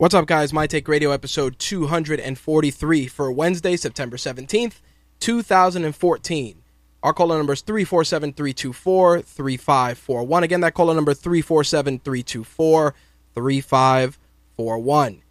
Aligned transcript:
What's 0.00 0.14
up, 0.14 0.24
guys? 0.24 0.50
My 0.50 0.66
Take 0.66 0.88
Radio 0.88 1.10
episode 1.10 1.58
243 1.58 3.06
for 3.06 3.30
Wednesday, 3.30 3.76
September 3.76 4.16
17th, 4.16 4.80
2014. 5.18 6.62
Our 7.02 7.12
caller 7.12 7.36
number 7.36 7.52
is 7.52 7.60
347 7.60 8.32
324 8.32 9.20
3541. 9.20 10.42
Again, 10.42 10.62
that 10.62 10.72
caller 10.72 10.94
number 10.94 11.12
347 11.12 11.98
324 11.98 12.94
3541. 13.34 15.22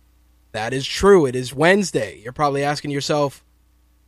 That 0.52 0.73
is 0.75 0.86
true. 0.86 1.25
It 1.25 1.36
is 1.36 1.52
Wednesday. 1.52 2.20
You're 2.23 2.31
probably 2.31 2.64
asking 2.64 2.92
yourself, 2.92 3.44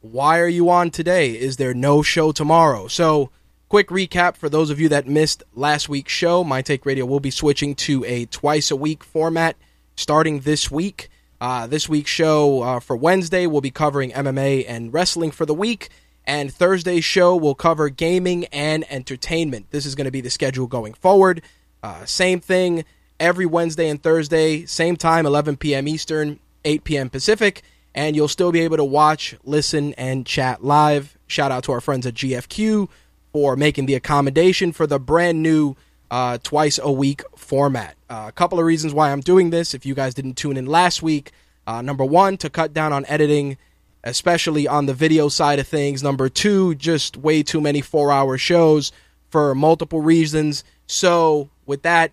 why 0.01 0.37
are 0.37 0.47
you 0.47 0.69
on 0.69 0.91
today? 0.91 1.31
Is 1.31 1.57
there 1.57 1.73
no 1.73 2.03
show 2.03 2.31
tomorrow? 2.31 2.87
So, 2.87 3.31
quick 3.67 3.87
recap 3.87 4.35
for 4.35 4.47
those 4.47 4.69
of 4.69 4.79
you 4.79 4.89
that 4.89 5.07
missed 5.07 5.41
last 5.55 5.89
week's 5.89 6.13
show 6.13 6.43
My 6.43 6.61
Take 6.61 6.85
Radio 6.85 7.07
will 7.07 7.19
be 7.19 7.31
switching 7.31 7.73
to 7.77 8.05
a 8.05 8.27
twice 8.27 8.69
a 8.69 8.75
week 8.75 9.03
format 9.03 9.55
starting 10.01 10.41
this 10.41 10.71
week. 10.71 11.09
Uh, 11.39 11.65
this 11.67 11.87
week's 11.87 12.11
show 12.11 12.61
uh, 12.61 12.79
for 12.79 12.95
Wednesday 12.95 13.47
we'll 13.47 13.61
be 13.61 13.71
covering 13.71 14.11
MMA 14.11 14.65
and 14.67 14.93
wrestling 14.93 15.31
for 15.31 15.45
the 15.45 15.53
week, 15.53 15.89
and 16.25 16.53
Thursday's 16.53 17.05
show 17.05 17.35
will 17.35 17.55
cover 17.55 17.89
gaming 17.89 18.45
and 18.45 18.85
entertainment. 18.91 19.67
This 19.71 19.85
is 19.85 19.95
going 19.95 20.05
to 20.05 20.11
be 20.11 20.21
the 20.21 20.29
schedule 20.29 20.67
going 20.67 20.93
forward. 20.93 21.41
Uh, 21.81 22.05
same 22.05 22.39
thing 22.39 22.85
every 23.19 23.45
Wednesday 23.45 23.87
and 23.89 24.01
Thursday, 24.01 24.65
same 24.65 24.95
time, 24.95 25.25
11 25.25 25.57
p.m. 25.57 25.87
Eastern, 25.87 26.39
8 26.65 26.83
p.m. 26.83 27.09
Pacific, 27.09 27.61
and 27.93 28.15
you'll 28.15 28.27
still 28.27 28.51
be 28.51 28.61
able 28.61 28.77
to 28.77 28.83
watch, 28.83 29.35
listen, 29.43 29.93
and 29.93 30.25
chat 30.25 30.63
live. 30.63 31.17
Shout 31.27 31.51
out 31.51 31.63
to 31.65 31.71
our 31.71 31.81
friends 31.81 32.05
at 32.05 32.15
GFQ 32.15 32.89
for 33.31 33.55
making 33.55 33.85
the 33.85 33.95
accommodation 33.95 34.71
for 34.71 34.85
the 34.85 34.99
brand 34.99 35.41
new 35.41 35.75
uh, 36.11 36.37
twice 36.43 36.77
a 36.83 36.91
week 36.91 37.23
format. 37.35 37.95
Uh, 38.09 38.25
a 38.27 38.31
couple 38.33 38.59
of 38.59 38.65
reasons 38.65 38.93
why 38.93 39.11
I'm 39.11 39.21
doing 39.21 39.49
this. 39.49 39.73
If 39.73 39.85
you 39.85 39.95
guys 39.95 40.13
didn't 40.13 40.35
tune 40.35 40.57
in 40.57 40.65
last 40.65 41.01
week, 41.01 41.31
uh, 41.65 41.81
number 41.81 42.03
one, 42.03 42.37
to 42.37 42.49
cut 42.49 42.73
down 42.73 42.91
on 42.91 43.05
editing, 43.07 43.57
especially 44.03 44.67
on 44.67 44.85
the 44.85 44.93
video 44.93 45.29
side 45.29 45.57
of 45.57 45.67
things. 45.67 46.03
Number 46.03 46.27
two, 46.27 46.75
just 46.75 47.15
way 47.15 47.41
too 47.41 47.61
many 47.61 47.79
four 47.79 48.11
hour 48.11 48.37
shows 48.37 48.91
for 49.29 49.55
multiple 49.55 50.01
reasons. 50.01 50.65
So, 50.85 51.49
with 51.65 51.83
that, 51.83 52.11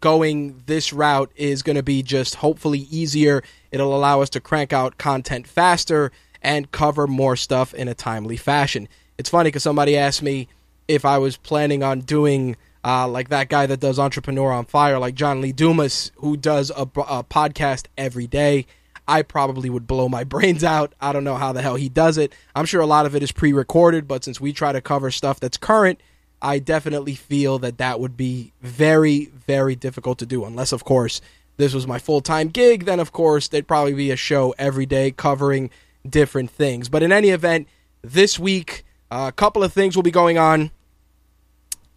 going 0.00 0.62
this 0.66 0.92
route 0.92 1.30
is 1.34 1.62
going 1.62 1.76
to 1.76 1.82
be 1.82 2.02
just 2.02 2.36
hopefully 2.36 2.86
easier. 2.90 3.42
It'll 3.72 3.94
allow 3.94 4.22
us 4.22 4.30
to 4.30 4.40
crank 4.40 4.72
out 4.72 4.96
content 4.96 5.46
faster 5.48 6.12
and 6.40 6.70
cover 6.70 7.08
more 7.08 7.36
stuff 7.36 7.74
in 7.74 7.88
a 7.88 7.94
timely 7.94 8.36
fashion. 8.36 8.88
It's 9.18 9.28
funny 9.28 9.48
because 9.48 9.64
somebody 9.64 9.96
asked 9.96 10.22
me 10.22 10.48
if 10.88 11.04
I 11.04 11.18
was 11.18 11.36
planning 11.36 11.82
on 11.82 12.00
doing 12.00 12.56
uh, 12.84 13.08
like 13.08 13.28
that 13.28 13.48
guy 13.48 13.66
that 13.66 13.80
does 13.80 13.98
Entrepreneur 13.98 14.52
on 14.52 14.64
Fire, 14.64 14.98
like 14.98 15.14
John 15.14 15.40
Lee 15.40 15.52
Dumas, 15.52 16.12
who 16.16 16.36
does 16.36 16.70
a, 16.70 16.82
a, 16.82 17.24
podcast 17.24 17.86
every 17.98 18.26
day. 18.26 18.66
I 19.06 19.22
probably 19.22 19.68
would 19.68 19.86
blow 19.86 20.08
my 20.08 20.24
brains 20.34 20.64
out. 20.64 20.94
I 21.00 21.12
don't 21.12 21.24
know 21.24 21.36
how 21.36 21.52
the 21.52 21.62
hell 21.62 21.76
he 21.76 21.88
does 21.88 22.16
it. 22.16 22.32
I'm 22.54 22.64
sure 22.64 22.80
a 22.80 22.86
lot 22.86 23.06
of 23.06 23.14
it 23.14 23.22
is 23.22 23.32
pre 23.32 23.52
recorded, 23.52 24.08
but 24.08 24.24
since 24.24 24.40
we 24.40 24.52
try 24.52 24.72
to 24.72 24.80
cover 24.80 25.10
stuff 25.10 25.40
that's 25.40 25.56
current, 25.56 26.00
I 26.42 26.58
definitely 26.58 27.14
feel 27.14 27.58
that 27.58 27.78
that 27.78 28.00
would 28.00 28.16
be 28.16 28.52
very, 28.62 29.26
very 29.26 29.76
difficult 29.76 30.18
to 30.20 30.26
do. 30.26 30.44
Unless, 30.44 30.72
of 30.72 30.84
course, 30.84 31.20
this 31.58 31.74
was 31.74 31.86
my 31.86 31.98
full 31.98 32.22
time 32.22 32.48
gig, 32.48 32.86
then, 32.86 33.00
of 33.00 33.12
course, 33.12 33.48
there'd 33.48 33.68
probably 33.68 33.92
be 33.92 34.10
a 34.10 34.16
show 34.16 34.54
every 34.58 34.86
day 34.86 35.10
covering 35.10 35.70
different 36.08 36.50
things. 36.50 36.88
But 36.88 37.02
in 37.02 37.12
any 37.12 37.28
event, 37.28 37.68
this 38.02 38.38
week, 38.38 38.84
uh, 39.10 39.26
a 39.28 39.32
couple 39.32 39.62
of 39.62 39.72
things 39.72 39.96
will 39.96 40.02
be 40.02 40.10
going 40.10 40.38
on. 40.38 40.70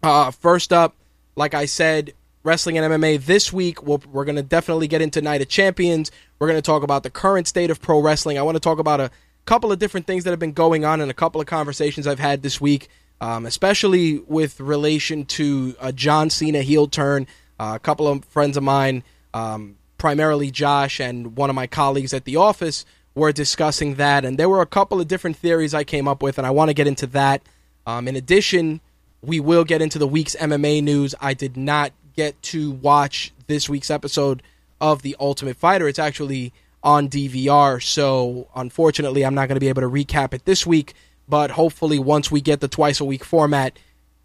Uh, 0.04 0.30
first 0.30 0.70
up, 0.70 0.94
like 1.34 1.54
I 1.54 1.64
said, 1.64 2.12
wrestling 2.42 2.76
and 2.76 2.92
MMA 2.92 3.24
this 3.24 3.50
week. 3.50 3.82
we 3.82 3.96
we 3.96 4.20
are 4.20 4.26
going 4.26 4.36
to 4.36 4.42
definitely 4.42 4.86
get 4.86 5.00
into 5.00 5.22
Night 5.22 5.40
of 5.40 5.48
Champions. 5.48 6.10
We're 6.38 6.46
going 6.46 6.58
to 6.58 6.62
talk 6.62 6.82
about 6.82 7.04
the 7.04 7.10
current 7.10 7.48
state 7.48 7.70
of 7.70 7.80
pro 7.80 8.02
wrestling. 8.02 8.36
I 8.36 8.42
want 8.42 8.56
to 8.56 8.60
talk 8.60 8.78
about 8.78 9.00
a 9.00 9.10
couple 9.46 9.72
of 9.72 9.78
different 9.78 10.06
things 10.06 10.24
that 10.24 10.30
have 10.30 10.38
been 10.38 10.52
going 10.52 10.84
on 10.84 11.00
and 11.00 11.10
a 11.10 11.14
couple 11.14 11.40
of 11.40 11.46
conversations 11.46 12.06
I've 12.06 12.18
had 12.18 12.42
this 12.42 12.60
week, 12.60 12.88
um, 13.22 13.46
especially 13.46 14.18
with 14.18 14.60
relation 14.60 15.24
to 15.24 15.74
a 15.80 15.90
John 15.90 16.28
Cena 16.28 16.60
heel 16.60 16.86
turn. 16.86 17.26
Uh, 17.58 17.72
a 17.74 17.78
couple 17.78 18.06
of 18.06 18.26
friends 18.26 18.58
of 18.58 18.62
mine, 18.62 19.04
um, 19.32 19.76
primarily 19.96 20.50
Josh 20.50 21.00
and 21.00 21.34
one 21.34 21.48
of 21.48 21.56
my 21.56 21.66
colleagues 21.66 22.12
at 22.12 22.26
the 22.26 22.36
office, 22.36 22.84
were 23.14 23.32
discussing 23.32 23.94
that. 23.94 24.26
And 24.26 24.38
there 24.38 24.50
were 24.50 24.60
a 24.60 24.66
couple 24.66 25.00
of 25.00 25.08
different 25.08 25.38
theories 25.38 25.72
I 25.72 25.82
came 25.82 26.06
up 26.06 26.22
with, 26.22 26.36
and 26.36 26.46
I 26.46 26.50
want 26.50 26.68
to 26.68 26.74
get 26.74 26.86
into 26.86 27.06
that. 27.06 27.40
Um, 27.86 28.06
in 28.06 28.16
addition, 28.16 28.82
we 29.26 29.40
will 29.40 29.64
get 29.64 29.82
into 29.82 29.98
the 29.98 30.06
week's 30.06 30.36
MMA 30.36 30.82
news. 30.82 31.14
I 31.20 31.34
did 31.34 31.56
not 31.56 31.92
get 32.16 32.40
to 32.42 32.70
watch 32.70 33.32
this 33.46 33.68
week's 33.68 33.90
episode 33.90 34.42
of 34.80 35.02
The 35.02 35.16
Ultimate 35.18 35.56
Fighter. 35.56 35.88
It's 35.88 35.98
actually 35.98 36.52
on 36.82 37.08
DVR, 37.08 37.82
so 37.82 38.48
unfortunately, 38.54 39.24
I'm 39.24 39.34
not 39.34 39.48
going 39.48 39.56
to 39.56 39.60
be 39.60 39.68
able 39.68 39.82
to 39.82 39.88
recap 39.88 40.34
it 40.34 40.44
this 40.44 40.66
week. 40.66 40.94
But 41.26 41.52
hopefully, 41.52 41.98
once 41.98 42.30
we 42.30 42.42
get 42.42 42.60
the 42.60 42.68
twice 42.68 43.00
a 43.00 43.04
week 43.04 43.24
format 43.24 43.78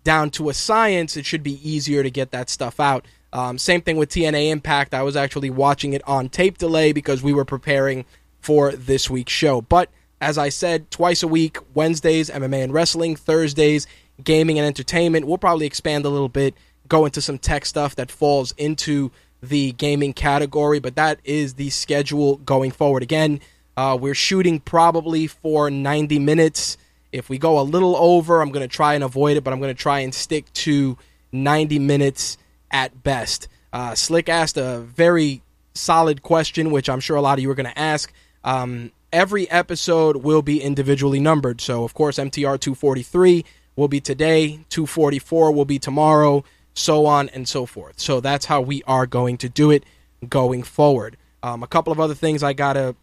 down 0.04 0.30
to 0.32 0.50
a 0.50 0.54
science, 0.54 1.16
it 1.16 1.26
should 1.26 1.44
be 1.44 1.68
easier 1.68 2.04
to 2.04 2.12
get 2.12 2.32
that 2.32 2.50
stuff 2.50 2.80
out. 2.80 3.06
Um, 3.32 3.58
same 3.58 3.82
thing 3.82 3.96
with 3.98 4.10
TNA 4.10 4.50
Impact. 4.52 4.94
I 4.94 5.04
was 5.04 5.16
actually 5.16 5.50
watching 5.50 5.94
it 5.94 6.06
on 6.08 6.30
tape 6.30 6.58
delay 6.58 6.92
because 6.92 7.24
we 7.24 7.32
were 7.32 7.46
preparing 7.46 8.06
for 8.42 8.72
this 8.74 9.10
week's 9.10 9.32
show. 9.32 9.62
But 9.62 9.90
as 10.20 10.38
I 10.38 10.50
said, 10.50 10.92
twice 10.92 11.24
a 11.24 11.28
week, 11.28 11.58
Wednesdays, 11.74 12.30
MMA 12.30 12.64
and 12.64 12.74
wrestling, 12.74 13.16
Thursdays, 13.16 13.88
gaming 14.24 14.58
and 14.58 14.68
entertainment. 14.68 15.28
We'll 15.28 15.38
probably 15.38 15.66
expand 15.66 16.06
a 16.06 16.10
little 16.10 16.30
bit, 16.30 16.56
go 16.88 17.06
into 17.06 17.22
some 17.22 17.38
tech 17.38 17.66
stuff 17.66 17.96
that 17.96 18.12
falls 18.12 18.54
into 18.54 19.12
the 19.42 19.72
gaming 19.74 20.14
category, 20.14 20.80
but 20.80 20.96
that 20.96 21.20
is 21.24 21.54
the 21.54 21.70
schedule 21.70 22.38
going 22.38 22.72
forward. 22.72 23.04
Again, 23.04 23.40
uh, 23.78 23.98
we're 24.00 24.16
shooting 24.16 24.60
probably 24.60 25.28
for 25.28 25.70
90 25.72 26.20
minutes. 26.20 26.78
If 27.12 27.30
we 27.30 27.38
go 27.38 27.60
a 27.60 27.64
little 27.64 27.96
over, 27.96 28.42
I'm 28.42 28.52
going 28.52 28.68
to 28.68 28.74
try 28.74 28.94
and 28.96 29.04
avoid 29.04 29.38
it, 29.38 29.44
but 29.44 29.54
I'm 29.54 29.60
going 29.60 29.74
to 29.74 29.82
try 29.82 30.00
and 30.00 30.14
stick 30.14 30.52
to 30.54 30.98
90 31.32 31.80
minutes 31.80 32.38
at 32.72 33.04
best. 33.04 33.48
Uh, 33.72 33.96
Slick 33.96 34.30
asked 34.30 34.58
a 34.58 34.80
very 34.80 35.42
solid 35.74 36.22
question, 36.22 36.72
which 36.72 36.90
I'm 36.90 37.00
sure 37.00 37.16
a 37.16 37.22
lot 37.22 37.38
of 37.38 37.44
you 37.44 37.50
are 37.50 37.56
going 37.56 37.70
to 37.70 37.80
ask. 37.80 38.12
Um, 38.44 38.92
every 39.12 39.50
episode 39.50 40.18
will 40.18 40.42
be 40.42 40.62
individually 40.62 41.20
numbered. 41.20 41.62
So, 41.62 41.84
of 41.84 41.94
course, 41.94 42.18
MTR 42.18 42.60
243 42.60 43.46
will 43.80 43.88
be 43.88 44.00
today, 44.00 44.60
244 44.70 45.52
will 45.52 45.66
be 45.66 45.80
tomorrow, 45.80 46.44
so 46.74 47.06
on 47.06 47.30
and 47.30 47.48
so 47.48 47.66
forth. 47.66 48.00
So 48.00 48.20
that's 48.20 48.46
how 48.46 48.62
we 48.62 48.84
are 48.84 49.08
going 49.08 49.38
to 49.38 49.50
do 49.50 49.72
it 49.72 49.84
going 50.28 50.64
forward. 50.64 51.18
Um, 51.42 51.64
a 51.64 51.68
couple 51.68 51.92
of 51.92 52.00
other 52.00 52.14
things 52.14 52.44
I 52.44 52.54
got 52.54 52.74
to 52.74 52.96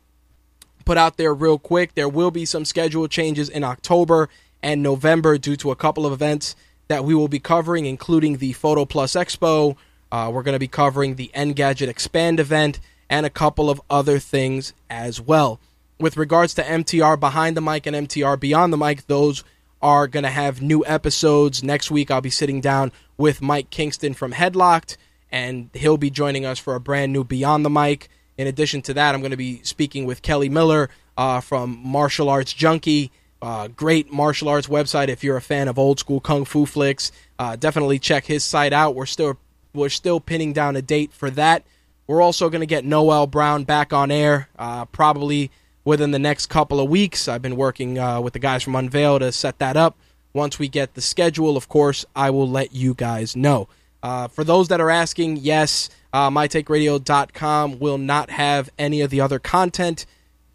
put 0.85 0.97
out 0.97 1.17
there 1.17 1.35
real 1.35 1.59
quick. 1.59 1.95
There 1.95 2.09
will 2.09 2.31
be 2.31 2.45
some 2.45 2.65
schedule 2.65 3.09
changes 3.09 3.49
in 3.49 3.65
October 3.65 4.29
and 4.63 4.83
November 4.83 5.39
due 5.39 5.57
to 5.57 5.71
a 5.71 5.77
couple 5.77 6.07
of 6.07 6.13
events 6.13 6.55
that 6.89 7.05
we 7.05 7.15
will 7.15 7.29
be 7.29 7.41
covering, 7.41 7.87
including 7.87 8.37
the 8.37 8.53
Photo 8.53 8.85
Plus 8.85 9.15
Expo. 9.15 9.77
Uh, 10.13 10.31
we're 10.33 10.43
going 10.43 10.55
to 10.55 10.61
be 10.61 10.69
covering 10.69 11.17
the 11.17 11.31
Engadget 11.35 11.89
Expand 11.89 12.39
event 12.39 12.79
and 13.11 13.27
a 13.27 13.31
couple 13.31 13.69
of 13.69 13.81
other 13.91 14.19
things 14.19 14.73
as 14.89 15.21
well. 15.21 15.61
With 15.99 16.17
regards 16.17 16.55
to 16.55 16.63
MTR 16.63 17.19
Behind 17.19 17.57
the 17.57 17.61
Mic 17.61 17.87
and 17.87 17.97
MTR 17.97 18.39
Beyond 18.39 18.73
the 18.73 18.77
Mic, 18.77 19.07
those 19.07 19.45
are 19.87 20.09
going 20.09 20.25
to 20.25 20.31
have 20.31 20.61
new 20.61 20.85
episodes. 20.85 21.63
Next 21.63 21.93
week, 21.93 22.11
I'll 22.11 22.21
be 22.21 22.29
sitting 22.29 22.61
down 22.61 22.91
with 23.17 23.41
Mike 23.41 23.71
Kingston 23.71 24.15
from 24.15 24.33
Headlocked, 24.33 24.97
and 25.31 25.71
he'll 25.75 25.97
be 25.97 26.11
joining 26.11 26.45
us 26.45 26.59
for 26.59 26.75
a 26.75 26.81
brand 26.81 27.13
new 27.13 27.23
Beyond 27.23 27.65
the 27.65 27.71
Mic. 27.71 28.09
In 28.37 28.49
addition 28.49 28.83
to 28.83 28.95
that, 28.95 29.15
I'm 29.15 29.21
going 29.21 29.31
to 29.31 29.37
be 29.37 29.63
speaking 29.63 30.05
with 30.05 30.23
Kelly 30.23 30.49
Miller 30.49 30.91
uh, 31.17 31.41
from 31.41 31.79
Martial 31.85 32.29
Arts 32.29 32.53
Junkie. 32.53 33.13
Uh, 33.41 33.69
great 33.69 34.13
martial 34.13 34.49
arts 34.49 34.67
website 34.67 35.07
if 35.07 35.23
you're 35.23 35.37
a 35.37 35.43
fan 35.43 35.69
of 35.69 35.79
old 35.79 36.01
school 36.01 36.19
kung 36.19 36.45
fu 36.45 36.67
flicks. 36.67 37.13
Uh, 37.39 37.55
definitely 37.55 38.01
check 38.01 38.25
his 38.25 38.43
site 38.43 38.73
out. 38.73 38.97
We're 38.97 39.07
still 39.07 39.39
we're 39.73 39.89
still 39.89 40.19
pinning 40.19 40.53
down 40.53 40.75
a 40.75 40.83
date 40.83 41.13
for 41.13 41.31
that. 41.31 41.63
We're 42.09 42.23
also 42.23 42.51
going 42.51 42.61
to 42.61 42.67
get 42.67 42.85
Noel 42.85 43.29
Brown 43.29 43.63
back 43.63 43.93
on 43.93 44.11
air, 44.11 44.49
uh, 44.59 44.87
probably 44.87 45.53
within 45.87 46.11
the 46.11 46.19
next 46.19 46.47
couple 46.47 46.81
of 46.81 46.91
weeks. 46.91 47.29
I've 47.29 47.41
been 47.41 47.57
working 47.57 47.99
uh, 47.99 48.21
with 48.21 48.35
the 48.35 48.39
guys 48.39 48.63
from 48.63 48.75
Unveil 48.75 49.21
to 49.21 49.33
set 49.33 49.59
that 49.61 49.77
up. 49.77 49.97
Once 50.35 50.59
we 50.59 50.69
get 50.69 50.93
the 50.93 51.01
schedule, 51.01 51.57
of 51.57 51.69
course, 51.69 52.05
I 52.15 52.29
will 52.29 52.49
let 52.49 52.75
you 52.75 52.93
guys 52.93 53.35
know. 53.35 53.69
Uh, 54.03 54.29
for 54.29 54.45
those 54.45 54.69
that 54.69 54.81
are 54.81 54.91
asking, 54.91 55.39
yes, 55.39 55.89
uh, 56.13 56.29
mytakeradio.com 56.29 57.79
will 57.79 57.99
not 57.99 58.31
have 58.31 58.69
any 58.79 59.01
of 59.01 59.11
the 59.11 59.21
other 59.21 59.39
content 59.39 60.05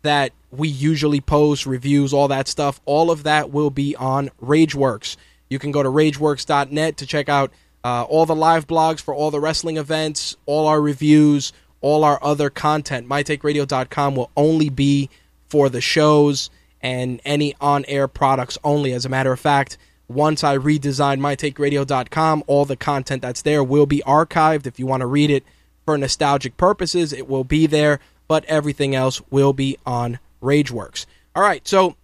that 0.03 0.33
we 0.51 0.67
usually 0.67 1.21
post, 1.21 1.65
reviews, 1.65 2.13
all 2.13 2.27
that 2.27 2.47
stuff. 2.47 2.81
All 2.85 3.09
of 3.09 3.23
that 3.23 3.51
will 3.51 3.69
be 3.69 3.95
on 3.95 4.29
Rageworks. 4.43 5.15
You 5.49 5.59
can 5.59 5.71
go 5.71 5.81
to 5.81 5.89
rageworks.net 5.89 6.97
to 6.97 7.05
check 7.05 7.29
out 7.29 7.51
uh, 7.83 8.03
all 8.03 8.25
the 8.25 8.35
live 8.35 8.67
blogs 8.67 8.99
for 8.99 9.13
all 9.13 9.31
the 9.31 9.39
wrestling 9.39 9.77
events, 9.77 10.35
all 10.45 10.67
our 10.67 10.81
reviews, 10.81 11.53
all 11.79 12.03
our 12.03 12.19
other 12.21 12.49
content. 12.49 13.07
MyTakeRadio.com 13.07 14.15
will 14.15 14.29
only 14.35 14.69
be 14.69 15.09
for 15.51 15.67
the 15.67 15.81
shows 15.81 16.49
and 16.79 17.19
any 17.25 17.53
on 17.59 17.83
air 17.89 18.07
products 18.07 18.57
only. 18.63 18.93
As 18.93 19.05
a 19.05 19.09
matter 19.09 19.33
of 19.33 19.39
fact, 19.39 19.77
once 20.07 20.45
I 20.45 20.57
redesign 20.57 21.19
mytakeradio.com, 21.19 22.45
all 22.47 22.63
the 22.63 22.77
content 22.77 23.21
that's 23.21 23.41
there 23.41 23.61
will 23.61 23.85
be 23.85 24.01
archived. 24.07 24.65
If 24.65 24.79
you 24.79 24.87
want 24.87 25.01
to 25.01 25.07
read 25.07 25.29
it 25.29 25.43
for 25.85 25.97
nostalgic 25.97 26.55
purposes, 26.55 27.11
it 27.11 27.27
will 27.27 27.43
be 27.43 27.67
there, 27.67 27.99
but 28.29 28.45
everything 28.45 28.95
else 28.95 29.21
will 29.29 29.51
be 29.51 29.77
on 29.85 30.19
Rageworks. 30.41 31.05
All 31.35 31.43
right, 31.43 31.67
so 31.67 31.97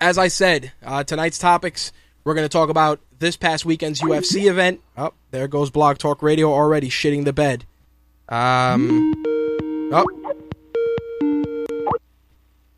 as 0.00 0.18
I 0.18 0.28
said, 0.28 0.70
uh, 0.84 1.02
tonight's 1.02 1.38
topics 1.38 1.90
we're 2.22 2.34
going 2.34 2.44
to 2.44 2.52
talk 2.52 2.68
about 2.68 3.00
this 3.18 3.36
past 3.36 3.64
weekend's 3.64 4.00
UFC 4.00 4.46
event. 4.48 4.80
Oh, 4.96 5.14
there 5.32 5.48
goes 5.48 5.70
Blog 5.70 5.98
Talk 5.98 6.22
Radio 6.22 6.52
already 6.52 6.90
shitting 6.90 7.24
the 7.24 7.32
bed. 7.32 7.64
Um, 8.28 9.12
oh, 9.92 10.25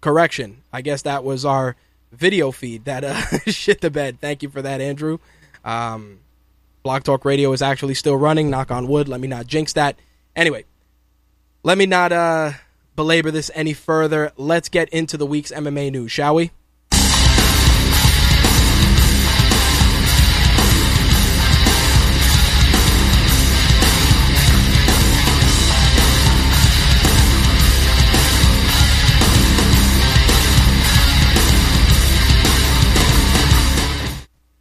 correction. 0.01 0.63
I 0.73 0.83
guess 0.83 1.03
that 1.03 1.25
was 1.25 1.45
our 1.45 1.77
video 2.13 2.51
feed 2.51 2.85
that 2.87 3.05
uh, 3.05 3.21
shit 3.47 3.81
the 3.81 3.91
bed. 3.91 4.21
Thank 4.21 4.43
you 4.43 4.49
for 4.49 4.63
that, 4.63 4.81
Andrew. 4.81 5.19
Um, 5.65 6.21
Blog 6.83 7.05
Talk 7.05 7.25
Radio 7.25 7.53
is 7.53 7.63
actually 7.63 7.95
still 7.95 8.17
running. 8.17 8.51
Knock 8.51 8.71
on 8.71 8.89
wood. 8.89 9.09
Let 9.09 9.21
me 9.21 9.29
not 9.29 9.47
jinx 9.47 9.73
that. 9.75 9.99
Anyway, 10.35 10.65
let 11.63 11.77
me 11.77 11.87
not 11.87 12.13
uh, 12.13 12.53
belabor 12.97 13.31
this 13.31 13.51
any 13.55 13.73
further. 13.73 14.33
Let's 14.37 14.69
get 14.69 14.89
into 14.91 15.17
the 15.17 15.27
week's 15.27 15.51
MMA 15.51 15.93
news, 15.93 16.13
shall 16.13 16.35
we? 16.35 16.53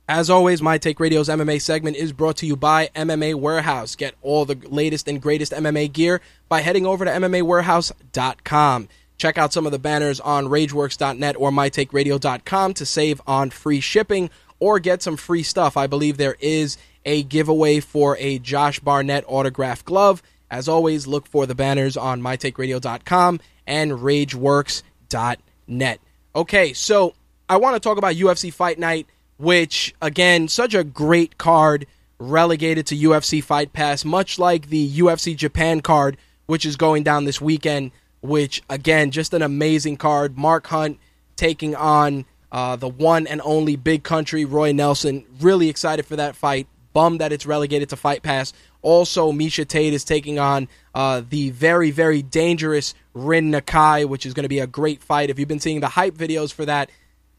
As 0.09 0.29
always, 0.29 0.61
My 0.61 0.77
Take 0.77 1.01
Radio's 1.01 1.27
MMA 1.27 1.61
segment 1.61 1.97
is 1.97 2.13
brought 2.13 2.37
to 2.37 2.45
you 2.45 2.55
by 2.55 2.87
MMA 2.95 3.35
Warehouse. 3.35 3.97
Get 3.97 4.15
all 4.21 4.45
the 4.45 4.55
latest 4.69 5.09
and 5.09 5.21
greatest 5.21 5.51
MMA 5.51 5.91
gear 5.91 6.21
by 6.47 6.61
heading 6.61 6.85
over 6.85 7.03
to 7.03 7.11
MMAwarehouse.com. 7.11 8.87
Check 9.17 9.37
out 9.37 9.51
some 9.51 9.65
of 9.65 9.73
the 9.73 9.79
banners 9.79 10.21
on 10.21 10.45
RageWorks.net 10.45 11.35
or 11.37 11.51
MyTakeRadio.com 11.51 12.73
to 12.75 12.85
save 12.85 13.19
on 13.27 13.49
free 13.49 13.81
shipping 13.81 14.29
or 14.59 14.79
get 14.79 15.03
some 15.03 15.17
free 15.17 15.43
stuff. 15.43 15.75
I 15.75 15.87
believe 15.87 16.15
there 16.15 16.37
is 16.39 16.77
a 17.03 17.23
giveaway 17.23 17.81
for 17.81 18.15
a 18.17 18.39
Josh 18.39 18.79
Barnett 18.79 19.25
autograph 19.27 19.83
glove. 19.83 20.23
As 20.49 20.69
always, 20.69 21.05
look 21.05 21.27
for 21.27 21.45
the 21.45 21.55
banners 21.55 21.97
on 21.97 22.21
MyTakeRadio.com 22.21 23.41
and 23.65 23.91
RageWorks.net. 23.91 25.99
Okay, 26.33 26.73
so 26.73 27.13
I 27.49 27.57
want 27.57 27.75
to 27.75 27.81
talk 27.81 27.97
about 27.97 28.15
UFC 28.15 28.53
Fight 28.53 28.79
Night 28.79 29.05
which 29.37 29.95
again, 30.01 30.47
such 30.47 30.73
a 30.73 30.83
great 30.83 31.37
card 31.37 31.87
relegated 32.19 32.87
to 32.87 32.95
UFC 32.95 33.43
Fight 33.43 33.73
Pass, 33.73 34.03
much 34.03 34.39
like 34.39 34.69
the 34.69 34.89
UFC 34.89 35.35
Japan 35.35 35.81
card, 35.81 36.17
which 36.47 36.65
is 36.65 36.75
going 36.75 37.03
down 37.03 37.25
this 37.25 37.41
weekend. 37.41 37.91
Which 38.21 38.63
again, 38.69 39.11
just 39.11 39.33
an 39.33 39.43
amazing 39.43 39.97
card. 39.97 40.37
Mark 40.37 40.67
Hunt 40.67 40.99
taking 41.35 41.75
on 41.75 42.25
uh, 42.51 42.75
the 42.75 42.87
one 42.87 43.27
and 43.27 43.41
only 43.43 43.75
Big 43.75 44.03
Country 44.03 44.43
Roy 44.43 44.71
Nelson. 44.71 45.25
Really 45.39 45.69
excited 45.69 46.05
for 46.05 46.15
that 46.15 46.35
fight. 46.35 46.67
Bummed 46.93 47.21
that 47.21 47.31
it's 47.31 47.45
relegated 47.45 47.89
to 47.89 47.95
Fight 47.95 48.23
Pass. 48.23 48.53
Also, 48.81 49.31
Miesha 49.31 49.67
Tate 49.67 49.93
is 49.93 50.03
taking 50.03 50.39
on 50.39 50.67
uh, 50.95 51.21
the 51.29 51.51
very, 51.51 51.91
very 51.91 52.23
dangerous 52.23 52.95
Rin 53.13 53.51
Nakai, 53.51 54.05
which 54.05 54.25
is 54.25 54.33
going 54.33 54.45
to 54.45 54.49
be 54.49 54.59
a 54.59 54.67
great 54.67 55.03
fight. 55.03 55.29
If 55.29 55.37
you've 55.37 55.47
been 55.47 55.59
seeing 55.59 55.79
the 55.79 55.89
hype 55.89 56.15
videos 56.15 56.51
for 56.51 56.65
that, 56.65 56.89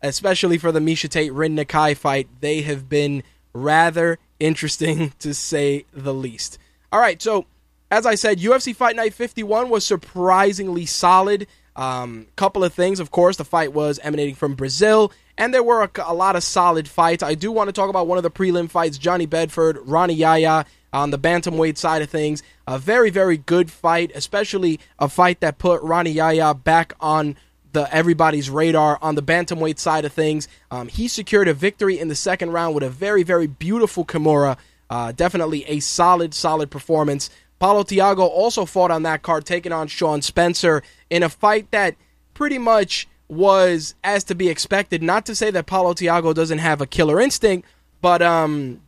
especially 0.03 0.59
for 0.59 0.73
the 0.73 0.81
Miesha 0.81 1.09
Tate 1.09 1.33
Rin 1.33 1.57
Nakai 1.57 1.97
fight, 1.97 2.29
they 2.41 2.63
have 2.63 2.89
been 2.89 3.23
rather 3.53 4.19
interesting 4.39 5.13
to 5.19 5.35
say 5.35 5.85
the 5.93 6.15
least. 6.15 6.59
All 6.93 7.01
right, 7.01 7.21
so 7.21 7.47
as 7.91 8.07
I 8.07 8.15
said, 8.15 8.39
UFC 8.39 8.75
Fight 8.75 8.97
Night 8.97 9.15
51 9.15 9.69
was 9.69 9.85
surprisingly 9.85 10.87
solid. 10.87 11.47
Um, 11.77 12.27
couple 12.37 12.65
of 12.65 12.75
things, 12.75 12.99
of 12.99 13.11
course, 13.11 13.37
the 13.37 13.45
fight 13.45 13.73
was 13.73 14.01
emanating 14.01 14.35
from 14.35 14.55
Brazil, 14.55 15.13
and 15.37 15.55
there 15.55 15.63
were 15.63 15.85
a, 15.85 15.91
a, 16.07 16.13
lot 16.13 16.35
of 16.35 16.43
solid 16.43 16.89
fights. 16.89 17.23
I 17.23 17.35
do 17.35 17.53
want 17.53 17.69
to 17.69 17.73
talk 17.73 17.89
about 17.89 18.09
one 18.09 18.19
of 18.19 18.25
the 18.25 18.31
prelim 18.33 18.69
fights, 18.69 18.99
Johnny 18.99 19.27
Bedford, 19.27 19.79
Rani 19.85 20.15
Yahya 20.15 20.67
on 20.93 21.11
the 21.11 21.19
bantamweight 21.19 21.77
side 21.77 22.03
of 22.03 22.11
things. 22.11 22.43
A 22.67 22.79
very, 22.79 23.11
very 23.11 23.37
good 23.37 23.71
fight, 23.71 24.11
especially 24.15 24.81
a 24.99 25.09
fight 25.09 25.41
that 25.41 25.59
put 25.59 25.81
Rani 25.83 26.11
Yahya 26.11 26.55
back 26.55 26.95
on 27.01 27.37
the 27.79 27.95
everybody's 27.95 28.51
radar 28.51 28.99
on 29.01 29.15
the 29.15 29.23
bantamweight 29.23 29.79
side 29.79 30.05
of 30.05 30.13
things. 30.13 30.49
Um, 30.71 30.89
he 30.89 31.07
secured 31.07 31.47
a 31.47 31.55
victory 31.55 31.99
in 31.99 32.09
the 32.09 32.17
second 32.17 32.51
round 32.51 32.75
with 32.75 32.83
a 32.83 32.91
very, 32.91 33.23
very 33.23 33.47
beautiful 33.47 34.05
Kimura. 34.05 34.57
Uh, 34.91 35.13
definitely 35.13 35.65
a 35.67 35.79
solid, 35.81 36.35
solid 36.35 36.71
performance. 36.71 37.31
Paulo 37.61 37.85
Thiago 37.85 38.21
also 38.21 38.65
fought 38.65 38.91
on 38.91 39.05
that 39.05 39.23
card, 39.23 39.45
taking 39.45 39.73
on 39.73 39.87
Sean 39.87 40.23
Spencer 40.23 40.83
in 41.09 41.23
a 41.23 41.29
fight 41.29 41.71
that 41.71 41.95
pretty 42.35 42.59
much 42.59 43.07
was 43.29 43.95
as 44.03 44.25
to 44.25 44.35
be 44.35 44.49
expected. 44.49 45.03
Not 45.03 45.25
to 45.27 45.35
say 45.35 45.51
that 45.53 45.67
Paulo 45.67 45.95
Thiago 45.95 46.35
doesn't 46.35 46.59
have 46.59 46.81
a 46.81 46.87
killer 46.87 47.21
instinct, 47.21 47.69
but 48.01 48.23
um, 48.23 48.81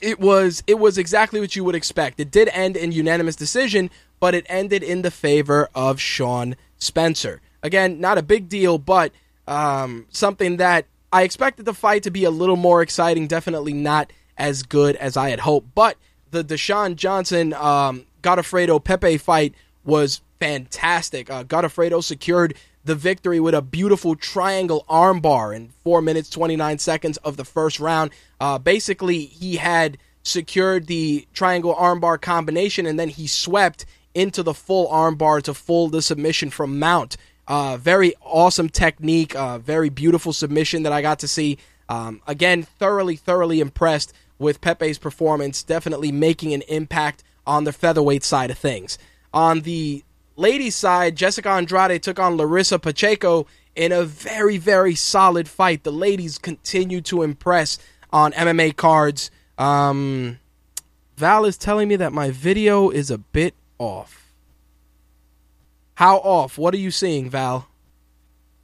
it 0.00 0.20
was 0.20 0.62
it 0.68 0.78
was 0.78 0.96
exactly 0.96 1.40
what 1.40 1.56
you 1.56 1.64
would 1.64 1.74
expect. 1.74 2.20
It 2.20 2.30
did 2.30 2.48
end 2.52 2.76
in 2.76 2.92
unanimous 2.92 3.34
decision, 3.34 3.90
but 4.20 4.34
it 4.34 4.46
ended 4.48 4.84
in 4.84 5.02
the 5.02 5.10
favor 5.10 5.68
of 5.74 6.00
Sean 6.00 6.54
Spencer. 6.78 7.40
Again, 7.66 8.00
not 8.00 8.16
a 8.16 8.22
big 8.22 8.48
deal, 8.48 8.78
but 8.78 9.10
um, 9.48 10.06
something 10.10 10.58
that 10.58 10.86
I 11.12 11.24
expected 11.24 11.64
the 11.64 11.74
fight 11.74 12.04
to 12.04 12.12
be 12.12 12.22
a 12.22 12.30
little 12.30 12.54
more 12.54 12.80
exciting. 12.80 13.26
Definitely 13.26 13.72
not 13.72 14.12
as 14.38 14.62
good 14.62 14.94
as 14.96 15.16
I 15.16 15.30
had 15.30 15.40
hoped. 15.40 15.74
But 15.74 15.96
the 16.30 16.44
Dashon 16.44 16.94
Johnson 16.94 17.52
um, 17.54 18.06
Godofredo 18.22 18.82
Pepey 18.82 19.18
fight 19.18 19.52
was 19.84 20.20
fantastic. 20.38 21.28
Uh, 21.28 21.42
Godofredo 21.42 22.04
secured 22.04 22.54
the 22.84 22.94
victory 22.94 23.40
with 23.40 23.54
a 23.54 23.62
beautiful 23.62 24.14
triangle 24.14 24.84
armbar 24.88 25.54
in 25.54 25.70
4 25.82 26.00
minutes 26.00 26.30
29 26.30 26.78
seconds 26.78 27.16
of 27.18 27.36
the 27.36 27.44
first 27.44 27.80
round. 27.80 28.12
Uh, 28.40 28.58
basically, 28.58 29.24
he 29.24 29.56
had 29.56 29.98
secured 30.22 30.86
the 30.86 31.26
triangle 31.34 31.74
armbar 31.74 32.20
combination 32.20 32.86
and 32.86 32.98
then 32.98 33.08
he 33.08 33.26
swept 33.26 33.86
into 34.14 34.42
the 34.42 34.54
full 34.54 34.88
armbar 34.88 35.42
to 35.42 35.52
full 35.52 35.88
the 35.88 36.02
submission 36.02 36.50
from 36.50 36.78
Mount. 36.78 37.16
Uh, 37.48 37.76
very 37.76 38.14
awesome 38.22 38.68
technique, 38.68 39.36
uh, 39.36 39.58
very 39.58 39.88
beautiful 39.88 40.32
submission 40.32 40.82
that 40.82 40.92
I 40.92 41.02
got 41.02 41.20
to 41.20 41.28
see. 41.28 41.58
Um, 41.88 42.20
again, 42.26 42.62
thoroughly, 42.62 43.16
thoroughly 43.16 43.60
impressed 43.60 44.12
with 44.38 44.60
Pepey's 44.60 44.98
performance, 44.98 45.62
definitely 45.62 46.12
making 46.12 46.52
an 46.52 46.62
impact 46.62 47.22
on 47.46 47.64
the 47.64 47.72
featherweight 47.72 48.24
side 48.24 48.50
of 48.50 48.58
things. 48.58 48.98
On 49.32 49.60
the 49.60 50.02
ladies' 50.34 50.74
side, 50.74 51.16
Jessica 51.16 51.50
Andrade 51.50 52.02
took 52.02 52.18
on 52.18 52.36
Larissa 52.36 52.78
Pacheco 52.78 53.46
in 53.76 53.92
a 53.92 54.04
very, 54.04 54.56
very 54.56 54.94
solid 54.94 55.48
fight. 55.48 55.84
The 55.84 55.92
ladies 55.92 56.38
continue 56.38 57.00
to 57.02 57.22
impress 57.22 57.78
on 58.12 58.32
MMA 58.32 58.76
cards. 58.76 59.30
Um, 59.58 60.38
Val 61.16 61.44
is 61.44 61.56
telling 61.56 61.88
me 61.88 61.96
that 61.96 62.12
my 62.12 62.30
video 62.30 62.90
is 62.90 63.10
a 63.10 63.18
bit 63.18 63.54
off. 63.78 64.25
How 65.96 66.18
off? 66.18 66.58
What 66.58 66.74
are 66.74 66.78
you 66.78 66.90
seeing, 66.90 67.30
Val? 67.30 67.68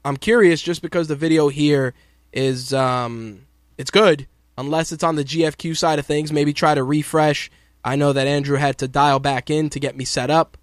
I'm 0.05 0.19
curious 0.19 0.61
just 0.61 0.83
because 0.83 1.09
the 1.09 1.17
video 1.17 1.49
here 1.49 1.95
is 2.31 2.75
um 2.75 3.47
it's 3.79 3.91
good 3.91 4.27
unless 4.59 4.93
it's 4.93 5.03
on 5.03 5.17
the 5.17 5.25
GFQ 5.25 5.75
side 5.75 5.99
of 5.99 6.05
things, 6.05 6.31
maybe 6.31 6.53
try 6.53 6.75
to 6.75 6.85
refresh. 6.85 7.51
I 7.83 7.97
know 7.97 8.13
that 8.13 8.27
Andrew 8.27 8.59
had 8.59 8.77
to 8.79 8.87
dial 8.87 9.19
back 9.19 9.49
in 9.49 9.71
to 9.71 9.81
get 9.81 9.97
me 9.97 10.05
set 10.05 10.29
up. 10.29 10.59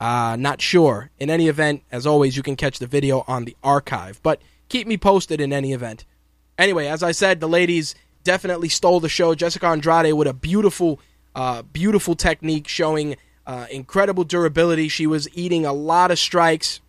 Uh, 0.00 0.34
not 0.36 0.60
sure. 0.60 1.10
In 1.20 1.30
any 1.30 1.46
event, 1.46 1.84
as 1.92 2.04
always, 2.04 2.36
you 2.36 2.42
can 2.42 2.56
catch 2.56 2.80
the 2.80 2.88
video 2.88 3.24
on 3.28 3.44
the 3.44 3.56
archive, 3.62 4.20
but 4.24 4.42
keep 4.68 4.88
me 4.88 4.96
posted 4.96 5.40
in 5.40 5.52
any 5.52 5.72
event. 5.72 6.04
Anyway, 6.58 6.88
as 6.88 7.04
I 7.04 7.12
said, 7.12 7.38
the 7.38 7.48
ladies 7.48 7.94
definitely 8.24 8.68
stole 8.68 8.98
the 8.98 9.08
show. 9.08 9.36
Jessica 9.36 9.66
Andrade 9.66 10.14
with 10.14 10.26
a 10.26 10.34
beautiful, 10.34 10.98
uh, 11.36 11.62
beautiful 11.62 12.16
technique 12.16 12.66
showing 12.66 13.16
uh, 13.46 13.66
incredible 13.70 14.24
durability. 14.24 14.88
She 14.88 15.06
was 15.06 15.28
eating 15.34 15.64
a 15.66 15.72
lot 15.72 16.10
of 16.10 16.18
strikes 16.18 16.80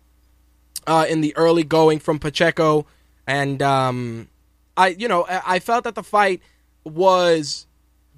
uh, 0.86 1.06
in 1.08 1.20
the 1.20 1.36
early 1.36 1.64
going 1.64 1.98
from 1.98 2.18
Pacheco, 2.18 2.86
and 3.26 3.62
um, 3.62 4.28
I, 4.76 4.88
you 4.88 5.08
know, 5.08 5.26
I 5.28 5.58
felt 5.58 5.84
that 5.84 5.94
the 5.94 6.02
fight 6.02 6.42
was 6.84 7.66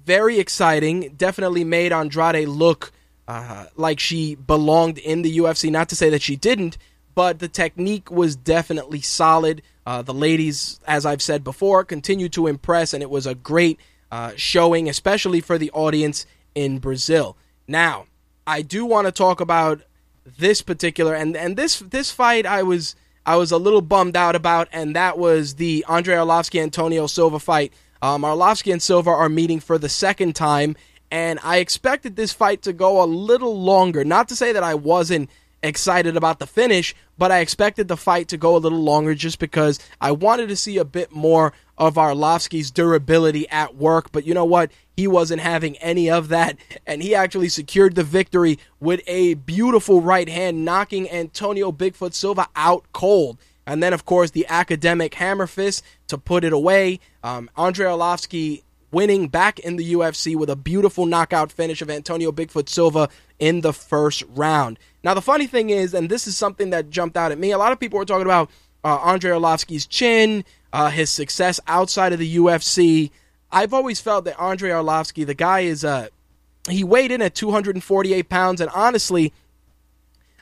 very 0.05 0.39
exciting. 0.39 1.13
Definitely 1.15 1.63
made 1.63 1.91
Andrade 1.91 2.47
look 2.47 2.91
uh, 3.27 3.65
like 3.75 3.99
she 3.99 4.35
belonged 4.35 4.97
in 4.97 5.21
the 5.21 5.37
UFC. 5.37 5.69
Not 5.69 5.89
to 5.89 5.95
say 5.95 6.09
that 6.09 6.21
she 6.21 6.35
didn't, 6.35 6.77
but 7.13 7.39
the 7.39 7.47
technique 7.47 8.09
was 8.09 8.35
definitely 8.35 9.01
solid. 9.01 9.61
Uh, 9.85 10.01
the 10.01 10.13
ladies, 10.13 10.79
as 10.87 11.05
I've 11.05 11.21
said 11.21 11.43
before, 11.43 11.83
continued 11.83 12.33
to 12.33 12.47
impress, 12.47 12.93
and 12.93 13.01
it 13.01 13.09
was 13.09 13.25
a 13.25 13.35
great 13.35 13.79
uh, 14.11 14.31
showing, 14.35 14.89
especially 14.89 15.41
for 15.41 15.57
the 15.57 15.71
audience 15.71 16.25
in 16.55 16.79
Brazil. 16.79 17.37
Now, 17.67 18.05
I 18.47 18.61
do 18.61 18.85
want 18.85 19.05
to 19.07 19.11
talk 19.11 19.41
about 19.41 19.81
this 20.39 20.61
particular 20.61 21.13
and 21.13 21.35
and 21.35 21.57
this 21.57 21.79
this 21.79 22.11
fight. 22.11 22.45
I 22.45 22.63
was 22.63 22.95
I 23.25 23.35
was 23.35 23.51
a 23.51 23.57
little 23.57 23.81
bummed 23.81 24.15
out 24.15 24.35
about, 24.35 24.69
and 24.71 24.95
that 24.95 25.17
was 25.17 25.55
the 25.55 25.83
Andre 25.87 26.15
Arlovsky 26.15 26.61
Antonio 26.61 27.07
Silva 27.07 27.39
fight. 27.39 27.73
Um, 28.01 28.21
Arlovsky 28.21 28.71
and 28.71 28.81
Silva 28.81 29.09
are 29.09 29.27
meeting 29.27 29.59
for 29.59 29.77
the 29.77 29.89
second 29.89 30.33
time, 30.33 30.77
and 31.11 31.39
I 31.43 31.57
expected 31.57 32.15
this 32.15 32.31
fight 32.31 32.61
to 32.61 32.71
go 32.71 33.03
a 33.03 33.05
little 33.05 33.59
longer. 33.59 34.05
Not 34.05 34.29
to 34.29 34.35
say 34.35 34.53
that 34.53 34.63
I 34.63 34.75
wasn't 34.75 35.29
excited 35.61 36.15
about 36.15 36.39
the 36.39 36.47
finish, 36.47 36.95
but 37.17 37.31
I 37.31 37.39
expected 37.39 37.89
the 37.89 37.97
fight 37.97 38.29
to 38.29 38.37
go 38.37 38.55
a 38.55 38.59
little 38.59 38.81
longer 38.81 39.13
just 39.13 39.39
because 39.39 39.79
I 39.99 40.11
wanted 40.11 40.47
to 40.47 40.55
see 40.55 40.77
a 40.77 40.85
bit 40.85 41.11
more 41.11 41.51
of 41.77 41.95
Arlovsky's 41.95 42.71
durability 42.71 43.49
at 43.49 43.75
work. 43.75 44.11
But 44.13 44.25
you 44.25 44.33
know 44.33 44.45
what? 44.45 44.71
He 44.97 45.07
wasn't 45.07 45.41
having 45.41 45.77
any 45.77 46.09
of 46.09 46.29
that, 46.29 46.57
and 46.87 47.03
he 47.03 47.13
actually 47.13 47.49
secured 47.49 47.93
the 47.93 48.03
victory 48.03 48.57
with 48.79 49.01
a 49.05 49.35
beautiful 49.35 50.01
right 50.01 50.27
hand, 50.27 50.65
knocking 50.65 51.07
Antonio 51.09 51.71
Bigfoot 51.71 52.15
Silva 52.15 52.47
out 52.55 52.83
cold. 52.93 53.37
And 53.67 53.83
then, 53.83 53.93
of 53.93 54.05
course, 54.05 54.31
the 54.31 54.47
academic 54.49 55.13
hammer 55.13 55.45
fist 55.45 55.83
to 56.07 56.17
put 56.17 56.43
it 56.43 56.51
away. 56.51 56.99
Um, 57.23 57.49
Andre 57.55 57.85
winning 58.91 59.27
back 59.27 59.59
in 59.59 59.75
the 59.75 59.93
UFC 59.93 60.35
with 60.35 60.49
a 60.49 60.55
beautiful 60.55 61.05
knockout 61.05 61.51
finish 61.51 61.81
of 61.83 61.91
Antonio 61.91 62.31
Bigfoot 62.31 62.67
Silva 62.67 63.09
in 63.37 63.61
the 63.61 63.73
first 63.73 64.23
round. 64.29 64.79
Now, 65.03 65.13
the 65.13 65.21
funny 65.21 65.45
thing 65.45 65.69
is, 65.69 65.93
and 65.93 66.09
this 66.09 66.25
is 66.25 66.35
something 66.35 66.71
that 66.71 66.89
jumped 66.89 67.17
out 67.17 67.31
at 67.31 67.37
me, 67.37 67.51
a 67.51 67.57
lot 67.59 67.71
of 67.71 67.79
people 67.79 67.99
were 67.99 68.05
talking 68.05 68.25
about 68.25 68.49
uh, 68.83 68.97
Andre 68.97 69.37
chin, 69.89 70.43
uh, 70.73 70.89
his 70.89 71.11
success 71.11 71.59
outside 71.67 72.13
of 72.13 72.19
the 72.19 72.37
UFC. 72.37 73.11
I've 73.51 73.73
always 73.73 73.99
felt 73.99 74.25
that 74.25 74.37
Andre 74.39 74.71
Arlovsky, 74.71 75.25
the 75.25 75.33
guy 75.33 75.61
is 75.61 75.83
uh 75.83 76.07
he 76.69 76.83
weighed 76.83 77.11
in 77.11 77.21
at 77.21 77.33
248 77.33 78.27
pounds, 78.29 78.59
and 78.59 78.69
honestly, 78.71 79.33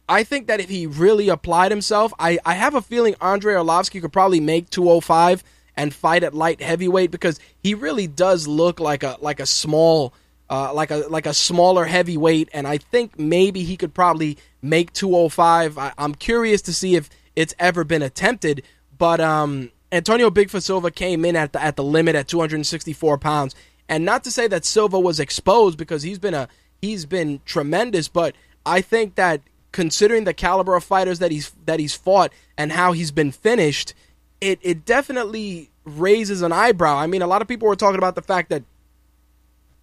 I 0.07 0.23
think 0.23 0.47
that 0.47 0.59
if 0.59 0.69
he 0.69 0.85
really 0.85 1.29
applied 1.29 1.71
himself, 1.71 2.13
I, 2.19 2.37
I 2.45 2.53
have 2.53 2.75
a 2.75 2.81
feeling 2.81 3.15
Andre 3.21 3.55
Arlovsky 3.55 4.01
could 4.01 4.13
probably 4.13 4.39
make 4.39 4.69
205 4.69 5.43
and 5.75 5.93
fight 5.93 6.23
at 6.23 6.33
light 6.33 6.61
heavyweight 6.61 7.11
because 7.11 7.39
he 7.61 7.73
really 7.73 8.07
does 8.07 8.47
look 8.47 8.79
like 8.79 9.03
a 9.03 9.17
like 9.19 9.39
a 9.39 9.45
small 9.45 10.13
uh, 10.49 10.73
like 10.73 10.91
a 10.91 11.05
like 11.09 11.25
a 11.25 11.33
smaller 11.33 11.85
heavyweight, 11.85 12.49
and 12.53 12.67
I 12.67 12.77
think 12.77 13.17
maybe 13.19 13.63
he 13.63 13.77
could 13.77 13.93
probably 13.93 14.37
make 14.61 14.93
205. 14.93 15.77
I, 15.77 15.93
am 15.97 16.15
curious 16.15 16.61
to 16.63 16.73
see 16.73 16.95
if 16.95 17.09
it's 17.35 17.55
ever 17.57 17.83
been 17.83 18.03
attempted, 18.03 18.63
but 18.95 19.19
um, 19.19 19.71
Antonio 19.91 20.29
Bigfoot 20.29 20.63
Silva 20.63 20.91
came 20.91 21.25
in 21.25 21.35
at 21.35 21.53
the 21.53 21.63
at 21.63 21.75
the 21.75 21.83
limit 21.83 22.15
at 22.15 22.27
264 22.27 23.17
pounds, 23.17 23.55
and 23.87 24.03
not 24.03 24.23
to 24.23 24.31
say 24.31 24.47
that 24.47 24.65
Silva 24.65 24.99
was 24.99 25.19
exposed 25.19 25.77
because 25.77 26.03
he's 26.03 26.19
been 26.19 26.33
a 26.33 26.47
he's 26.81 27.05
been 27.05 27.39
tremendous, 27.45 28.07
but 28.07 28.35
I 28.65 28.81
think 28.81 29.15
that 29.15 29.41
considering 29.71 30.23
the 30.23 30.33
caliber 30.33 30.75
of 30.75 30.83
fighters 30.83 31.19
that 31.19 31.31
he's 31.31 31.51
that 31.65 31.79
he's 31.79 31.93
fought 31.93 32.31
and 32.57 32.71
how 32.71 32.93
he's 32.93 33.11
been 33.11 33.31
finished, 33.31 33.93
it 34.41 34.59
it 34.61 34.85
definitely 34.85 35.69
raises 35.83 36.41
an 36.41 36.51
eyebrow. 36.51 36.95
I 36.95 37.07
mean, 37.07 37.21
a 37.21 37.27
lot 37.27 37.41
of 37.41 37.47
people 37.47 37.67
were 37.67 37.75
talking 37.75 37.97
about 37.97 38.15
the 38.15 38.21
fact 38.21 38.49
that 38.49 38.63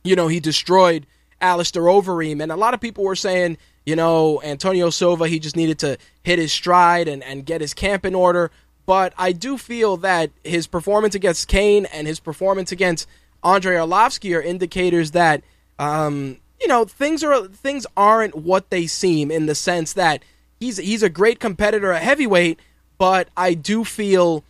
you 0.02 0.16
know 0.16 0.28
he 0.28 0.40
destroyed 0.40 1.06
Alistair 1.40 1.82
Overeem, 1.82 2.42
and 2.42 2.50
a 2.50 2.56
lot 2.56 2.74
of 2.74 2.80
people 2.80 3.04
were 3.04 3.16
saying, 3.16 3.58
you 3.84 3.96
know, 3.96 4.40
Antonio 4.42 4.90
Silva, 4.90 5.28
he 5.28 5.38
just 5.38 5.56
needed 5.56 5.78
to 5.80 5.98
hit 6.22 6.38
his 6.38 6.52
stride 6.52 7.08
and, 7.08 7.22
and 7.22 7.44
get 7.44 7.60
his 7.60 7.74
camp 7.74 8.04
in 8.04 8.14
order 8.14 8.50
but 8.92 9.14
I 9.16 9.32
do 9.32 9.56
feel 9.56 9.96
that 9.96 10.32
his 10.44 10.66
performance 10.66 11.14
against 11.14 11.48
Cain 11.48 11.86
and 11.86 12.06
his 12.06 12.20
performance 12.20 12.72
against 12.72 13.08
Andre 13.42 13.76
Arlovsky 13.76 14.36
are 14.36 14.42
indicators 14.42 15.12
that 15.12 15.42
um, 15.78 16.36
you 16.60 16.68
know 16.68 16.84
things 16.84 17.24
are 17.24 17.48
things 17.48 17.86
aren't 17.96 18.34
what 18.34 18.68
they 18.68 18.86
seem 18.86 19.30
in 19.30 19.46
the 19.46 19.54
sense 19.54 19.94
that 19.94 20.22
he's 20.60 20.76
he's 20.76 21.02
a 21.02 21.08
great 21.08 21.40
competitor 21.40 21.90
at 21.90 22.02
heavyweight, 22.02 22.60
but 22.98 23.28
I 23.34 23.54
do 23.54 23.82
feel 23.82 24.44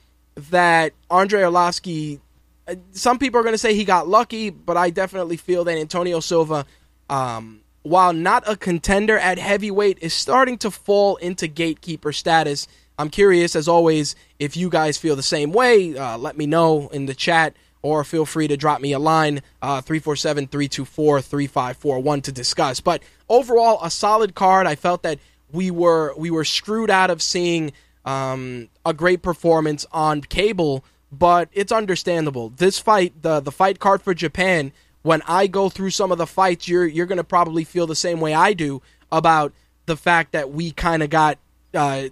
that 0.50 0.92
Andre 1.08 1.42
Arlovsky. 1.42 2.18
Uh, 2.66 2.74
some 2.90 3.20
people 3.20 3.38
are 3.38 3.44
going 3.44 3.54
to 3.54 3.58
say 3.58 3.76
he 3.76 3.84
got 3.84 4.08
lucky, 4.08 4.50
but 4.50 4.76
I 4.76 4.90
definitely 4.90 5.36
feel 5.36 5.62
that 5.62 5.78
Antonio 5.78 6.18
Silva, 6.18 6.66
um, 7.08 7.60
while 7.82 8.12
not 8.12 8.42
a 8.48 8.56
contender 8.56 9.16
at 9.16 9.38
heavyweight, 9.38 9.98
is 10.00 10.12
starting 10.12 10.58
to 10.58 10.72
fall 10.72 11.14
into 11.18 11.46
gatekeeper 11.46 12.12
status 12.12 12.66
I'm 13.02 13.10
curious, 13.10 13.56
as 13.56 13.66
always, 13.66 14.14
if 14.38 14.56
you 14.56 14.70
guys 14.70 14.96
feel 14.96 15.16
the 15.16 15.24
same 15.24 15.52
way. 15.52 15.98
Uh, 15.98 16.16
let 16.16 16.36
me 16.36 16.46
know 16.46 16.88
in 16.88 17.06
the 17.06 17.14
chat 17.14 17.56
or 17.82 18.04
feel 18.04 18.24
free 18.24 18.46
to 18.46 18.56
drop 18.56 18.80
me 18.80 18.92
a 18.92 18.98
line 19.00 19.42
uh, 19.60 19.80
347 19.80 20.46
324 20.46 21.20
3541 21.20 22.22
to 22.22 22.32
discuss. 22.32 22.80
But 22.80 23.02
overall, 23.28 23.80
a 23.82 23.90
solid 23.90 24.36
card. 24.36 24.68
I 24.68 24.76
felt 24.76 25.02
that 25.02 25.18
we 25.50 25.72
were 25.72 26.14
we 26.16 26.30
were 26.30 26.44
screwed 26.44 26.90
out 26.90 27.10
of 27.10 27.20
seeing 27.20 27.72
um, 28.04 28.68
a 28.86 28.94
great 28.94 29.20
performance 29.20 29.84
on 29.90 30.20
cable, 30.20 30.84
but 31.10 31.48
it's 31.52 31.72
understandable. 31.72 32.50
This 32.50 32.78
fight, 32.78 33.20
the 33.20 33.40
the 33.40 33.52
fight 33.52 33.80
card 33.80 34.00
for 34.02 34.14
Japan, 34.14 34.70
when 35.02 35.22
I 35.26 35.48
go 35.48 35.68
through 35.68 35.90
some 35.90 36.12
of 36.12 36.18
the 36.18 36.26
fights, 36.28 36.68
you're 36.68 36.86
you're 36.86 37.06
gonna 37.06 37.24
probably 37.24 37.64
feel 37.64 37.88
the 37.88 37.96
same 37.96 38.20
way 38.20 38.32
I 38.32 38.52
do 38.52 38.80
about 39.10 39.52
the 39.86 39.96
fact 39.96 40.30
that 40.32 40.52
we 40.52 40.70
kind 40.70 41.02
of 41.02 41.10
got 41.10 41.38
uh, 41.74 42.04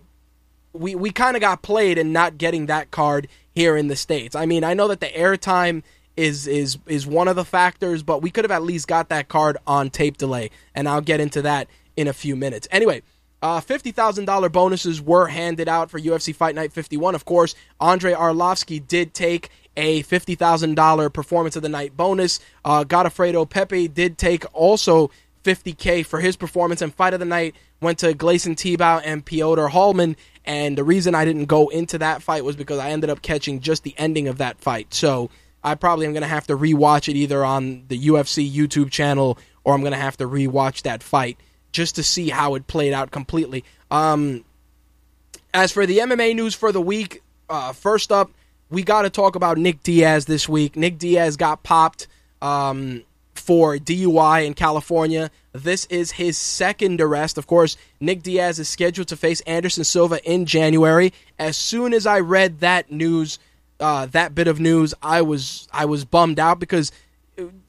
we 0.73 0.95
we 0.95 1.11
kind 1.11 1.37
of 1.37 1.41
got 1.41 1.63
played 1.63 1.99
in 1.99 2.13
not 2.13 2.39
getting 2.39 2.67
that 2.67 2.91
card 2.91 3.29
here 3.53 3.77
in 3.77 3.89
the 3.89 3.97
states. 3.97 4.37
I 4.37 4.47
mean, 4.47 4.65
I 4.65 4.75
know 4.75 4.89
that 4.89 5.01
the 5.01 5.09
airtime 5.09 5.83
is 6.17 6.47
is 6.47 6.79
is 6.87 7.07
one 7.07 7.29
of 7.29 7.37
the 7.37 7.45
factors, 7.45 8.03
but 8.03 8.23
we 8.23 8.31
could 8.31 8.45
have 8.45 8.51
at 8.51 8.63
least 8.63 8.89
got 8.89 9.09
that 9.09 9.29
card 9.29 9.57
on 9.67 9.91
tape 9.91 10.17
delay, 10.17 10.51
and 10.75 10.89
I'll 10.89 11.01
get 11.01 11.21
into 11.21 11.43
that 11.43 11.69
in 11.97 12.09
a 12.09 12.13
few 12.13 12.37
minutes. 12.37 12.69
Anyway, 12.71 13.03
uh, 13.43 13.61
fifty 13.61 13.91
thousand 13.91 14.27
dollar 14.27 14.49
bonuses 14.49 15.01
were 15.01 15.29
handed 15.29 15.69
out 15.69 15.91
for 15.91 15.99
UFC 15.99 16.35
Fight 16.35 16.55
Night 16.55 16.73
51. 16.73 17.15
Of 17.15 17.25
course, 17.25 17.55
Andre 17.81 18.13
Arlovsky 18.13 18.87
did 18.87 19.15
take 19.15 19.51
a 19.77 20.03
fifty 20.03 20.35
thousand 20.35 20.75
dollar 20.75 21.11
performance 21.11 21.57
of 21.57 21.63
the 21.63 21.69
night 21.69 21.97
bonus. 21.97 22.41
Uh, 22.65 22.85
Godofredo 22.85 23.49
Pepey 23.49 23.89
did 23.89 24.19
take 24.19 24.45
also 24.53 25.11
50k 25.45 26.05
for 26.05 26.21
his 26.21 26.37
performance, 26.37 26.83
and 26.83 26.95
fight 26.95 27.15
of 27.15 27.21
the 27.21 27.27
night 27.27 27.55
went 27.81 27.99
to 28.01 28.13
Gleison 28.13 28.55
Tibau 28.55 29.01
and 29.05 29.25
Piotr 29.25 29.67
Hallmann. 29.67 30.17
And 30.45 30.77
the 30.77 30.85
reason 30.85 31.15
I 31.15 31.25
didn't 31.25 31.47
go 31.47 31.69
into 31.69 31.99
that 31.99 32.23
fight 32.23 32.45
was 32.45 32.57
because 32.57 32.79
I 32.79 32.91
ended 32.91 33.11
up 33.11 33.23
catching 33.23 33.61
just 33.61 33.83
the 33.85 33.95
ending 33.99 34.29
of 34.29 34.39
that 34.39 34.59
fight. 34.59 34.95
So 34.95 35.31
I 35.63 35.75
probably 35.75 36.07
am 36.07 36.13
going 36.13 36.23
to 36.23 36.29
have 36.29 36.47
to 36.47 36.57
rewatch 36.57 37.09
it 37.09 37.17
either 37.17 37.45
on 37.45 37.85
the 37.89 37.99
UFC 38.09 38.51
YouTube 38.51 38.91
channel 38.91 39.39
or 39.65 39.75
I'm 39.75 39.81
going 39.81 39.93
to 39.93 39.99
have 39.99 40.17
to 40.19 40.25
rewatch 40.25 40.83
that 40.83 41.03
fight 41.03 41.39
just 41.73 41.97
to 41.97 42.03
see 42.03 42.31
how 42.31 42.55
it 42.55 42.67
played 42.67 42.93
out 42.93 43.11
completely. 43.11 43.65
Um, 43.91 44.45
as 45.53 45.73
for 45.73 45.87
the 45.87 45.99
MMA 45.99 46.35
news 46.35 46.55
for 46.55 46.73
the 46.73 46.81
week, 46.81 47.23
uh, 47.49 47.73
first 47.73 48.11
up, 48.11 48.31
we 48.71 48.83
got 48.83 49.03
to 49.03 49.11
talk 49.11 49.37
about 49.37 49.59
Nick 49.59 49.83
Diaz 49.83 50.27
this 50.27 50.49
week. 50.49 50.77
Nick 50.77 50.99
Diaz 50.99 51.37
got 51.37 51.63
popped 51.63 52.07
um, 52.41 53.03
for 53.41 53.77
DUI 53.77 54.47
in 54.47 54.55
California. 54.55 55.31
This 55.53 55.87
is 55.87 56.13
his 56.13 56.37
second 56.37 57.01
arrest. 57.01 57.39
Of 57.39 57.47
course, 57.47 57.77
Nick 57.99 58.23
Diaz 58.23 58.59
is 58.59 58.69
scheduled 58.69 59.09
to 59.09 59.17
face 59.17 59.41
Anderson 59.43 59.85
Silva 59.85 60.23
in 60.31 60.47
January. 60.47 61.13
As 61.39 61.57
soon 61.57 61.93
as 61.93 62.07
I 62.07 62.21
read 62.21 62.61
that 62.61 62.93
news, 62.93 63.39
uh, 63.81 64.07
that 64.07 64.35
bit 64.35 64.47
of 64.47 64.61
news, 64.61 64.95
I 65.03 65.23
was 65.23 65.67
I 65.73 65.87
was 65.87 66.05
bummed 66.05 66.39
out 66.39 66.61
because 66.61 66.93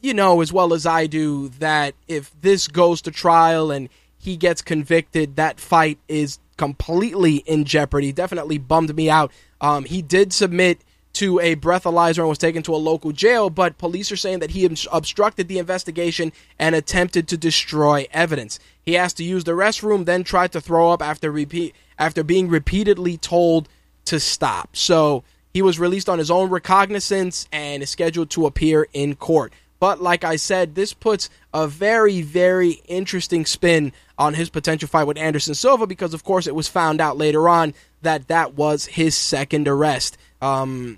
you 0.01 0.13
know 0.13 0.42
as 0.42 0.51
well 0.51 0.74
as 0.74 0.86
I 0.86 1.08
do 1.08 1.50
that 1.60 1.96
if 2.08 2.32
this 2.42 2.68
goes 2.68 3.01
to 3.04 3.12
trial 3.12 3.72
and 3.72 3.90
he 4.18 4.38
gets 4.38 4.62
convicted, 4.62 5.38
that 5.38 5.60
fight 5.60 5.98
is 6.08 6.38
completely 6.58 7.38
in 7.38 7.66
jeopardy. 7.66 8.12
Definitely 8.12 8.60
bummed 8.60 8.96
me 8.96 9.10
out. 9.10 9.32
Um, 9.62 9.86
he 9.86 10.04
did 10.04 10.32
submit 10.32 10.82
to 11.22 11.40
a 11.40 11.56
breathalyzer 11.56 12.18
and 12.18 12.30
was 12.30 12.40
taken 12.40 12.63
to 12.63 12.74
a 12.74 12.78
local 12.78 13.12
jail, 13.12 13.51
but 13.51 13.78
police 13.78 14.12
are 14.12 14.18
saying 14.18 14.40
that 14.40 14.50
he 14.50 14.68
obstructed 14.92 15.48
the 15.48 15.60
investigation 15.60 16.32
and 16.58 16.74
attempted 16.74 17.28
to 17.28 17.38
destroy 17.38 18.08
evidence. 18.10 18.58
He 18.82 18.98
asked 18.98 19.18
to 19.18 19.24
use 19.24 19.44
the 19.44 19.51
restroom, 19.51 20.06
then 20.06 20.24
tried 20.24 20.51
to 20.54 20.60
throw 20.60 20.90
up 20.90 21.04
after 21.04 21.32
repeat 21.32 21.75
after 22.00 22.24
being 22.24 22.48
repeatedly 22.48 23.18
told 23.18 23.70
to 24.06 24.20
stop. 24.20 24.75
So 24.75 25.24
he 25.54 25.62
was 25.62 25.78
released 25.78 26.10
on 26.10 26.18
his 26.18 26.32
own 26.32 26.50
recognizance 26.50 27.48
and 27.51 27.84
is 27.84 27.92
scheduled 27.92 28.32
to 28.32 28.48
appear 28.48 28.88
in 28.92 29.13
court. 29.13 29.54
But 29.80 30.01
like 30.01 30.24
I 30.24 30.38
said, 30.38 30.74
this 30.74 30.96
puts 30.96 31.30
a 31.54 31.68
very, 31.68 32.24
very 32.24 32.82
interesting 32.88 33.46
spin 33.46 33.94
on 34.18 34.34
his 34.34 34.50
potential 34.50 34.88
fight 34.88 35.06
with 35.06 35.20
Anderson 35.20 35.54
Silva 35.54 35.86
because, 35.86 36.16
of 36.16 36.24
course, 36.24 36.48
it 36.48 36.56
was 36.56 36.68
found 36.68 37.00
out 37.00 37.16
later 37.16 37.48
on 37.48 37.75
that 38.01 38.28
that 38.30 38.56
was 38.56 38.88
his 38.88 39.16
second 39.16 39.68
arrest. 39.68 40.18
Um, 40.42 40.98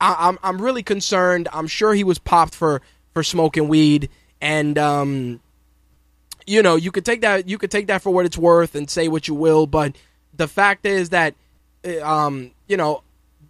I, 0.00 0.10
am 0.10 0.16
I'm, 0.18 0.38
I'm 0.42 0.62
really 0.62 0.82
concerned. 0.82 1.48
I'm 1.52 1.66
sure 1.66 1.94
he 1.94 2.04
was 2.04 2.18
popped 2.18 2.54
for 2.54 2.82
for 3.12 3.22
smoking 3.22 3.68
weed, 3.68 4.08
and 4.40 4.78
um, 4.78 5.40
you 6.46 6.62
know, 6.62 6.76
you 6.76 6.90
could 6.90 7.04
take 7.04 7.20
that 7.22 7.48
you 7.48 7.58
could 7.58 7.70
take 7.70 7.88
that 7.88 8.02
for 8.02 8.10
what 8.10 8.26
it's 8.26 8.38
worth 8.38 8.74
and 8.74 8.88
say 8.88 9.08
what 9.08 9.28
you 9.28 9.34
will, 9.34 9.66
but 9.66 9.94
the 10.34 10.48
fact 10.48 10.86
is 10.86 11.10
that 11.10 11.34
uh, 11.86 12.00
um, 12.02 12.50
you 12.66 12.76
know, 12.76 13.02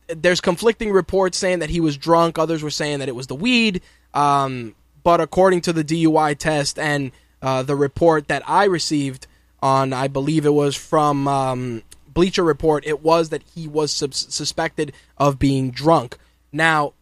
there's 0.09 0.40
conflicting 0.40 0.90
reports 0.90 1.38
saying 1.38 1.61
that 1.61 1.71
he 1.71 1.80
was 1.80 1.97
drunk. 1.97 2.38
Others 2.38 2.62
were 2.62 2.71
saying 2.71 2.99
that 3.00 3.09
it 3.09 3.14
was 3.14 3.26
the 3.26 3.35
weed. 3.35 3.83
Um, 4.14 4.75
but 5.02 5.21
according 5.21 5.62
to 5.62 5.73
the 5.73 5.85
DUI 5.85 6.37
test 6.37 6.78
and 6.78 7.12
uh, 7.42 7.62
the 7.62 7.76
report 7.76 8.28
that 8.28 8.42
I 8.49 8.64
received 8.64 9.26
on, 9.62 9.92
I 9.92 10.09
believe 10.09 10.47
it 10.47 10.54
was 10.54 10.76
from 10.76 11.28
um, 11.28 11.83
Bleacher 12.12 12.45
Report, 12.45 12.87
it 12.87 13.02
was 13.02 13.30
that 13.30 13.42
he 13.54 13.69
was 13.69 13.92
sub- 13.92 14.14
suspected 14.14 14.92
of 15.16 15.38
being 15.38 15.71
drunk. 15.71 16.19
Now, 16.52 16.95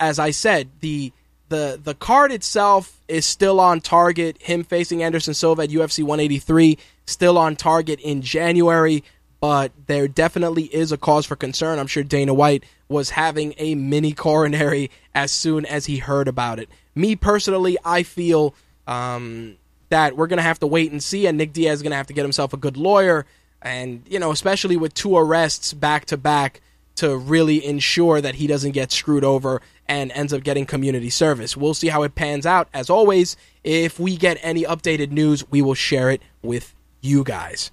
as 0.00 0.18
I 0.18 0.30
said, 0.30 0.68
the 0.80 1.12
the 1.48 1.80
the 1.82 1.94
card 1.94 2.32
itself 2.32 3.00
is 3.08 3.24
still 3.24 3.60
on 3.60 3.80
target. 3.80 4.40
Him 4.40 4.64
facing 4.64 5.02
Anderson 5.02 5.34
Silva 5.34 5.62
at 5.62 5.70
UFC 5.70 6.02
183 6.02 6.78
still 7.06 7.38
on 7.38 7.56
target 7.56 8.00
in 8.00 8.20
January, 8.22 9.04
but 9.40 9.72
there 9.86 10.08
definitely 10.08 10.64
is 10.64 10.92
a 10.92 10.96
cause 10.96 11.24
for 11.24 11.36
concern. 11.36 11.78
I'm 11.78 11.86
sure 11.86 12.02
Dana 12.02 12.34
White 12.34 12.64
was 12.88 13.10
having 13.10 13.54
a 13.58 13.74
mini 13.74 14.12
coronary 14.12 14.90
as 15.14 15.30
soon 15.30 15.64
as 15.66 15.86
he 15.86 15.98
heard 15.98 16.28
about 16.28 16.58
it. 16.58 16.68
Me 16.94 17.14
personally, 17.16 17.76
I 17.84 18.02
feel 18.02 18.54
um, 18.86 19.56
that 19.88 20.16
we're 20.16 20.26
gonna 20.26 20.42
have 20.42 20.60
to 20.60 20.66
wait 20.66 20.90
and 20.90 21.02
see, 21.02 21.26
and 21.26 21.38
Nick 21.38 21.52
Diaz 21.52 21.78
is 21.78 21.82
gonna 21.82 21.96
have 21.96 22.08
to 22.08 22.12
get 22.12 22.22
himself 22.22 22.52
a 22.52 22.56
good 22.56 22.76
lawyer, 22.76 23.24
and 23.62 24.02
you 24.08 24.18
know, 24.18 24.32
especially 24.32 24.76
with 24.76 24.94
two 24.94 25.16
arrests 25.16 25.72
back 25.72 26.06
to 26.06 26.16
back 26.16 26.60
to 26.96 27.16
really 27.16 27.64
ensure 27.64 28.20
that 28.20 28.36
he 28.36 28.46
doesn't 28.46 28.72
get 28.72 28.90
screwed 28.90 29.24
over 29.24 29.62
and 29.86 30.10
ends 30.12 30.32
up 30.32 30.42
getting 30.42 30.66
community 30.66 31.10
service. 31.10 31.56
We'll 31.56 31.74
see 31.74 31.88
how 31.88 32.02
it 32.02 32.14
pans 32.14 32.44
out. 32.44 32.68
As 32.74 32.90
always, 32.90 33.36
if 33.62 34.00
we 34.00 34.16
get 34.16 34.38
any 34.42 34.62
updated 34.64 35.10
news, 35.10 35.48
we 35.50 35.62
will 35.62 35.74
share 35.74 36.10
it 36.10 36.22
with 36.42 36.74
you 37.00 37.22
guys. 37.22 37.70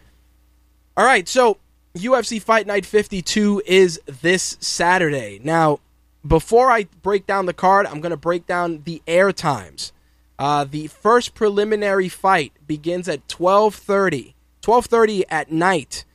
All 0.95 1.05
right, 1.05 1.27
so 1.27 1.57
UFC 1.95 2.41
Fight 2.41 2.67
Night 2.67 2.85
52 2.85 3.63
is 3.65 3.99
this 4.05 4.57
Saturday. 4.59 5.39
Now, 5.43 5.79
before 6.25 6.71
I 6.71 6.87
break 7.01 7.25
down 7.25 7.45
the 7.45 7.53
card, 7.53 7.85
I'm 7.85 7.99
going 7.99 8.11
to 8.11 8.17
break 8.17 8.45
down 8.45 8.83
the 8.85 9.01
air 9.07 9.31
times. 9.31 9.91
Uh, 10.39 10.65
the 10.65 10.87
first 10.87 11.35
preliminary 11.35 12.09
fight 12.09 12.53
begins 12.65 13.07
at 13.07 13.27
12:30, 13.27 14.33
12:30 14.61 15.23
at 15.29 15.51
night 15.51 16.05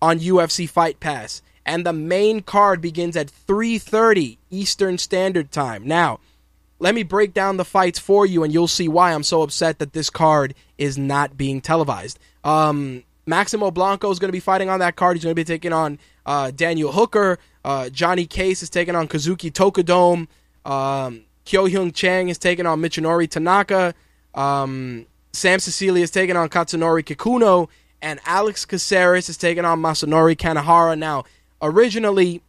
on 0.00 0.18
UFC 0.18 0.68
Fight 0.68 1.00
Pass 1.00 1.42
and 1.66 1.84
the 1.84 1.92
main 1.92 2.40
card 2.40 2.80
begins 2.80 3.16
at 3.16 3.28
3:30 3.28 4.38
Eastern 4.50 4.96
Standard 4.96 5.50
Time. 5.50 5.86
Now, 5.86 6.20
let 6.78 6.94
me 6.94 7.02
break 7.02 7.34
down 7.34 7.56
the 7.56 7.64
fights 7.64 7.98
for 7.98 8.24
you 8.24 8.44
and 8.44 8.52
you'll 8.52 8.68
see 8.68 8.88
why 8.88 9.12
I'm 9.12 9.22
so 9.22 9.42
upset 9.42 9.78
that 9.80 9.92
this 9.92 10.08
card 10.08 10.54
is 10.78 10.96
not 10.96 11.36
being 11.36 11.60
televised. 11.60 12.18
Um, 12.44 13.02
Maximo 13.26 13.70
Blanco 13.70 14.10
is 14.10 14.18
going 14.18 14.28
to 14.28 14.32
be 14.32 14.40
fighting 14.40 14.70
on 14.70 14.78
that 14.78 14.94
card. 14.94 15.16
He's 15.16 15.24
going 15.24 15.34
to 15.34 15.40
be 15.40 15.44
taking 15.44 15.72
on 15.72 15.98
uh, 16.24 16.52
Daniel 16.52 16.92
Hooker. 16.92 17.38
Uh, 17.64 17.88
Johnny 17.88 18.26
Case 18.26 18.62
is 18.62 18.70
taking 18.70 18.94
on 18.94 19.08
Kazuki 19.08 19.50
Tokudome. 19.50 20.28
Um, 20.64 21.22
Kyo 21.44 21.66
Hyung 21.66 21.92
Chang 21.92 22.28
is 22.28 22.38
taking 22.38 22.66
on 22.66 22.80
Michinori 22.80 23.28
Tanaka. 23.28 23.94
Um, 24.34 25.06
Sam 25.32 25.58
Sicilia 25.58 26.04
is 26.04 26.10
taking 26.10 26.36
on 26.36 26.48
Katsunori 26.48 27.02
Kikuno. 27.02 27.68
And 28.02 28.20
Alex 28.26 28.64
Caceres 28.64 29.28
is 29.28 29.36
taking 29.36 29.64
on 29.64 29.80
Masanori 29.80 30.36
Kanehara. 30.36 30.96
Now, 30.96 31.24
originally 31.66 32.42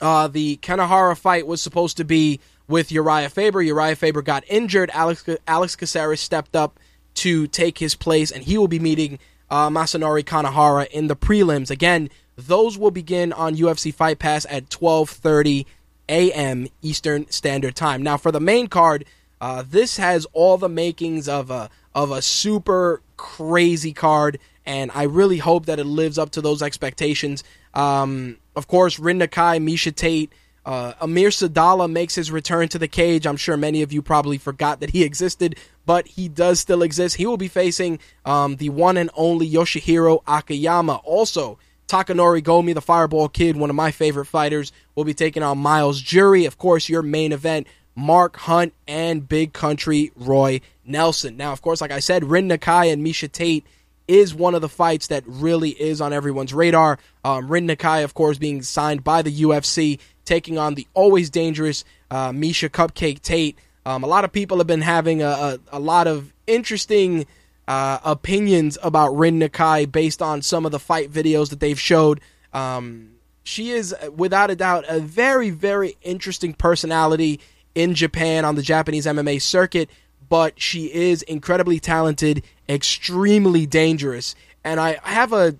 uh, 0.00 0.28
the 0.28 0.58
Kanehara 0.58 1.16
fight 1.16 1.46
was 1.46 1.62
supposed 1.62 1.96
to 1.96 2.04
be 2.04 2.40
with 2.68 2.92
Uriah 2.92 3.30
Faber. 3.30 3.62
Uriah 3.62 3.96
Faber 3.96 4.22
got 4.22 4.44
injured. 4.48 4.90
Alex 4.92 5.24
Alex 5.46 5.76
Caceres 5.76 6.20
stepped 6.20 6.56
up 6.56 6.78
to 7.14 7.46
take 7.46 7.78
his 7.78 7.94
place, 7.94 8.30
and 8.30 8.44
he 8.44 8.58
will 8.58 8.68
be 8.68 8.78
meeting 8.78 9.18
uh, 9.50 9.68
Masanori 9.68 10.24
Kanehara 10.24 10.88
in 10.88 11.06
the 11.06 11.16
prelims. 11.16 11.70
Again, 11.70 12.10
those 12.36 12.76
will 12.76 12.90
begin 12.90 13.32
on 13.32 13.56
UFC 13.56 13.92
Fight 13.92 14.18
Pass 14.18 14.46
at 14.50 14.68
12:30 14.68 15.64
a.m. 16.08 16.68
Eastern 16.82 17.28
Standard 17.30 17.74
Time. 17.74 18.02
Now, 18.02 18.16
for 18.16 18.30
the 18.30 18.40
main 18.40 18.68
card, 18.68 19.04
uh, 19.40 19.64
this 19.68 19.96
has 19.96 20.26
all 20.32 20.58
the 20.58 20.68
makings 20.68 21.28
of 21.28 21.50
a 21.50 21.70
of 21.94 22.10
a 22.10 22.20
super 22.20 23.00
crazy 23.16 23.92
card, 23.92 24.38
and 24.66 24.90
I 24.94 25.04
really 25.04 25.38
hope 25.38 25.66
that 25.66 25.78
it 25.78 25.84
lives 25.84 26.18
up 26.18 26.30
to 26.30 26.42
those 26.42 26.60
expectations. 26.60 27.44
Um, 27.72 28.38
of 28.56 28.66
course, 28.66 28.98
Rin 28.98 29.20
Nakai, 29.20 29.62
Miesha 29.62 29.94
Tate, 29.94 30.32
uh, 30.66 30.94
Amir 31.00 31.28
Sadollah 31.28 31.90
makes 31.90 32.16
his 32.16 32.32
return 32.32 32.68
to 32.68 32.78
the 32.78 32.88
cage. 32.88 33.26
I'm 33.26 33.36
sure 33.36 33.56
many 33.56 33.82
of 33.82 33.92
you 33.92 34.02
probably 34.02 34.36
forgot 34.36 34.80
that 34.80 34.90
he 34.90 35.04
existed, 35.04 35.56
but 35.86 36.08
he 36.08 36.28
does 36.28 36.58
still 36.58 36.82
exist. 36.82 37.16
He 37.16 37.26
will 37.26 37.36
be 37.36 37.48
facing 37.48 38.00
um, 38.24 38.56
the 38.56 38.70
one 38.70 38.96
and 38.96 39.10
only 39.14 39.48
Yoshihiro 39.48 40.22
Akiyama. 40.26 40.96
Also, 41.04 41.58
Takanori 41.86 42.42
Gomi, 42.42 42.74
the 42.74 42.80
Fireball 42.80 43.28
Kid, 43.28 43.56
one 43.56 43.70
of 43.70 43.76
my 43.76 43.92
favorite 43.92 44.26
fighters, 44.26 44.72
will 44.96 45.04
be 45.04 45.14
taking 45.14 45.44
on 45.44 45.58
Miles 45.58 46.00
Jury. 46.00 46.44
Of 46.44 46.58
course, 46.58 46.88
your 46.88 47.02
main 47.02 47.30
event, 47.30 47.68
Mark 47.94 48.36
Hunt 48.36 48.74
and 48.88 49.28
Big 49.28 49.52
Country 49.52 50.10
Roy 50.16 50.60
Nelson. 50.84 51.36
Now, 51.36 51.52
of 51.52 51.62
course, 51.62 51.80
like 51.80 51.92
I 51.92 52.00
said, 52.00 52.24
Rin 52.24 52.48
Nakai 52.48 52.92
and 52.92 53.06
Miesha 53.06 53.30
Tate 53.30 53.64
is 54.08 54.34
one 54.34 54.54
of 54.54 54.60
the 54.60 54.68
fights 54.68 55.08
that 55.08 55.24
really 55.26 55.70
is 55.70 56.00
on 56.00 56.12
everyone's 56.12 56.54
radar. 56.54 56.98
Um, 57.24 57.48
Rin 57.48 57.66
Nakai, 57.66 58.04
of 58.04 58.14
course, 58.14 58.38
being 58.38 58.62
signed 58.62 59.02
by 59.02 59.22
the 59.22 59.42
UFC, 59.42 59.98
taking 60.24 60.58
on 60.58 60.74
the 60.74 60.86
always 60.94 61.30
dangerous 61.30 61.84
uh, 62.10 62.30
Miesha 62.30 62.68
Cupcake 62.68 63.22
Tate. 63.22 63.58
Um, 63.84 64.04
a 64.04 64.06
lot 64.06 64.24
of 64.24 64.32
people 64.32 64.58
have 64.58 64.66
been 64.66 64.82
having 64.82 65.22
a, 65.22 65.28
a, 65.28 65.58
a 65.72 65.78
lot 65.78 66.06
of 66.06 66.32
interesting 66.46 67.26
uh, 67.68 67.98
opinions 68.04 68.78
about 68.82 69.16
Rin 69.16 69.40
Nakai 69.40 69.90
based 69.90 70.22
on 70.22 70.42
some 70.42 70.66
of 70.66 70.72
the 70.72 70.78
fight 70.78 71.10
videos 71.10 71.50
that 71.50 71.60
they've 71.60 71.78
showed. 71.78 72.20
Um, 72.52 73.12
she 73.42 73.70
is, 73.70 73.94
without 74.14 74.50
a 74.50 74.56
doubt, 74.56 74.84
a 74.88 74.98
very, 75.00 75.50
very 75.50 75.96
interesting 76.02 76.52
personality 76.52 77.40
in 77.74 77.94
Japan 77.94 78.44
on 78.44 78.56
the 78.56 78.62
Japanese 78.62 79.06
MMA 79.06 79.40
circuit 79.40 79.90
but 80.28 80.60
she 80.60 80.92
is 80.92 81.22
incredibly 81.22 81.78
talented, 81.78 82.42
extremely 82.68 83.66
dangerous, 83.66 84.34
and 84.64 84.80
I 84.80 84.98
have 85.02 85.32
a 85.32 85.56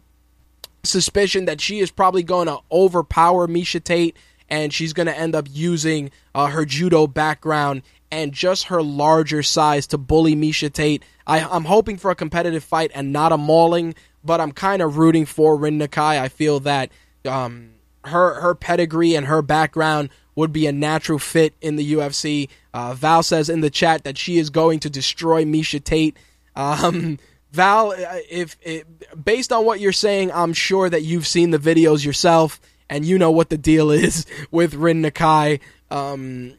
suspicion 0.85 1.45
that 1.47 1.61
she 1.61 1.81
is 1.81 1.91
probably 1.91 2.23
going 2.23 2.47
to 2.47 2.59
overpower 2.71 3.47
Miesha 3.47 3.83
Tate, 3.83 4.17
and 4.49 4.73
she's 4.73 4.93
going 4.93 5.07
to 5.07 5.19
end 5.19 5.35
up 5.35 5.47
using 5.51 6.11
uh, 6.35 6.47
her 6.47 6.65
judo 6.65 7.07
background 7.07 7.83
and 8.11 8.33
just 8.33 8.65
her 8.65 8.83
larger 8.83 9.43
size 9.43 9.87
to 9.89 9.99
bully 9.99 10.35
Miesha 10.35 10.73
Tate. 10.73 11.03
I, 11.27 11.41
am 11.41 11.65
hoping 11.65 11.97
for 11.97 12.11
a 12.11 12.15
competitive 12.15 12.63
fight 12.63 12.91
and 12.95 13.13
not 13.13 13.33
a 13.33 13.37
mauling, 13.37 13.95
but 14.25 14.41
I'm 14.41 14.53
kind 14.53 14.81
of 14.81 14.97
rooting 14.97 15.27
for 15.27 15.57
Rin 15.57 15.79
Nakai. 15.79 16.21
I 16.21 16.29
feel 16.29 16.61
that 16.61 16.91
um, 17.25 17.71
her 18.05 18.41
her 18.41 18.55
pedigree 18.55 19.15
and 19.15 19.27
her 19.27 19.43
background 19.43 20.11
would 20.37 20.53
be 20.53 20.67
a 20.67 20.73
natural 20.73 21.19
fit 21.19 21.55
in 21.61 21.75
the 21.77 21.95
UFC. 21.95 22.49
Uh, 22.73 22.95
Val 22.95 23.25
says 23.25 23.49
in 23.49 23.63
the 23.63 23.71
chat 23.71 24.05
that 24.05 24.17
she 24.17 24.39
is 24.39 24.51
going 24.51 24.79
to 24.81 24.91
destroy 24.91 25.45
Miesha 25.45 25.83
Tate. 25.83 26.17
Um, 26.55 27.19
Val, 27.53 27.91
uh, 27.91 28.19
if, 28.31 28.57
if 28.63 28.85
based 29.25 29.51
on 29.53 29.65
what 29.65 29.81
you're 29.81 29.93
saying, 29.93 30.31
I'm 30.33 30.53
sure 30.53 30.89
that 30.89 31.03
you've 31.03 31.27
seen 31.27 31.51
the 31.51 31.59
videos 31.59 32.05
yourself 32.05 32.61
and 32.89 33.05
you 33.05 33.19
know 33.19 33.31
what 33.33 33.49
the 33.49 33.59
deal 33.59 33.91
is 33.91 34.27
with 34.51 34.75
Rin 34.75 35.03
Nakai. 35.03 35.61
Um, 35.91 36.55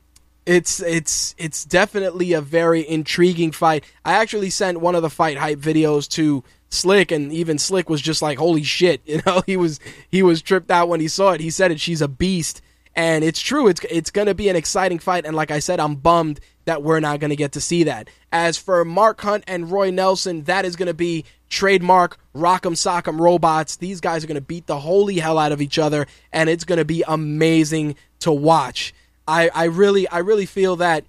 It's 0.46 0.80
it's 0.80 1.36
it's 1.38 1.66
definitely 1.66 2.32
a 2.34 2.42
very 2.42 2.88
intriguing 2.88 3.52
fight. 3.52 3.84
I 4.06 4.14
actually 4.14 4.50
sent 4.50 4.80
one 4.80 4.96
of 4.96 5.02
the 5.02 5.10
fight 5.10 5.38
hype 5.38 5.60
videos 5.60 6.08
to 6.12 6.44
Slick, 6.70 7.12
and 7.12 7.32
even 7.34 7.60
Slick 7.60 7.90
was 7.90 8.02
just 8.02 8.22
like, 8.22 8.38
"Holy 8.38 8.64
shit!" 8.64 9.02
You 9.06 9.22
know, 9.26 9.42
he 9.46 9.58
was 9.58 9.80
he 10.10 10.24
was 10.24 10.42
tripped 10.42 10.72
out 10.72 10.88
when 10.88 11.02
he 11.02 11.10
saw 11.10 11.34
it. 11.34 11.42
He 11.42 11.50
said 11.50 11.72
it. 11.72 11.82
She's 11.82 12.02
a 12.02 12.08
beast, 12.08 12.62
and 12.98 13.24
it's 13.24 13.40
true. 13.40 13.68
It's 13.68 13.80
it's 13.90 14.10
gonna 14.10 14.34
be 14.34 14.50
an 14.50 14.56
exciting 14.56 14.98
fight. 14.98 15.26
And 15.26 15.36
like 15.36 15.52
I 15.52 15.60
said, 15.60 15.80
I'm 15.80 15.96
bummed 15.96 16.40
that 16.66 16.82
we're 16.82 17.00
not 17.00 17.20
gonna 17.20 17.36
get 17.36 17.54
to 17.54 17.62
see 17.62 17.84
that. 17.84 18.10
As 18.32 18.58
for 18.58 18.84
Mark 18.84 19.22
Hunt 19.22 19.44
and 19.48 19.72
Roy 19.72 19.92
Nelson, 19.92 20.44
that 20.46 20.66
is 20.66 20.76
gonna 20.76 20.96
be 20.96 21.24
trademark 21.48 22.18
Rock'em 22.36 22.74
Sock'em 22.74 23.20
robots. 23.20 23.78
These 23.78 24.02
guys 24.02 24.24
are 24.24 24.28
gonna 24.28 24.42
beat 24.42 24.66
the 24.66 24.80
holy 24.80 25.20
hell 25.20 25.38
out 25.38 25.52
of 25.52 25.62
each 25.62 25.78
other, 25.78 26.08
and 26.34 26.50
it's 26.50 26.64
gonna 26.64 26.84
be 26.84 27.04
amazing 27.08 27.96
to 28.22 28.32
watch. 28.32 28.96
I 29.28 29.52
I 29.54 29.66
really 29.66 30.08
I 30.08 30.18
really 30.18 30.48
feel 30.48 30.78
that 30.78 31.06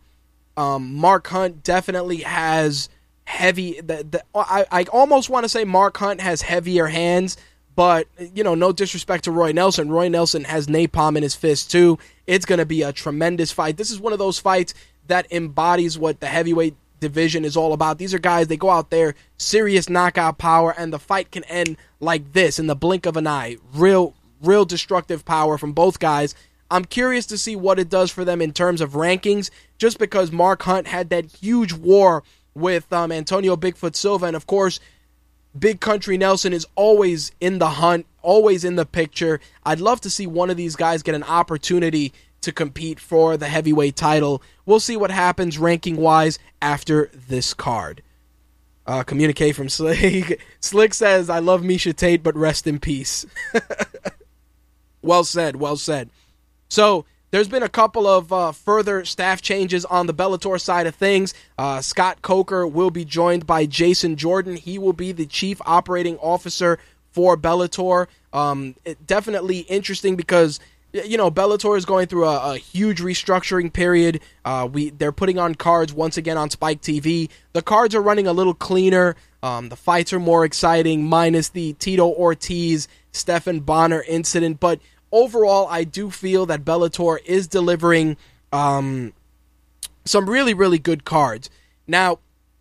um, 0.59 0.95
Mark 0.95 1.27
Hunt 1.29 1.63
definitely 1.63 2.19
has 2.19 2.91
heavy. 3.25 3.81
The, 3.81 4.05
the, 4.11 4.25
I, 4.35 4.67
I 4.71 4.85
almost 4.85 5.31
want 5.31 5.45
to 5.45 5.49
say 5.49 5.65
Mark 5.65 5.97
Hunt 5.97 6.21
has 6.21 6.43
heavier 6.43 6.87
hands, 6.87 7.39
but 7.79 8.09
you 8.35 8.43
know, 8.43 8.57
no 8.57 8.73
disrespect 8.73 9.23
to 9.23 9.31
Roy 9.31 9.53
Nelson. 9.53 9.89
Roy 9.89 10.09
Nelson 10.09 10.43
has 10.43 10.67
napalm 10.67 11.17
in 11.17 11.23
his 11.23 11.37
fist 11.37 11.71
too. 11.71 11.97
It's 12.27 12.45
going 12.45 12.59
to 12.59 12.67
be 12.67 12.83
a 12.83 12.93
tremendous 12.93 13.53
fight. 13.53 13.77
This 13.77 13.93
is 13.93 14.01
one 14.01 14.13
of 14.13 14.19
those 14.19 14.41
fights 14.41 14.75
that 15.07 15.31
embodies 15.31 15.97
what 15.97 16.19
the 16.19 16.27
heavyweight 16.27 16.75
division 16.99 17.45
is 17.45 17.57
all 17.57 17.73
about. 17.73 17.99
These 17.99 18.13
are 18.13 18.19
guys 18.19 18.49
they 18.49 18.57
go 18.57 18.69
out 18.69 18.91
there, 18.91 19.15
serious 19.37 19.89
knockout 19.89 20.39
power, 20.39 20.75
and 20.77 20.93
the 20.93 20.99
fight 20.99 21.31
can 21.31 21.45
end 21.45 21.77
like 22.01 22.33
this 22.33 22.59
in 22.59 22.67
the 22.67 22.75
blink 22.75 23.07
of 23.07 23.17
an 23.17 23.29
eye. 23.29 23.59
Real, 23.73 24.13
real 24.43 24.65
destructive 24.65 25.25
power 25.25 25.57
from 25.57 25.73
both 25.73 26.01
guys. 26.01 26.35
I'm 26.73 26.85
curious 26.85 27.27
to 27.27 27.39
see 27.39 27.55
what 27.55 27.79
it 27.79 27.89
does 27.89 28.11
for 28.11 28.25
them 28.25 28.43
in 28.43 28.53
terms 28.53 28.81
of 28.81 28.95
rankings, 28.95 29.51
just 29.79 30.01
because 30.01 30.33
Mark 30.33 30.65
Hunt 30.65 30.89
had 30.89 31.11
that 31.11 31.27
huge 31.27 31.75
war 31.75 32.25
with 32.57 32.93
um, 32.93 33.13
Antonio 33.13 33.55
Bigfoot 33.55 33.95
Silva, 33.95 34.27
and 34.27 34.35
of 34.35 34.49
course, 34.49 34.81
Big 35.57 35.81
Country 35.81 36.19
Nelson 36.19 36.53
is 36.53 36.67
always 36.75 37.33
in 37.41 37.59
the 37.59 37.69
hunt, 37.71 38.07
always 38.23 38.65
in 38.65 38.77
the 38.77 38.87
picture. 38.87 39.41
I'd 39.65 39.81
love 39.81 40.01
to 40.03 40.11
see 40.11 40.27
one 40.27 40.51
of 40.51 40.57
these 40.57 40.77
guys 40.77 41.03
get 41.03 41.15
an 41.15 41.23
opportunity 41.23 42.13
to 42.41 42.53
compete 42.53 43.01
for 43.01 43.37
the 43.37 43.49
heavyweight 43.49 43.97
title. 43.97 44.43
We'll 44.67 44.81
see 44.81 44.97
what 44.97 45.11
happens 45.11 45.59
ranking 45.59 45.97
wise 45.97 46.39
after 46.63 47.11
this 47.13 47.55
card. 47.55 48.03
Uh, 48.87 49.03
communique 49.03 49.53
from 49.53 49.69
Slick. 49.69 50.41
Slick 50.61 50.95
says, 50.95 51.29
I 51.29 51.41
love 51.41 51.63
Miesha 51.63 51.95
Tate, 51.95 52.23
but 52.23 52.37
rest 52.37 52.67
in 52.67 52.79
peace. 52.79 53.27
well 55.03 55.25
said, 55.25 55.57
well 55.57 55.77
said. 55.77 56.11
So 56.69 57.05
there's 57.31 57.49
been 57.49 57.63
a 57.63 57.69
couple 57.69 58.07
of 58.07 58.33
uh, 58.33 58.53
further 58.53 59.05
staff 59.05 59.43
changes 59.43 59.85
on 59.85 60.07
the 60.07 60.15
Bellator 60.15 60.61
side 60.61 60.87
of 60.87 60.95
things. 60.95 61.35
Uh, 61.59 61.81
Scott 61.81 62.23
Coker 62.23 62.67
will 62.67 62.91
be 62.91 63.05
joined 63.05 63.47
by 63.47 63.67
Jason 63.67 64.17
Jordan. 64.17 64.57
He 64.57 64.79
will 64.79 64.93
be 64.93 65.13
the 65.13 65.27
chief 65.27 65.61
operating 65.67 66.17
officer 66.19 66.79
for 67.13 67.37
Bellator. 67.37 68.07
Um, 68.33 68.75
definitely 69.07 69.61
interesting 69.61 70.17
because 70.17 70.61
you 70.93 71.19
know 71.19 71.31
Bellator 71.31 71.77
is 71.77 71.85
going 71.85 72.07
through 72.07 72.25
a, 72.25 72.55
a 72.55 72.59
huge 72.59 73.01
restructuring 73.01 73.73
period. 73.73 74.21
Uh, 74.45 74.69
we 74.71 74.91
they're 74.91 75.13
putting 75.13 75.39
on 75.39 75.55
cards 75.55 75.93
once 75.93 76.17
again 76.17 76.39
on 76.39 76.51
Spike 76.51 76.81
TV. 76.81 77.29
The 77.53 77.63
cards 77.63 77.95
are 77.95 78.03
running 78.03 78.27
a 78.27 78.33
little 78.33 78.55
cleaner. 78.55 79.17
Um, 79.43 79.69
the 79.69 79.77
fights 79.77 80.13
are 80.13 80.19
more 80.19 80.45
exciting, 80.45 81.05
minus 81.05 81.51
the 81.51 81.75
Tito 81.75 82.09
Ortiz 82.09 82.89
Stephan 83.13 83.61
Bonnar 83.61 84.03
incident, 84.03 84.59
but 84.61 84.81
overall, 85.13 85.67
I 85.69 85.85
do 85.85 86.11
feel 86.11 86.47
that 86.47 86.65
Bellator 86.65 87.19
is 87.25 87.47
delivering 87.47 88.17
um, 88.53 89.13
some 90.05 90.29
really, 90.29 90.55
really 90.55 90.79
good 90.79 91.05
cards. 91.05 91.51
Now, 91.87 92.19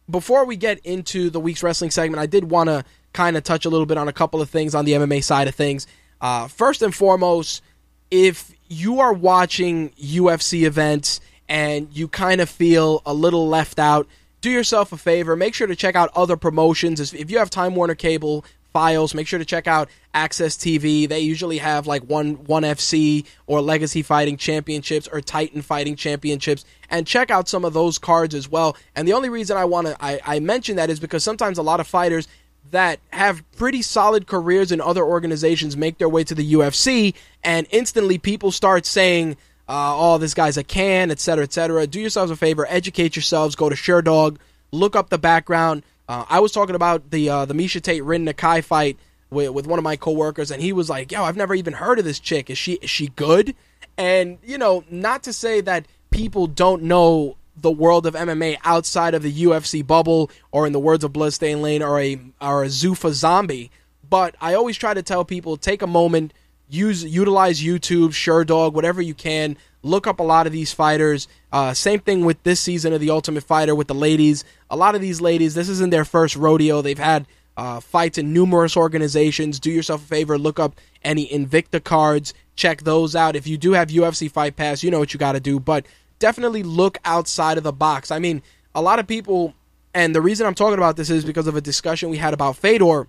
before 0.10 0.46
we 0.46 0.56
get 0.56 0.80
into 0.80 1.30
the 1.30 1.40
week's 1.40 1.64
wrestling 1.64 1.92
segment, 1.92 2.22
I 2.22 2.26
did 2.26 2.50
want 2.50 2.70
to 2.70 2.86
kind 3.14 3.36
of 3.36 3.44
touch 3.44 3.66
a 3.66 3.70
little 3.70 3.86
bit 3.86 3.98
on 3.98 4.08
a 4.08 4.14
couple 4.14 4.42
of 4.42 4.50
things 4.50 4.76
on 4.76 4.86
the 4.86 4.94
MMA 4.94 5.24
side 5.24 5.48
of 5.48 5.56
things. 5.56 5.88
Uh, 6.22 6.48
first 6.48 6.82
and 6.82 6.94
foremost, 6.94 7.62
if 8.10 8.52
you 8.68 9.00
are 9.00 9.14
watching 9.14 9.90
UFC 9.92 10.66
events 10.66 11.20
and 11.50 11.90
you 11.92 12.08
kind 12.08 12.42
of 12.42 12.50
feel 12.50 13.02
a 13.06 13.14
little 13.14 13.48
left 13.48 13.80
out, 13.80 14.08
do 14.42 14.50
yourself 14.50 14.92
a 14.92 14.98
favor. 14.98 15.36
Make 15.36 15.54
sure 15.54 15.68
to 15.68 15.76
check 15.76 15.96
out 15.96 16.10
other 16.16 16.38
promotions. 16.38 17.14
If 17.14 17.32
you 17.32 17.40
have 17.40 17.50
Time 17.50 17.76
Warner 17.76 17.96
Cable, 17.96 18.46
FiOS. 18.74 19.14
Make 19.14 19.28
sure 19.28 19.40
to 19.40 19.46
check 19.46 19.68
out 19.68 19.90
AXS 20.14 20.58
TV. 20.58 21.08
They 21.08 21.20
usually 21.20 21.58
have 21.58 21.88
like 21.88 22.04
one 22.04 22.36
one 22.46 22.64
FC 22.64 23.26
or 23.46 23.62
Legacy 23.62 24.02
Fighting 24.02 24.38
Championships 24.38 25.08
or 25.12 25.22
Titan 25.22 25.62
Fighting 25.62 25.96
Championships, 25.96 26.66
and 26.90 27.06
check 27.06 27.32
out 27.32 27.48
some 27.48 27.66
of 27.66 27.74
those 27.74 27.98
cards 27.98 28.36
as 28.36 28.50
well. 28.50 28.76
And 28.96 29.08
the 29.08 29.14
only 29.14 29.30
reason 29.30 29.58
I 29.58 29.66
want 29.66 29.88
to 29.88 29.98
I, 30.00 30.20
I 30.26 30.40
mention 30.40 30.76
that 30.78 30.90
is 30.90 31.00
because 31.00 31.24
sometimes 31.24 31.58
a 31.58 31.64
lot 31.64 31.80
of 31.80 31.88
fighters 31.88 32.28
that 32.72 33.00
have 33.12 33.50
pretty 33.54 33.82
solid 33.82 34.28
careers 34.28 34.72
in 34.72 34.82
other 34.82 35.04
organizations 35.04 35.78
make 35.78 35.98
their 35.98 36.10
way 36.10 36.24
to 36.26 36.36
the 36.36 36.54
UFC, 36.54 37.14
and 37.44 37.68
instantly 37.72 38.18
people 38.18 38.52
start 38.52 38.86
saying. 38.86 39.38
Uh, 39.70 39.94
oh, 39.98 40.18
this 40.18 40.34
guy's 40.34 40.56
a 40.56 40.64
can, 40.64 41.12
etc., 41.12 41.44
etc. 41.44 41.86
Do 41.88 42.00
yourselves 42.00 42.32
a 42.32 42.38
favor, 42.38 42.66
educate 42.70 43.18
yourselves, 43.18 43.58
go 43.58 43.68
to 43.68 43.76
Sherdog, 43.76 44.38
look 44.72 44.96
up 44.96 45.10
the 45.10 45.18
background, 45.18 45.84
uh, 46.08 46.26
I 46.30 46.40
was 46.40 46.52
talking 46.52 46.76
about 46.76 47.12
the 47.12 47.30
uh, 47.30 47.46
the 47.46 47.54
Miesha 47.54 47.82
Tate 47.82 48.04
Rin 48.04 48.26
Nakai 48.26 48.64
fight 48.64 48.98
with, 49.30 49.50
with 49.52 49.68
one 49.68 49.80
of 49.80 49.84
my 49.84 49.96
coworkers, 49.96 50.52
and 50.52 50.62
he 50.62 50.74
was 50.74 50.90
like, 50.90 51.12
"Yo, 51.12 51.24
I've 51.24 51.38
never 51.38 51.54
even 51.54 51.74
heard 51.74 52.00
of 52.00 52.06
this 52.06 52.20
chick. 52.20 52.50
Is 52.50 52.58
she 52.58 52.74
is 52.74 52.90
she 52.90 53.08
good?" 53.10 53.56
And 53.98 54.38
you 54.44 54.58
know, 54.58 54.84
not 54.90 55.24
to 55.24 55.34
say 55.34 55.62
that 55.62 55.86
people 56.12 56.48
don't 56.48 56.84
know 56.84 57.36
the 57.60 57.72
world 57.72 58.06
of 58.06 58.14
MMA 58.14 58.58
outside 58.64 59.16
of 59.16 59.24
the 59.24 59.34
UFC 59.44 59.86
bubble, 59.86 60.30
or 60.52 60.66
in 60.66 60.74
the 60.74 60.80
words 60.80 61.04
of 61.04 61.12
Bloodstained 61.12 61.62
Lane, 61.62 61.84
or 61.84 62.00
a 62.00 62.20
or 62.40 62.64
a 62.64 62.68
Zuffa 62.68 63.12
zombie. 63.12 63.72
But 64.10 64.36
I 64.40 64.54
always 64.54 64.78
try 64.78 64.94
to 64.94 65.04
tell 65.04 65.26
people 65.26 65.58
take 65.58 65.82
a 65.82 65.88
moment, 65.88 66.34
use 66.70 67.04
utilize 67.04 67.62
YouTube, 67.62 68.10
Sherdog, 68.10 68.74
whatever 68.74 69.02
you 69.02 69.14
can. 69.14 69.58
Look 69.88 70.06
up 70.06 70.20
a 70.20 70.24
lot 70.24 70.46
of 70.48 70.54
these 70.54 70.74
fighters. 70.74 71.28
Uh, 71.52 71.74
same 71.74 72.00
thing 72.00 72.26
with 72.26 72.42
this 72.44 72.60
season 72.60 72.94
of 72.94 73.00
The 73.00 73.10
Ultimate 73.10 73.44
Fighter 73.44 73.74
with 73.74 73.88
the 73.88 73.96
ladies. 73.96 74.44
A 74.70 74.76
lot 74.76 74.96
of 74.96 75.02
these 75.02 75.22
ladies, 75.22 75.56
this 75.56 75.70
isn't 75.70 75.90
their 75.92 76.06
first 76.06 76.36
rodeo. 76.36 76.82
They've 76.82 76.98
had 76.98 77.26
uh, 77.56 77.80
fights 77.80 78.18
in 78.18 78.34
numerous 78.34 78.78
organizations. 78.78 79.60
Do 79.60 79.72
yourself 79.72 80.04
a 80.04 80.08
favor, 80.08 80.38
look 80.38 80.60
up 80.60 80.76
any 81.04 81.28
Invicta 81.28 81.84
cards, 81.84 82.34
check 82.56 82.84
those 82.84 83.16
out. 83.16 83.36
If 83.36 83.48
you 83.48 83.58
do 83.58 83.72
have 83.72 83.88
UFC 83.88 84.30
Fight 84.30 84.56
Pass, 84.56 84.84
you 84.84 84.92
know 84.92 85.00
what 85.00 85.14
you 85.14 85.20
got 85.20 85.32
to 85.32 85.40
do. 85.40 85.60
But 85.60 85.88
definitely 86.20 86.64
look 86.64 86.98
outside 87.04 87.58
of 87.58 87.64
the 87.64 87.74
box. 87.74 88.12
I 88.12 88.20
mean, 88.20 88.44
a 88.76 88.82
lot 88.82 89.00
of 89.00 89.08
people, 89.08 89.54
and 89.94 90.14
the 90.14 90.22
reason 90.22 90.46
I'm 90.46 90.54
talking 90.54 90.78
about 90.78 90.98
this 90.98 91.10
is 91.10 91.26
because 91.26 91.48
of 91.48 91.56
a 91.56 91.62
discussion 91.62 92.10
we 92.10 92.18
had 92.18 92.34
about 92.34 92.58
Fedor, 92.58 93.08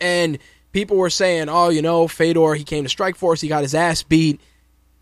and 0.00 0.38
people 0.72 0.96
were 0.96 1.10
saying, 1.10 1.48
"Oh, 1.48 1.68
you 1.68 1.82
know, 1.82 2.06
Fedor, 2.06 2.54
he 2.54 2.64
came 2.64 2.84
to 2.84 2.94
Strikeforce, 2.94 3.40
he 3.40 3.48
got 3.48 3.62
his 3.62 3.74
ass 3.74 4.02
beat." 4.02 4.40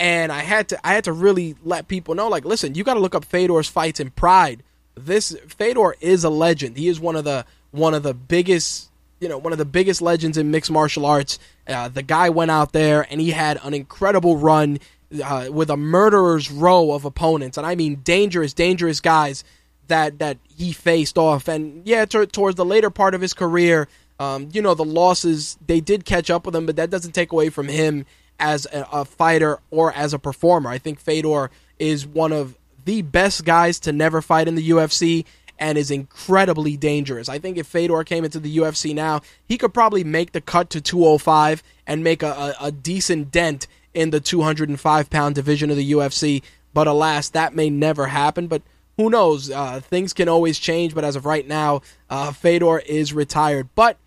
And 0.01 0.33
I 0.33 0.41
had 0.41 0.71
to 0.71 0.87
I 0.87 0.95
had 0.95 1.05
to 1.05 1.13
really 1.13 1.55
let 1.63 1.87
people 1.87 2.15
know 2.15 2.29
like 2.29 2.45
listen 2.45 2.75
you 2.75 2.83
got 2.83 2.95
to 2.95 3.01
look 3.01 3.15
up 3.15 3.25
Fedor's 3.25 3.69
fights 3.69 4.01
in 4.01 4.11
Pride. 4.11 4.65
This 4.97 5.37
Fedor 5.47 5.95
is 6.01 6.25
a 6.25 6.31
legend. 6.31 6.77
He 6.77 6.89
is 6.89 6.99
one 6.99 7.15
of 7.15 7.25
the 7.25 7.45
one 7.71 7.95
of 7.95 8.03
the 8.03 8.15
biggest 8.15 8.91
you 9.21 9.29
know 9.29 9.39
one 9.39 9.53
of 9.53 9.59
the 9.59 9.65
biggest 9.65 10.03
legends 10.03 10.39
in 10.39 10.51
mixed 10.51 10.71
martial 10.71 11.05
arts. 11.05 11.39
Uh, 11.69 11.89
the 11.89 12.03
guy 12.03 12.31
went 12.31 12.51
out 12.51 12.73
there 12.73 13.07
and 13.11 13.21
he 13.21 13.31
had 13.31 13.61
an 13.63 13.75
incredible 13.75 14.39
run 14.39 14.79
uh, 15.23 15.49
with 15.53 15.71
a 15.71 15.77
murderer's 15.77 16.51
row 16.51 16.93
of 16.93 17.05
opponents. 17.05 17.59
And 17.59 17.67
I 17.67 17.75
mean 17.75 17.97
dangerous 17.97 18.55
dangerous 18.55 19.01
guys 19.01 19.45
that 19.89 20.19
that 20.19 20.39
he 20.49 20.73
faced 20.73 21.19
off. 21.19 21.47
And 21.47 21.87
yeah 21.87 22.07
t- 22.07 22.25
towards 22.25 22.57
the 22.57 22.65
later 22.65 22.89
part 22.89 23.15
of 23.15 23.21
his 23.21 23.35
career 23.35 23.87
um, 24.19 24.49
you 24.53 24.63
know 24.63 24.75
the 24.75 24.85
losses 24.85 25.59
they 25.67 25.81
did 25.81 26.07
catch 26.07 26.31
up 26.31 26.47
with 26.47 26.57
him 26.57 26.65
but 26.65 26.77
that 26.77 26.89
doesn't 26.89 27.13
take 27.13 27.33
away 27.33 27.51
from 27.51 27.69
him 27.69 28.07
as 28.41 28.67
a, 28.73 28.87
a 28.91 29.05
fighter 29.05 29.61
or 29.71 29.93
as 29.93 30.13
a 30.13 30.19
performer. 30.19 30.71
I 30.71 30.79
think 30.79 30.99
Fedor 30.99 31.51
is 31.79 32.07
one 32.07 32.33
of 32.33 32.57
the 32.85 33.03
best 33.03 33.45
guys 33.45 33.79
to 33.81 33.93
never 33.93 34.21
fight 34.21 34.49
in 34.49 34.57
the 34.57 34.71
UFC 34.71 35.25
and 35.59 35.77
is 35.77 35.91
incredibly 35.91 36.77
dangerous. 36.77 37.29
I 37.29 37.39
think 37.39 37.59
if 37.59 37.67
Fedor 37.67 38.03
came 38.05 38.25
into 38.25 38.41
the 38.41 38.57
UFC 38.57 38.95
now, 38.95 39.21
he 39.47 39.59
could 39.59 39.75
probably 39.75 40.03
make 40.03 40.33
the 40.33 40.41
cut 40.41 40.71
to 40.71 40.81
205 40.81 41.63
and 41.87 42.03
make 42.03 42.23
a, 42.23 42.33
a, 42.61 42.67
a 42.67 42.73
decent 42.73 43.31
dent 43.31 43.67
in 43.93 44.11
the 44.11 44.21
205 44.21 45.11
pound 45.11 45.35
division 45.35 45.71
of 45.71 45.77
the 45.77 45.93
UFC. 45.93 46.43
But 46.73 46.87
alas, 46.87 47.29
that 47.31 47.55
may 47.55 47.69
never 47.69 48.07
happen. 48.07 48.47
But 48.47 48.63
who 48.97 49.11
knows? 49.11 49.51
Uh, 49.51 49.81
things 49.81 50.13
can 50.13 50.29
always 50.29 50.59
change. 50.59 50.95
But 50.95 51.05
as 51.05 51.17
of 51.17 51.27
right 51.27 51.47
now, 51.47 51.83
uh, 52.09 52.33
Fedor 52.33 52.79
is 52.79 53.13
retired. 53.13 53.69
But 53.75 53.99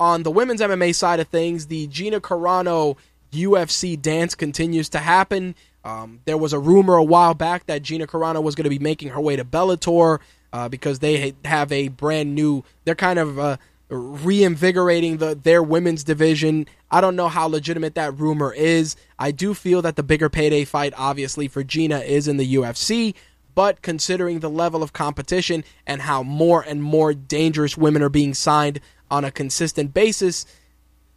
on 0.00 0.22
the 0.22 0.30
women's 0.30 0.60
MMA 0.60 0.94
side 0.94 1.20
of 1.20 1.28
things, 1.28 1.66
the 1.66 1.86
Gina 1.88 2.20
Carano 2.20 2.96
UFC 3.32 4.00
dance 4.00 4.34
continues 4.34 4.88
to 4.90 4.98
happen. 4.98 5.54
Um, 5.84 6.20
there 6.24 6.36
was 6.36 6.52
a 6.52 6.58
rumor 6.58 6.94
a 6.94 7.02
while 7.04 7.34
back 7.34 7.66
that 7.66 7.82
Gina 7.82 8.06
Carano 8.06 8.42
was 8.42 8.54
going 8.54 8.64
to 8.64 8.70
be 8.70 8.78
making 8.78 9.08
her 9.08 9.20
way 9.20 9.36
to 9.36 9.44
Bellator 9.44 10.20
uh, 10.52 10.68
because 10.68 11.00
they 11.00 11.34
have 11.44 11.72
a 11.72 11.88
brand 11.88 12.34
new. 12.34 12.62
They're 12.84 12.94
kind 12.94 13.18
of 13.18 13.38
uh, 13.38 13.56
reinvigorating 13.88 15.16
the 15.18 15.34
their 15.34 15.62
women's 15.62 16.04
division. 16.04 16.66
I 16.90 17.00
don't 17.00 17.16
know 17.16 17.28
how 17.28 17.46
legitimate 17.46 17.94
that 17.96 18.18
rumor 18.18 18.52
is. 18.52 18.96
I 19.18 19.30
do 19.30 19.54
feel 19.54 19.82
that 19.82 19.96
the 19.96 20.02
bigger 20.02 20.28
payday 20.28 20.64
fight, 20.64 20.92
obviously, 20.96 21.48
for 21.48 21.64
Gina 21.64 22.00
is 22.00 22.28
in 22.28 22.36
the 22.36 22.54
UFC. 22.54 23.14
But 23.54 23.82
considering 23.82 24.40
the 24.40 24.48
level 24.48 24.82
of 24.82 24.94
competition 24.94 25.62
and 25.86 26.00
how 26.00 26.22
more 26.22 26.62
and 26.62 26.82
more 26.82 27.12
dangerous 27.12 27.76
women 27.76 28.02
are 28.02 28.08
being 28.08 28.32
signed 28.32 28.80
on 29.10 29.26
a 29.26 29.30
consistent 29.30 29.92
basis, 29.92 30.46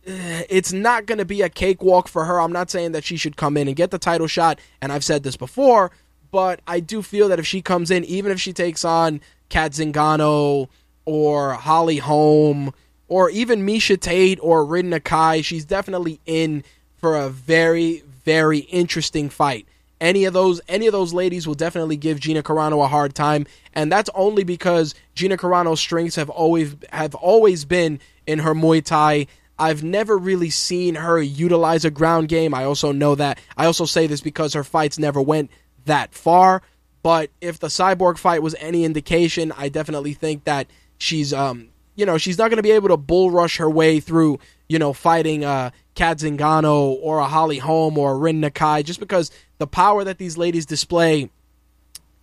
it's 0.50 0.72
not 0.72 1.06
going 1.06 1.18
to 1.18 1.26
be 1.26 1.42
a 1.42 1.50
cakewalk 1.50 2.08
for 2.08 2.26
her. 2.26 2.40
I'm 2.40 2.52
not 2.52 2.70
saying 2.70 2.92
that 2.92 3.04
she 3.04 3.18
should 3.18 3.38
come 3.38 3.58
in 3.58 3.68
and 3.68 3.76
get 3.76 3.92
the 3.92 3.98
title 3.98 4.28
shot, 4.28 4.60
and 4.82 4.92
I've 4.92 5.04
said 5.04 5.24
this 5.24 5.36
before, 5.36 5.92
but 6.32 6.62
I 6.68 6.80
do 6.80 7.02
feel 7.02 7.28
that 7.30 7.40
if 7.40 7.48
she 7.48 7.62
comes 7.62 7.90
in, 7.90 8.04
even 8.06 8.32
if 8.32 8.40
she 8.40 8.54
takes 8.54 8.86
on 8.86 9.22
Cat 9.50 9.72
Zingano 9.72 10.70
or 11.06 11.54
Holly 11.54 11.98
Holm 11.98 12.74
or 13.08 13.30
even 13.30 13.66
Miesha 13.66 14.00
Tate 14.00 14.40
or 14.42 14.66
Rin 14.66 14.90
Nakai, 14.90 15.44
she's 15.44 15.66
definitely 15.66 16.20
in 16.26 16.64
for 16.98 17.16
a 17.16 17.30
very, 17.30 18.04
very 18.24 18.60
interesting 18.60 19.30
fight. 19.30 19.68
Any 20.02 20.26
of 20.26 20.34
those 20.34 20.60
any 20.68 20.88
of 20.88 20.92
those 20.92 21.14
ladies 21.14 21.48
will 21.48 21.56
definitely 21.56 21.96
give 21.96 22.20
Gina 22.20 22.44
Carano 22.44 22.84
a 22.84 22.88
hard 22.88 23.16
time, 23.16 23.48
and 23.74 23.90
that's 23.90 24.10
only 24.14 24.44
because 24.44 24.94
Gina 25.16 25.38
Carano's 25.38 25.80
strengths 25.80 26.18
have 26.18 26.30
always 26.30 26.76
have 26.92 27.16
always 27.16 27.64
been 27.64 28.00
in 28.28 28.40
her 28.40 28.54
Muay 28.54 28.84
Thai. 28.84 29.28
I've 29.58 29.84
never 29.84 30.18
really 30.18 30.50
seen 30.50 30.96
her 30.96 31.22
utilize 31.22 31.86
a 31.86 31.92
ground 31.92 32.28
game. 32.28 32.54
I 32.54 32.66
also 32.66 32.92
know 32.92 33.16
that. 33.16 33.40
I 33.56 33.66
also 33.66 33.86
say 33.86 34.08
this 34.08 34.22
because 34.22 34.54
her 34.54 34.64
fights 34.64 35.00
never 35.00 35.22
went 35.22 35.50
that 35.86 36.14
far. 36.14 36.62
But 37.04 37.30
if 37.40 37.60
the 37.60 37.68
cyborg 37.68 38.18
fight 38.18 38.42
was 38.42 38.56
any 38.60 38.84
indication, 38.84 39.52
I 39.56 39.70
definitely 39.70 40.14
think 40.14 40.46
that 40.46 40.68
she's 40.98 41.34
um 41.34 41.70
you 41.96 42.06
know 42.06 42.18
she's 42.18 42.38
not 42.38 42.50
going 42.50 42.58
to 42.58 42.64
be 42.64 42.72
able 42.72 42.90
to 42.90 42.98
bull 42.98 43.30
rush 43.32 43.58
her 43.58 43.70
way 43.70 44.00
through 44.00 44.40
you 44.68 44.80
know 44.80 44.94
fighting 44.94 45.44
uh 45.46 45.72
Cat 45.94 46.18
Zingano 46.18 46.98
or 47.02 47.20
a 47.20 47.26
Holly 47.26 47.60
Holm 47.60 47.98
or 47.98 48.14
a 48.14 48.18
Rin 48.18 48.42
Nakai 48.42 48.84
just 48.84 49.00
because 49.00 49.32
the 49.60 49.68
power 49.68 50.04
that 50.04 50.18
these 50.18 50.38
ladies 50.38 50.66
display 50.66 51.30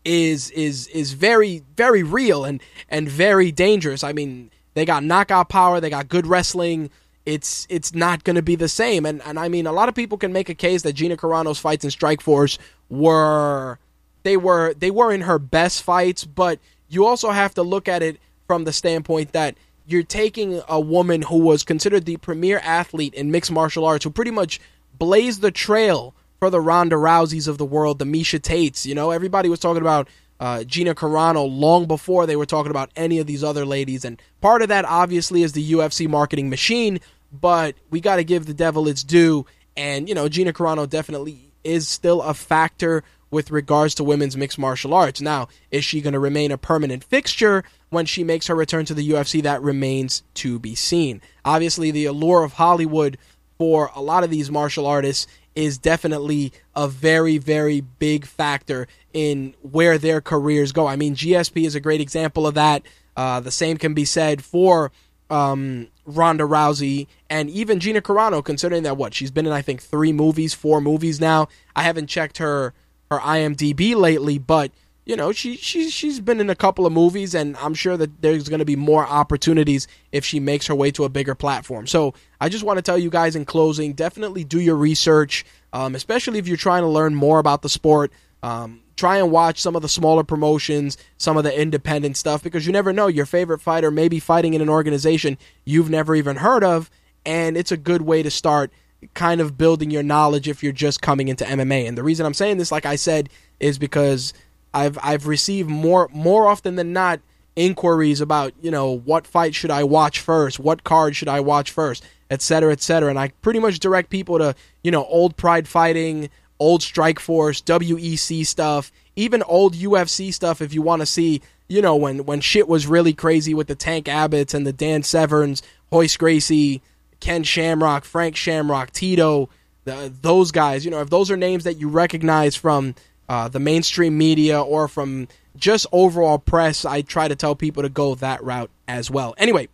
is 0.04 0.50
is 0.50 0.88
is 0.88 1.12
very 1.12 1.62
very 1.76 2.02
real 2.02 2.44
and 2.44 2.60
and 2.88 3.08
very 3.08 3.52
dangerous. 3.52 4.02
I 4.04 4.12
mean, 4.12 4.50
they 4.74 4.84
got 4.84 5.04
knockout 5.04 5.48
power, 5.48 5.80
they 5.80 5.90
got 5.90 6.08
good 6.08 6.26
wrestling. 6.26 6.90
It's 7.24 7.66
it's 7.70 7.94
not 7.94 8.24
going 8.24 8.36
to 8.36 8.42
be 8.42 8.56
the 8.56 8.68
same. 8.68 9.06
And 9.06 9.22
and 9.22 9.38
I 9.38 9.48
mean, 9.48 9.66
a 9.66 9.72
lot 9.72 9.88
of 9.88 9.94
people 9.94 10.18
can 10.18 10.32
make 10.32 10.48
a 10.48 10.54
case 10.54 10.82
that 10.82 10.94
Gina 10.94 11.16
Carano's 11.16 11.58
fights 11.58 11.84
in 11.84 11.90
Strikeforce 11.90 12.58
were 12.88 13.78
they 14.22 14.36
were 14.36 14.74
they 14.74 14.90
were 14.90 15.12
in 15.12 15.22
her 15.22 15.38
best 15.38 15.82
fights, 15.82 16.24
but 16.24 16.58
you 16.88 17.06
also 17.06 17.30
have 17.30 17.54
to 17.54 17.62
look 17.62 17.88
at 17.88 18.02
it 18.02 18.18
from 18.46 18.64
the 18.64 18.72
standpoint 18.72 19.32
that 19.32 19.56
you're 19.86 20.02
taking 20.02 20.60
a 20.68 20.80
woman 20.80 21.22
who 21.22 21.38
was 21.38 21.62
considered 21.62 22.04
the 22.04 22.16
premier 22.18 22.60
athlete 22.62 23.14
in 23.14 23.30
mixed 23.30 23.50
martial 23.50 23.84
arts, 23.84 24.04
who 24.04 24.10
pretty 24.10 24.30
much 24.30 24.60
blazed 24.98 25.40
the 25.42 25.50
trail 25.50 26.14
for 26.38 26.50
the 26.50 26.60
Ronda 26.60 26.96
Rouseys 26.96 27.48
of 27.48 27.58
the 27.58 27.64
world, 27.64 27.98
the 27.98 28.04
Miesha 28.04 28.40
Tates. 28.40 28.84
You 28.84 28.94
know, 28.94 29.10
everybody 29.10 29.48
was 29.48 29.60
talking 29.60 29.80
about 29.80 30.08
uh, 30.42 30.64
Gina 30.64 30.92
Carano 30.92 31.48
long 31.48 31.86
before 31.86 32.26
they 32.26 32.34
were 32.34 32.46
talking 32.46 32.72
about 32.72 32.90
any 32.96 33.20
of 33.20 33.28
these 33.28 33.44
other 33.44 33.64
ladies. 33.64 34.04
And 34.04 34.20
part 34.40 34.60
of 34.60 34.70
that, 34.70 34.84
obviously, 34.84 35.44
is 35.44 35.52
the 35.52 35.72
UFC 35.74 36.08
marketing 36.08 36.50
machine, 36.50 36.98
but 37.30 37.76
we 37.90 38.00
got 38.00 38.16
to 38.16 38.24
give 38.24 38.46
the 38.46 38.52
devil 38.52 38.88
its 38.88 39.04
due. 39.04 39.46
And, 39.76 40.08
you 40.08 40.16
know, 40.16 40.28
Gina 40.28 40.52
Carano 40.52 40.90
definitely 40.90 41.52
is 41.62 41.86
still 41.86 42.22
a 42.22 42.34
factor 42.34 43.04
with 43.30 43.52
regards 43.52 43.94
to 43.94 44.04
women's 44.04 44.36
mixed 44.36 44.58
martial 44.58 44.92
arts. 44.94 45.20
Now, 45.20 45.46
is 45.70 45.84
she 45.84 46.00
going 46.00 46.14
to 46.14 46.18
remain 46.18 46.50
a 46.50 46.58
permanent 46.58 47.04
fixture 47.04 47.62
when 47.90 48.04
she 48.04 48.24
makes 48.24 48.48
her 48.48 48.56
return 48.56 48.84
to 48.86 48.94
the 48.94 49.10
UFC? 49.10 49.44
That 49.44 49.62
remains 49.62 50.24
to 50.34 50.58
be 50.58 50.74
seen. 50.74 51.22
Obviously, 51.44 51.92
the 51.92 52.06
allure 52.06 52.42
of 52.42 52.54
Hollywood 52.54 53.16
for 53.58 53.92
a 53.94 54.02
lot 54.02 54.24
of 54.24 54.30
these 54.30 54.50
martial 54.50 54.88
artists 54.88 55.28
is 55.54 55.78
definitely 55.78 56.52
a 56.74 56.88
very, 56.88 57.38
very 57.38 57.80
big 57.80 58.26
factor 58.26 58.86
in 59.12 59.54
where 59.62 59.98
their 59.98 60.20
careers 60.20 60.72
go. 60.72 60.86
I 60.86 60.96
mean, 60.96 61.14
GSP 61.14 61.66
is 61.66 61.74
a 61.74 61.80
great 61.80 62.00
example 62.00 62.46
of 62.46 62.54
that. 62.54 62.82
Uh, 63.16 63.40
the 63.40 63.50
same 63.50 63.76
can 63.76 63.92
be 63.92 64.04
said 64.04 64.42
for 64.42 64.90
um, 65.28 65.88
Ronda 66.06 66.44
Rousey 66.44 67.06
and 67.28 67.50
even 67.50 67.80
Gina 67.80 68.00
Carano, 68.00 68.44
considering 68.44 68.82
that 68.84 68.96
what 68.96 69.14
she's 69.14 69.30
been 69.30 69.46
in, 69.46 69.52
I 69.52 69.62
think 69.62 69.82
three 69.82 70.12
movies, 70.12 70.54
four 70.54 70.80
movies 70.80 71.20
now. 71.20 71.48
I 71.76 71.82
haven't 71.82 72.06
checked 72.06 72.38
her 72.38 72.74
her 73.10 73.18
IMDb 73.18 73.94
lately, 73.94 74.38
but 74.38 74.70
you 75.04 75.16
know 75.16 75.32
she 75.32 75.56
she 75.56 75.90
she's 75.90 76.20
been 76.20 76.40
in 76.40 76.50
a 76.50 76.54
couple 76.54 76.86
of 76.86 76.92
movies, 76.92 77.34
and 77.34 77.56
I'm 77.56 77.74
sure 77.74 77.96
that 77.96 78.22
there's 78.22 78.48
going 78.48 78.60
to 78.60 78.64
be 78.64 78.76
more 78.76 79.06
opportunities 79.06 79.88
if 80.12 80.24
she 80.24 80.38
makes 80.40 80.66
her 80.68 80.74
way 80.74 80.90
to 80.92 81.04
a 81.04 81.08
bigger 81.08 81.34
platform. 81.34 81.86
So 81.86 82.14
I 82.40 82.48
just 82.48 82.64
want 82.64 82.78
to 82.78 82.82
tell 82.82 82.98
you 82.98 83.10
guys 83.10 83.34
in 83.34 83.44
closing, 83.44 83.94
definitely 83.94 84.44
do 84.44 84.60
your 84.60 84.76
research, 84.76 85.44
um, 85.72 85.94
especially 85.94 86.38
if 86.38 86.46
you're 86.46 86.56
trying 86.56 86.82
to 86.82 86.88
learn 86.88 87.14
more 87.14 87.38
about 87.38 87.62
the 87.62 87.68
sport. 87.68 88.12
Um, 88.44 88.80
try 88.96 89.18
and 89.18 89.30
watch 89.30 89.60
some 89.60 89.76
of 89.76 89.82
the 89.82 89.88
smaller 89.88 90.24
promotions, 90.24 90.98
some 91.16 91.36
of 91.36 91.44
the 91.44 91.60
independent 91.60 92.16
stuff, 92.16 92.42
because 92.42 92.66
you 92.66 92.72
never 92.72 92.92
know. 92.92 93.06
Your 93.06 93.26
favorite 93.26 93.60
fighter 93.60 93.90
may 93.90 94.08
be 94.08 94.20
fighting 94.20 94.54
in 94.54 94.60
an 94.60 94.68
organization 94.68 95.38
you've 95.64 95.90
never 95.90 96.14
even 96.14 96.36
heard 96.36 96.62
of, 96.62 96.90
and 97.24 97.56
it's 97.56 97.72
a 97.72 97.76
good 97.76 98.02
way 98.02 98.22
to 98.22 98.30
start 98.30 98.72
kind 99.14 99.40
of 99.40 99.58
building 99.58 99.90
your 99.90 100.02
knowledge 100.02 100.48
if 100.48 100.62
you're 100.62 100.72
just 100.72 101.02
coming 101.02 101.28
into 101.28 101.44
MMA. 101.44 101.88
And 101.88 101.98
the 101.98 102.02
reason 102.02 102.24
I'm 102.24 102.34
saying 102.34 102.58
this, 102.58 102.70
like 102.70 102.86
I 102.86 102.96
said, 102.96 103.28
is 103.58 103.78
because 103.78 104.32
I've 104.74 104.98
I've 105.02 105.26
received 105.26 105.68
more 105.68 106.08
more 106.12 106.46
often 106.46 106.76
than 106.76 106.92
not 106.92 107.20
inquiries 107.56 108.20
about 108.20 108.52
you 108.60 108.70
know 108.70 108.98
what 108.98 109.26
fight 109.26 109.54
should 109.54 109.70
I 109.70 109.84
watch 109.84 110.20
first, 110.20 110.58
what 110.58 110.84
card 110.84 111.16
should 111.16 111.28
I 111.28 111.40
watch 111.40 111.70
first, 111.70 112.04
etc. 112.30 112.72
etc. 112.72 113.10
And 113.10 113.18
I 113.18 113.28
pretty 113.42 113.58
much 113.58 113.78
direct 113.78 114.10
people 114.10 114.38
to 114.38 114.54
you 114.82 114.90
know 114.90 115.04
old 115.04 115.36
Pride 115.36 115.68
Fighting, 115.68 116.30
old 116.58 116.80
Strikeforce, 116.80 117.62
WEC 117.64 118.46
stuff, 118.46 118.90
even 119.16 119.42
old 119.42 119.74
UFC 119.74 120.32
stuff 120.32 120.60
if 120.60 120.72
you 120.72 120.82
want 120.82 121.00
to 121.00 121.06
see 121.06 121.42
you 121.68 121.82
know 121.82 121.96
when 121.96 122.24
when 122.24 122.40
shit 122.40 122.68
was 122.68 122.86
really 122.86 123.12
crazy 123.12 123.54
with 123.54 123.66
the 123.66 123.74
Tank 123.74 124.06
Abbotts 124.06 124.54
and 124.54 124.66
the 124.66 124.72
Dan 124.72 125.02
Severns, 125.02 125.62
Royce 125.90 126.16
Gracie 126.16 126.82
Ken 127.22 127.44
Shamrock, 127.44 128.04
Frank 128.04 128.34
Shamrock, 128.34 128.90
Tito, 128.90 129.48
the, 129.84 130.12
those 130.20 130.50
guys. 130.50 130.84
You 130.84 130.90
know, 130.90 131.00
if 131.00 131.08
those 131.08 131.30
are 131.30 131.36
names 131.36 131.64
that 131.64 131.78
you 131.78 131.88
recognize 131.88 132.56
from 132.56 132.96
uh, 133.32 133.48
the 133.48 133.58
mainstream 133.58 134.18
media 134.18 134.60
or 134.60 134.86
from 134.86 135.26
just 135.56 135.86
overall 135.90 136.38
press, 136.38 136.84
I 136.84 137.00
try 137.00 137.28
to 137.28 137.34
tell 137.34 137.56
people 137.56 137.82
to 137.82 137.88
go 137.88 138.14
that 138.16 138.44
route 138.44 138.70
as 138.86 139.10
well. 139.10 139.34
Anyway, 139.38 139.68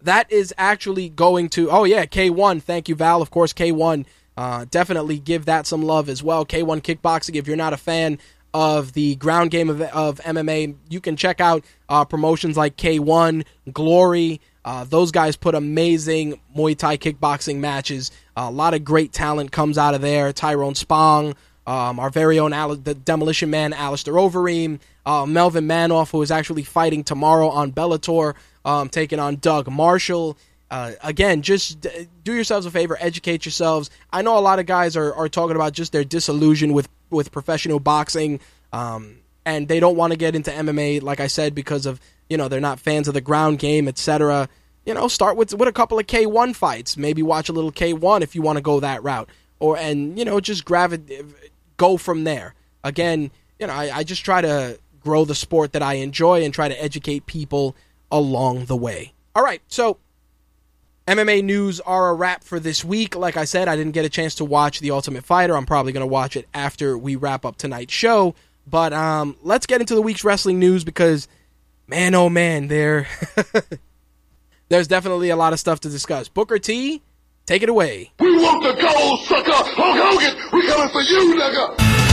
that 0.00 0.32
is 0.32 0.54
actually 0.56 1.10
going 1.10 1.50
to. 1.50 1.70
Oh 1.70 1.84
yeah, 1.84 2.06
K1. 2.06 2.62
Thank 2.62 2.88
you, 2.88 2.94
Val. 2.94 3.20
Of 3.20 3.30
course, 3.30 3.52
K1. 3.52 4.06
Uh, 4.38 4.64
definitely 4.70 5.18
give 5.18 5.44
that 5.44 5.66
some 5.66 5.82
love 5.82 6.08
as 6.08 6.22
well. 6.22 6.46
K1 6.46 6.80
Kickboxing. 6.80 7.36
If 7.36 7.46
you're 7.46 7.58
not 7.58 7.74
a 7.74 7.76
fan 7.76 8.18
of 8.54 8.94
the 8.94 9.16
ground 9.16 9.50
game 9.50 9.68
of, 9.68 9.82
of 9.82 10.18
MMA, 10.20 10.76
you 10.88 10.98
can 10.98 11.16
check 11.16 11.42
out 11.42 11.62
uh, 11.90 12.06
promotions 12.06 12.56
like 12.56 12.78
K1, 12.78 13.44
Glory, 13.70 14.40
uh, 14.64 14.84
those 14.84 15.10
guys 15.10 15.36
put 15.36 15.54
amazing 15.54 16.40
Muay 16.56 16.76
Thai 16.76 16.96
kickboxing 16.96 17.56
matches. 17.56 18.10
A 18.36 18.50
lot 18.50 18.74
of 18.74 18.84
great 18.84 19.12
talent 19.12 19.52
comes 19.52 19.78
out 19.78 19.94
of 19.94 20.00
there. 20.00 20.32
Tyrone 20.32 20.74
Spong, 20.74 21.34
um, 21.66 21.98
our 21.98 22.10
very 22.10 22.38
own 22.38 22.52
Al- 22.52 22.76
the 22.76 22.94
Demolition 22.94 23.50
Man, 23.50 23.72
Alistair 23.72 24.14
Overeem, 24.14 24.80
uh, 25.06 25.26
Melvin 25.26 25.66
Manhoef, 25.66 26.10
who 26.10 26.22
is 26.22 26.30
actually 26.30 26.62
fighting 26.62 27.04
tomorrow 27.04 27.48
on 27.48 27.72
Bellator, 27.72 28.34
um, 28.64 28.88
taking 28.88 29.18
on 29.18 29.36
Doug 29.36 29.70
Marshall. 29.70 30.36
Uh, 30.70 30.92
again, 31.02 31.42
just 31.42 31.86
do 32.24 32.32
yourselves 32.32 32.64
a 32.64 32.70
favor, 32.70 32.96
educate 33.00 33.44
yourselves. 33.44 33.90
I 34.12 34.22
know 34.22 34.38
a 34.38 34.40
lot 34.40 34.58
of 34.58 34.66
guys 34.66 34.96
are, 34.96 35.12
are 35.14 35.28
talking 35.28 35.56
about 35.56 35.72
just 35.72 35.92
their 35.92 36.04
disillusion 36.04 36.72
with, 36.72 36.88
with 37.10 37.32
professional 37.32 37.80
boxing, 37.80 38.40
um, 38.72 39.16
and 39.44 39.66
they 39.66 39.80
don't 39.80 39.96
want 39.96 40.12
to 40.12 40.16
get 40.16 40.36
into 40.36 40.50
MMA, 40.50 41.02
like 41.02 41.18
I 41.18 41.26
said, 41.26 41.54
because 41.54 41.86
of 41.86 42.00
you 42.28 42.36
know 42.36 42.46
they're 42.46 42.60
not 42.60 42.78
fans 42.78 43.08
of 43.08 43.14
the 43.14 43.20
ground 43.20 43.58
game, 43.58 43.88
etc 43.88 44.48
you 44.86 44.94
know, 44.94 45.08
start 45.08 45.36
with 45.36 45.54
with 45.54 45.68
a 45.68 45.72
couple 45.72 45.98
of 45.98 46.06
K1 46.06 46.54
fights. 46.54 46.96
Maybe 46.96 47.22
watch 47.22 47.48
a 47.48 47.52
little 47.52 47.72
K1 47.72 48.22
if 48.22 48.34
you 48.34 48.42
want 48.42 48.56
to 48.56 48.62
go 48.62 48.80
that 48.80 49.02
route, 49.02 49.28
or 49.58 49.76
and 49.76 50.18
you 50.18 50.24
know 50.24 50.40
just 50.40 50.64
grab 50.64 50.92
it, 50.92 51.24
go 51.80 51.96
from 51.96 52.24
there. 52.24 52.54
Again, 52.84 53.30
you 53.58 53.66
know, 53.66 53.72
I, 53.72 53.98
I 53.98 54.04
just 54.04 54.22
try 54.22 54.42
to 54.42 54.78
grow 55.00 55.24
the 55.24 55.34
sport 55.34 55.72
that 55.72 55.82
I 55.82 55.94
enjoy 55.94 56.44
and 56.44 56.52
try 56.52 56.68
to 56.68 56.82
educate 56.82 57.24
people 57.24 57.74
along 58.12 58.66
the 58.66 58.76
way. 58.76 59.14
All 59.34 59.42
right, 59.42 59.62
so 59.66 59.96
MMA 61.06 61.42
news 61.42 61.80
are 61.80 62.10
a 62.10 62.14
wrap 62.14 62.44
for 62.44 62.60
this 62.60 62.84
week. 62.84 63.16
Like 63.16 63.38
I 63.38 63.46
said, 63.46 63.66
I 63.66 63.76
didn't 63.76 63.92
get 63.92 64.04
a 64.04 64.10
chance 64.10 64.34
to 64.36 64.44
watch 64.44 64.80
The 64.80 64.90
Ultimate 64.90 65.24
Fighter. 65.24 65.56
I'm 65.56 65.64
probably 65.64 65.92
going 65.92 66.02
to 66.02 66.06
watch 66.06 66.36
it 66.36 66.46
after 66.52 66.98
we 66.98 67.16
wrap 67.16 67.46
up 67.46 67.56
tonight's 67.56 67.94
show. 67.94 68.34
But 68.66 68.92
um, 68.92 69.36
let's 69.42 69.64
get 69.64 69.80
into 69.80 69.94
the 69.94 70.02
week's 70.02 70.22
wrestling 70.22 70.58
news 70.58 70.84
because, 70.84 71.28
man, 71.88 72.14
oh 72.14 72.28
man, 72.28 72.68
there. 72.68 73.08
there's 74.68 74.86
definitely 74.86 75.30
a 75.30 75.36
lot 75.36 75.54
of 75.54 75.58
stuff 75.58 75.80
to 75.80 75.88
discuss. 75.88 76.28
Booker 76.28 76.58
T, 76.58 77.00
take 77.50 77.64
it 77.64 77.68
away. 77.68 78.12
We 78.20 78.36
want 78.36 78.62
the 78.62 78.80
gold, 78.80 79.20
sucker. 79.26 79.50
Hulk 79.50 79.98
Hogan, 79.98 80.36
we 80.52 80.64
coming 80.68 80.88
for 80.90 81.00
you, 81.00 81.34
nigga. 81.34 82.09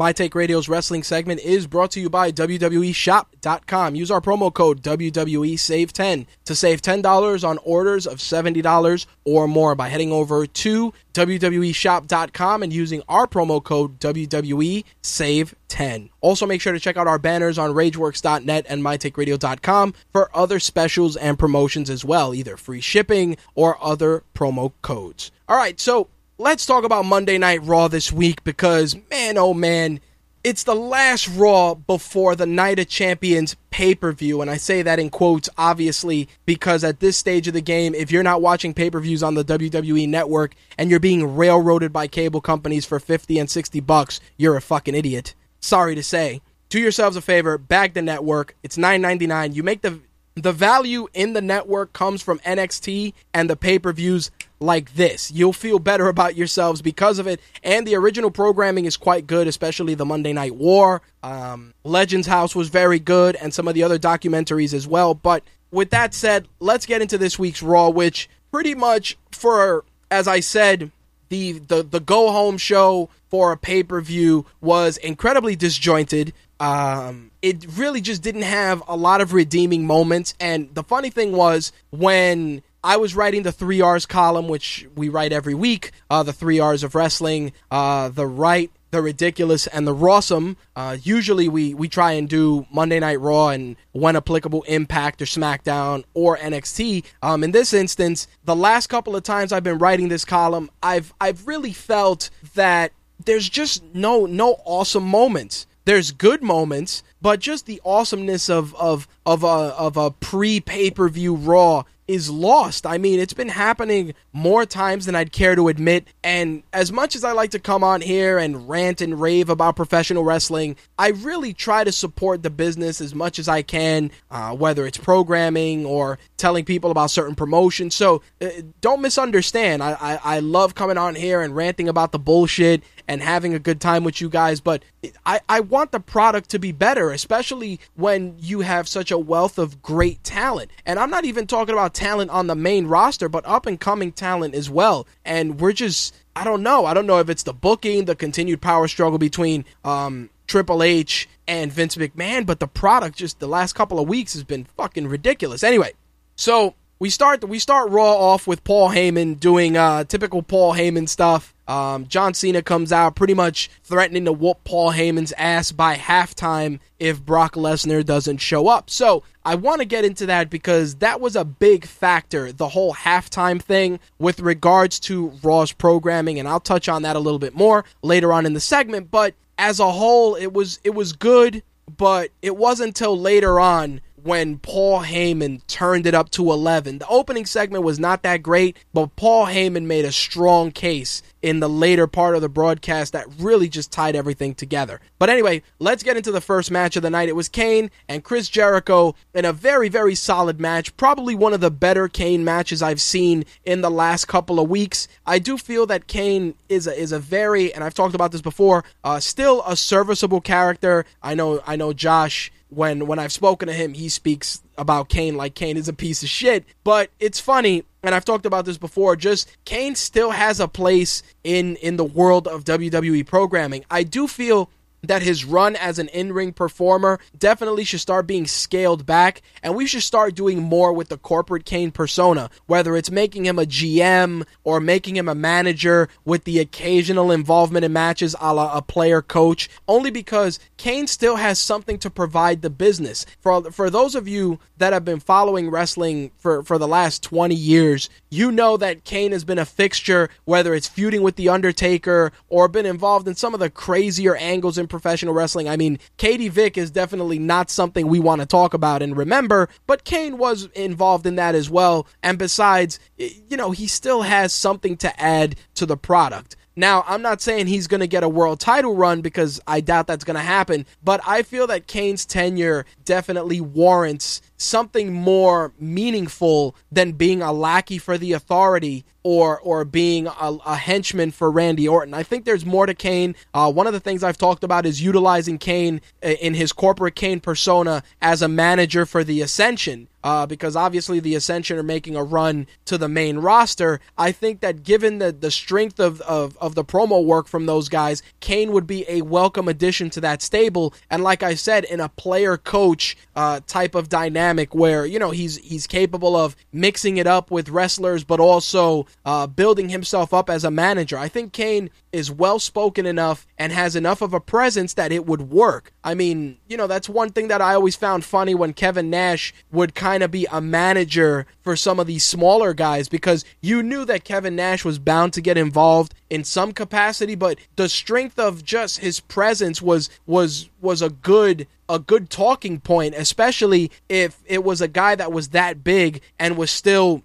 My 0.00 0.14
Take 0.14 0.34
Radio's 0.34 0.66
wrestling 0.66 1.02
segment 1.02 1.42
is 1.42 1.66
brought 1.66 1.90
to 1.90 2.00
you 2.00 2.08
by 2.08 2.32
WWEshop.com. 2.32 3.94
Use 3.94 4.10
our 4.10 4.22
promo 4.22 4.50
code 4.50 4.82
WWE 4.82 5.58
Save 5.58 5.92
10 5.92 6.26
to 6.46 6.54
save 6.54 6.80
$10 6.80 7.46
on 7.46 7.58
orders 7.58 8.06
of 8.06 8.16
$70 8.16 9.06
or 9.26 9.46
more 9.46 9.74
by 9.74 9.90
heading 9.90 10.10
over 10.10 10.46
to 10.46 10.94
WWEshop.com 11.12 12.62
and 12.62 12.72
using 12.72 13.02
our 13.10 13.26
promo 13.26 13.62
code 13.62 14.00
WWE 14.00 14.84
Save 15.02 15.54
10. 15.68 16.08
Also, 16.22 16.46
make 16.46 16.62
sure 16.62 16.72
to 16.72 16.80
check 16.80 16.96
out 16.96 17.06
our 17.06 17.18
banners 17.18 17.58
on 17.58 17.74
RageWorks.net 17.74 18.64
and 18.70 18.82
MyTakeRadio.com 18.82 19.92
for 20.14 20.34
other 20.34 20.58
specials 20.58 21.14
and 21.14 21.38
promotions 21.38 21.90
as 21.90 22.06
well, 22.06 22.34
either 22.34 22.56
free 22.56 22.80
shipping 22.80 23.36
or 23.54 23.76
other 23.84 24.24
promo 24.34 24.72
codes. 24.80 25.30
All 25.46 25.58
right, 25.58 25.78
so 25.78 26.08
let's 26.40 26.64
talk 26.64 26.84
about 26.84 27.04
Monday 27.04 27.36
Night 27.36 27.62
Raw 27.62 27.86
this 27.86 28.10
week 28.10 28.42
because, 28.44 28.96
man, 29.10 29.36
oh 29.36 29.52
man, 29.52 30.00
it's 30.42 30.64
the 30.64 30.74
last 30.74 31.28
Raw 31.28 31.74
before 31.74 32.34
the 32.34 32.46
Night 32.46 32.78
of 32.78 32.88
Champions 32.88 33.56
pay 33.70 33.94
per 33.94 34.10
view. 34.12 34.40
And 34.40 34.50
I 34.50 34.56
say 34.56 34.80
that 34.80 34.98
in 34.98 35.10
quotes, 35.10 35.50
obviously, 35.58 36.28
because 36.46 36.82
at 36.82 37.00
this 37.00 37.18
stage 37.18 37.46
of 37.46 37.52
the 37.52 37.60
game, 37.60 37.94
if 37.94 38.10
you're 38.10 38.22
not 38.22 38.40
watching 38.40 38.72
pay 38.72 38.90
per 38.90 39.00
views 39.00 39.22
on 39.22 39.34
the 39.34 39.44
WWE 39.44 40.08
network 40.08 40.54
and 40.78 40.90
you're 40.90 40.98
being 40.98 41.36
railroaded 41.36 41.92
by 41.92 42.06
cable 42.06 42.40
companies 42.40 42.86
for 42.86 42.98
50 42.98 43.38
and 43.38 43.50
60 43.50 43.78
bucks, 43.80 44.18
you're 44.38 44.56
a 44.56 44.62
fucking 44.62 44.94
idiot. 44.94 45.34
Sorry 45.60 45.94
to 45.94 46.02
say. 46.02 46.40
Do 46.70 46.80
yourselves 46.80 47.16
a 47.16 47.20
favor, 47.20 47.58
bag 47.58 47.92
the 47.92 48.00
network. 48.00 48.56
It's 48.62 48.78
$9.99. 48.78 49.54
You 49.54 49.62
make 49.62 49.82
the 49.82 50.00
the 50.34 50.52
value 50.52 51.08
in 51.12 51.32
the 51.32 51.40
network 51.40 51.92
comes 51.92 52.22
from 52.22 52.38
NXT 52.40 53.12
and 53.34 53.50
the 53.50 53.56
pay-per-views 53.56 54.30
like 54.60 54.94
this. 54.94 55.30
You'll 55.30 55.52
feel 55.52 55.78
better 55.78 56.08
about 56.08 56.36
yourselves 56.36 56.82
because 56.82 57.18
of 57.18 57.26
it. 57.26 57.40
And 57.62 57.86
the 57.86 57.96
original 57.96 58.30
programming 58.30 58.84
is 58.84 58.96
quite 58.96 59.26
good, 59.26 59.46
especially 59.46 59.94
the 59.94 60.04
Monday 60.04 60.32
Night 60.32 60.54
War. 60.54 61.02
Um, 61.22 61.74
Legends 61.84 62.26
House 62.26 62.54
was 62.54 62.68
very 62.68 62.98
good, 62.98 63.36
and 63.36 63.52
some 63.52 63.66
of 63.68 63.74
the 63.74 63.82
other 63.82 63.98
documentaries 63.98 64.74
as 64.74 64.86
well. 64.86 65.14
But 65.14 65.42
with 65.70 65.90
that 65.90 66.14
said, 66.14 66.46
let's 66.60 66.86
get 66.86 67.02
into 67.02 67.18
this 67.18 67.38
week's 67.38 67.62
Raw, 67.62 67.88
which 67.88 68.28
pretty 68.52 68.74
much 68.74 69.16
for, 69.32 69.84
as 70.10 70.28
I 70.28 70.40
said, 70.40 70.90
the 71.28 71.52
the 71.52 71.82
the 71.82 72.00
go 72.00 72.32
home 72.32 72.58
show 72.58 73.08
for 73.28 73.52
a 73.52 73.56
pay 73.56 73.82
per 73.82 74.00
view 74.00 74.46
was 74.60 74.96
incredibly 74.98 75.56
disjointed. 75.56 76.34
Um, 76.60 77.30
it 77.40 77.66
really 77.76 78.02
just 78.02 78.22
didn't 78.22 78.42
have 78.42 78.82
a 78.86 78.96
lot 78.96 79.20
of 79.20 79.32
redeeming 79.32 79.86
moments. 79.86 80.34
And 80.38 80.72
the 80.74 80.84
funny 80.84 81.10
thing 81.10 81.32
was 81.32 81.72
when 81.90 82.62
I 82.84 82.98
was 82.98 83.14
writing 83.16 83.42
the 83.42 83.52
three 83.52 83.80
R's 83.80 84.06
column, 84.06 84.46
which 84.46 84.86
we 84.94 85.08
write 85.08 85.32
every 85.32 85.54
week, 85.54 85.92
uh, 86.10 86.22
the 86.22 86.32
three 86.32 86.60
R's 86.60 86.82
of 86.82 86.94
wrestling, 86.94 87.52
uh, 87.70 88.10
the 88.10 88.26
right, 88.26 88.70
the 88.90 89.00
ridiculous, 89.00 89.66
and 89.66 89.86
the 89.86 89.94
rawsome. 89.94 90.56
Uh, 90.76 90.96
usually 91.02 91.48
we, 91.48 91.72
we 91.74 91.88
try 91.88 92.12
and 92.12 92.28
do 92.28 92.66
Monday 92.70 93.00
Night 93.00 93.20
Raw 93.20 93.48
and 93.48 93.76
when 93.92 94.16
applicable 94.16 94.62
Impact 94.62 95.22
or 95.22 95.26
SmackDown 95.26 96.04
or 96.12 96.36
NXT. 96.36 97.04
Um, 97.22 97.42
in 97.42 97.52
this 97.52 97.72
instance, 97.72 98.26
the 98.44 98.56
last 98.56 98.88
couple 98.88 99.16
of 99.16 99.22
times 99.22 99.52
I've 99.52 99.64
been 99.64 99.78
writing 99.78 100.08
this 100.08 100.24
column, 100.24 100.70
I've 100.82 101.12
I've 101.20 101.46
really 101.46 101.72
felt 101.72 102.30
that 102.54 102.92
there's 103.24 103.48
just 103.48 103.82
no 103.94 104.26
no 104.26 104.56
awesome 104.64 105.04
moments. 105.04 105.66
There's 105.90 106.12
good 106.12 106.40
moments, 106.40 107.02
but 107.20 107.40
just 107.40 107.66
the 107.66 107.82
awesomeness 107.84 108.48
of 108.48 108.76
of 108.76 109.08
of 109.26 109.42
a 109.42 109.46
of 109.46 109.96
a 109.96 110.12
pre 110.12 110.60
pay 110.60 110.88
per 110.92 111.08
view 111.08 111.34
Raw 111.34 111.82
is 112.06 112.30
lost. 112.30 112.86
I 112.86 112.96
mean, 112.96 113.18
it's 113.18 113.32
been 113.32 113.48
happening 113.48 114.14
more 114.32 114.64
times 114.64 115.06
than 115.06 115.14
I'd 115.14 115.32
care 115.32 115.54
to 115.54 115.68
admit. 115.68 116.06
And 116.22 116.62
as 116.72 116.92
much 116.92 117.16
as 117.16 117.24
I 117.24 117.32
like 117.32 117.50
to 117.50 117.58
come 117.58 117.82
on 117.82 118.00
here 118.00 118.38
and 118.38 118.68
rant 118.68 119.00
and 119.00 119.20
rave 119.20 119.48
about 119.48 119.76
professional 119.76 120.24
wrestling, 120.24 120.76
I 120.98 121.08
really 121.08 121.52
try 121.52 121.84
to 121.84 121.92
support 121.92 122.42
the 122.42 122.50
business 122.50 123.00
as 123.00 123.14
much 123.14 123.38
as 123.38 123.48
I 123.48 123.62
can, 123.62 124.10
uh, 124.30 124.54
whether 124.54 124.86
it's 124.86 124.98
programming 124.98 125.84
or 125.84 126.18
telling 126.36 126.64
people 126.64 126.90
about 126.90 127.10
certain 127.10 127.34
promotions. 127.34 127.94
So 127.94 128.22
uh, 128.40 128.48
don't 128.80 129.00
misunderstand. 129.00 129.82
I, 129.82 129.96
I, 130.00 130.36
I 130.36 130.38
love 130.40 130.74
coming 130.74 130.98
on 130.98 131.14
here 131.14 131.40
and 131.42 131.54
ranting 131.54 131.88
about 131.88 132.12
the 132.12 132.18
bullshit 132.18 132.82
and 133.08 133.20
having 133.20 133.54
a 133.54 133.58
good 133.58 133.80
time 133.80 134.04
with 134.04 134.20
you 134.20 134.28
guys, 134.28 134.60
but 134.60 134.84
I, 135.26 135.40
I 135.48 135.60
want 135.60 135.90
the 135.90 135.98
product 135.98 136.50
to 136.50 136.60
be 136.60 136.70
better, 136.70 137.10
especially 137.10 137.80
when 137.96 138.36
you 138.38 138.60
have 138.60 138.86
such 138.86 139.10
a 139.10 139.18
wealth 139.18 139.58
of 139.58 139.82
great 139.82 140.22
talent. 140.22 140.70
And 140.86 140.98
I'm 140.98 141.10
not 141.10 141.24
even 141.24 141.48
talking 141.48 141.72
about 141.72 141.92
talent 141.92 142.30
on 142.30 142.46
the 142.46 142.54
main 142.54 142.86
roster, 142.86 143.28
but 143.28 143.44
up 143.46 143.66
and 143.66 143.80
coming 143.80 144.12
talent 144.20 144.54
as 144.54 144.70
well. 144.70 145.06
And 145.24 145.58
we're 145.58 145.72
just, 145.72 146.14
I 146.36 146.44
don't 146.44 146.62
know. 146.62 146.86
I 146.86 146.94
don't 146.94 147.06
know 147.06 147.18
if 147.18 147.28
it's 147.28 147.42
the 147.42 147.52
booking, 147.52 148.04
the 148.04 148.14
continued 148.14 148.60
power 148.60 148.86
struggle 148.86 149.18
between 149.18 149.64
um, 149.84 150.30
Triple 150.46 150.82
H 150.82 151.28
and 151.48 151.72
Vince 151.72 151.96
McMahon, 151.96 152.46
but 152.46 152.60
the 152.60 152.68
product 152.68 153.16
just 153.16 153.40
the 153.40 153.48
last 153.48 153.72
couple 153.72 153.98
of 153.98 154.08
weeks 154.08 154.34
has 154.34 154.44
been 154.44 154.64
fucking 154.76 155.08
ridiculous. 155.08 155.64
Anyway, 155.64 155.92
so 156.36 156.74
we 156.98 157.08
start 157.08 157.42
we 157.48 157.58
start 157.58 157.90
Raw 157.90 158.14
off 158.14 158.46
with 158.46 158.62
Paul 158.62 158.90
Heyman 158.90 159.40
doing 159.40 159.76
uh, 159.76 160.04
typical 160.04 160.42
Paul 160.42 160.74
Heyman 160.74 161.08
stuff. 161.08 161.54
Um, 161.70 162.08
John 162.08 162.34
Cena 162.34 162.62
comes 162.62 162.90
out 162.90 163.14
pretty 163.14 163.32
much 163.32 163.70
threatening 163.84 164.24
to 164.24 164.32
whoop 164.32 164.64
Paul 164.64 164.90
Heyman's 164.90 165.32
ass 165.38 165.70
by 165.70 165.94
halftime 165.94 166.80
if 166.98 167.24
Brock 167.24 167.54
Lesnar 167.54 168.04
doesn't 168.04 168.38
show 168.38 168.66
up. 168.66 168.90
So 168.90 169.22
I 169.44 169.54
want 169.54 169.80
to 169.80 169.84
get 169.84 170.04
into 170.04 170.26
that 170.26 170.50
because 170.50 170.96
that 170.96 171.20
was 171.20 171.36
a 171.36 171.44
big 171.44 171.84
factor, 171.84 172.50
the 172.50 172.70
whole 172.70 172.92
halftime 172.92 173.62
thing 173.62 174.00
with 174.18 174.40
regards 174.40 174.98
to 175.00 175.28
Raw's 175.44 175.70
programming, 175.70 176.40
and 176.40 176.48
I'll 176.48 176.58
touch 176.58 176.88
on 176.88 177.02
that 177.02 177.14
a 177.14 177.20
little 177.20 177.38
bit 177.38 177.54
more 177.54 177.84
later 178.02 178.32
on 178.32 178.46
in 178.46 178.54
the 178.54 178.60
segment. 178.60 179.12
But 179.12 179.34
as 179.56 179.78
a 179.78 179.92
whole, 179.92 180.34
it 180.34 180.52
was 180.52 180.80
it 180.82 180.96
was 180.96 181.12
good, 181.12 181.62
but 181.96 182.32
it 182.42 182.56
wasn't 182.56 182.88
until 182.88 183.16
later 183.16 183.60
on 183.60 184.00
when 184.22 184.58
Paul 184.58 185.02
Heyman 185.02 185.66
turned 185.66 186.06
it 186.06 186.14
up 186.14 186.30
to 186.30 186.50
11. 186.50 186.98
The 186.98 187.08
opening 187.08 187.46
segment 187.46 187.84
was 187.84 187.98
not 187.98 188.22
that 188.22 188.42
great, 188.42 188.76
but 188.92 189.16
Paul 189.16 189.46
Heyman 189.46 189.84
made 189.84 190.04
a 190.04 190.12
strong 190.12 190.70
case 190.70 191.22
in 191.42 191.60
the 191.60 191.68
later 191.68 192.06
part 192.06 192.34
of 192.34 192.42
the 192.42 192.48
broadcast 192.48 193.12
that 193.12 193.26
really 193.38 193.68
just 193.68 193.90
tied 193.90 194.14
everything 194.14 194.54
together. 194.54 195.00
But 195.18 195.30
anyway, 195.30 195.62
let's 195.78 196.02
get 196.02 196.16
into 196.16 196.32
the 196.32 196.40
first 196.40 196.70
match 196.70 196.96
of 196.96 197.02
the 197.02 197.10
night. 197.10 197.28
It 197.28 197.36
was 197.36 197.48
Kane 197.48 197.90
and 198.08 198.24
Chris 198.24 198.48
Jericho 198.48 199.14
in 199.34 199.44
a 199.44 199.52
very, 199.52 199.88
very 199.88 200.14
solid 200.14 200.60
match. 200.60 200.96
Probably 200.96 201.34
one 201.34 201.54
of 201.54 201.60
the 201.60 201.70
better 201.70 202.08
Kane 202.08 202.44
matches 202.44 202.82
I've 202.82 203.00
seen 203.00 203.44
in 203.64 203.80
the 203.80 203.90
last 203.90 204.26
couple 204.26 204.60
of 204.60 204.68
weeks. 204.68 205.08
I 205.26 205.38
do 205.38 205.56
feel 205.56 205.86
that 205.86 206.06
Kane 206.06 206.54
is 206.68 206.86
a, 206.86 206.98
is 206.98 207.12
a 207.12 207.18
very, 207.18 207.72
and 207.72 207.82
I've 207.82 207.94
talked 207.94 208.14
about 208.14 208.32
this 208.32 208.42
before, 208.42 208.84
uh, 209.02 209.20
still 209.20 209.62
a 209.66 209.76
serviceable 209.76 210.40
character. 210.40 211.06
I 211.22 211.34
know, 211.34 211.62
I 211.66 211.76
know 211.76 211.92
Josh 211.92 212.52
when 212.70 213.06
when 213.06 213.18
I've 213.18 213.32
spoken 213.32 213.68
to 213.68 213.74
him, 213.74 213.94
he 213.94 214.08
speaks 214.08 214.62
about 214.78 215.08
Kane 215.08 215.36
like 215.36 215.54
Kane 215.54 215.76
is 215.76 215.88
a 215.88 215.92
piece 215.92 216.22
of 216.22 216.28
shit. 216.28 216.64
But 216.84 217.10
it's 217.20 217.38
funny, 217.38 217.84
and 218.02 218.14
I've 218.14 218.24
talked 218.24 218.46
about 218.46 218.64
this 218.64 218.78
before. 218.78 219.16
Just 219.16 219.56
Kane 219.64 219.94
still 219.94 220.30
has 220.30 220.60
a 220.60 220.68
place 220.68 221.22
in 221.44 221.76
in 221.76 221.96
the 221.96 222.04
world 222.04 222.48
of 222.48 222.64
WWE 222.64 223.26
programming. 223.26 223.84
I 223.90 224.02
do 224.02 224.26
feel 224.26 224.70
that 225.02 225.22
his 225.22 225.44
run 225.44 225.76
as 225.76 225.98
an 225.98 226.08
in-ring 226.08 226.52
performer 226.52 227.18
definitely 227.36 227.84
should 227.84 228.00
start 228.00 228.26
being 228.26 228.46
scaled 228.46 229.06
back 229.06 229.42
and 229.62 229.74
we 229.74 229.86
should 229.86 230.02
start 230.02 230.34
doing 230.34 230.62
more 230.62 230.92
with 230.92 231.08
the 231.08 231.18
corporate 231.18 231.64
Kane 231.64 231.90
persona 231.90 232.50
whether 232.66 232.96
it's 232.96 233.10
making 233.10 233.46
him 233.46 233.58
a 233.58 233.64
GM 233.64 234.44
or 234.64 234.80
making 234.80 235.16
him 235.16 235.28
a 235.28 235.34
manager 235.34 236.08
with 236.24 236.44
the 236.44 236.58
occasional 236.58 237.30
involvement 237.30 237.84
in 237.84 237.92
matches 237.92 238.34
a 238.40 238.54
la 238.54 238.76
a 238.76 238.82
player 238.82 239.22
coach 239.22 239.68
only 239.88 240.10
because 240.10 240.58
Kane 240.76 241.06
still 241.06 241.36
has 241.36 241.58
something 241.58 241.98
to 241.98 242.10
provide 242.10 242.62
the 242.62 242.70
business. 242.70 243.26
For 243.40 243.70
for 243.70 243.90
those 243.90 244.14
of 244.14 244.28
you 244.28 244.58
that 244.78 244.92
have 244.92 245.04
been 245.04 245.20
following 245.20 245.70
wrestling 245.70 246.30
for 246.38 246.62
for 246.62 246.78
the 246.78 246.88
last 246.88 247.22
20 247.22 247.54
years 247.54 248.08
you 248.30 248.50
know 248.50 248.76
that 248.76 249.04
Kane 249.04 249.32
has 249.32 249.44
been 249.44 249.58
a 249.58 249.64
fixture 249.64 250.28
whether 250.44 250.74
it's 250.74 250.88
feuding 250.88 251.22
with 251.22 251.36
the 251.36 251.48
Undertaker 251.48 252.32
or 252.48 252.68
been 252.68 252.86
involved 252.86 253.28
in 253.28 253.34
some 253.34 253.54
of 253.54 253.60
the 253.60 253.70
crazier 253.70 254.36
angles 254.36 254.78
in 254.78 254.86
professional 254.90 255.32
wrestling. 255.32 255.68
I 255.68 255.76
mean, 255.76 255.98
Katie 256.18 256.48
Vick 256.48 256.76
is 256.76 256.90
definitely 256.90 257.38
not 257.38 257.70
something 257.70 258.06
we 258.06 258.20
want 258.20 258.40
to 258.40 258.46
talk 258.46 258.74
about 258.74 259.00
and 259.00 259.16
remember, 259.16 259.68
but 259.86 260.04
Kane 260.04 260.36
was 260.36 260.66
involved 260.74 261.24
in 261.24 261.36
that 261.36 261.54
as 261.54 261.70
well. 261.70 262.06
And 262.22 262.38
besides, 262.38 262.98
you 263.16 263.56
know, 263.56 263.70
he 263.70 263.86
still 263.86 264.22
has 264.22 264.52
something 264.52 264.96
to 264.98 265.20
add 265.20 265.56
to 265.74 265.86
the 265.86 265.96
product. 265.96 266.56
Now, 266.76 267.04
I'm 267.06 267.20
not 267.20 267.42
saying 267.42 267.66
he's 267.66 267.88
going 267.88 268.00
to 268.00 268.06
get 268.06 268.22
a 268.22 268.28
world 268.28 268.60
title 268.60 268.94
run 268.94 269.20
because 269.20 269.60
I 269.66 269.80
doubt 269.80 270.06
that's 270.06 270.24
going 270.24 270.36
to 270.36 270.40
happen, 270.40 270.86
but 271.02 271.20
I 271.26 271.42
feel 271.42 271.66
that 271.66 271.86
Kane's 271.86 272.24
tenure 272.24 272.86
definitely 273.04 273.60
warrants 273.60 274.40
something 274.56 275.12
more 275.12 275.72
meaningful 275.78 276.76
than 276.90 277.12
being 277.12 277.42
a 277.42 277.52
lackey 277.52 277.98
for 277.98 278.16
the 278.16 278.32
authority 278.32 279.04
or 279.22 279.60
or 279.60 279.84
being 279.84 280.26
a, 280.26 280.58
a, 280.66 280.76
henchman 280.76 281.30
for 281.30 281.50
Randy 281.50 281.86
Orton. 281.86 282.14
I 282.14 282.22
think 282.22 282.44
there's 282.44 282.64
more 282.64 282.86
to 282.86 282.94
Kane. 282.94 283.34
Uh, 283.52 283.70
one 283.70 283.86
of 283.86 283.92
the 283.92 284.00
things 284.00 284.24
I've 284.24 284.38
talked 284.38 284.64
about 284.64 284.86
is 284.86 285.02
utilizing 285.02 285.58
Kane 285.58 286.00
in 286.22 286.54
his 286.54 286.72
corporate 286.72 287.14
Kane 287.14 287.40
persona 287.40 288.02
as 288.22 288.42
a 288.42 288.48
manager 288.48 289.04
for 289.04 289.22
the 289.24 289.42
Ascension 289.42 290.08
uh, 290.22 290.46
because 290.46 290.76
obviously 290.76 291.20
the 291.20 291.34
Ascension 291.34 291.78
are 291.78 291.82
making 291.82 292.16
a 292.16 292.22
run 292.22 292.66
to 292.84 292.98
the 292.98 293.08
main 293.08 293.38
roster. 293.38 294.00
I 294.18 294.32
think 294.32 294.60
that 294.60 294.82
given 294.82 295.18
the, 295.18 295.32
the 295.32 295.50
strength 295.50 295.98
of, 295.98 296.20
of, 296.22 296.56
of 296.58 296.74
the 296.74 296.84
promo 296.84 297.24
work 297.24 297.48
from 297.48 297.66
those 297.66 297.88
guys, 297.88 298.22
Kane 298.40 298.72
would 298.72 298.86
be 298.86 299.04
a 299.08 299.22
welcome 299.22 299.68
addition 299.68 300.10
to 300.10 300.20
that 300.20 300.42
stable. 300.42 300.94
And 301.10 301.22
like 301.22 301.42
I 301.42 301.54
said, 301.54 301.84
in 301.84 302.00
a 302.00 302.08
player 302.08 302.56
coach 302.56 303.16
uh, 303.34 303.60
type 303.66 303.94
of 303.94 304.08
dynamic 304.08 304.74
where, 304.74 305.06
you 305.06 305.18
know, 305.18 305.30
he's 305.30 305.56
he's 305.58 305.86
capable 305.86 306.36
of 306.36 306.56
mixing 306.72 307.16
it 307.16 307.26
up 307.26 307.50
with 307.50 307.68
wrestlers, 307.68 308.24
but 308.24 308.40
also 308.40 309.06
uh, 309.24 309.46
building 309.46 309.88
himself 309.88 310.32
up 310.32 310.50
as 310.50 310.64
a 310.64 310.70
manager. 310.70 311.18
I 311.18 311.28
think 311.28 311.52
Kane 311.52 311.90
is 312.12 312.30
well 312.30 312.58
spoken 312.58 313.06
enough 313.06 313.46
and 313.58 313.72
has 313.72 313.94
enough 313.94 314.22
of 314.22 314.34
a 314.34 314.40
presence 314.40 314.94
that 314.94 315.12
it 315.12 315.26
would 315.26 315.50
work. 315.50 315.92
I 316.02 316.14
mean, 316.14 316.58
you 316.68 316.76
know, 316.76 316.86
that's 316.86 317.08
one 317.08 317.30
thing 317.30 317.48
that 317.48 317.60
I 317.60 317.74
always 317.74 317.96
found 317.96 318.24
funny 318.24 318.54
when 318.54 318.72
Kevin 318.72 319.10
Nash 319.10 319.54
would 319.70 319.94
kind 319.94 320.22
of 320.22 320.30
be 320.30 320.46
a 320.50 320.60
manager 320.60 321.46
for 321.62 321.76
some 321.76 322.00
of 322.00 322.06
these 322.06 322.24
smaller 322.24 322.74
guys 322.74 323.08
because 323.08 323.44
you 323.60 323.82
knew 323.82 324.04
that 324.06 324.24
Kevin 324.24 324.56
Nash 324.56 324.84
was 324.84 324.98
bound 324.98 325.32
to 325.34 325.40
get 325.40 325.58
involved 325.58 326.14
in 326.28 326.44
some 326.44 326.72
capacity, 326.72 327.34
but 327.34 327.58
the 327.76 327.88
strength 327.88 328.38
of 328.38 328.64
just 328.64 328.98
his 328.98 329.20
presence 329.20 329.82
was 329.82 330.08
was 330.26 330.70
was 330.80 331.02
a 331.02 331.10
good 331.10 331.66
a 331.88 331.98
good 331.98 332.30
talking 332.30 332.78
point, 332.80 333.14
especially 333.16 333.90
if 334.08 334.40
it 334.46 334.62
was 334.62 334.80
a 334.80 334.88
guy 334.88 335.16
that 335.16 335.32
was 335.32 335.48
that 335.48 335.82
big 335.82 336.22
and 336.38 336.56
was 336.56 336.70
still 336.70 337.22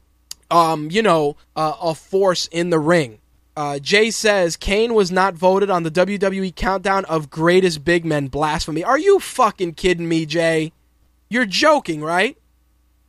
um, 0.51 0.89
you 0.91 1.01
know, 1.01 1.35
uh, 1.55 1.73
a 1.81 1.95
force 1.95 2.47
in 2.47 2.69
the 2.69 2.79
ring. 2.79 3.19
Uh, 3.57 3.79
Jay 3.79 4.11
says 4.11 4.57
Kane 4.57 4.93
was 4.93 5.11
not 5.11 5.33
voted 5.33 5.69
on 5.69 5.83
the 5.83 5.91
WWE 5.91 6.53
countdown 6.55 7.05
of 7.05 7.29
greatest 7.29 7.85
big 7.85 8.03
men. 8.03 8.27
Blasphemy. 8.27 8.83
Are 8.83 8.99
you 8.99 9.19
fucking 9.19 9.75
kidding 9.75 10.09
me, 10.09 10.25
Jay? 10.25 10.73
You're 11.29 11.45
joking, 11.45 12.01
right? 12.01 12.37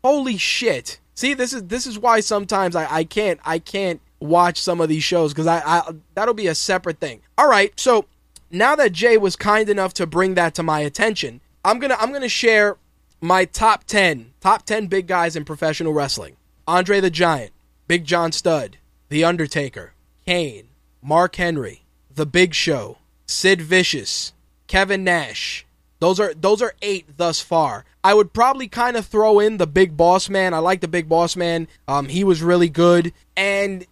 Holy 0.04 0.36
shit. 0.36 1.00
See, 1.14 1.34
this 1.34 1.52
is 1.52 1.64
this 1.64 1.86
is 1.86 1.98
why 1.98 2.20
sometimes 2.20 2.76
I, 2.76 2.86
I 2.98 3.04
can't 3.04 3.40
I 3.44 3.58
can't 3.58 4.00
watch 4.20 4.60
some 4.60 4.80
of 4.80 4.88
these 4.88 5.02
shows 5.02 5.32
because 5.32 5.46
I, 5.46 5.58
I 5.64 5.92
that'll 6.14 6.34
be 6.34 6.46
a 6.46 6.54
separate 6.54 7.00
thing. 7.00 7.22
All 7.36 7.48
right, 7.48 7.72
so 7.78 8.06
now 8.50 8.76
that 8.76 8.92
Jay 8.92 9.16
was 9.16 9.34
kind 9.34 9.68
enough 9.68 9.94
to 9.94 10.06
bring 10.06 10.34
that 10.34 10.54
to 10.54 10.62
my 10.62 10.80
attention, 10.80 11.40
I'm 11.64 11.78
gonna 11.78 11.96
I'm 11.98 12.12
gonna 12.12 12.28
share 12.28 12.76
my 13.20 13.46
top 13.46 13.84
ten 13.84 14.32
top 14.40 14.64
ten 14.64 14.86
big 14.86 15.06
guys 15.06 15.36
in 15.36 15.44
professional 15.44 15.92
wrestling. 15.92 16.36
Andre 16.68 17.00
the 17.00 17.10
Giant, 17.10 17.52
Big 17.86 18.04
John 18.04 18.32
Studd, 18.32 18.78
The 19.08 19.24
Undertaker, 19.24 19.94
Kane, 20.24 20.68
Mark 21.02 21.36
Henry, 21.36 21.84
The 22.12 22.26
Big 22.26 22.54
Show, 22.54 22.98
Sid 23.26 23.62
Vicious, 23.62 24.32
Kevin 24.66 25.04
Nash. 25.04 25.64
Those 25.98 26.20
are 26.20 26.34
those 26.34 26.60
are 26.60 26.74
eight 26.82 27.16
thus 27.16 27.40
far. 27.40 27.84
I 28.04 28.14
would 28.14 28.32
probably 28.32 28.68
kind 28.68 28.96
of 28.96 29.06
throw 29.06 29.38
in 29.38 29.56
the 29.56 29.66
Big 29.66 29.96
Boss 29.96 30.28
Man. 30.28 30.52
I 30.52 30.58
like 30.58 30.80
the 30.80 30.88
Big 30.88 31.08
Boss 31.08 31.36
Man. 31.36 31.68
Um, 31.88 32.08
he 32.08 32.22
was 32.24 32.42
really 32.42 32.68
good, 32.68 33.12
and 33.36 33.86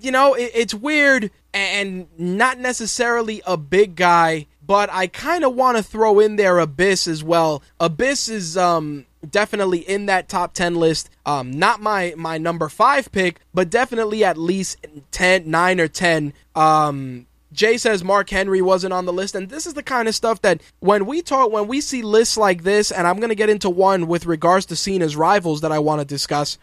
you 0.00 0.12
know 0.12 0.34
it, 0.34 0.50
it's 0.54 0.74
weird 0.74 1.30
and 1.54 2.06
not 2.18 2.58
necessarily 2.58 3.42
a 3.46 3.56
big 3.56 3.96
guy, 3.96 4.46
but 4.68 4.88
I 4.92 5.08
kind 5.08 5.44
of 5.44 5.56
want 5.56 5.78
to 5.78 5.82
throw 5.82 6.20
in 6.20 6.36
there 6.36 6.60
Abyss 6.60 7.08
as 7.08 7.24
well. 7.24 7.64
Abyss 7.80 8.28
is 8.28 8.56
um 8.56 9.06
definitely 9.28 9.80
in 9.80 10.06
that 10.06 10.28
top 10.28 10.54
10 10.54 10.76
list. 10.76 11.10
Um, 11.26 11.50
not 11.58 11.80
my, 11.80 12.14
my 12.16 12.38
number 12.38 12.68
five 12.68 13.10
pick, 13.10 13.40
but 13.52 13.70
definitely 13.70 14.24
at 14.24 14.38
least 14.38 14.86
10, 15.10 15.50
9 15.50 15.80
or 15.80 15.88
10. 15.88 16.32
Um, 16.54 17.26
Jay 17.52 17.78
says 17.78 18.04
Mark 18.04 18.28
Henry 18.30 18.60
wasn't 18.60 18.92
on 18.92 19.06
the 19.06 19.12
list, 19.12 19.34
and 19.34 19.48
this 19.48 19.66
is 19.66 19.74
the 19.74 19.82
kind 19.82 20.06
of 20.06 20.14
stuff 20.14 20.42
that 20.42 20.60
when 20.80 21.06
we 21.06 21.22
talk, 21.22 21.50
when 21.50 21.66
we 21.66 21.80
see 21.80 22.02
lists 22.02 22.36
like 22.36 22.62
this, 22.62 22.92
and 22.92 23.06
I'm 23.06 23.16
going 23.16 23.30
to 23.30 23.34
get 23.34 23.48
into 23.48 23.70
one 23.70 24.06
with 24.06 24.26
regards 24.26 24.66
to 24.66 24.76
Cena's 24.76 25.16
rivals 25.16 25.62
that 25.62 25.72
I 25.72 25.78
want 25.78 26.00
to 26.00 26.04
discuss 26.04 26.58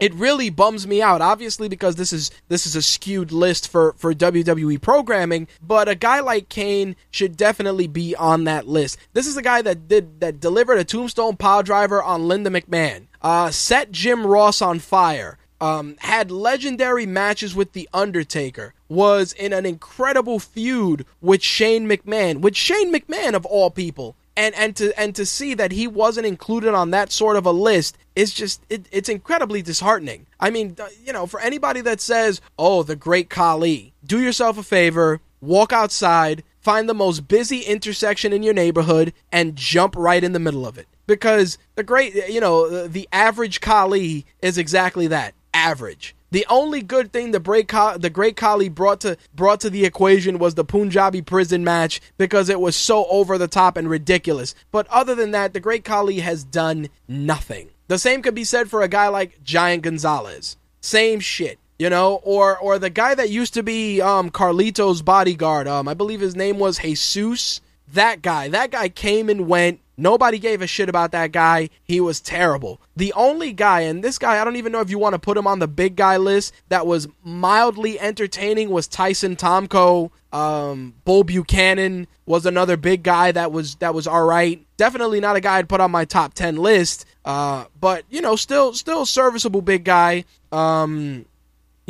it 0.00 0.14
really 0.14 0.50
bums 0.50 0.86
me 0.86 1.00
out 1.02 1.20
obviously 1.20 1.68
because 1.68 1.96
this 1.96 2.12
is 2.12 2.30
this 2.48 2.66
is 2.66 2.74
a 2.74 2.82
skewed 2.82 3.30
list 3.30 3.68
for 3.68 3.94
for 3.96 4.12
WWE 4.14 4.80
programming 4.80 5.46
but 5.62 5.88
a 5.88 5.94
guy 5.94 6.20
like 6.20 6.48
Kane 6.48 6.96
should 7.10 7.36
definitely 7.36 7.86
be 7.86 8.16
on 8.16 8.44
that 8.44 8.66
list. 8.66 8.98
This 9.12 9.26
is 9.26 9.36
a 9.36 9.42
guy 9.42 9.62
that 9.62 9.86
did 9.86 10.20
that 10.20 10.40
delivered 10.40 10.78
a 10.78 10.84
tombstone 10.84 11.36
power 11.36 11.62
driver 11.62 12.02
on 12.02 12.26
Linda 12.26 12.50
McMahon 12.50 13.06
uh, 13.22 13.50
set 13.50 13.92
Jim 13.92 14.26
Ross 14.26 14.62
on 14.62 14.78
fire 14.78 15.38
um, 15.60 15.96
had 16.00 16.30
legendary 16.30 17.06
matches 17.06 17.54
with 17.54 17.72
The 17.72 17.88
Undertaker, 17.92 18.72
was 18.88 19.32
in 19.32 19.52
an 19.52 19.66
incredible 19.66 20.38
feud 20.38 21.04
with 21.20 21.42
Shane 21.42 21.86
McMahon, 21.86 22.40
with 22.40 22.56
Shane 22.56 22.92
McMahon 22.92 23.34
of 23.34 23.44
all 23.44 23.70
people 23.70 24.16
and 24.40 24.54
and 24.54 24.74
to 24.74 24.98
and 24.98 25.14
to 25.14 25.26
see 25.26 25.52
that 25.52 25.70
he 25.70 25.86
wasn't 25.86 26.26
included 26.26 26.72
on 26.72 26.90
that 26.90 27.12
sort 27.12 27.36
of 27.36 27.44
a 27.44 27.52
list 27.52 27.98
is 28.16 28.32
just 28.32 28.62
it, 28.70 28.86
it's 28.90 29.10
incredibly 29.10 29.60
disheartening. 29.60 30.26
I 30.40 30.48
mean, 30.48 30.76
uh, 30.80 30.88
you 31.04 31.12
know, 31.12 31.26
for 31.26 31.40
anybody 31.40 31.82
that 31.82 32.00
says, 32.00 32.40
"Oh, 32.58 32.82
the 32.82 32.96
great 32.96 33.28
Khali," 33.28 33.92
do 34.04 34.18
yourself 34.18 34.56
a 34.56 34.62
favor, 34.62 35.20
walk 35.42 35.74
outside, 35.74 36.42
find 36.58 36.88
the 36.88 36.94
most 36.94 37.28
busy 37.28 37.60
intersection 37.60 38.32
in 38.32 38.42
your 38.42 38.54
neighborhood, 38.54 39.12
and 39.30 39.56
jump 39.56 39.94
right 39.94 40.24
in 40.24 40.32
the 40.32 40.38
middle 40.38 40.66
of 40.66 40.78
it. 40.78 40.88
Because 41.06 41.58
the 41.74 41.82
great, 41.82 42.14
you 42.30 42.40
know, 42.40 42.88
the 42.88 43.08
average 43.12 43.60
Khali 43.60 44.24
is 44.40 44.56
exactly 44.56 45.06
that 45.08 45.34
average. 45.52 46.14
The 46.30 46.46
only 46.48 46.82
good 46.82 47.12
thing 47.12 47.32
the 47.32 47.40
great 47.40 47.68
the 47.68 48.10
great 48.12 48.36
brought 48.74 49.00
to 49.00 49.16
brought 49.34 49.60
to 49.60 49.70
the 49.70 49.84
equation 49.84 50.38
was 50.38 50.54
the 50.54 50.64
Punjabi 50.64 51.22
prison 51.22 51.64
match 51.64 52.00
because 52.18 52.48
it 52.48 52.60
was 52.60 52.76
so 52.76 53.06
over 53.06 53.36
the 53.36 53.48
top 53.48 53.76
and 53.76 53.90
ridiculous. 53.90 54.54
But 54.70 54.86
other 54.88 55.14
than 55.14 55.32
that, 55.32 55.52
the 55.52 55.60
great 55.60 55.84
Khali 55.84 56.20
has 56.20 56.44
done 56.44 56.88
nothing. 57.08 57.70
The 57.88 57.98
same 57.98 58.22
could 58.22 58.34
be 58.34 58.44
said 58.44 58.70
for 58.70 58.82
a 58.82 58.88
guy 58.88 59.08
like 59.08 59.42
Giant 59.42 59.82
Gonzalez. 59.82 60.56
Same 60.80 61.20
shit 61.20 61.58
you 61.80 61.88
know, 61.88 62.20
or 62.24 62.58
or 62.58 62.78
the 62.78 62.90
guy 62.90 63.14
that 63.14 63.30
used 63.30 63.54
to 63.54 63.62
be 63.62 64.02
um, 64.02 64.30
Carlito's 64.30 65.00
bodyguard. 65.00 65.66
Um, 65.66 65.88
I 65.88 65.94
believe 65.94 66.20
his 66.20 66.36
name 66.36 66.58
was 66.58 66.80
Jesus. 66.80 67.62
That 67.94 68.20
guy, 68.20 68.48
that 68.48 68.70
guy 68.70 68.90
came 68.90 69.30
and 69.30 69.48
went. 69.48 69.80
Nobody 70.00 70.38
gave 70.38 70.62
a 70.62 70.66
shit 70.66 70.88
about 70.88 71.12
that 71.12 71.30
guy. 71.30 71.68
He 71.82 72.00
was 72.00 72.20
terrible. 72.20 72.80
The 72.96 73.12
only 73.12 73.52
guy, 73.52 73.82
and 73.82 74.02
this 74.02 74.18
guy, 74.18 74.40
I 74.40 74.44
don't 74.44 74.56
even 74.56 74.72
know 74.72 74.80
if 74.80 74.88
you 74.88 74.98
want 74.98 75.12
to 75.12 75.18
put 75.18 75.36
him 75.36 75.46
on 75.46 75.58
the 75.58 75.68
big 75.68 75.94
guy 75.94 76.16
list, 76.16 76.54
that 76.70 76.86
was 76.86 77.06
mildly 77.22 78.00
entertaining 78.00 78.70
was 78.70 78.88
Tyson 78.88 79.36
Tomko. 79.36 80.10
Um, 80.32 80.94
Bull 81.04 81.24
Buchanan 81.24 82.06
was 82.24 82.46
another 82.46 82.76
big 82.76 83.02
guy 83.02 83.32
that 83.32 83.52
was 83.52 83.74
that 83.76 83.92
was 83.92 84.06
all 84.06 84.24
right. 84.24 84.64
Definitely 84.76 85.20
not 85.20 85.36
a 85.36 85.40
guy 85.40 85.58
I'd 85.58 85.68
put 85.68 85.80
on 85.80 85.90
my 85.90 86.04
top 86.04 86.34
ten 86.34 86.56
list. 86.56 87.04
Uh, 87.24 87.64
but 87.78 88.04
you 88.08 88.22
know, 88.22 88.36
still 88.36 88.72
still 88.72 89.04
serviceable 89.04 89.60
big 89.60 89.84
guy. 89.84 90.24
Um, 90.52 91.26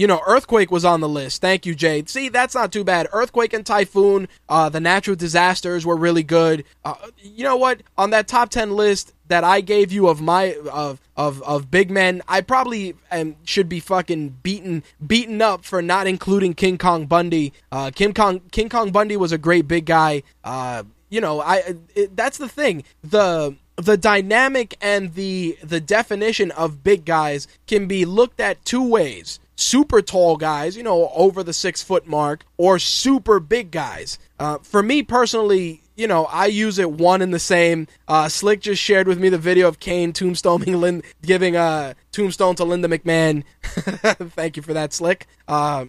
you 0.00 0.06
know, 0.06 0.22
Earthquake 0.26 0.70
was 0.70 0.82
on 0.82 1.02
the 1.02 1.08
list. 1.10 1.42
Thank 1.42 1.66
you, 1.66 1.74
Jade. 1.74 2.08
See, 2.08 2.30
that's 2.30 2.54
not 2.54 2.72
too 2.72 2.84
bad. 2.84 3.06
Earthquake 3.12 3.52
and 3.52 3.66
Typhoon, 3.66 4.28
uh, 4.48 4.70
the 4.70 4.80
natural 4.80 5.14
disasters 5.14 5.84
were 5.84 5.94
really 5.94 6.22
good. 6.22 6.64
Uh, 6.82 6.94
you 7.18 7.44
know 7.44 7.56
what? 7.56 7.82
On 7.98 8.08
that 8.08 8.26
top 8.26 8.48
ten 8.48 8.70
list 8.70 9.12
that 9.28 9.44
I 9.44 9.60
gave 9.60 9.92
you 9.92 10.08
of 10.08 10.22
my 10.22 10.56
of 10.72 11.02
of 11.18 11.42
of 11.42 11.70
big 11.70 11.90
men, 11.90 12.22
I 12.26 12.40
probably 12.40 12.94
am, 13.10 13.36
should 13.44 13.68
be 13.68 13.78
fucking 13.78 14.38
beaten 14.42 14.84
beaten 15.06 15.42
up 15.42 15.66
for 15.66 15.82
not 15.82 16.06
including 16.06 16.54
King 16.54 16.78
Kong 16.78 17.04
Bundy. 17.04 17.52
Uh, 17.70 17.90
King 17.94 18.14
Kong 18.14 18.40
King 18.52 18.70
Kong 18.70 18.92
Bundy 18.92 19.18
was 19.18 19.32
a 19.32 19.38
great 19.38 19.68
big 19.68 19.84
guy. 19.84 20.22
Uh, 20.42 20.84
you 21.10 21.20
know, 21.20 21.42
I 21.42 21.74
it, 21.94 22.16
that's 22.16 22.38
the 22.38 22.48
thing. 22.48 22.84
The 23.04 23.54
the 23.76 23.98
dynamic 23.98 24.78
and 24.80 25.12
the 25.12 25.58
the 25.62 25.78
definition 25.78 26.52
of 26.52 26.82
big 26.82 27.04
guys 27.04 27.46
can 27.66 27.86
be 27.86 28.06
looked 28.06 28.40
at 28.40 28.64
two 28.64 28.88
ways 28.88 29.40
super 29.60 30.02
tall 30.02 30.36
guys, 30.36 30.76
you 30.76 30.82
know, 30.82 31.10
over 31.14 31.42
the 31.42 31.52
six 31.52 31.82
foot 31.82 32.06
mark, 32.06 32.44
or 32.56 32.78
super 32.78 33.40
big 33.40 33.70
guys. 33.70 34.18
Uh, 34.38 34.58
for 34.58 34.82
me 34.82 35.02
personally, 35.02 35.82
you 35.96 36.08
know, 36.08 36.24
I 36.26 36.46
use 36.46 36.78
it 36.78 36.90
one 36.90 37.20
and 37.20 37.32
the 37.32 37.38
same. 37.38 37.86
Uh, 38.08 38.28
Slick 38.28 38.60
just 38.60 38.82
shared 38.82 39.06
with 39.06 39.20
me 39.20 39.28
the 39.28 39.38
video 39.38 39.68
of 39.68 39.80
Kane 39.80 40.14
tombstoning 40.14 40.80
Lynn, 40.80 41.02
giving 41.22 41.56
a 41.56 41.60
uh, 41.60 41.94
tombstone 42.10 42.54
to 42.56 42.64
Linda 42.64 42.88
McMahon. 42.88 43.44
Thank 43.62 44.56
you 44.56 44.62
for 44.62 44.72
that, 44.72 44.94
Slick. 44.94 45.26
Uh, 45.46 45.86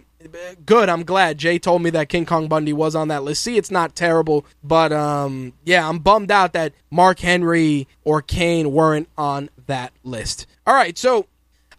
good. 0.66 0.90
I'm 0.90 1.04
glad 1.04 1.38
Jay 1.38 1.58
told 1.58 1.82
me 1.82 1.90
that 1.90 2.10
King 2.10 2.26
Kong 2.26 2.46
Bundy 2.46 2.74
was 2.74 2.94
on 2.94 3.08
that 3.08 3.22
list. 3.22 3.42
See, 3.42 3.56
it's 3.56 3.70
not 3.70 3.96
terrible, 3.96 4.44
but 4.62 4.92
um, 4.92 5.54
yeah, 5.64 5.88
I'm 5.88 5.98
bummed 5.98 6.30
out 6.30 6.52
that 6.52 6.74
Mark 6.90 7.20
Henry 7.20 7.88
or 8.04 8.20
Kane 8.20 8.70
weren't 8.72 9.08
on 9.16 9.48
that 9.66 9.92
list. 10.04 10.46
All 10.66 10.74
right, 10.74 10.98
so 10.98 11.26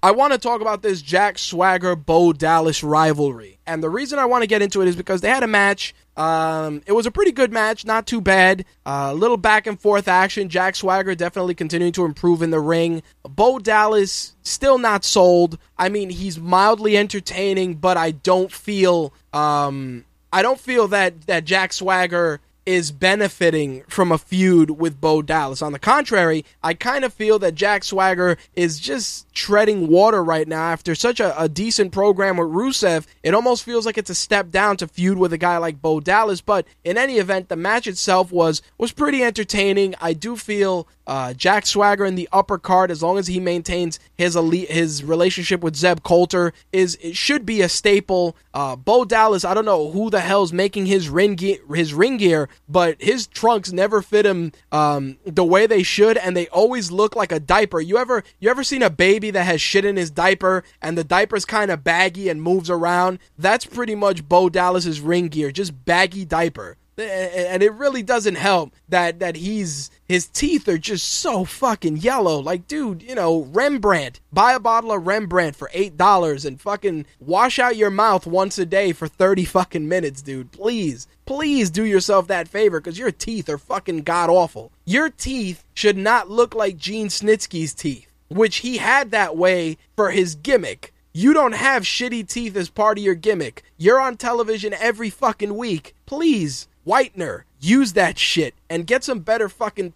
I 0.04 0.12
want 0.12 0.34
to 0.34 0.38
talk 0.38 0.60
about 0.60 0.82
this 0.82 1.01
Jack 1.01 1.39
Swagger 1.39 1.95
Bo 1.95 2.34
Dallas 2.34 2.84
rivalry. 2.84 3.58
And 3.66 3.82
the 3.82 3.89
reason 3.89 4.20
I 4.20 4.26
want 4.26 4.41
to 4.43 4.47
get 4.47 4.62
into 4.62 4.82
it 4.82 4.89
is 4.89 4.97
because 4.97 5.22
they 5.22 5.30
had 5.30 5.43
a 5.43 5.47
match. 5.47 5.95
Um, 6.18 6.82
it 6.86 6.91
was 6.91 7.06
a 7.06 7.12
pretty 7.12 7.32
good 7.32 7.54
match, 7.54 7.86
not 7.86 8.06
too 8.06 8.20
bad. 8.20 8.66
A 8.86 8.89
uh, 8.89 9.14
little 9.14 9.38
back 9.38 9.66
and 9.66 9.80
forth 9.80 10.10
action. 10.10 10.49
Jack 10.49 10.76
Swagger 10.76 11.16
definitely 11.16 11.56
continuing 11.56 11.93
to 11.93 12.04
improve 12.04 12.41
in 12.41 12.51
the 12.51 12.60
ring. 12.60 13.01
Bo 13.24 13.60
Dallas 13.60 14.36
still 14.41 14.78
not 14.78 15.06
sold. 15.06 15.58
I 15.78 15.88
mean, 15.88 16.10
he's 16.10 16.38
mildly 16.38 16.97
entertaining, 16.97 17.76
but 17.76 17.95
I 17.95 18.12
don't 18.12 18.51
feel 18.51 19.14
um, 19.32 20.04
I 20.34 20.41
don't 20.41 20.60
feel 20.60 20.89
that 20.89 21.28
that 21.28 21.45
Jack 21.45 21.72
Swagger 21.72 22.41
is 22.66 22.91
benefiting 22.91 23.84
from 23.88 24.12
a 24.12 24.18
feud 24.18 24.72
with 24.72 24.99
Bo 24.99 25.22
Dallas. 25.22 25.62
On 25.62 25.74
the 25.74 25.80
contrary, 25.80 26.45
I 26.62 26.74
kind 26.74 27.04
of 27.04 27.14
feel 27.14 27.39
that 27.39 27.56
Jack 27.56 27.84
Swagger 27.84 28.38
is 28.56 28.80
just 28.80 29.32
treading 29.34 29.88
water 29.88 30.24
right 30.24 30.48
now 30.48 30.64
after 30.64 30.96
such 30.96 31.20
a, 31.20 31.40
a, 31.40 31.50
decent 31.50 31.92
program 31.92 32.38
with 32.38 32.48
Rusev. 32.50 33.06
It 33.24 33.34
almost 33.34 33.64
feels 33.64 33.86
like 33.86 33.98
it's 33.98 34.10
a 34.10 34.16
step 34.16 34.50
down 34.50 34.78
to 34.78 34.88
feud 34.88 35.18
with 35.18 35.34
a 35.34 35.38
guy 35.38 35.58
like 35.58 35.82
Bo 35.82 36.00
Dallas. 36.00 36.42
But 36.42 36.66
in 36.84 36.98
any 36.98 37.18
event, 37.18 37.50
the 37.50 37.56
match 37.56 37.88
itself 37.88 38.32
was 38.32 38.62
was 38.78 38.92
pretty 38.92 39.24
entertaining. 39.24 39.96
I 40.02 40.14
do 40.14 40.36
feel 40.36 40.88
uh, 41.06 41.34
Jack 41.34 41.66
Swagger 41.66 42.06
in 42.06 42.16
the 42.16 42.30
upper 42.32 42.58
card, 42.58 42.90
as 42.90 43.04
long 43.04 43.18
as 43.18 43.28
he 43.28 43.40
maintains 43.40 44.00
his 44.18 44.36
elite, 44.36 44.70
his 44.70 45.04
relationship 45.04 45.62
with 45.62 45.76
Zeb 45.76 46.04
Colter, 46.04 46.54
is 46.72 46.98
it 47.02 47.16
should 47.16 47.46
be 47.46 47.62
a 47.62 47.70
staple. 47.70 48.36
Uh, 48.54 48.76
Bo 48.76 49.04
Dallas, 49.04 49.44
I 49.44 49.54
don't 49.54 49.66
know 49.66 49.92
who 49.92 50.10
the 50.10 50.22
hell's 50.22 50.54
making 50.54 50.86
his 50.86 51.10
ring 51.10 51.36
gear, 51.36 51.58
his 51.74 51.94
ring 51.94 52.18
gear, 52.18 52.50
but 52.70 53.02
his 53.02 53.28
trunks 53.28 53.72
never 53.72 54.02
fit 54.02 54.26
him 54.26 54.54
um, 54.72 55.18
the 55.26 55.44
way 55.44 55.68
they 55.68 55.84
should, 55.84 56.18
and 56.18 56.38
they 56.38 56.48
always 56.48 56.92
look 56.92 57.16
like 57.16 57.32
a 57.32 57.40
diaper. 57.40 57.82
You 57.82 57.98
ever 57.98 58.24
you 58.40 58.50
ever 58.50 58.64
seen 58.64 58.84
a 58.84 58.90
baby 58.90 59.22
that 59.32 59.45
has 59.45 59.61
shit 59.61 59.86
in 59.86 59.95
his 59.95 60.11
diaper, 60.11 60.63
and 60.82 60.97
the 60.97 61.03
diaper's 61.03 61.45
kind 61.45 61.71
of 61.71 61.84
baggy 61.84 62.30
and 62.30 62.41
moves 62.41 62.69
around? 62.69 63.19
That's 63.38 63.65
pretty 63.65 63.95
much 63.95 64.28
Bo 64.28 64.49
Dallas's 64.49 65.01
ring 65.01 65.28
gear, 65.28 65.51
just 65.51 65.86
baggy 65.86 66.26
diaper 66.26 66.78
and 66.97 67.63
it 67.63 67.74
really 67.74 68.03
doesn't 68.03 68.36
help 68.36 68.74
that 68.89 69.19
that 69.19 69.36
he's 69.36 69.89
his 70.07 70.28
teeth 70.28 70.67
are 70.67 70.78
just 70.78 71.07
so 71.07 71.43
fucking 71.43 71.97
yellow. 71.97 72.39
Like, 72.39 72.67
dude, 72.67 73.01
you 73.01 73.15
know, 73.15 73.43
Rembrandt. 73.43 74.19
Buy 74.32 74.53
a 74.53 74.59
bottle 74.59 74.91
of 74.91 75.07
Rembrandt 75.07 75.55
for 75.55 75.71
eight 75.74 75.97
dollars 75.97 76.45
and 76.45 76.61
fucking 76.61 77.05
wash 77.19 77.57
out 77.57 77.78
your 77.78 77.89
mouth 77.89 78.28
once 78.28 78.59
a 78.59 78.65
day 78.65 78.91
for 78.91 79.07
thirty 79.07 79.45
fucking 79.45 79.88
minutes, 79.88 80.21
dude. 80.21 80.51
Please, 80.51 81.07
please 81.26 81.69
do 81.69 81.84
yourself 81.84 82.28
that 82.28 82.47
favor 82.47 82.80
because 82.80 82.99
your 82.99 83.11
teeth 83.11 83.49
are 83.49 83.57
fucking 83.57 84.03
god 84.03 84.30
awful. 84.30 84.71
Your 84.86 85.09
teeth 85.09 85.63
should 85.74 85.97
not 85.97 86.30
look 86.30 86.53
like 86.53 86.78
Gene 86.78 87.07
Snitsky's 87.07 87.74
teeth, 87.74 88.12
which 88.36 88.58
he 88.58 88.78
had 88.78 89.12
that 89.12 89.38
way 89.38 89.78
for 89.96 90.12
his 90.12 90.36
gimmick. 90.36 90.94
You 91.14 91.34
don't 91.34 91.54
have 91.54 91.84
shitty 91.84 92.28
teeth 92.28 92.56
as 92.56 92.70
part 92.70 92.98
of 92.98 93.04
your 93.04 93.16
gimmick. 93.16 93.64
You're 93.78 94.02
on 94.02 94.18
television 94.18 94.74
every 94.74 95.12
fucking 95.12 95.56
week. 95.56 95.94
Please 96.06 96.68
whitener. 96.86 97.44
Use 97.60 97.94
that 97.94 98.18
shit 98.18 98.56
and 98.70 98.88
get 98.88 99.04
some 99.04 99.20
better 99.20 99.48
fucking 99.48 99.94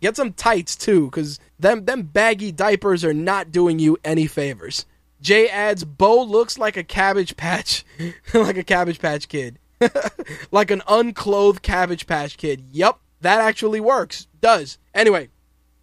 get 0.00 0.16
some 0.16 0.32
tights 0.32 0.76
too, 0.76 1.10
cause 1.10 1.40
them 1.58 1.84
them 1.86 2.02
baggy 2.02 2.52
diapers 2.52 3.04
are 3.04 3.14
not 3.14 3.50
doing 3.50 3.78
you 3.78 3.98
any 4.04 4.26
favors. 4.26 4.86
Jay 5.20 5.48
adds, 5.48 5.84
Bo 5.84 6.22
looks 6.22 6.56
like 6.56 6.76
a 6.76 6.84
cabbage 6.84 7.36
patch, 7.36 7.84
like 8.34 8.56
a 8.56 8.62
cabbage 8.62 9.00
patch 9.00 9.28
kid, 9.28 9.58
like 10.50 10.70
an 10.70 10.82
unclothed 10.86 11.62
cabbage 11.62 12.06
patch 12.06 12.36
kid. 12.36 12.64
Yup, 12.70 13.00
that 13.20 13.40
actually 13.40 13.80
works. 13.80 14.28
Does 14.40 14.78
anyway. 14.94 15.30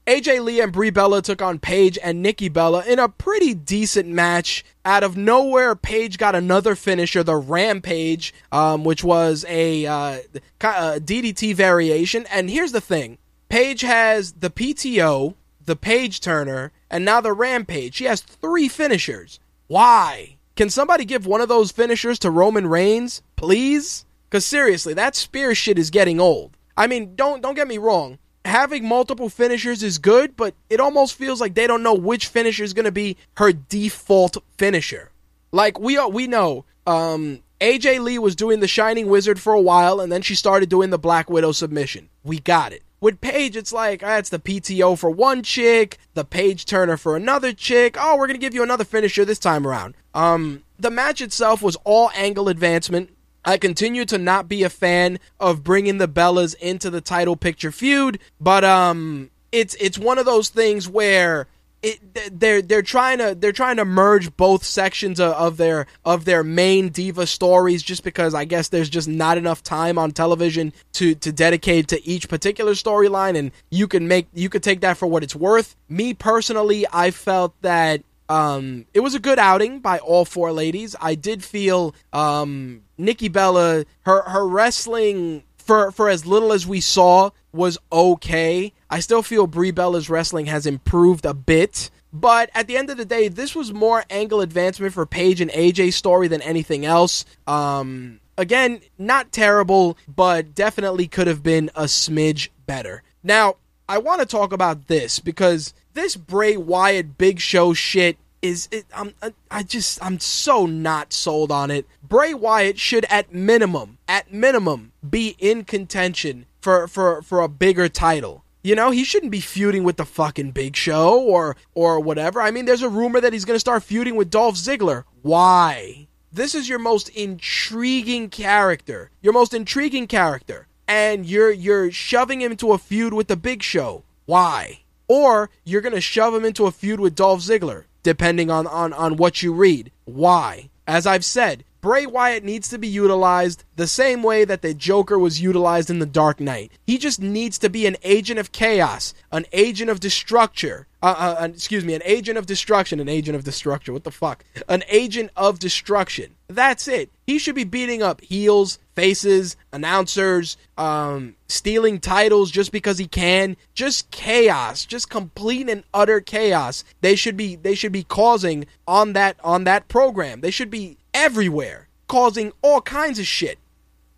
AJ 0.07 0.45
Lee 0.45 0.61
and 0.61 0.71
Brie 0.71 0.89
Bella 0.89 1.21
took 1.21 1.41
on 1.41 1.59
Paige 1.59 1.99
and 2.01 2.23
Nikki 2.23 2.47
Bella 2.47 2.81
in 2.85 2.97
a 2.97 3.09
pretty 3.09 3.53
decent 3.53 4.07
match. 4.07 4.63
Out 4.85 5.03
of 5.03 5.17
nowhere, 5.17 5.75
Paige 5.75 6.17
got 6.17 6.33
another 6.33 6.75
finisher, 6.75 7.23
the 7.23 7.35
Rampage, 7.35 8.33
um, 8.49 8.85
which 8.85 9.03
was 9.03 9.43
a, 9.49 9.85
uh, 9.85 10.19
a 10.61 11.01
DDT 11.01 11.53
variation. 11.53 12.25
And 12.31 12.49
here's 12.49 12.71
the 12.71 12.79
thing 12.79 13.17
Paige 13.49 13.81
has 13.81 14.31
the 14.31 14.49
PTO, 14.49 15.35
the 15.65 15.75
Paige 15.75 16.21
Turner, 16.21 16.71
and 16.89 17.03
now 17.03 17.19
the 17.19 17.33
Rampage. 17.33 17.95
She 17.95 18.05
has 18.05 18.21
three 18.21 18.69
finishers. 18.69 19.41
Why? 19.67 20.37
Can 20.55 20.69
somebody 20.69 21.03
give 21.03 21.27
one 21.27 21.41
of 21.41 21.49
those 21.49 21.73
finishers 21.73 22.17
to 22.19 22.31
Roman 22.31 22.67
Reigns, 22.67 23.23
please? 23.35 24.05
Because 24.29 24.45
seriously, 24.45 24.93
that 24.93 25.17
spear 25.17 25.53
shit 25.53 25.77
is 25.77 25.89
getting 25.89 26.21
old. 26.21 26.55
I 26.77 26.87
mean, 26.87 27.15
don't 27.15 27.41
don't 27.41 27.55
get 27.55 27.67
me 27.67 27.77
wrong 27.77 28.19
having 28.47 28.87
multiple 28.87 29.29
finishers 29.29 29.83
is 29.83 29.97
good, 29.97 30.35
but 30.35 30.55
it 30.69 30.79
almost 30.79 31.15
feels 31.15 31.39
like 31.39 31.53
they 31.53 31.67
don't 31.67 31.83
know 31.83 31.93
which 31.93 32.27
finisher 32.27 32.63
is 32.63 32.73
going 32.73 32.85
to 32.85 32.91
be 32.91 33.17
her 33.35 33.51
default 33.51 34.37
finisher. 34.57 35.11
Like 35.51 35.79
we 35.79 35.97
are, 35.97 36.09
we 36.09 36.27
know 36.27 36.65
um, 36.85 37.43
AJ 37.61 38.01
Lee 38.01 38.17
was 38.19 38.35
doing 38.35 38.59
the 38.59 38.67
Shining 38.67 39.07
Wizard 39.07 39.39
for 39.39 39.53
a 39.53 39.61
while, 39.61 39.99
and 39.99 40.11
then 40.11 40.21
she 40.21 40.35
started 40.35 40.69
doing 40.69 40.89
the 40.89 40.97
Black 40.97 41.29
Widow 41.29 41.51
submission. 41.51 42.09
We 42.23 42.39
got 42.39 42.73
it. 42.73 42.83
With 42.99 43.21
Paige, 43.21 43.55
it's 43.55 43.71
like 43.71 44.01
ah, 44.03 44.21
the 44.21 44.39
PTO 44.39 44.97
for 44.97 45.11
one 45.11 45.43
chick, 45.43 45.97
the 46.15 46.25
Paige 46.25 46.65
Turner 46.65 46.97
for 46.97 47.15
another 47.15 47.53
chick. 47.53 47.95
Oh, 47.99 48.17
we're 48.17 48.25
gonna 48.25 48.39
give 48.39 48.55
you 48.55 48.63
another 48.63 48.83
finisher 48.83 49.23
this 49.23 49.37
time 49.37 49.67
around. 49.67 49.93
Um, 50.15 50.63
the 50.79 50.89
match 50.89 51.21
itself 51.21 51.61
was 51.61 51.75
all 51.83 52.09
angle 52.15 52.49
advancement. 52.49 53.11
I 53.47 53.57
continue 53.57 54.03
to 54.05 54.17
not 54.17 54.49
be 54.49 54.63
a 54.63 54.69
fan 54.69 55.19
of 55.39 55.63
bringing 55.63 55.99
the 55.99 56.07
Bellas 56.07 56.53
into 56.55 56.89
the 56.89 56.99
title 56.99 57.37
picture 57.37 57.71
feud, 57.71 58.19
but 58.41 58.65
um, 58.65 59.31
it's 59.53 59.73
it's 59.75 59.97
one 59.97 60.17
of 60.17 60.25
those 60.25 60.49
things 60.49 60.89
where 60.89 61.47
it, 61.81 62.37
they're 62.37 62.61
they're 62.61 62.81
trying 62.81 63.19
to 63.19 63.35
they're 63.35 63.53
trying 63.53 63.77
to 63.77 63.85
merge 63.85 64.35
both 64.35 64.65
sections 64.65 65.21
of, 65.21 65.31
of, 65.31 65.55
their 65.55 65.87
of 66.03 66.25
their 66.25 66.43
main 66.43 66.89
diva 66.89 67.25
stories 67.25 67.83
just 67.83 68.03
because 68.03 68.33
I 68.33 68.43
guess 68.43 68.67
there's 68.67 68.89
just 68.89 69.07
not 69.07 69.37
enough 69.37 69.63
time 69.63 69.97
on 69.97 70.11
television 70.11 70.73
to 70.93 71.15
to 71.15 71.31
dedicate 71.31 71.87
to 71.87 72.05
each 72.05 72.27
particular 72.27 72.73
storyline 72.73 73.37
and 73.37 73.53
you 73.71 73.87
can 73.87 74.09
make 74.09 74.27
you 74.33 74.49
could 74.49 74.61
take 74.61 74.81
that 74.81 74.97
for 74.97 75.07
what 75.07 75.23
it's 75.23 75.35
worth. 75.35 75.77
Me 75.87 76.13
personally, 76.13 76.85
I 76.91 77.11
felt 77.11 77.53
that 77.61 78.01
um, 78.27 78.87
it 78.93 78.99
was 78.99 79.15
a 79.15 79.19
good 79.19 79.39
outing 79.39 79.79
by 79.79 79.99
all 79.99 80.25
four 80.25 80.51
ladies. 80.51 80.97
I 80.99 81.15
did 81.15 81.45
feel 81.45 81.95
um, 82.11 82.81
Nikki 82.97 83.27
Bella, 83.27 83.85
her 84.01 84.23
her 84.23 84.47
wrestling 84.47 85.43
for 85.57 85.91
for 85.91 86.09
as 86.09 86.25
little 86.25 86.53
as 86.53 86.65
we 86.65 86.81
saw 86.81 87.31
was 87.51 87.77
okay. 87.91 88.73
I 88.89 88.99
still 88.99 89.23
feel 89.23 89.47
Brie 89.47 89.71
Bella's 89.71 90.09
wrestling 90.09 90.45
has 90.47 90.65
improved 90.65 91.25
a 91.25 91.33
bit. 91.33 91.89
But 92.13 92.49
at 92.55 92.67
the 92.67 92.77
end 92.77 92.89
of 92.89 92.97
the 92.97 93.05
day, 93.05 93.27
this 93.27 93.53
was 93.53 93.73
more 93.73 94.05
angle 94.09 94.41
advancement 94.41 94.93
for 94.93 95.05
Paige 95.05 95.41
and 95.41 95.51
AJ's 95.51 95.95
story 95.95 96.27
than 96.27 96.41
anything 96.41 96.85
else. 96.85 97.25
Um, 97.45 98.21
again, 98.37 98.81
not 98.97 99.31
terrible, 99.31 99.97
but 100.07 100.55
definitely 100.55 101.07
could 101.07 101.27
have 101.27 101.43
been 101.43 101.69
a 101.75 101.83
smidge 101.83 102.49
better. 102.65 103.03
Now, 103.23 103.57
I 103.89 103.97
want 103.97 104.21
to 104.21 104.25
talk 104.25 104.53
about 104.53 104.87
this 104.87 105.19
because 105.19 105.73
this 105.93 106.15
Bray 106.15 106.55
Wyatt 106.57 107.17
Big 107.17 107.39
Show 107.39 107.73
shit 107.73 108.17
is 108.41 108.67
it, 108.71 108.85
I'm 108.95 109.13
I 109.49 109.63
just 109.63 110.03
I'm 110.03 110.19
so 110.19 110.65
not 110.65 111.13
sold 111.13 111.51
on 111.51 111.71
it. 111.71 111.85
Bray 112.03 112.33
Wyatt 112.33 112.79
should 112.79 113.05
at 113.09 113.33
minimum 113.33 113.97
at 114.07 114.31
minimum 114.31 114.91
be 115.07 115.35
in 115.39 115.63
contention 115.63 116.45
for 116.61 116.87
for 116.87 117.21
for 117.21 117.41
a 117.41 117.47
bigger 117.47 117.89
title. 117.89 118.43
You 118.63 118.75
know, 118.75 118.91
he 118.91 119.03
shouldn't 119.03 119.31
be 119.31 119.39
feuding 119.39 119.83
with 119.83 119.97
the 119.97 120.05
fucking 120.05 120.51
Big 120.51 120.75
Show 120.75 121.19
or 121.19 121.55
or 121.73 121.99
whatever. 121.99 122.41
I 122.41 122.51
mean, 122.51 122.65
there's 122.65 122.81
a 122.81 122.89
rumor 122.89 123.21
that 123.21 123.33
he's 123.33 123.45
going 123.45 123.55
to 123.55 123.59
start 123.59 123.83
feuding 123.83 124.15
with 124.15 124.29
Dolph 124.29 124.55
Ziggler. 124.55 125.03
Why? 125.21 126.07
This 126.31 126.53
is 126.53 126.67
your 126.67 126.79
most 126.79 127.09
intriguing 127.09 128.29
character. 128.29 129.09
Your 129.21 129.33
most 129.33 129.53
intriguing 129.53 130.07
character. 130.07 130.67
And 130.87 131.25
you're 131.25 131.51
you're 131.51 131.91
shoving 131.91 132.41
him 132.41 132.51
into 132.51 132.73
a 132.73 132.77
feud 132.77 133.13
with 133.13 133.27
the 133.27 133.37
Big 133.37 133.63
Show. 133.63 134.03
Why? 134.25 134.81
or 135.07 135.49
you're 135.63 135.81
going 135.81 135.95
to 135.95 136.01
shove 136.01 136.33
him 136.33 136.45
into 136.45 136.65
a 136.65 136.71
feud 136.71 136.99
with 136.99 137.15
Dolph 137.15 137.41
Ziggler, 137.41 137.85
depending 138.03 138.49
on, 138.49 138.67
on, 138.67 138.93
on 138.93 139.17
what 139.17 139.41
you 139.41 139.53
read. 139.53 139.91
Why? 140.05 140.69
As 140.87 141.05
I've 141.05 141.25
said, 141.25 141.63
Bray 141.81 142.05
Wyatt 142.05 142.43
needs 142.43 142.69
to 142.69 142.77
be 142.77 142.87
utilized 142.87 143.63
the 143.75 143.87
same 143.87 144.23
way 144.23 144.45
that 144.45 144.61
the 144.61 144.73
Joker 144.73 145.19
was 145.19 145.41
utilized 145.41 145.89
in 145.89 145.99
The 145.99 146.05
Dark 146.05 146.39
Knight. 146.39 146.71
He 146.85 146.97
just 146.97 147.21
needs 147.21 147.57
to 147.59 147.69
be 147.69 147.85
an 147.85 147.97
agent 148.03 148.39
of 148.39 148.51
chaos, 148.51 149.13
an 149.31 149.45
agent 149.53 149.89
of 149.89 149.99
destruction. 149.99 150.85
Uh, 151.03 151.35
uh, 151.39 151.47
excuse 151.49 151.85
me, 151.85 151.93
an 151.93 152.01
agent 152.03 152.37
of 152.37 152.47
destruction, 152.47 152.99
an 152.99 153.07
agent 153.07 153.35
of 153.35 153.43
destruction. 153.43 153.93
What 153.93 154.05
the 154.05 154.11
fuck? 154.11 154.43
An 154.67 154.83
agent 154.89 155.29
of 155.35 155.59
destruction. 155.59 156.35
That's 156.49 156.87
it. 156.87 157.09
He 157.25 157.39
should 157.39 157.55
be 157.55 157.65
beating 157.65 158.01
up 158.01 158.21
heels, 158.21 158.79
faces, 158.95 159.57
announcers, 159.73 160.55
um, 160.77 161.35
stealing 161.49 161.99
titles 161.99 162.51
just 162.51 162.71
because 162.71 162.97
he 162.97 163.07
can. 163.07 163.57
Just 163.73 164.09
chaos, 164.11 164.85
just 164.85 165.09
complete 165.09 165.67
and 165.67 165.83
utter 165.93 166.21
chaos. 166.21 166.85
They 167.01 167.15
should 167.15 167.35
be 167.35 167.55
they 167.55 167.75
should 167.75 167.91
be 167.91 168.03
causing 168.03 168.65
on 168.87 169.13
that 169.13 169.37
on 169.43 169.65
that 169.65 169.89
program. 169.89 170.39
They 170.39 170.51
should 170.51 170.69
be 170.69 170.97
everywhere, 171.13 171.89
causing 172.07 172.53
all 172.61 172.79
kinds 172.79 173.19
of 173.19 173.27
shit. 173.27 173.59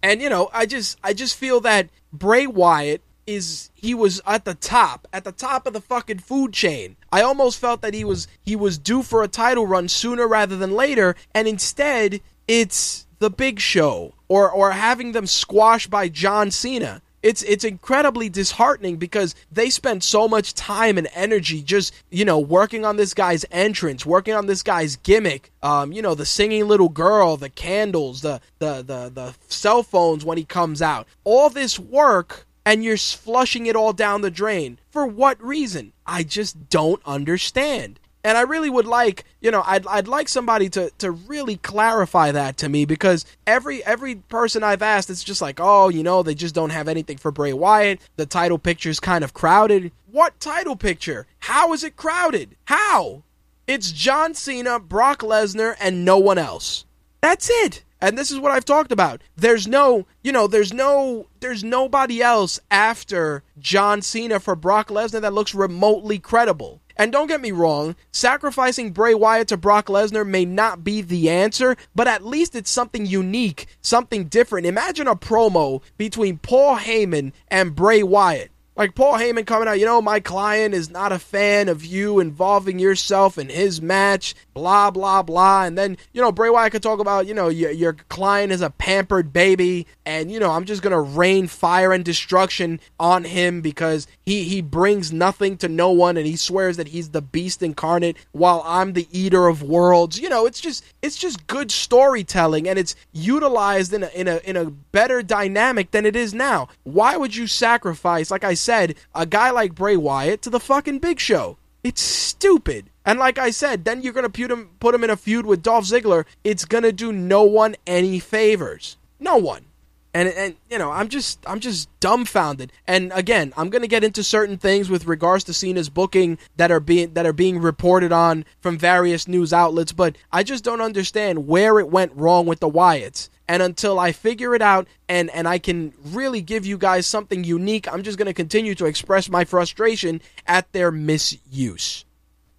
And 0.04 0.22
you 0.22 0.30
know, 0.30 0.50
I 0.54 0.68
just 0.68 1.00
I 1.04 1.14
just 1.14 1.36
feel 1.36 1.60
that 1.62 1.90
Bray 2.14 2.46
Wyatt 2.46 3.02
is 3.30 3.70
he 3.76 3.94
was 3.94 4.22
at 4.26 4.46
the 4.46 4.56
top, 4.56 5.08
at 5.14 5.24
the 5.24 5.32
top 5.32 5.68
of 5.68 5.74
the 5.74 5.82
fucking 5.82 6.20
food 6.20 6.52
chain. 6.52 6.96
I 7.12 7.22
almost 7.22 7.60
felt 7.60 7.82
that 7.82 7.94
he 7.94 8.04
was 8.04 8.28
he 8.42 8.56
was 8.56 8.78
due 8.78 9.04
for 9.04 9.24
a 9.24 9.28
title 9.28 9.68
run 9.68 9.88
sooner 9.88 10.28
rather 10.28 10.58
than 10.58 10.72
later, 10.72 11.16
and 11.34 11.48
instead 11.48 12.22
it's 12.48 13.06
the 13.20 13.30
Big 13.30 13.60
Show 13.60 14.14
or 14.28 14.52
or 14.52 14.72
having 14.72 15.12
them 15.12 15.28
squashed 15.28 15.90
by 15.90 16.10
John 16.10 16.50
Cena. 16.52 17.02
It's 17.22 17.44
it's 17.44 17.66
incredibly 17.66 18.30
disheartening 18.30 18.96
because 18.96 19.36
they 19.52 19.70
spent 19.70 20.04
so 20.04 20.28
much 20.28 20.54
time 20.54 20.98
and 20.98 21.08
energy 21.14 21.62
just 21.62 21.94
you 22.10 22.26
know 22.26 22.40
working 22.40 22.86
on 22.86 22.96
this 22.96 23.14
guy's 23.14 23.46
entrance, 23.52 24.06
working 24.06 24.34
on 24.34 24.48
this 24.48 24.64
guy's 24.64 24.96
gimmick. 24.96 25.52
Um, 25.62 25.92
you 25.92 26.02
know 26.02 26.16
the 26.16 26.26
singing 26.26 26.68
little 26.68 26.90
girl, 26.90 27.38
the 27.38 27.50
candles, 27.50 28.22
the 28.22 28.42
the 28.60 28.78
the 28.78 29.12
the 29.14 29.36
cell 29.50 29.84
phones 29.84 30.24
when 30.26 30.38
he 30.38 30.46
comes 30.46 30.82
out. 30.82 31.08
All 31.26 31.50
this 31.50 31.78
work 31.78 32.48
and 32.70 32.84
you're 32.84 32.98
flushing 32.98 33.66
it 33.66 33.76
all 33.76 33.94
down 33.94 34.22
the 34.22 34.30
drain. 34.30 34.78
For 34.92 35.04
what 35.04 35.44
reason? 35.44 35.92
I 36.06 36.22
just 36.22 36.70
don't 36.70 37.02
understand. 37.04 38.00
And 38.24 38.38
I 38.38 38.42
really 38.42 38.70
would 38.70 38.86
like, 38.86 39.26
you 39.42 39.50
know, 39.50 39.64
I'd, 39.66 39.88
I'd 39.88 40.08
like 40.08 40.30
somebody 40.30 40.70
to, 40.70 40.92
to 41.00 41.10
really 41.10 41.56
clarify 41.56 42.32
that 42.32 42.58
to 42.58 42.70
me 42.70 42.86
because 42.86 43.26
every 43.48 43.84
every 43.86 44.16
person 44.16 44.64
I've 44.64 44.84
asked, 44.84 45.10
it's 45.10 45.24
just 45.24 45.42
like, 45.42 45.60
oh, 45.60 45.90
you 45.90 46.04
know, 46.04 46.22
they 46.22 46.36
just 46.36 46.54
don't 46.54 46.70
have 46.70 46.88
anything 46.88 47.18
for 47.18 47.32
Bray 47.32 47.54
Wyatt. 47.54 48.02
The 48.18 48.28
title 48.28 48.60
picture's 48.60 49.00
kind 49.00 49.24
of 49.24 49.34
crowded. 49.34 49.92
What 50.12 50.40
title 50.40 50.76
picture? 50.76 51.26
How 51.40 51.74
is 51.74 51.84
it 51.84 51.96
crowded? 51.96 52.56
How? 52.66 53.24
It's 53.66 53.92
John 53.92 54.36
Cena, 54.36 54.80
Brock 54.80 55.22
Lesnar, 55.22 55.76
and 55.80 56.06
no 56.06 56.20
one 56.20 56.38
else. 56.38 56.86
That's 57.22 57.50
it. 57.50 57.84
And 58.02 58.18
this 58.18 58.32
is 58.32 58.40
what 58.40 58.52
I've 58.52 58.66
talked 58.66 58.92
about. 58.92 59.22
There's 59.36 59.68
no, 59.68 60.06
you 60.24 60.32
know, 60.32 60.48
there's 60.48 60.74
no, 60.74 61.28
there's 61.42 61.64
nobody 61.64 62.22
else 62.22 62.60
after 62.72 63.44
John 63.58 64.02
Cena 64.02 64.40
for 64.40 64.56
Brock 64.56 64.88
Lesnar 64.88 65.22
that 65.22 65.34
looks 65.34 65.54
remotely 65.54 66.18
credible. 66.18 66.82
And 66.96 67.14
don't 67.14 67.28
get 67.28 67.40
me 67.40 67.52
wrong, 67.52 67.96
sacrificing 68.12 68.92
Bray 68.92 69.14
Wyatt 69.14 69.48
to 69.50 69.58
Brock 69.58 69.88
Lesnar 69.88 70.28
may 70.28 70.44
not 70.44 70.84
be 70.84 71.02
the 71.02 71.30
answer, 71.30 71.78
but 71.96 72.10
at 72.10 72.26
least 72.26 72.56
it's 72.56 72.70
something 72.70 73.06
unique, 73.06 73.68
something 73.82 74.26
different. 74.26 74.68
Imagine 74.68 75.08
a 75.08 75.16
promo 75.16 75.82
between 75.98 76.40
Paul 76.40 76.78
Heyman 76.78 77.32
and 77.48 77.76
Bray 77.76 78.04
Wyatt. 78.04 78.52
Like 78.80 78.96
Paul 78.96 79.16
Heyman 79.16 79.46
coming 79.46 79.68
out, 79.68 79.78
you 79.78 79.84
know, 79.86 80.02
my 80.02 80.22
client 80.22 80.74
is 80.74 80.90
not 80.90 81.12
a 81.12 81.20
fan 81.20 81.68
of 81.68 81.84
you 81.84 82.22
involving 82.22 82.80
yourself 82.80 83.38
in 83.38 83.50
his 83.50 83.82
match, 83.82 84.36
blah, 84.54 84.90
blah, 84.90 85.22
blah. 85.22 85.66
And 85.66 85.78
then, 85.78 85.98
you 86.14 86.22
know, 86.22 86.32
Bray 86.32 86.50
Wyatt 86.50 86.72
could 86.72 86.82
talk 86.82 87.02
about, 87.02 87.28
you 87.28 87.34
know, 87.34 87.50
your, 87.50 87.72
your 87.72 87.92
client 88.08 88.54
is 88.54 88.62
a 88.62 88.70
pampered 88.70 89.34
baby, 89.34 89.86
and, 90.06 90.32
you 90.32 90.40
know, 90.40 90.52
I'm 90.52 90.64
just 90.64 90.82
going 90.82 90.94
to 90.94 91.02
rain 91.02 91.48
fire 91.48 91.92
and 91.92 92.06
destruction 92.06 92.80
on 92.98 93.26
him 93.26 93.60
because 93.60 94.08
he, 94.26 94.46
he 94.46 94.62
brings 94.62 95.12
nothing 95.12 95.58
to 95.58 95.68
no 95.68 95.92
one 95.92 96.16
and 96.16 96.26
he 96.26 96.38
swears 96.38 96.78
that 96.78 96.88
he's 96.88 97.10
the 97.10 97.22
beast 97.22 97.62
incarnate 97.62 98.16
while 98.32 98.64
I'm 98.66 98.94
the 98.94 99.10
eater 99.12 99.48
of 99.48 99.62
worlds. 99.62 100.18
You 100.18 100.30
know, 100.30 100.46
it's 100.46 100.62
just, 100.62 100.86
it's 101.02 101.18
just 101.18 101.48
good 101.48 101.70
storytelling 101.70 102.66
and 102.70 102.80
it's 102.80 102.96
utilized 103.12 103.92
in 103.92 104.04
a, 104.04 104.08
in 104.16 104.30
a, 104.30 104.38
in 104.38 104.56
a 104.56 104.72
better 104.72 105.22
dynamic 105.22 105.92
than 105.92 106.06
it 106.06 106.16
is 106.16 106.34
now. 106.34 106.70
Why 106.84 107.18
would 107.18 107.36
you 107.36 107.46
sacrifice, 107.46 108.32
like 108.32 108.46
I 108.46 108.54
said, 108.54 108.69
said, 108.70 108.96
a 109.16 109.26
guy 109.26 109.50
like 109.50 109.74
Bray 109.74 109.98
Wyatt 109.98 110.44
to 110.44 110.52
the 110.52 110.60
fucking 110.60 111.00
Big 111.00 111.20
Show. 111.20 111.58
It's 111.84 112.04
stupid. 112.04 112.92
And 113.04 113.18
like 113.18 113.40
I 113.40 113.50
said, 113.50 113.84
then 113.84 114.04
you're 114.04 114.14
gonna 114.14 114.30
put 114.30 114.52
him 114.52 114.70
put 114.80 114.94
him 114.94 115.04
in 115.04 115.10
a 115.10 115.18
feud 115.18 115.48
with 115.48 115.64
Dolph 115.64 115.86
Ziggler. 115.86 116.26
It's 116.44 116.66
gonna 116.66 116.92
do 116.92 117.12
no 117.12 117.42
one 117.42 117.76
any 117.88 118.20
favors. 118.20 118.98
No 119.20 119.38
one. 119.38 119.66
And 120.14 120.30
and 120.30 120.56
you 120.70 120.78
know, 120.78 120.92
I'm 120.92 121.08
just 121.08 121.40
I'm 121.48 121.60
just 121.60 121.90
dumbfounded. 122.00 122.72
And 122.86 123.12
again, 123.16 123.54
I'm 123.58 123.72
gonna 123.72 123.88
get 123.88 124.04
into 124.04 124.24
certain 124.24 124.60
things 124.60 124.88
with 124.88 125.08
regards 125.08 125.46
to 125.46 125.54
Cena's 125.54 125.90
booking 125.90 126.38
that 126.58 126.70
are 126.70 126.80
being 126.80 127.14
that 127.14 127.26
are 127.26 127.34
being 127.34 127.58
reported 127.58 128.12
on 128.12 128.46
from 128.62 128.78
various 128.78 129.28
news 129.28 129.52
outlets, 129.52 129.94
but 129.94 130.16
I 130.32 130.44
just 130.44 130.64
don't 130.64 130.82
understand 130.82 131.48
where 131.48 131.80
it 131.80 131.90
went 131.90 132.12
wrong 132.16 132.46
with 132.46 132.60
the 132.60 132.70
Wyatts 132.70 133.30
and 133.50 133.64
until 133.64 134.00
I 134.00 134.12
figure 134.12 134.54
it 134.54 134.62
out 134.62 134.88
and 135.10 135.32
and 135.32 135.48
I 135.48 135.58
can 135.58 135.92
really 136.06 136.40
give 136.40 136.68
you 136.68 136.78
guys 136.78 137.08
something 137.08 137.44
unique, 137.44 137.92
I'm 137.92 138.04
just 138.04 138.18
going 138.18 138.28
to 138.28 138.34
continue 138.34 138.76
to 138.76 138.86
express 138.86 139.28
my 139.28 139.44
frustration 139.44 140.22
at 140.46 140.72
their 140.72 140.92
misuse. 140.92 142.06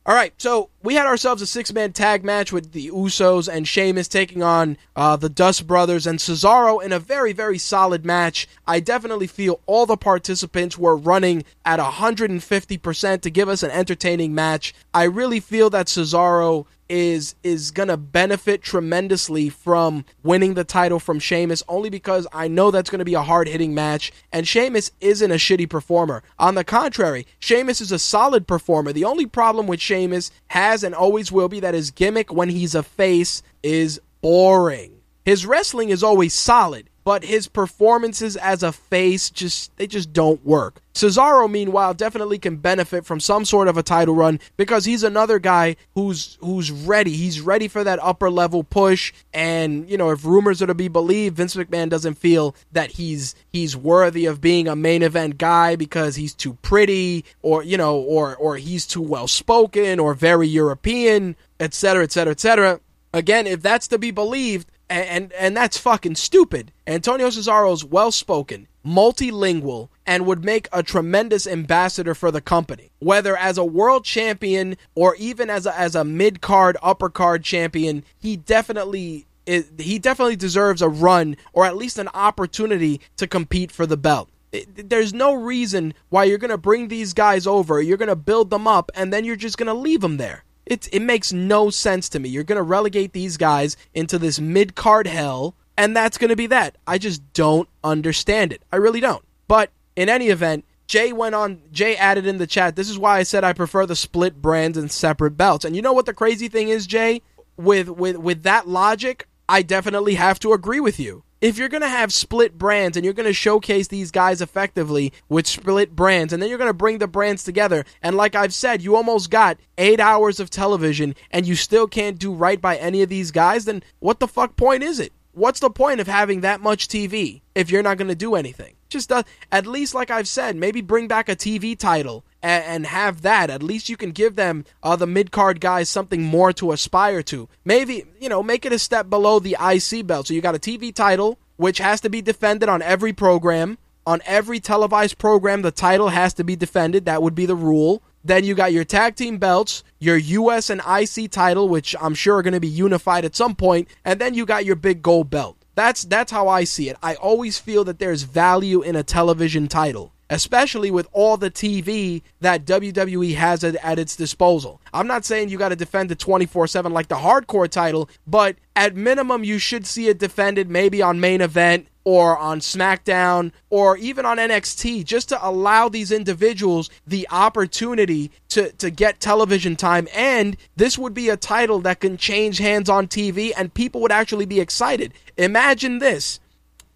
All 0.05 0.15
right, 0.15 0.35
so 0.39 0.69
we 0.83 0.95
had 0.95 1.07
ourselves 1.07 1.43
a 1.43 1.47
six 1.47 1.73
man 1.73 1.93
tag 1.93 2.25
match 2.25 2.53
with 2.53 2.73
the 2.73 2.89
Usos 2.89 3.53
and 3.53 3.69
Sheamus 3.69 4.09
taking 4.09 4.43
on 4.43 4.79
uh, 4.97 5.17
the 5.17 5.29
Dust 5.29 5.67
Brothers 5.67 6.07
and 6.07 6.19
Cesaro 6.19 6.83
in 6.83 6.93
a 6.93 6.99
very, 6.99 7.33
very 7.33 7.59
solid 7.59 8.05
match. 8.05 8.49
I 8.67 8.81
definitely 8.81 9.27
feel 9.27 9.61
all 9.67 9.85
the 9.85 9.97
participants 9.97 10.79
were 10.79 10.97
running 10.97 11.45
at 11.65 11.79
150% 11.81 13.21
to 13.21 13.31
give 13.31 13.49
us 13.49 13.63
an 13.63 13.71
entertaining 13.71 14.35
match. 14.35 14.75
I 14.95 15.05
really 15.05 15.41
feel 15.41 15.71
that 15.71 15.87
Cesaro 15.87 16.67
is 16.91 17.37
is 17.45 17.71
gonna 17.71 17.97
benefit 17.97 18.63
tremendously 18.63 19.49
from 19.49 20.05
winning 20.25 20.55
the 20.55 20.65
title 20.65 20.99
from 20.99 21.21
Sheamus 21.21 21.63
only 21.69 21.89
because 21.89 22.27
I 22.33 22.49
know 22.49 22.73
that's 22.73 22.91
gonna 22.91 23.05
be 23.05 23.15
a 23.15 23.23
hard 23.23 23.49
hitting 23.49 23.73
match 23.75 24.13
and 24.33 24.47
Sheamus 24.47 24.91
isn't 25.01 25.31
a 25.31 25.37
shitty 25.37 25.71
performer. 25.71 26.25
On 26.39 26.57
the 26.57 26.65
contrary, 26.65 27.29
Sheamus 27.39 27.81
is 27.81 27.93
a 27.93 27.99
solid 27.99 28.49
performer. 28.49 28.93
The 28.93 29.05
only 29.05 29.27
problem 29.27 29.69
with 29.69 29.81
Sheamus 29.81 30.33
has 30.49 30.70
and 30.85 30.95
always 30.95 31.31
will 31.33 31.49
be 31.49 31.61
that 31.61 31.75
his 31.75 31.91
gimmick 31.91 32.33
when 32.33 32.49
he's 32.49 32.75
a 32.75 32.83
face 32.83 33.43
is 33.63 34.01
boring. 34.21 34.93
His 35.25 35.45
wrestling 35.45 35.91
is 35.91 36.03
always 36.03 36.35
solid 36.35 36.89
but 37.11 37.25
his 37.25 37.49
performances 37.49 38.37
as 38.37 38.63
a 38.63 38.71
face 38.71 39.31
just 39.31 39.77
they 39.79 39.89
just 39.89 40.13
don't 40.13 40.47
work. 40.47 40.81
Cesaro 40.95 41.51
meanwhile 41.51 41.93
definitely 41.93 42.39
can 42.39 42.55
benefit 42.55 43.05
from 43.05 43.19
some 43.19 43.45
sort 43.45 43.67
of 43.67 43.77
a 43.77 43.83
title 43.83 44.15
run 44.15 44.39
because 44.57 44.85
he's 44.85 45.03
another 45.03 45.41
guy 45.41 45.75
who's 45.97 46.39
who's 46.41 46.71
ready. 46.71 47.11
He's 47.11 47.41
ready 47.41 47.67
for 47.67 47.83
that 47.83 47.99
upper 48.01 48.31
level 48.31 48.63
push 48.63 49.13
and 49.35 49.91
you 49.91 49.97
know 49.97 50.11
if 50.11 50.25
rumors 50.25 50.63
are 50.63 50.69
to 50.69 50.75
be 50.75 50.87
believed 50.87 51.37
Vince 51.37 51.57
McMahon 51.57 51.89
doesn't 51.89 52.15
feel 52.15 52.55
that 52.71 52.93
he's 52.93 53.35
he's 53.49 53.77
worthy 53.77 54.27
of 54.27 54.41
being 54.41 54.69
a 54.69 54.77
main 54.77 55.03
event 55.03 55.37
guy 55.37 55.75
because 55.75 56.15
he's 56.15 56.33
too 56.33 56.55
pretty 56.63 57.25
or 57.43 57.65
you 57.65 57.77
know 57.77 57.99
or 57.99 58.37
or 58.37 58.57
he's 58.57 58.87
too 58.87 59.03
well 59.03 59.27
spoken 59.27 59.99
or 59.99 60.15
very 60.15 60.47
European, 60.47 61.35
etc., 61.59 62.05
etc., 62.05 62.31
etc. 62.31 62.81
Again, 63.13 63.49
if 63.49 63.63
that's 63.63 63.89
to 63.89 63.99
be 63.99 64.13
believed, 64.13 64.71
and, 64.91 65.07
and, 65.07 65.33
and 65.35 65.57
that's 65.57 65.79
fucking 65.79 66.17
stupid. 66.17 66.73
Antonio 66.87 67.29
Cesaro's 67.29 67.85
well 67.85 68.11
spoken, 68.11 68.67
multilingual, 68.85 69.89
and 70.05 70.27
would 70.27 70.45
make 70.45 70.69
a 70.73 70.83
tremendous 70.83 71.47
ambassador 71.47 72.15
for 72.15 72.33
the 72.33 72.41
company. 72.41 72.91
Whether 72.99 73.37
as 73.37 73.57
a 73.57 73.65
world 73.65 74.05
champion 74.05 74.77
or 74.97 75.15
even 75.15 75.49
as 75.49 75.65
a, 75.65 75.79
as 75.79 75.95
a 75.95 76.05
mid 76.05 76.41
card, 76.41 76.77
upper 76.83 77.09
card 77.09 77.45
champion, 77.45 78.05
he 78.19 78.37
definitely 78.37 79.27
he 79.47 79.99
definitely 79.99 80.37
deserves 80.37 80.83
a 80.83 80.89
run 80.89 81.37
or 81.53 81.65
at 81.65 81.77
least 81.77 81.99
an 81.99 82.09
opportunity 82.15 83.01
to 83.17 83.27
compete 83.27 83.73
for 83.73 83.87
the 83.87 83.97
belt. 83.97 84.29
There's 84.53 85.15
no 85.15 85.33
reason 85.35 85.95
why 86.09 86.25
you're 86.25 86.39
going 86.39 86.51
to 86.51 86.59
bring 86.59 86.89
these 86.89 87.15
guys 87.15 87.47
over, 87.47 87.81
you're 87.81 87.97
going 87.97 88.09
to 88.09 88.17
build 88.17 88.51
them 88.51 88.67
up, 88.67 88.91
and 88.95 89.13
then 89.13 89.25
you're 89.25 89.37
just 89.37 89.57
going 89.57 89.69
to 89.69 89.75
leave 89.75 90.03
them 90.03 90.19
there. 90.19 90.45
It, 90.71 90.89
it 90.93 91.03
makes 91.03 91.33
no 91.33 91.69
sense 91.69 92.09
to 92.11 92.21
me. 92.21 92.29
You're 92.29 92.45
going 92.45 92.57
to 92.57 92.63
relegate 92.63 93.13
these 93.13 93.37
guys 93.37 93.77
into 93.93 94.19
this 94.19 94.39
mid 94.39 94.77
card 94.77 95.09
hell, 95.09 95.57
and 95.77 95.97
that's 95.97 96.17
going 96.17 96.29
to 96.29 96.37
be 96.37 96.47
that. 96.47 96.79
I 96.87 96.97
just 96.97 97.33
don't 97.33 97.69
understand 97.83 98.53
it. 98.53 98.63
I 98.73 98.77
really 98.77 99.01
don't. 99.01 99.25
But 99.49 99.71
in 99.97 100.09
any 100.09 100.29
event, 100.29 100.65
Jay 100.87 101.13
went 101.13 101.35
on, 101.35 101.61
Jay 101.73 101.97
added 101.97 102.25
in 102.25 102.39
the 102.39 102.47
chat, 102.47 102.77
this 102.77 102.89
is 102.89 102.99
why 102.99 103.19
I 103.19 103.25
said 103.25 103.43
I 103.43 103.53
prefer 103.53 103.85
the 103.85 103.97
split 103.97 104.41
brands 104.41 104.79
and 104.79 104.91
separate 104.91 105.33
belts. 105.33 105.65
And 105.65 105.75
you 105.75 105.83
know 105.83 105.93
what 105.93 106.07
the 106.07 106.15
crazy 106.15 106.47
thing 106.47 106.69
is, 106.69 106.87
Jay? 106.87 107.21
With, 107.57 107.89
with, 107.91 108.17
with 108.19 108.45
that 108.45 108.69
logic, 108.69 109.27
I 109.49 109.63
definitely 109.63 110.15
have 110.15 110.39
to 110.41 110.53
agree 110.53 110.81
with 110.81 111.01
you 111.01 111.25
if 111.41 111.57
you're 111.57 111.69
going 111.69 111.81
to 111.83 111.89
have 111.89 112.13
split 112.13 112.59
brands 112.59 112.97
and 112.97 113.05
you're 113.05 113.15
going 113.15 113.27
to 113.27 113.33
showcase 113.33 113.89
these 113.89 114.11
guys 114.11 114.43
effectively 114.43 115.13
with 115.29 115.47
split 115.47 115.97
brands 115.97 116.33
and 116.33 116.43
then 116.43 116.49
you're 116.49 116.59
going 116.59 116.69
to 116.69 116.75
bring 116.75 116.99
the 116.99 117.09
brands 117.09 117.43
together 117.43 117.85
and 118.03 118.17
like 118.17 118.35
I've 118.35 118.55
said 118.55 118.83
you 118.83 118.97
almost 118.97 119.31
got 119.31 119.59
8 119.79 120.01
hours 120.01 120.41
of 120.41 120.51
television 120.51 121.15
and 121.31 121.47
you 121.47 121.55
still 121.55 121.87
can't 121.87 122.19
do 122.19 122.33
right 122.33 122.61
by 122.61 122.77
any 122.77 123.03
of 123.03 123.09
these 123.09 123.31
guys 123.31 123.65
then 123.65 123.83
what 123.99 124.21
the 124.21 124.29
fuck 124.29 124.57
point 124.57 124.83
is 124.83 125.01
it? 125.01 125.13
What's 125.33 125.61
the 125.61 125.71
point 125.71 126.01
of 126.01 126.07
having 126.07 126.41
that 126.41 126.61
much 126.61 126.89
TV 126.89 127.41
if 127.55 127.71
you're 127.71 127.83
not 127.83 127.97
going 127.97 128.09
to 128.09 128.15
do 128.15 128.35
anything? 128.35 128.75
Just 128.89 129.13
uh, 129.13 129.23
at 129.53 129.67
least 129.67 129.95
like 129.95 130.11
I've 130.11 130.29
said 130.29 130.57
maybe 130.57 130.81
bring 130.81 131.09
back 131.09 131.29
a 131.29 131.37
TV 131.37 131.79
title 131.79 132.25
and, 132.43 132.65
and 132.65 132.87
have 132.87 133.23
that. 133.23 133.51
At 133.51 133.63
least 133.63 133.89
you 133.89 133.97
can 133.97 134.13
give 134.13 134.37
them 134.37 134.65
uh, 134.83 134.97
the 134.97 135.07
mid 135.07 135.31
card 135.31 135.61
guys 135.61 135.89
something 135.89 136.23
more 136.23 136.53
to 136.55 136.73
aspire 136.73 137.23
to. 137.25 137.49
Maybe 137.65 138.05
you 138.21 138.29
know 138.29 138.43
make 138.43 138.65
it 138.65 138.73
a 138.73 138.79
step 138.79 139.09
below 139.11 139.39
the 139.39 139.57
IC 139.61 140.07
belt. 140.07 140.27
So 140.27 140.35
you 140.35 140.41
got 140.41 140.55
a 140.55 140.59
TV 140.59 140.95
title 140.95 141.39
which 141.61 141.77
has 141.77 142.01
to 142.01 142.09
be 142.09 142.23
defended 142.23 142.71
on 142.71 142.81
every 142.81 143.13
program. 143.13 143.77
On 144.07 144.23
every 144.25 144.61
televised 144.61 145.19
program, 145.19 145.61
the 145.61 145.71
title 145.71 146.09
has 146.09 146.33
to 146.35 146.43
be 146.43 146.57
defended. 146.57 147.05
That 147.05 147.23
would 147.23 147.35
be 147.35 147.45
the 147.45 147.55
rule. 147.55 148.03
Then 148.25 148.45
you 148.45 148.55
got 148.55 148.73
your 148.73 148.85
tag 148.85 149.15
team 149.15 149.37
belts, 149.37 149.85
your 149.99 150.17
US 150.17 150.71
and 150.71 150.81
IC 150.81 151.31
title, 151.31 151.69
which 151.69 151.95
I'm 152.01 152.15
sure 152.15 152.37
are 152.37 152.43
going 152.43 152.55
to 152.55 152.61
be 152.61 152.69
unified 152.69 153.27
at 153.27 153.37
some 153.37 153.55
point, 153.55 153.89
and 154.07 154.19
then 154.19 154.33
you 154.33 154.47
got 154.47 154.65
your 154.65 154.75
big 154.75 155.03
gold 155.03 155.29
belt. 155.29 155.59
That's 155.75 156.05
that's 156.05 156.33
how 156.33 156.49
I 156.49 156.65
see 156.65 156.89
it. 156.89 156.97
I 157.03 157.15
always 157.17 157.59
feel 157.59 157.85
that 157.85 157.99
there's 157.99 158.23
value 158.23 158.81
in 158.81 158.97
a 158.97 159.03
television 159.03 159.69
title. 159.69 160.13
Especially 160.31 160.91
with 160.91 161.09
all 161.13 161.37
the 161.37 161.51
TV 161.51 162.23
that 162.41 162.65
WWE 162.65 163.35
has 163.35 163.63
at, 163.63 163.75
at 163.77 163.99
its 163.99 164.17
disposal. 164.17 164.81
I'm 164.95 165.07
not 165.07 165.25
saying 165.25 165.51
you 165.51 165.59
got 165.59 165.71
to 165.71 165.77
defend 165.77 166.11
it 166.11 166.19
24 166.19 166.69
7 166.69 166.93
like 166.93 167.09
the 167.09 167.17
hardcore 167.17 167.69
title, 167.69 168.09
but 168.27 168.57
at 168.75 168.97
minimum, 168.97 169.45
you 169.45 169.59
should 169.59 169.87
see 169.87 170.09
it 170.09 170.19
defended 170.19 170.71
maybe 170.71 171.03
on 171.03 171.21
main 171.21 171.43
event 171.43 171.89
or 172.05 172.39
on 172.39 172.61
SmackDown 172.61 173.53
or 173.69 173.97
even 173.99 174.25
on 174.25 174.39
NXT 174.39 175.05
just 175.05 175.29
to 175.29 175.47
allow 175.47 175.89
these 175.89 176.11
individuals 176.11 176.89
the 177.07 177.27
opportunity 177.31 178.31
to, 178.49 178.73
to 178.73 178.91
get 178.91 179.21
television 179.21 179.77
time. 179.77 180.09
And 180.15 180.57
this 180.77 180.97
would 180.97 181.13
be 181.13 181.29
a 181.29 181.37
title 181.37 181.81
that 181.81 182.01
can 182.01 182.17
change 182.17 182.59
hands 182.59 182.89
on 182.89 183.07
TV 183.07 183.53
and 183.57 183.75
people 183.75 184.01
would 184.01 184.13
actually 184.13 184.47
be 184.47 184.61
excited. 184.61 185.13
Imagine 185.37 185.99
this 185.99 186.41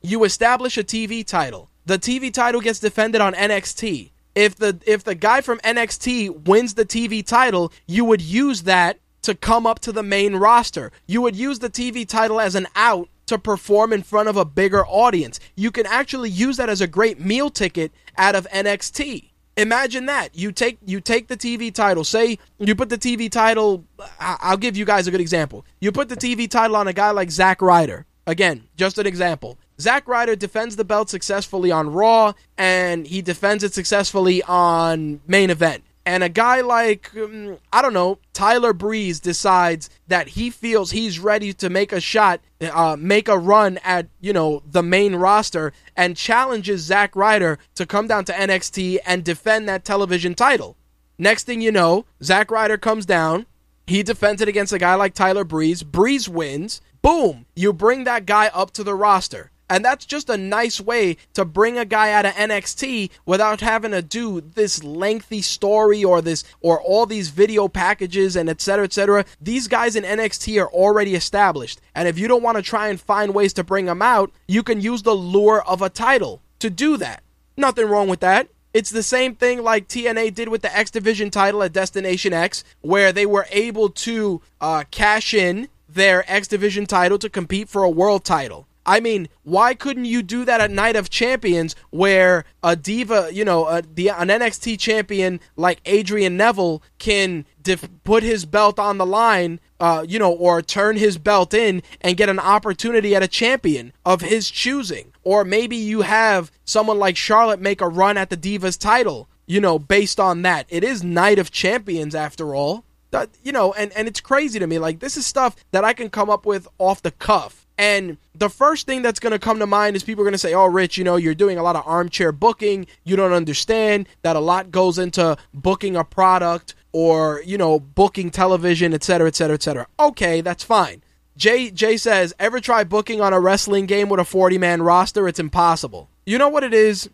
you 0.01 0.25
establish 0.25 0.77
a 0.77 0.85
TV 0.85 1.25
title, 1.25 1.71
the 1.87 1.99
TV 1.99 2.33
title 2.33 2.61
gets 2.61 2.79
defended 2.79 3.21
on 3.21 3.35
NXT. 3.35 4.11
If 4.35 4.57
the 4.57 4.81
if 4.87 5.05
the 5.05 5.15
guy 5.15 5.41
from 5.41 5.59
NXT 5.61 6.47
wins 6.47 6.75
the 6.75 6.85
TV 6.85 7.25
title, 7.25 7.73
you 7.87 8.05
would 8.05 8.21
use 8.21 8.63
that 8.63 8.99
to 9.23 9.35
come 9.35 9.67
up 9.67 9.79
to 9.81 9.93
the 9.93 10.03
main 10.03 10.37
roster. 10.37 10.91
You 11.07 11.23
would 11.23 11.37
use 11.37 11.61
the 11.61 11.71
TV 11.71 12.07
title 12.07 12.41
as 12.41 12.55
an 12.55 12.67
out 12.75 13.09
to 13.27 13.39
perform 13.39 13.93
in 13.93 14.03
front 14.03 14.29
of 14.29 14.37
a 14.37 14.45
bigger 14.45 14.85
audience. 14.87 15.41
You 15.57 15.71
can 15.71 15.87
actually 15.87 16.31
use 16.31 16.57
that 16.59 16.69
as 16.69 16.81
a 16.81 16.87
great 16.87 17.21
meal 17.21 17.49
ticket 17.49 17.93
out 18.19 18.35
of 18.35 18.47
NXT. 18.51 19.31
Imagine 19.57 20.07
that. 20.07 20.37
You 20.37 20.51
take 20.51 20.79
you 20.85 21.01
take 21.01 21.29
the 21.29 21.37
TV 21.37 21.73
title. 21.73 22.03
Say 22.03 22.39
you 22.59 22.75
put 22.75 22.89
the 22.89 22.99
TV 22.99 23.31
title 23.31 23.85
I'll 24.19 24.57
give 24.57 24.77
you 24.77 24.85
guys 24.85 25.07
a 25.07 25.11
good 25.13 25.21
example. 25.21 25.65
You 25.81 25.93
put 25.93 26.09
the 26.09 26.17
TV 26.17 26.51
title 26.51 26.77
on 26.77 26.89
a 26.89 26.93
guy 26.93 27.11
like 27.13 27.31
Zack 27.31 27.63
Ryder. 27.63 28.05
Again, 28.27 28.65
just 28.77 28.99
an 28.99 29.07
example. 29.07 29.59
Zack 29.81 30.07
Ryder 30.07 30.37
defends 30.37 30.77
the 30.77 30.85
belt 30.85 31.11
successfully 31.11 31.71
on 31.71 31.93
Raw 31.93 32.33
and 32.57 33.07
he 33.07 33.23
defends 33.23 33.65
it 33.65 33.75
successfully 33.75 34.43
on 34.43 35.21
main 35.27 35.51
event 35.51 35.85
and 36.07 36.23
a 36.23 36.29
guy 36.29 36.61
like 36.61 37.11
um, 37.17 37.59
I 37.73 37.83
don't 37.83 37.93
know 37.93 38.19
Tyler 38.33 38.73
Breeze 38.73 39.21
decides 39.21 39.89
that 40.09 40.29
he 40.29 40.51
feels 40.51 40.91
he's 40.91 41.19
ready 41.19 41.53
to 41.55 41.71
make 41.71 41.93
a 41.93 42.01
shot, 42.01 42.41
uh, 42.61 42.97
make 42.99 43.29
a 43.29 43.39
run 43.39 43.79
at 43.85 44.09
you 44.21 44.33
know 44.33 44.63
the 44.67 44.83
main 44.83 45.17
roster, 45.17 45.73
and 45.97 46.17
challenges 46.17 46.83
Zack 46.83 47.17
Ryder 47.17 47.59
to 47.75 47.87
come 47.87 48.07
down 48.07 48.25
to 48.27 48.33
NXT 48.33 48.99
and 49.07 49.25
defend 49.25 49.69
that 49.69 49.85
television 49.85 50.35
title. 50.35 50.77
Next 51.19 51.45
thing 51.45 51.61
you 51.61 51.73
know, 51.73 52.05
Zack 52.23 52.51
Ryder 52.51 52.77
comes 52.79 53.07
down. 53.07 53.47
He 53.87 54.03
defends 54.03 54.41
it 54.43 54.49
against 54.49 54.73
a 54.73 54.79
guy 54.79 54.95
like 54.95 55.15
Tyler 55.15 55.45
Breeze. 55.45 55.83
Breeze 55.83 56.29
wins. 56.29 56.81
Boom! 57.03 57.47
You 57.55 57.73
bring 57.73 58.05
that 58.05 58.27
guy 58.27 58.49
up 58.49 58.71
to 58.73 58.85
the 58.85 58.95
roster. 58.95 59.51
And 59.69 59.85
that's 59.85 60.05
just 60.05 60.29
a 60.29 60.37
nice 60.37 60.81
way 60.81 61.17
to 61.33 61.45
bring 61.45 61.79
a 61.79 61.85
guy 61.85 62.13
out 62.13 62.27
of 62.27 62.35
NXT 62.35 63.11
without 63.25 63.61
having 63.61 63.93
to 63.93 64.03
do 64.03 64.41
this 64.41 64.85
lengthy 64.85 65.41
story 65.41 66.05
or 66.05 66.21
this 66.21 66.45
or 66.61 66.81
all 66.81 67.07
these 67.07 67.31
video 67.31 67.69
packages 67.69 68.37
and 68.37 68.49
etc. 68.49 68.85
etc. 68.85 69.25
These 69.41 69.69
guys 69.69 69.97
in 69.97 70.05
NXT 70.05 70.63
are 70.63 70.69
already 70.69 71.15
established. 71.15 71.81
And 71.95 72.07
if 72.09 72.19
you 72.19 72.29
don't 72.29 72.43
want 72.43 72.57
to 72.57 72.63
try 72.63 72.89
and 72.89 73.01
find 73.01 73.35
ways 73.35 73.53
to 73.55 73.65
bring 73.65 73.87
them 73.87 74.03
out, 74.03 74.31
you 74.47 74.63
can 74.63 74.81
use 74.81 75.03
the 75.03 75.15
lure 75.15 75.63
of 75.67 75.81
a 75.81 75.89
title 75.89 76.43
to 76.59 76.69
do 76.69 76.97
that. 76.99 77.23
Nothing 77.57 77.89
wrong 77.89 78.09
with 78.09 78.21
that. 78.21 78.49
It's 78.75 78.91
the 78.91 79.05
same 79.05 79.37
thing 79.37 79.63
like 79.63 79.87
TNA 79.87 80.35
did 80.35 80.49
with 80.49 80.63
the 80.63 80.77
X 80.77 80.91
Division 80.91 81.31
title 81.31 81.63
at 81.63 81.73
Destination 81.73 82.33
X, 82.33 82.65
where 82.81 83.13
they 83.13 83.25
were 83.25 83.47
able 83.51 83.89
to 83.89 84.43
uh, 84.61 84.83
cash 84.91 85.33
in 85.33 85.69
their 85.89 86.25
X 86.31 86.49
Division 86.49 86.85
title 86.85 87.19
to 87.19 87.31
compete 87.31 87.69
for 87.69 87.85
a 87.85 87.91
world 87.91 88.25
title. 88.25 88.67
I 88.87 89.01
mean, 89.01 89.29
why 89.43 89.75
couldn't 89.75 90.05
you 90.05 90.23
do 90.23 90.45
that 90.45 90.61
at 90.61 90.71
Night 90.71 90.97
of 90.97 91.09
Champions 91.09 91.75
where 91.91 92.45
a 92.63 92.77
diva, 92.77 93.31
you 93.33 93.45
know, 93.45 93.67
a, 93.67 93.83
the, 93.83 94.11
an 94.11 94.29
NXT 94.29 94.79
champion 94.79 95.41
like 95.57 95.81
Adrian 95.87 96.37
Neville 96.37 96.83
can 96.99 97.47
dif- 97.63 97.89
put 98.05 98.23
his 98.23 98.45
belt 98.45 98.79
on 98.79 98.99
the 98.99 99.07
line, 99.07 99.59
uh, 99.81 100.05
you 100.07 100.19
know, 100.19 100.33
or 100.33 100.61
turn 100.61 100.97
his 100.97 101.17
belt 101.17 101.55
in 101.55 101.83
and 102.03 102.17
get 102.17 102.29
an 102.29 102.39
opportunity 102.39 103.15
at 103.15 103.23
a 103.23 103.29
champion 103.29 103.93
of 104.05 104.21
his 104.21 104.51
choosing? 104.51 105.13
Or 105.23 105.45
maybe 105.45 105.77
you 105.77 106.03
have 106.03 106.53
someone 106.65 106.99
like 106.99 107.17
Charlotte 107.17 107.61
make 107.61 107.81
a 107.81 107.89
run 107.89 108.19
at 108.19 108.29
the 108.29 108.37
Divas 108.37 108.79
title, 108.79 109.29
you 109.47 109.61
know, 109.61 109.79
based 109.79 110.21
on 110.21 110.43
that. 110.43 110.67
It 110.69 110.85
is 110.85 111.03
Night 111.03 111.39
of 111.39 111.51
Champions 111.51 112.15
after 112.15 112.55
all. 112.55 112.85
That, 113.13 113.31
you 113.43 113.53
know, 113.53 113.73
and, 113.73 113.93
and 113.93 114.09
it's 114.09 114.21
crazy 114.21 114.59
to 114.59 114.67
me. 114.67 114.79
Like, 114.79 114.99
this 114.99 115.17
is 115.17 115.25
stuff 115.25 115.57
that 115.71 115.85
I 115.85 115.93
can 115.93 116.11
come 116.11 116.29
up 116.29 116.45
with 116.45 116.67
off 116.79 117.01
the 117.01 117.13
cuff 117.13 117.64
and 117.77 118.19
the 118.35 118.49
first 118.49 118.87
thing 118.87 119.03
that's 119.03 119.19
going 119.19 119.33
to 119.33 119.39
come 119.39 119.59
to 119.59 119.67
mind 119.67 119.97
is 119.97 120.05
people 120.05 120.23
are 120.23 120.27
going 120.27 120.33
to 120.33 120.39
say, 120.39 120.55
Oh, 120.55 120.67
Rich, 120.67 120.97
you 120.97 121.05
know, 121.05 121.17
you're 121.17 121.35
doing 121.35 121.59
a 121.59 121.63
lot 121.63 121.77
of 121.77 121.87
armchair 121.87 122.33
booking. 122.33 122.87
You 123.03 123.17
don't 123.17 123.33
understand 123.33 124.09
that 124.23 124.37
a 124.37 124.41
lot 124.41 124.71
goes 124.71 124.99
into 124.99 125.37
booking 125.53 125.97
a 125.97 126.05
product 126.05 126.75
or, 126.93 127.43
you 127.45 127.59
know, 127.59 127.81
booking 127.81 128.31
television, 128.31 128.95
et 128.95 129.03
cetera, 129.03 129.27
et 129.27 129.35
cetera, 129.35 129.55
et 129.55 129.63
cetera. 129.63 129.87
Okay, 129.99 130.41
that's 130.41 130.63
fine. 130.63 131.03
Jay, 131.37 131.71
Jay 131.71 131.97
says, 131.97 132.33
Ever 132.39 132.61
try 132.61 132.85
booking 132.85 133.21
on 133.21 133.33
a 133.33 133.41
wrestling 133.41 133.87
game 133.87 134.09
with 134.09 134.21
a 134.21 134.25
40 134.25 134.59
man 134.59 134.83
roster? 134.83 135.27
It's 135.27 135.41
impossible. 135.41 136.09
You 136.27 136.39
know 136.39 136.49
what 136.49 136.65
it 136.65 136.73
is? 136.73 137.11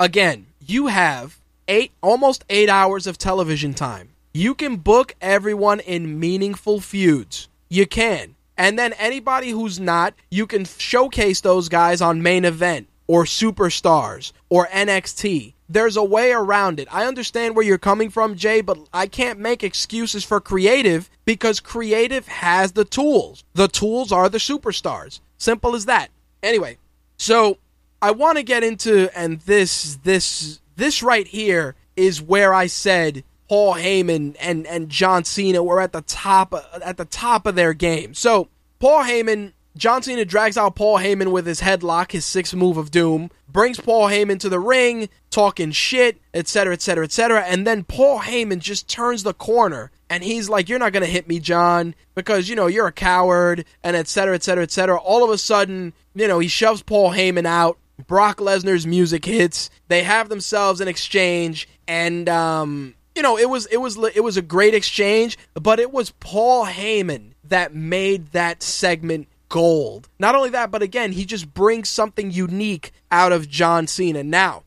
Again, 0.00 0.46
you 0.66 0.86
have 0.86 1.38
eight, 1.68 1.92
almost 2.02 2.44
eight 2.48 2.68
hours 2.70 3.06
of 3.06 3.18
television 3.18 3.74
time. 3.74 4.08
You 4.32 4.54
can 4.54 4.76
book 4.76 5.14
everyone 5.20 5.80
in 5.80 6.18
meaningful 6.18 6.80
feuds. 6.80 7.48
You 7.68 7.86
can. 7.86 8.36
And 8.56 8.78
then 8.78 8.92
anybody 8.94 9.50
who's 9.50 9.80
not, 9.80 10.14
you 10.30 10.46
can 10.46 10.64
showcase 10.64 11.40
those 11.40 11.68
guys 11.68 12.00
on 12.00 12.22
main 12.22 12.44
event 12.44 12.88
or 13.06 13.24
superstars 13.24 14.32
or 14.48 14.66
NXT. 14.68 15.54
There's 15.68 15.96
a 15.96 16.04
way 16.04 16.32
around 16.32 16.78
it. 16.78 16.88
I 16.90 17.06
understand 17.06 17.56
where 17.56 17.64
you're 17.64 17.78
coming 17.78 18.10
from, 18.10 18.36
Jay, 18.36 18.60
but 18.60 18.78
I 18.92 19.06
can't 19.06 19.38
make 19.38 19.64
excuses 19.64 20.22
for 20.22 20.40
creative 20.40 21.08
because 21.24 21.60
creative 21.60 22.28
has 22.28 22.72
the 22.72 22.84
tools. 22.84 23.42
The 23.54 23.68
tools 23.68 24.12
are 24.12 24.28
the 24.28 24.38
superstars. 24.38 25.20
Simple 25.38 25.74
as 25.74 25.86
that. 25.86 26.10
Anyway, 26.42 26.76
so 27.16 27.58
I 28.02 28.10
want 28.10 28.36
to 28.36 28.42
get 28.42 28.64
into 28.64 29.08
and 29.16 29.40
this 29.40 29.96
this 30.02 30.60
this 30.76 31.02
right 31.02 31.26
here 31.26 31.74
is 31.96 32.20
where 32.20 32.52
I 32.52 32.66
said 32.66 33.24
Paul 33.52 33.74
Heyman 33.74 34.34
and 34.40 34.66
and 34.66 34.88
John 34.88 35.24
Cena 35.24 35.62
were 35.62 35.78
at 35.78 35.92
the 35.92 36.00
top 36.00 36.54
at 36.82 36.96
the 36.96 37.04
top 37.04 37.44
of 37.44 37.54
their 37.54 37.74
game. 37.74 38.14
So 38.14 38.48
Paul 38.78 39.04
Heyman, 39.04 39.52
John 39.76 40.02
Cena 40.02 40.24
drags 40.24 40.56
out 40.56 40.74
Paul 40.74 40.96
Heyman 40.96 41.32
with 41.32 41.44
his 41.46 41.60
headlock, 41.60 42.12
his 42.12 42.24
sixth 42.24 42.54
move 42.54 42.78
of 42.78 42.90
doom, 42.90 43.30
brings 43.46 43.78
Paul 43.78 44.08
Heyman 44.08 44.40
to 44.40 44.48
the 44.48 44.58
ring, 44.58 45.10
talking 45.28 45.70
shit, 45.70 46.18
etc., 46.32 46.72
etc., 46.72 47.04
etc., 47.04 47.42
and 47.42 47.66
then 47.66 47.84
Paul 47.84 48.20
Heyman 48.20 48.60
just 48.60 48.88
turns 48.88 49.22
the 49.22 49.34
corner 49.34 49.90
and 50.08 50.24
he's 50.24 50.48
like, 50.48 50.70
"You're 50.70 50.78
not 50.78 50.94
gonna 50.94 51.04
hit 51.04 51.28
me, 51.28 51.38
John, 51.38 51.94
because 52.14 52.48
you 52.48 52.56
know 52.56 52.68
you're 52.68 52.86
a 52.86 52.90
coward," 52.90 53.66
and 53.84 53.94
etc., 53.94 54.34
etc., 54.34 54.62
etc. 54.62 54.96
All 54.96 55.22
of 55.22 55.28
a 55.28 55.36
sudden, 55.36 55.92
you 56.14 56.26
know, 56.26 56.38
he 56.38 56.48
shoves 56.48 56.82
Paul 56.82 57.10
Heyman 57.10 57.44
out. 57.44 57.76
Brock 58.06 58.38
Lesnar's 58.38 58.86
music 58.86 59.26
hits. 59.26 59.68
They 59.88 60.04
have 60.04 60.30
themselves 60.30 60.80
an 60.80 60.88
exchange, 60.88 61.68
and 61.86 62.30
um, 62.30 62.94
you 63.14 63.22
know, 63.22 63.38
it 63.38 63.48
was 63.48 63.66
it 63.66 63.76
was 63.78 63.96
it 64.14 64.22
was 64.22 64.36
a 64.36 64.42
great 64.42 64.74
exchange, 64.74 65.38
but 65.54 65.78
it 65.78 65.92
was 65.92 66.10
Paul 66.10 66.66
Heyman 66.66 67.32
that 67.44 67.74
made 67.74 68.32
that 68.32 68.62
segment 68.62 69.28
gold. 69.48 70.08
Not 70.18 70.34
only 70.34 70.50
that, 70.50 70.70
but 70.70 70.82
again, 70.82 71.12
he 71.12 71.26
just 71.26 71.52
brings 71.52 71.88
something 71.88 72.30
unique 72.30 72.92
out 73.10 73.32
of 73.32 73.48
John 73.48 73.86
Cena. 73.86 74.24
Now, 74.24 74.62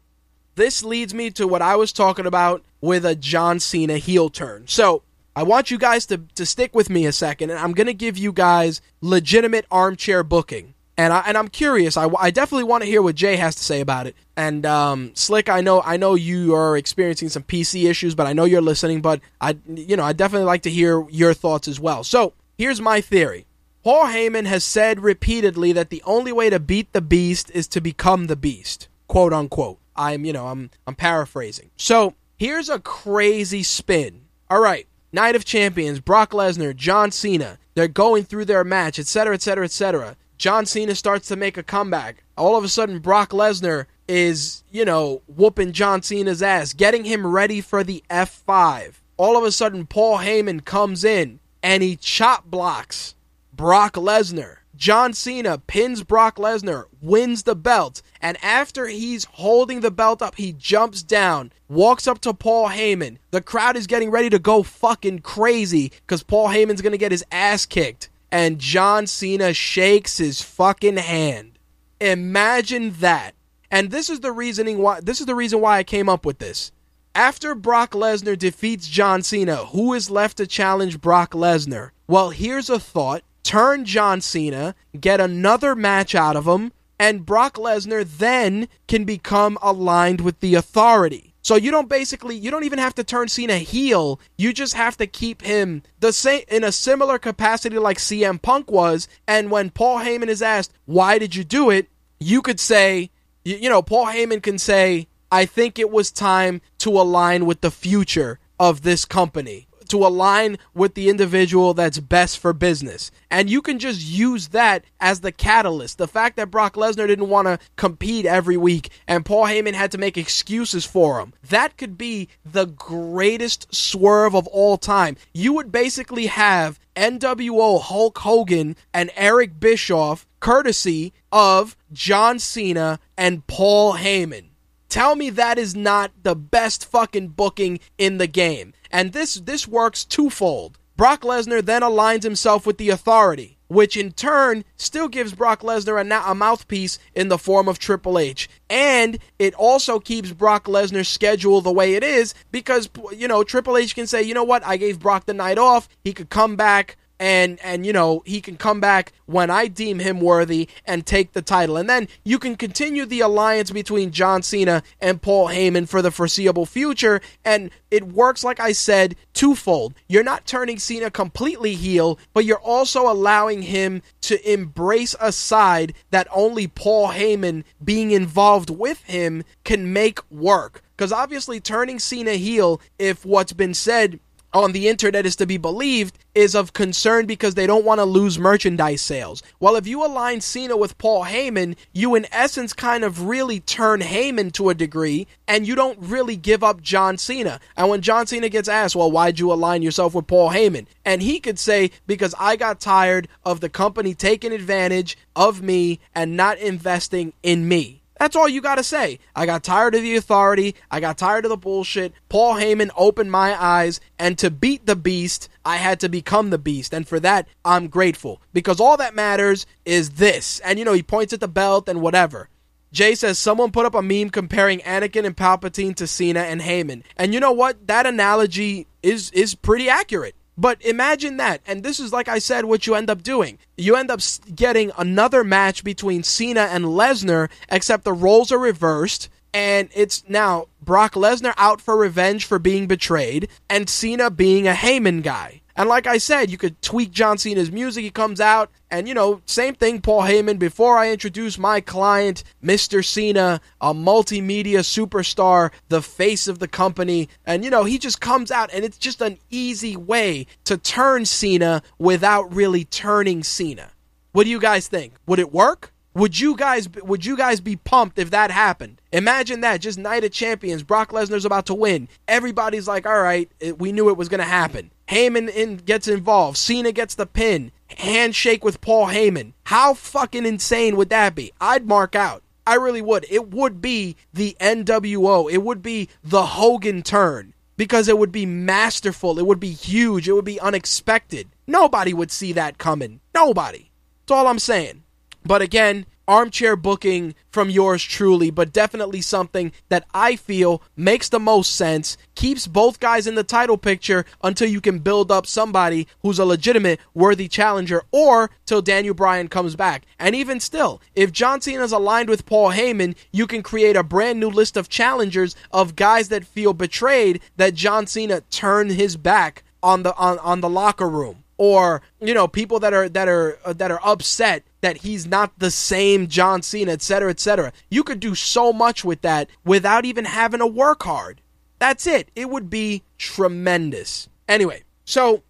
this 0.54 0.84
leads 0.84 1.14
me 1.14 1.32
to 1.32 1.48
what 1.48 1.64
I 1.64 1.76
was 1.76 1.91
talking 1.91 2.28
about 2.28 2.64
with 2.82 3.04
a 3.04 3.16
John 3.16 3.60
Cena 3.60 3.98
heel 3.98 4.30
turn. 4.30 4.68
So, 4.68 5.02
I 5.36 5.43
want 5.43 5.70
you 5.70 5.78
guys 5.78 6.06
to, 6.06 6.20
to 6.36 6.46
stick 6.46 6.74
with 6.74 6.89
me 6.89 7.06
a 7.06 7.12
second, 7.12 7.50
and 7.50 7.60
I'm 7.60 7.74
going 7.74 7.88
to 7.88 7.93
give 7.93 8.18
you 8.18 8.32
guys 8.32 8.80
legitimate 9.02 9.66
armchair 9.70 10.24
booking 10.24 10.75
and 10.98 11.12
I 11.12 11.24
and 11.28 11.38
I'm 11.38 11.50
curious. 11.50 11.98
I, 11.98 12.08
I 12.20 12.32
definitely 12.32 12.64
want 12.64 12.84
to 12.84 12.89
hear 12.89 13.02
what 13.02 13.16
Jay 13.16 13.36
has 13.36 13.56
to 13.56 13.64
say 13.64 13.82
about 13.82 14.08
it. 14.08 14.16
And 14.38 14.66
um, 14.66 15.12
Slick, 15.14 15.50
I 15.50 15.62
know 15.62 15.82
I 15.82 15.98
know 15.98 16.16
you 16.16 16.56
are 16.56 16.78
experiencing 16.78 17.30
some 17.30 17.43
PC 17.43 17.89
issues, 17.89 18.16
but 18.16 18.28
I 18.28 18.34
know 18.34 18.46
you're 18.46 18.62
listening. 18.62 19.02
But 19.02 19.20
I 19.41 19.58
you 19.68 19.98
know 19.98 20.04
I 20.04 20.14
definitely 20.14 20.46
like 20.46 20.62
to 20.64 20.70
hear 20.70 21.06
your 21.10 21.34
thoughts 21.34 21.68
as 21.68 21.80
well. 21.80 22.04
So 22.04 22.34
here's 22.58 22.80
my 22.80 23.02
theory. 23.02 23.46
Paul 23.84 24.06
Heyman 24.06 24.46
has 24.46 24.64
said 24.64 25.02
repeatedly 25.02 25.72
that 25.74 25.89
the 25.89 26.02
only 26.06 26.32
way 26.32 26.50
to 26.50 26.60
beat 26.60 26.91
the 26.93 27.02
beast 27.02 27.52
is 27.54 27.68
to 27.68 27.82
become 27.82 28.28
the 28.28 28.36
beast, 28.36 28.88
quote 29.08 29.34
unquote. 29.34 29.80
I'm 29.96 30.24
you 30.24 30.34
know 30.34 30.48
I'm 30.48 30.70
I'm 30.88 30.96
paraphrasing. 30.96 31.72
So 31.76 32.14
here's 32.38 32.70
a 32.70 32.80
crazy 32.80 33.64
spin. 33.64 34.22
All 34.50 34.62
right, 34.62 34.88
Night 35.12 35.36
of 35.36 35.43
Champions, 35.43 36.00
Brock 36.00 36.32
Lesnar, 36.32 36.76
John 36.76 37.12
Cena. 37.12 37.58
They're 37.74 37.89
going 37.89 38.24
through 38.24 38.46
their 38.46 38.64
match, 38.64 39.00
etc., 39.00 39.34
etc., 39.34 39.66
etc 39.66 40.16
John 40.38 40.66
Cena 40.66 40.96
starts 40.96 41.28
to 41.30 41.36
make 41.36 41.58
a 41.58 41.64
comeback. 41.64 42.24
All 42.38 42.58
of 42.58 42.64
a 42.64 42.70
sudden, 42.70 43.00
Brock 43.00 43.30
Lesnar 43.30 43.86
is, 44.08 44.64
you 44.72 44.86
know, 44.86 45.22
whooping 45.28 45.72
John 45.72 46.02
Cena's 46.02 46.44
ass, 46.44 46.74
getting 46.74 47.06
him 47.06 47.26
ready 47.26 47.62
for 47.62 47.84
the 47.84 48.04
F5. 48.10 48.96
All 49.18 49.38
of 49.38 49.44
a 49.44 49.52
sudden, 49.52 49.86
Paul 49.86 50.20
Heyman 50.20 50.66
comes 50.66 51.04
in 51.04 51.40
and 51.64 51.82
he 51.82 51.96
chop 51.96 52.46
blocks 52.46 53.16
Brock 53.54 53.94
Lesnar. 53.94 54.58
John 54.76 55.14
Cena 55.14 55.58
pins 55.58 56.04
Brock 56.04 56.36
Lesnar, 56.36 56.86
wins 57.02 57.44
the 57.44 57.56
belt, 57.56 58.02
And 58.22 58.38
after 58.44 58.88
he's 58.88 59.24
holding 59.24 59.80
the 59.80 59.92
belt 59.92 60.22
up, 60.22 60.36
he 60.36 60.52
jumps 60.52 61.02
down, 61.02 61.54
walks 61.70 62.08
up 62.08 62.20
to 62.22 62.34
Paul 62.34 62.70
Heyman. 62.70 63.18
The 63.32 63.42
crowd 63.42 63.78
is 63.78 63.88
getting 63.88 64.12
ready 64.12 64.30
to 64.30 64.40
go 64.40 64.64
fucking 64.64 65.20
crazy 65.20 65.94
because 66.06 66.24
Paul 66.24 66.50
Heyman's 66.50 66.82
gonna 66.82 66.98
get 66.98 67.14
his 67.14 67.24
ass 67.32 67.66
kicked. 67.66 68.10
And 68.32 68.60
John 68.60 69.08
Cena 69.08 69.54
shakes 69.54 70.18
his 70.18 70.42
fucking 70.42 70.98
hand. 70.98 71.60
Imagine 72.02 72.92
that. 73.00 73.36
And 73.72 73.92
this 73.92 74.10
is 74.10 74.20
the 74.20 74.32
reasoning 74.32 74.80
why 74.80 75.00
this 75.02 75.20
is 75.20 75.26
the 75.26 75.36
reason 75.36 75.62
why 75.62 75.78
I 75.78 75.84
came 75.84 76.10
up 76.10 76.26
with 76.26 76.40
this. 76.40 76.72
After 77.14 77.56
Brock 77.56 77.92
Lesnar 77.92 78.38
defeats 78.38 78.88
John 78.88 79.22
Cena, 79.22 79.58
who 79.68 79.94
is 79.94 80.10
left 80.10 80.38
to 80.38 80.48
challenge 80.48 81.00
Brock 81.00 81.32
Lesnar? 81.32 81.92
Well, 82.08 82.32
here's 82.32 82.70
a 82.70 82.80
thought. 82.80 83.24
Turn 83.44 83.86
John 83.86 84.22
Cena, 84.22 84.76
get 85.00 85.22
another 85.22 85.76
match 85.76 86.16
out 86.16 86.36
of 86.36 86.46
him, 86.46 86.74
and 87.00 87.26
Brock 87.26 87.56
Lesnar 87.56 88.04
then 88.04 88.68
can 88.88 89.06
become 89.06 89.58
aligned 89.62 90.20
with 90.22 90.40
the 90.40 90.56
authority. 90.56 91.35
So 91.46 91.56
you 91.56 91.70
don't 91.70 91.88
basically 91.88 92.36
you 92.36 92.50
don't 92.50 92.64
even 92.64 92.80
have 92.80 92.96
to 92.96 93.04
turn 93.04 93.28
Cena 93.28 93.60
heel. 93.60 94.20
You 94.36 94.52
just 94.52 94.74
have 94.74 94.98
to 94.98 95.06
keep 95.06 95.43
him 95.43 95.84
the 96.00 96.12
same 96.12 96.41
in 96.48 96.64
a 96.64 96.72
similar 96.72 97.20
capacity 97.20 97.78
like 97.78 98.00
CM 98.00 98.41
Punk 98.41 98.72
was. 98.72 99.08
And 99.28 99.52
when 99.52 99.70
Paul 99.70 100.00
Heyman 100.00 100.28
is 100.28 100.41
asked, 100.41 100.74
"Why 100.86 101.20
did 101.20 101.36
you 101.36 101.43
do 101.43 101.70
it?" 101.70 101.88
you 102.20 102.41
could 102.41 102.60
say, 102.60 103.12
you, 103.43 103.58
you 103.58 103.70
know, 103.70 103.84
Paul 103.84 104.08
Heyman 104.08 104.41
can 104.41 104.58
say, 104.58 105.08
"I 105.32 105.46
think 105.46 105.78
it 105.78 105.91
was 105.91 106.10
time 106.10 106.62
to 106.80 106.89
align 106.89 107.46
with 107.46 107.62
the 107.62 107.70
future 107.70 108.39
of 108.60 108.82
this 108.82 109.06
company." 109.06 109.68
To 109.90 110.06
align 110.06 110.58
with 110.74 110.94
the 110.94 111.10
individual 111.10 111.74
that's 111.74 112.00
best 112.00 112.40
for 112.40 112.54
business. 112.54 113.12
And 113.30 113.50
you 113.50 113.62
can 113.62 113.80
just 113.80 114.02
use 114.02 114.50
that 114.50 114.84
as 115.00 115.22
the 115.22 115.32
catalyst. 115.32 115.98
The 115.98 116.08
fact 116.08 116.36
that 116.38 116.52
Brock 116.52 116.76
Lesnar 116.76 117.08
didn't 117.08 117.30
want 117.30 117.48
to 117.48 117.60
compete 117.76 118.26
every 118.26 118.58
week 118.58 118.90
and 119.08 119.26
Paul 119.26 119.46
Heyman 119.46 119.74
had 119.74 119.92
to 119.92 119.98
make 119.98 120.18
excuses 120.18 120.86
for 120.86 121.20
him. 121.20 121.34
That 121.50 121.78
could 121.78 121.98
be 121.98 122.30
the 122.46 122.66
greatest 122.66 123.74
swerve 123.74 124.36
of 124.36 124.48
all 124.48 124.78
time. 124.78 125.18
You 125.34 125.54
would 125.54 125.72
basically 125.72 126.28
have 126.28 126.80
NWO 126.96 127.82
Hulk 127.82 128.20
Hogan 128.20 128.76
and 128.94 129.12
Eric 129.16 129.60
Bischoff 129.60 130.26
courtesy 130.40 131.14
of 131.32 131.76
John 131.92 132.40
Cena 132.40 133.00
and 133.18 133.46
Paul 133.48 133.96
Heyman. 133.96 134.50
Tell 134.90 135.16
me 135.16 135.30
that 135.32 135.58
is 135.58 135.76
not 135.76 136.12
the 136.24 136.36
best 136.36 136.86
fucking 136.86 137.30
booking 137.30 137.82
in 137.98 138.18
the 138.18 138.28
game. 138.28 138.72
And 138.92 139.14
this 139.14 139.36
this 139.36 139.68
works 139.68 140.06
twofold. 140.06 140.78
Brock 140.98 141.22
Lesnar 141.22 141.64
then 141.64 141.82
aligns 141.82 142.24
himself 142.24 142.66
with 142.66 142.78
the 142.78 142.90
authority, 142.90 143.58
which 143.68 143.98
in 143.98 144.14
turn 144.14 144.64
still 144.78 145.10
gives 145.10 145.34
Brock 145.34 145.62
Lesnar 145.62 146.02
a, 146.02 146.32
a, 146.32 146.34
mouthpiece 146.34 147.00
in 147.14 147.28
the 147.28 147.38
form 147.38 147.68
of 147.68 147.80
Triple 147.80 148.18
H. 148.18 148.50
And 148.70 149.20
it 149.38 149.54
also 149.56 150.00
keeps 150.00 150.32
Brock 150.32 150.66
Lesnar's 150.66 151.10
schedule 151.10 151.60
the 151.60 151.72
way 151.72 151.96
it 151.96 152.04
is 152.04 152.34
because, 152.50 152.90
you 153.12 153.28
know, 153.28 153.44
Triple 153.44 153.76
H 153.76 153.94
can 153.94 154.08
say, 154.08 154.24
you 154.24 154.34
know 154.34 154.46
what, 154.46 154.66
I 154.66 154.78
gave 154.78 155.02
Brock 155.02 155.26
the 155.26 155.34
night 155.34 155.58
off. 155.58 155.90
He 156.02 156.14
could 156.14 156.30
come 156.30 156.56
back 156.56 156.96
and 157.20 157.59
and 157.63 157.86
you 157.86 157.93
know 157.93 158.22
he 158.26 158.41
can 158.41 158.57
come 158.57 158.80
back 158.80 159.13
when 159.26 159.49
I 159.49 159.68
deem 159.68 159.99
him 159.99 160.20
worthy 160.20 160.68
and 160.86 161.05
take 161.05 161.34
the 161.34 161.41
title. 161.41 161.78
And 161.78 161.89
then 161.89 162.07
you 162.24 162.39
can 162.39 162.55
continue 162.55 163.05
the 163.05 163.22
alliance 163.22 163.72
between 163.72 164.11
John 164.11 164.41
Cena 164.41 164.84
and 164.99 165.22
Paul 165.22 165.47
Heyman 165.47 165.88
for 165.88 166.01
the 166.01 166.11
foreseeable 166.11 166.66
future 166.66 167.22
and 167.43 167.72
it 167.91 168.03
works 168.03 168.43
like 168.43 168.59
I 168.59 168.72
said 168.72 169.16
twofold. 169.34 169.93
You're 170.07 170.24
not 170.24 170.45
turning 170.45 170.80
Cena 170.80 171.09
completely 171.09 171.76
heel, 171.76 172.20
but 172.34 172.45
you're 172.45 172.57
also 172.57 173.09
allowing 173.09 173.63
him 173.63 174.01
to 174.22 174.51
embrace 174.51 175.16
a 175.20 175.32
side 175.32 175.93
that 176.11 176.28
only 176.32 176.68
Paul 176.68 177.09
Heyman 177.09 177.63
being 177.84 178.11
involved 178.11 178.70
with 178.70 179.03
him 179.03 179.43
can 179.63 179.93
make 179.93 180.20
work. 180.32 180.82
Because 180.95 181.11
obviously, 181.11 181.59
turning 181.59 181.99
Cena 181.99 182.34
heel, 182.34 182.80
if 182.97 183.26
what's 183.26 183.51
been 183.53 183.74
said 183.74 184.20
on 184.56 184.72
the 184.72 184.88
internet 184.88 185.26
is 185.26 185.36
to 185.36 185.45
be 185.45 185.58
believed 185.58 186.18
is 186.34 186.56
of 186.56 186.72
concern 186.72 187.26
because 187.26 187.56
they 187.56 187.68
don't 187.68 187.84
want 187.84 187.99
to 187.99 188.06
lose 188.06 188.39
merchandise 188.39 189.01
sales. 189.01 189.43
Well, 189.60 189.76
if 189.76 189.86
you 189.86 190.03
align 190.03 190.39
Cena 190.39 190.78
with 190.78 190.97
Paul 190.97 191.26
Heyman, 191.26 191.76
you 191.91 192.16
in 192.16 192.26
essence 192.32 192.72
kind 192.72 193.03
of 193.03 193.28
really 193.28 193.60
turn 193.60 193.99
Heyman 193.99 194.53
to 194.53 194.70
a 194.70 194.74
degree 194.74 195.28
and 195.45 195.68
you 195.68 195.76
don't 195.76 195.99
really 195.99 196.38
give 196.38 196.64
up 196.64 196.82
John 196.82 197.18
Cena. 197.18 197.60
And 197.76 197.89
when 197.89 198.01
John 198.01 198.28
Cena 198.28 198.47
gets 198.47 198.70
asked, 198.70 198.95
well, 198.95 199.12
why'd 199.12 199.39
you 199.39 199.51
align 199.51 199.82
yourself 199.82 200.16
with 200.16 200.26
Paul 200.26 200.51
Heyman? 200.51 200.88
And 201.03 201.22
he 201.22 201.41
could 201.41 201.60
say, 201.60 201.91
because 202.08 202.34
I 202.39 202.56
got 202.56 202.80
tired 202.80 203.28
of 203.43 203.60
the 203.60 203.70
company 203.70 204.14
taking 204.14 204.53
advantage 204.53 205.18
of 205.36 205.62
me 205.62 205.99
and 206.16 206.38
not 206.38 206.58
investing 206.60 207.34
in 207.43 207.68
me. 207.68 208.01
That's 208.20 208.36
all 208.36 208.47
you 208.47 208.61
got 208.61 208.76
to 208.76 208.84
say. 208.84 209.20
I 209.36 209.45
got 209.45 209.63
tired 209.63 209.95
of 209.95 210.01
the 210.01 210.16
authority. 210.16 210.76
I 210.89 210.99
got 210.99 211.18
tired 211.18 211.45
of 211.45 211.49
the 211.49 211.57
bullshit. 211.57 212.13
Paul 212.30 212.55
Heyman 212.55 212.91
opened 212.95 213.32
my 213.32 213.61
eyes, 213.61 213.99
and 214.18 214.38
to 214.38 214.49
beat 214.49 214.86
the 214.86 214.95
beast, 214.95 215.49
I 215.66 215.78
had 215.78 215.99
to 215.99 216.09
become 216.09 216.49
the 216.49 216.57
beast. 216.57 216.93
And 216.93 217.07
for 217.07 217.20
that, 217.20 217.47
I'm 217.66 217.88
grateful. 217.88 218.41
Because 218.53 218.80
all 218.80 218.97
that 218.97 219.16
matters 219.16 219.66
is 219.84 220.11
this. 220.11 220.59
And 220.61 220.80
you 220.80 220.86
know, 220.86 220.93
he 220.93 221.03
points 221.03 221.34
at 221.34 221.41
the 221.41 221.47
belt 221.47 221.89
and 221.89 222.01
whatever. 222.01 222.49
Jay 222.93 223.13
says 223.13 223.38
someone 223.38 223.74
put 223.74 223.86
up 223.86 223.93
a 223.93 224.01
meme 224.01 224.30
comparing 224.30 224.80
Anakin 224.80 225.26
and 225.26 225.36
Palpatine 225.36 225.95
to 225.95 226.07
Cena 226.07 226.39
and 226.39 226.61
Heyman. 226.61 227.03
And 227.18 227.34
you 227.34 227.41
know 227.41 227.51
what? 227.51 227.88
That 227.88 228.05
analogy 228.05 228.88
is 229.03 229.32
is 229.32 229.53
pretty 229.53 229.89
accurate. 229.89 230.36
But 230.58 230.82
imagine 230.84 231.38
that. 231.38 231.62
And 231.68 231.84
this 231.84 231.99
is, 231.99 232.14
like 232.14 232.28
I 232.28 232.39
said, 232.39 232.66
what 232.66 232.88
you 232.88 232.95
end 232.95 233.10
up 233.10 233.24
doing. 233.24 233.58
You 233.78 233.95
end 233.95 234.10
up 234.10 234.22
getting 234.53 234.91
another 234.97 235.43
match 235.43 235.84
between 235.84 236.24
Cena 236.24 236.62
and 236.62 236.86
Lesnar, 236.86 237.49
except 237.70 238.03
the 238.03 238.14
roles 238.14 238.51
are 238.51 238.60
reversed. 238.60 239.30
And 239.53 239.89
it's 239.93 240.24
now 240.28 240.68
Brock 240.82 241.14
Lesnar 241.14 241.53
out 241.58 241.80
for 241.82 241.95
revenge 241.95 242.45
for 242.45 242.60
being 242.60 242.88
betrayed, 242.88 243.47
and 243.70 243.89
Cena 243.89 244.30
being 244.30 244.68
a 244.68 244.74
Heyman 244.74 245.24
guy. 245.24 245.62
And 245.78 245.90
like 245.90 246.08
I 246.08 246.18
said, 246.18 246.50
you 246.50 246.58
could 246.58 246.82
tweak 246.82 247.12
John 247.12 247.38
Cena's 247.38 247.72
music. 247.72 248.04
He 248.04 248.10
comes 248.10 248.40
out, 248.40 248.72
and 248.90 249.08
you 249.08 249.14
know, 249.14 249.42
same 249.46 249.76
thing, 249.76 250.00
Paul 250.00 250.22
Heyman. 250.22 250.58
Before 250.58 250.98
I 250.98 251.12
introduce 251.12 251.58
my 251.58 251.82
client, 251.82 252.44
Mr. 252.64 253.04
Cena, 253.04 253.60
a 253.82 253.94
multimedia 253.94 254.80
superstar, 254.80 255.72
the 255.90 256.02
face 256.02 256.48
of 256.48 256.60
the 256.60 256.68
company, 256.68 257.28
and 257.46 257.66
you 257.66 257.70
know, 257.70 257.84
he 257.84 257.98
just 257.98 258.22
comes 258.22 258.52
out, 258.52 258.70
and 258.74 258.86
it's 258.86 258.98
just 258.98 259.22
an 259.22 259.38
easy 259.50 259.98
way 259.98 260.48
to 260.64 260.78
turn 260.78 261.26
Cena 261.26 261.82
without 261.98 262.54
really 262.54 262.86
turning 262.86 263.44
Cena. 263.44 263.92
What 264.32 264.46
do 264.46 264.50
you 264.50 264.60
guys 264.60 264.88
think? 264.88 265.14
Would 265.28 265.40
it 265.40 265.54
work? 265.54 265.94
Would 266.14 266.40
you 266.40 266.56
guys 266.56 266.88
would 267.04 267.26
you 267.26 267.36
guys 267.36 267.60
be 267.60 267.76
pumped 267.76 268.18
if 268.18 268.32
that 268.32 268.50
happened? 268.50 269.02
Imagine 269.12 269.60
that, 269.62 269.82
just 269.82 270.00
Night 270.00 270.24
of 270.24 270.32
Champions. 270.32 270.84
Brock 270.84 271.12
Lesnar's 271.12 271.44
about 271.44 271.66
to 271.66 271.74
win. 271.74 272.08
Everybody's 272.30 272.88
like, 272.88 273.06
"All 273.06 273.22
right, 273.22 273.52
we 273.78 273.92
knew 273.92 274.08
it 274.08 274.16
was 274.16 274.30
going 274.30 274.40
to 274.40 274.46
happen." 274.46 274.92
Heyman 275.10 275.49
in, 275.49 275.78
gets 275.78 276.08
involved. 276.08 276.58
Cena 276.58 276.91
gets 276.91 277.16
the 277.16 277.26
pin. 277.26 277.72
Handshake 277.97 278.64
with 278.64 278.82
Paul 278.82 279.08
Heyman. 279.08 279.53
How 279.66 279.93
fucking 279.93 280.45
insane 280.45 280.95
would 280.95 281.10
that 281.10 281.36
be? 281.36 281.51
I'd 281.62 281.88
mark 281.88 282.16
out. 282.16 282.43
I 282.68 282.76
really 282.76 283.01
would. 283.01 283.26
It 283.30 283.49
would 283.49 283.82
be 283.82 284.16
the 284.34 284.58
NWO. 284.60 285.51
It 285.51 285.60
would 285.60 285.84
be 285.84 286.10
the 286.24 286.45
Hogan 286.45 287.03
turn 287.03 287.53
because 287.78 288.08
it 288.08 288.18
would 288.18 288.32
be 288.32 288.45
masterful. 288.45 289.38
It 289.38 289.45
would 289.45 289.60
be 289.60 289.72
huge. 289.72 290.28
It 290.28 290.34
would 290.34 290.45
be 290.45 290.60
unexpected. 290.60 291.47
Nobody 291.68 292.14
would 292.14 292.32
see 292.32 292.53
that 292.53 292.78
coming. 292.78 293.20
Nobody. 293.34 293.91
That's 294.22 294.38
all 294.38 294.47
I'm 294.47 294.60
saying. 294.60 295.03
But 295.45 295.62
again, 295.62 296.08
armchair 296.28 296.76
booking 296.76 297.36
from 297.50 297.70
yours 297.70 298.04
truly, 298.04 298.50
but 298.50 298.74
definitely 298.74 299.22
something 299.22 299.72
that 299.90 300.06
I 300.14 300.36
feel 300.36 300.82
makes 300.96 301.30
the 301.30 301.40
most 301.40 301.76
sense, 301.76 302.18
keeps 302.36 302.68
both 302.68 303.00
guys 303.00 303.28
in 303.28 303.36
the 303.36 303.44
title 303.44 303.78
picture 303.78 304.26
until 304.44 304.68
you 304.70 304.82
can 304.82 305.00
build 305.00 305.32
up 305.32 305.46
somebody 305.46 306.08
who's 306.22 306.40
a 306.40 306.46
legitimate, 306.46 307.00
worthy 307.14 307.48
challenger, 307.48 308.04
or 308.12 308.50
till 308.66 308.82
Daniel 308.82 309.14
Bryan 309.14 309.48
comes 309.48 309.76
back. 309.76 310.06
And 310.20 310.36
even 310.36 310.60
still, 310.60 311.02
if 311.16 311.32
John 311.32 311.62
Cena 311.62 311.84
is 311.84 311.92
aligned 311.92 312.30
with 312.30 312.46
Paul 312.46 312.72
Heyman, 312.72 313.16
you 313.32 313.48
can 313.48 313.64
create 313.64 313.96
a 313.96 314.04
brand 314.04 314.40
new 314.40 314.50
list 314.50 314.78
of 314.78 314.90
challengers 314.90 315.56
of 315.72 315.96
guys 315.96 316.30
that 316.30 316.46
feel 316.46 316.74
betrayed 316.74 317.42
that 317.58 317.74
John 317.74 318.08
Cena 318.08 318.42
turned 318.50 318.92
his 318.92 319.18
back 319.18 319.64
on 319.82 320.04
the 320.04 320.16
on, 320.16 320.40
on 320.40 320.62
the 320.62 320.70
locker 320.70 321.08
room 321.08 321.44
or 321.58 322.02
you 322.20 322.34
know 322.34 322.48
people 322.48 322.80
that 322.80 322.94
are 322.94 323.08
that 323.10 323.28
are 323.28 323.58
that 323.66 323.92
are 323.92 324.00
upset 324.04 324.64
that 324.86 324.98
he's 324.98 325.26
not 325.26 325.58
the 325.58 325.72
same 325.72 326.28
John 326.28 326.62
Cena, 326.62 326.92
etc., 326.92 327.32
etc. 327.32 327.74
You 327.90 328.04
could 328.04 328.20
do 328.20 328.36
so 328.36 328.72
much 328.72 329.04
with 329.04 329.22
that 329.22 329.50
without 329.66 330.06
even 330.06 330.26
having 330.26 330.60
to 330.60 330.68
work 330.68 331.04
hard. 331.04 331.42
That's 331.80 332.06
it. 332.06 332.30
It 332.36 332.52
would 332.52 332.70
be 332.70 333.02
tremendous. 333.18 334.30
Anyway, 334.48 334.84
so 335.04 335.42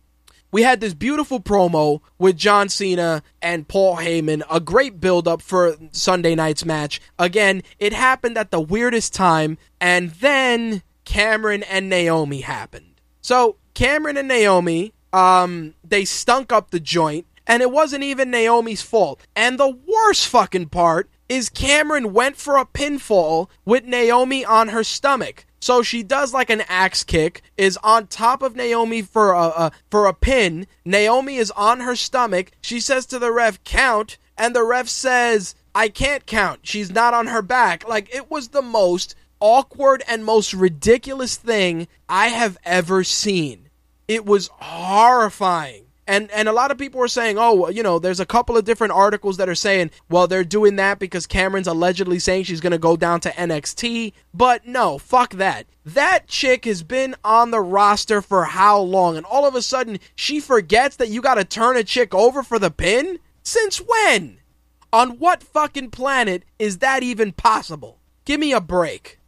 we 0.51 0.63
had 0.63 0.79
this 0.79 0.93
beautiful 0.93 1.41
promo 1.41 1.99
with 2.17 2.37
John 2.37 2.69
Cena 2.69 3.23
and 3.41 3.67
Paul 3.67 3.97
Heyman, 3.97 4.41
a 4.49 4.61
great 4.61 5.01
build 5.01 5.27
up 5.27 5.41
for 5.41 5.75
Sunday 5.91 6.33
night's 6.33 6.63
match. 6.63 7.01
Again, 7.19 7.61
it 7.77 7.91
happened 7.91 8.37
at 8.37 8.51
the 8.51 8.61
weirdest 8.61 9.13
time, 9.13 9.57
and 9.81 10.11
then 10.11 10.81
Cameron 11.03 11.63
and 11.63 11.89
Naomi 11.89 12.39
happened. 12.39 13.01
So, 13.19 13.57
Cameron 13.73 14.15
and 14.15 14.29
Naomi, 14.29 14.93
um, 15.11 15.73
they 15.83 16.05
stunk 16.05 16.53
up 16.53 16.71
the 16.71 16.79
joint 16.79 17.25
and 17.47 17.61
it 17.61 17.71
wasn't 17.71 18.03
even 18.03 18.31
Naomi's 18.31 18.81
fault. 18.81 19.21
And 19.35 19.59
the 19.59 19.77
worst 19.87 20.27
fucking 20.27 20.69
part 20.69 21.09
is 21.27 21.49
Cameron 21.49 22.13
went 22.13 22.37
for 22.37 22.57
a 22.57 22.65
pinfall 22.65 23.49
with 23.65 23.85
Naomi 23.85 24.45
on 24.45 24.69
her 24.69 24.83
stomach. 24.83 25.45
So 25.59 25.81
she 25.81 26.03
does 26.03 26.33
like 26.33 26.51
an 26.51 26.61
axe 26.67 27.03
kick, 27.03 27.41
is 27.57 27.77
on 27.83 28.05
top 28.07 28.43
of 28.43 28.55
Naomi 28.55 29.01
for 29.01 29.33
a, 29.33 29.47
a 29.47 29.71
for 29.89 30.05
a 30.05 30.13
pin. 30.13 30.67
Naomi 30.85 31.37
is 31.37 31.49
on 31.51 31.79
her 31.79 31.95
stomach. 31.95 32.51
She 32.61 32.79
says 32.79 33.07
to 33.07 33.17
the 33.17 33.31
ref, 33.31 33.63
"Count," 33.63 34.17
and 34.37 34.55
the 34.55 34.63
ref 34.63 34.87
says, 34.87 35.55
"I 35.73 35.89
can't 35.89 36.27
count. 36.27 36.59
She's 36.63 36.91
not 36.91 37.15
on 37.15 37.27
her 37.27 37.41
back." 37.41 37.87
Like 37.87 38.13
it 38.13 38.29
was 38.29 38.49
the 38.49 38.61
most 38.61 39.15
awkward 39.39 40.03
and 40.07 40.23
most 40.23 40.53
ridiculous 40.53 41.35
thing 41.35 41.87
I 42.07 42.27
have 42.27 42.57
ever 42.63 43.03
seen. 43.03 43.69
It 44.07 44.23
was 44.23 44.49
horrifying. 44.53 45.84
And 46.07 46.29
and 46.31 46.47
a 46.47 46.53
lot 46.53 46.69
of 46.69 46.77
people 46.77 47.01
are 47.01 47.07
saying, 47.07 47.37
"Oh, 47.39 47.69
you 47.69 47.81
know, 47.81 47.97
there's 47.97 48.19
a 48.19 48.25
couple 48.25 48.55
of 48.57 48.65
different 48.65 48.93
articles 48.93 49.37
that 49.37 49.49
are 49.49 49.55
saying, 49.55 49.91
well, 50.09 50.27
they're 50.27 50.43
doing 50.43 50.75
that 50.75 50.99
because 50.99 51.25
Cameron's 51.25 51.67
allegedly 51.67 52.19
saying 52.19 52.43
she's 52.43 52.61
going 52.61 52.71
to 52.71 52.77
go 52.77 52.95
down 52.95 53.21
to 53.21 53.31
NXT." 53.31 54.13
But 54.33 54.67
no, 54.67 54.97
fuck 54.97 55.33
that. 55.33 55.65
That 55.83 56.27
chick 56.27 56.65
has 56.65 56.83
been 56.83 57.15
on 57.23 57.51
the 57.51 57.61
roster 57.61 58.21
for 58.21 58.45
how 58.45 58.79
long? 58.79 59.17
And 59.17 59.25
all 59.25 59.47
of 59.47 59.55
a 59.55 59.61
sudden, 59.61 59.99
she 60.15 60.39
forgets 60.39 60.95
that 60.97 61.09
you 61.09 61.21
got 61.21 61.35
to 61.35 61.43
turn 61.43 61.77
a 61.77 61.83
chick 61.83 62.13
over 62.13 62.43
for 62.43 62.59
the 62.59 62.71
pin? 62.71 63.19
Since 63.43 63.77
when? 63.77 64.39
On 64.93 65.19
what 65.19 65.43
fucking 65.43 65.91
planet 65.91 66.43
is 66.57 66.79
that 66.79 67.03
even 67.03 67.31
possible? 67.31 67.99
Give 68.25 68.39
me 68.39 68.53
a 68.53 68.61
break 68.61 69.19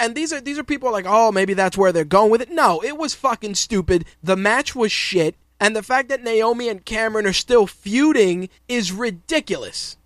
and 0.00 0.14
these 0.14 0.32
are 0.32 0.40
these 0.40 0.58
are 0.58 0.64
people 0.64 0.90
like, 0.90 1.04
oh, 1.06 1.32
maybe 1.32 1.54
that's 1.54 1.78
where 1.78 1.92
they're 1.92 2.04
going 2.04 2.30
with 2.30 2.40
it. 2.40 2.50
No, 2.50 2.82
it 2.82 2.96
was 2.96 3.14
fucking 3.14 3.54
stupid. 3.54 4.04
The 4.22 4.36
match 4.36 4.74
was 4.74 4.90
shit. 4.92 5.36
And 5.62 5.76
the 5.76 5.82
fact 5.84 6.08
that 6.08 6.24
Naomi 6.24 6.68
and 6.68 6.84
Cameron 6.84 7.24
are 7.24 7.32
still 7.32 7.68
feuding 7.68 8.48
is 8.66 8.90
ridiculous. 8.90 9.96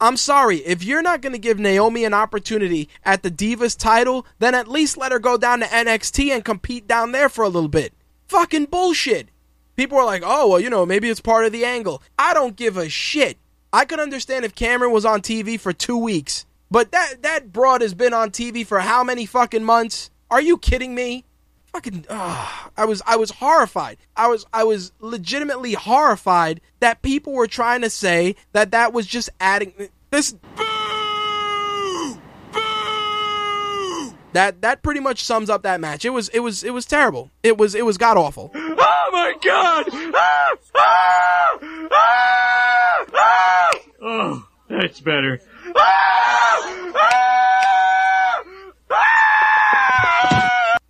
I'm 0.00 0.16
sorry, 0.16 0.56
if 0.66 0.82
you're 0.82 1.00
not 1.00 1.20
going 1.20 1.32
to 1.32 1.38
give 1.38 1.60
Naomi 1.60 2.04
an 2.04 2.12
opportunity 2.12 2.88
at 3.04 3.22
the 3.22 3.30
Divas 3.30 3.78
title, 3.78 4.26
then 4.40 4.52
at 4.52 4.66
least 4.66 4.96
let 4.96 5.12
her 5.12 5.20
go 5.20 5.38
down 5.38 5.60
to 5.60 5.66
NXT 5.66 6.30
and 6.30 6.44
compete 6.44 6.88
down 6.88 7.12
there 7.12 7.28
for 7.28 7.44
a 7.44 7.48
little 7.48 7.68
bit. 7.68 7.94
Fucking 8.26 8.64
bullshit. 8.64 9.28
People 9.76 9.96
are 9.96 10.04
like, 10.04 10.22
oh, 10.24 10.48
well, 10.48 10.60
you 10.60 10.70
know, 10.70 10.84
maybe 10.84 11.08
it's 11.08 11.20
part 11.20 11.46
of 11.46 11.52
the 11.52 11.64
angle. 11.64 12.02
I 12.18 12.34
don't 12.34 12.56
give 12.56 12.76
a 12.76 12.88
shit. 12.88 13.38
I 13.72 13.84
could 13.84 14.00
understand 14.00 14.44
if 14.44 14.56
Cameron 14.56 14.90
was 14.90 15.04
on 15.04 15.22
TV 15.22 15.58
for 15.60 15.72
two 15.72 15.96
weeks, 15.96 16.46
but 16.68 16.90
that, 16.90 17.22
that 17.22 17.52
broad 17.52 17.80
has 17.80 17.94
been 17.94 18.12
on 18.12 18.32
TV 18.32 18.66
for 18.66 18.80
how 18.80 19.04
many 19.04 19.24
fucking 19.24 19.62
months? 19.62 20.10
Are 20.32 20.40
you 20.40 20.58
kidding 20.58 20.96
me? 20.96 21.25
Fucking 21.76 22.06
uh, 22.08 22.48
I 22.76 22.86
was 22.86 23.02
I 23.06 23.16
was 23.16 23.30
horrified. 23.30 23.98
I 24.16 24.28
was 24.28 24.46
I 24.52 24.64
was 24.64 24.92
legitimately 24.98 25.74
horrified 25.74 26.62
that 26.80 27.02
people 27.02 27.34
were 27.34 27.46
trying 27.46 27.82
to 27.82 27.90
say 27.90 28.34
that 28.52 28.70
that 28.70 28.94
was 28.94 29.06
just 29.06 29.28
adding 29.40 29.74
this 30.10 30.32
boo. 30.32 30.62
That 34.32 34.62
that 34.62 34.82
pretty 34.82 35.00
much 35.00 35.22
sums 35.22 35.50
up 35.50 35.62
that 35.62 35.80
match. 35.80 36.06
It 36.06 36.10
was 36.10 36.30
it 36.30 36.40
was 36.40 36.64
it 36.64 36.70
was 36.70 36.86
terrible. 36.86 37.30
It 37.42 37.58
was 37.58 37.74
it 37.74 37.84
was 37.84 37.98
god 37.98 38.16
awful. 38.16 38.50
Oh 38.54 39.10
my 39.12 39.34
god! 39.42 39.86
Ah, 39.92 40.56
ah, 40.74 41.58
ah, 41.92 43.06
ah. 43.14 43.72
Oh, 44.02 44.48
that's 44.68 45.00
better. 45.00 45.40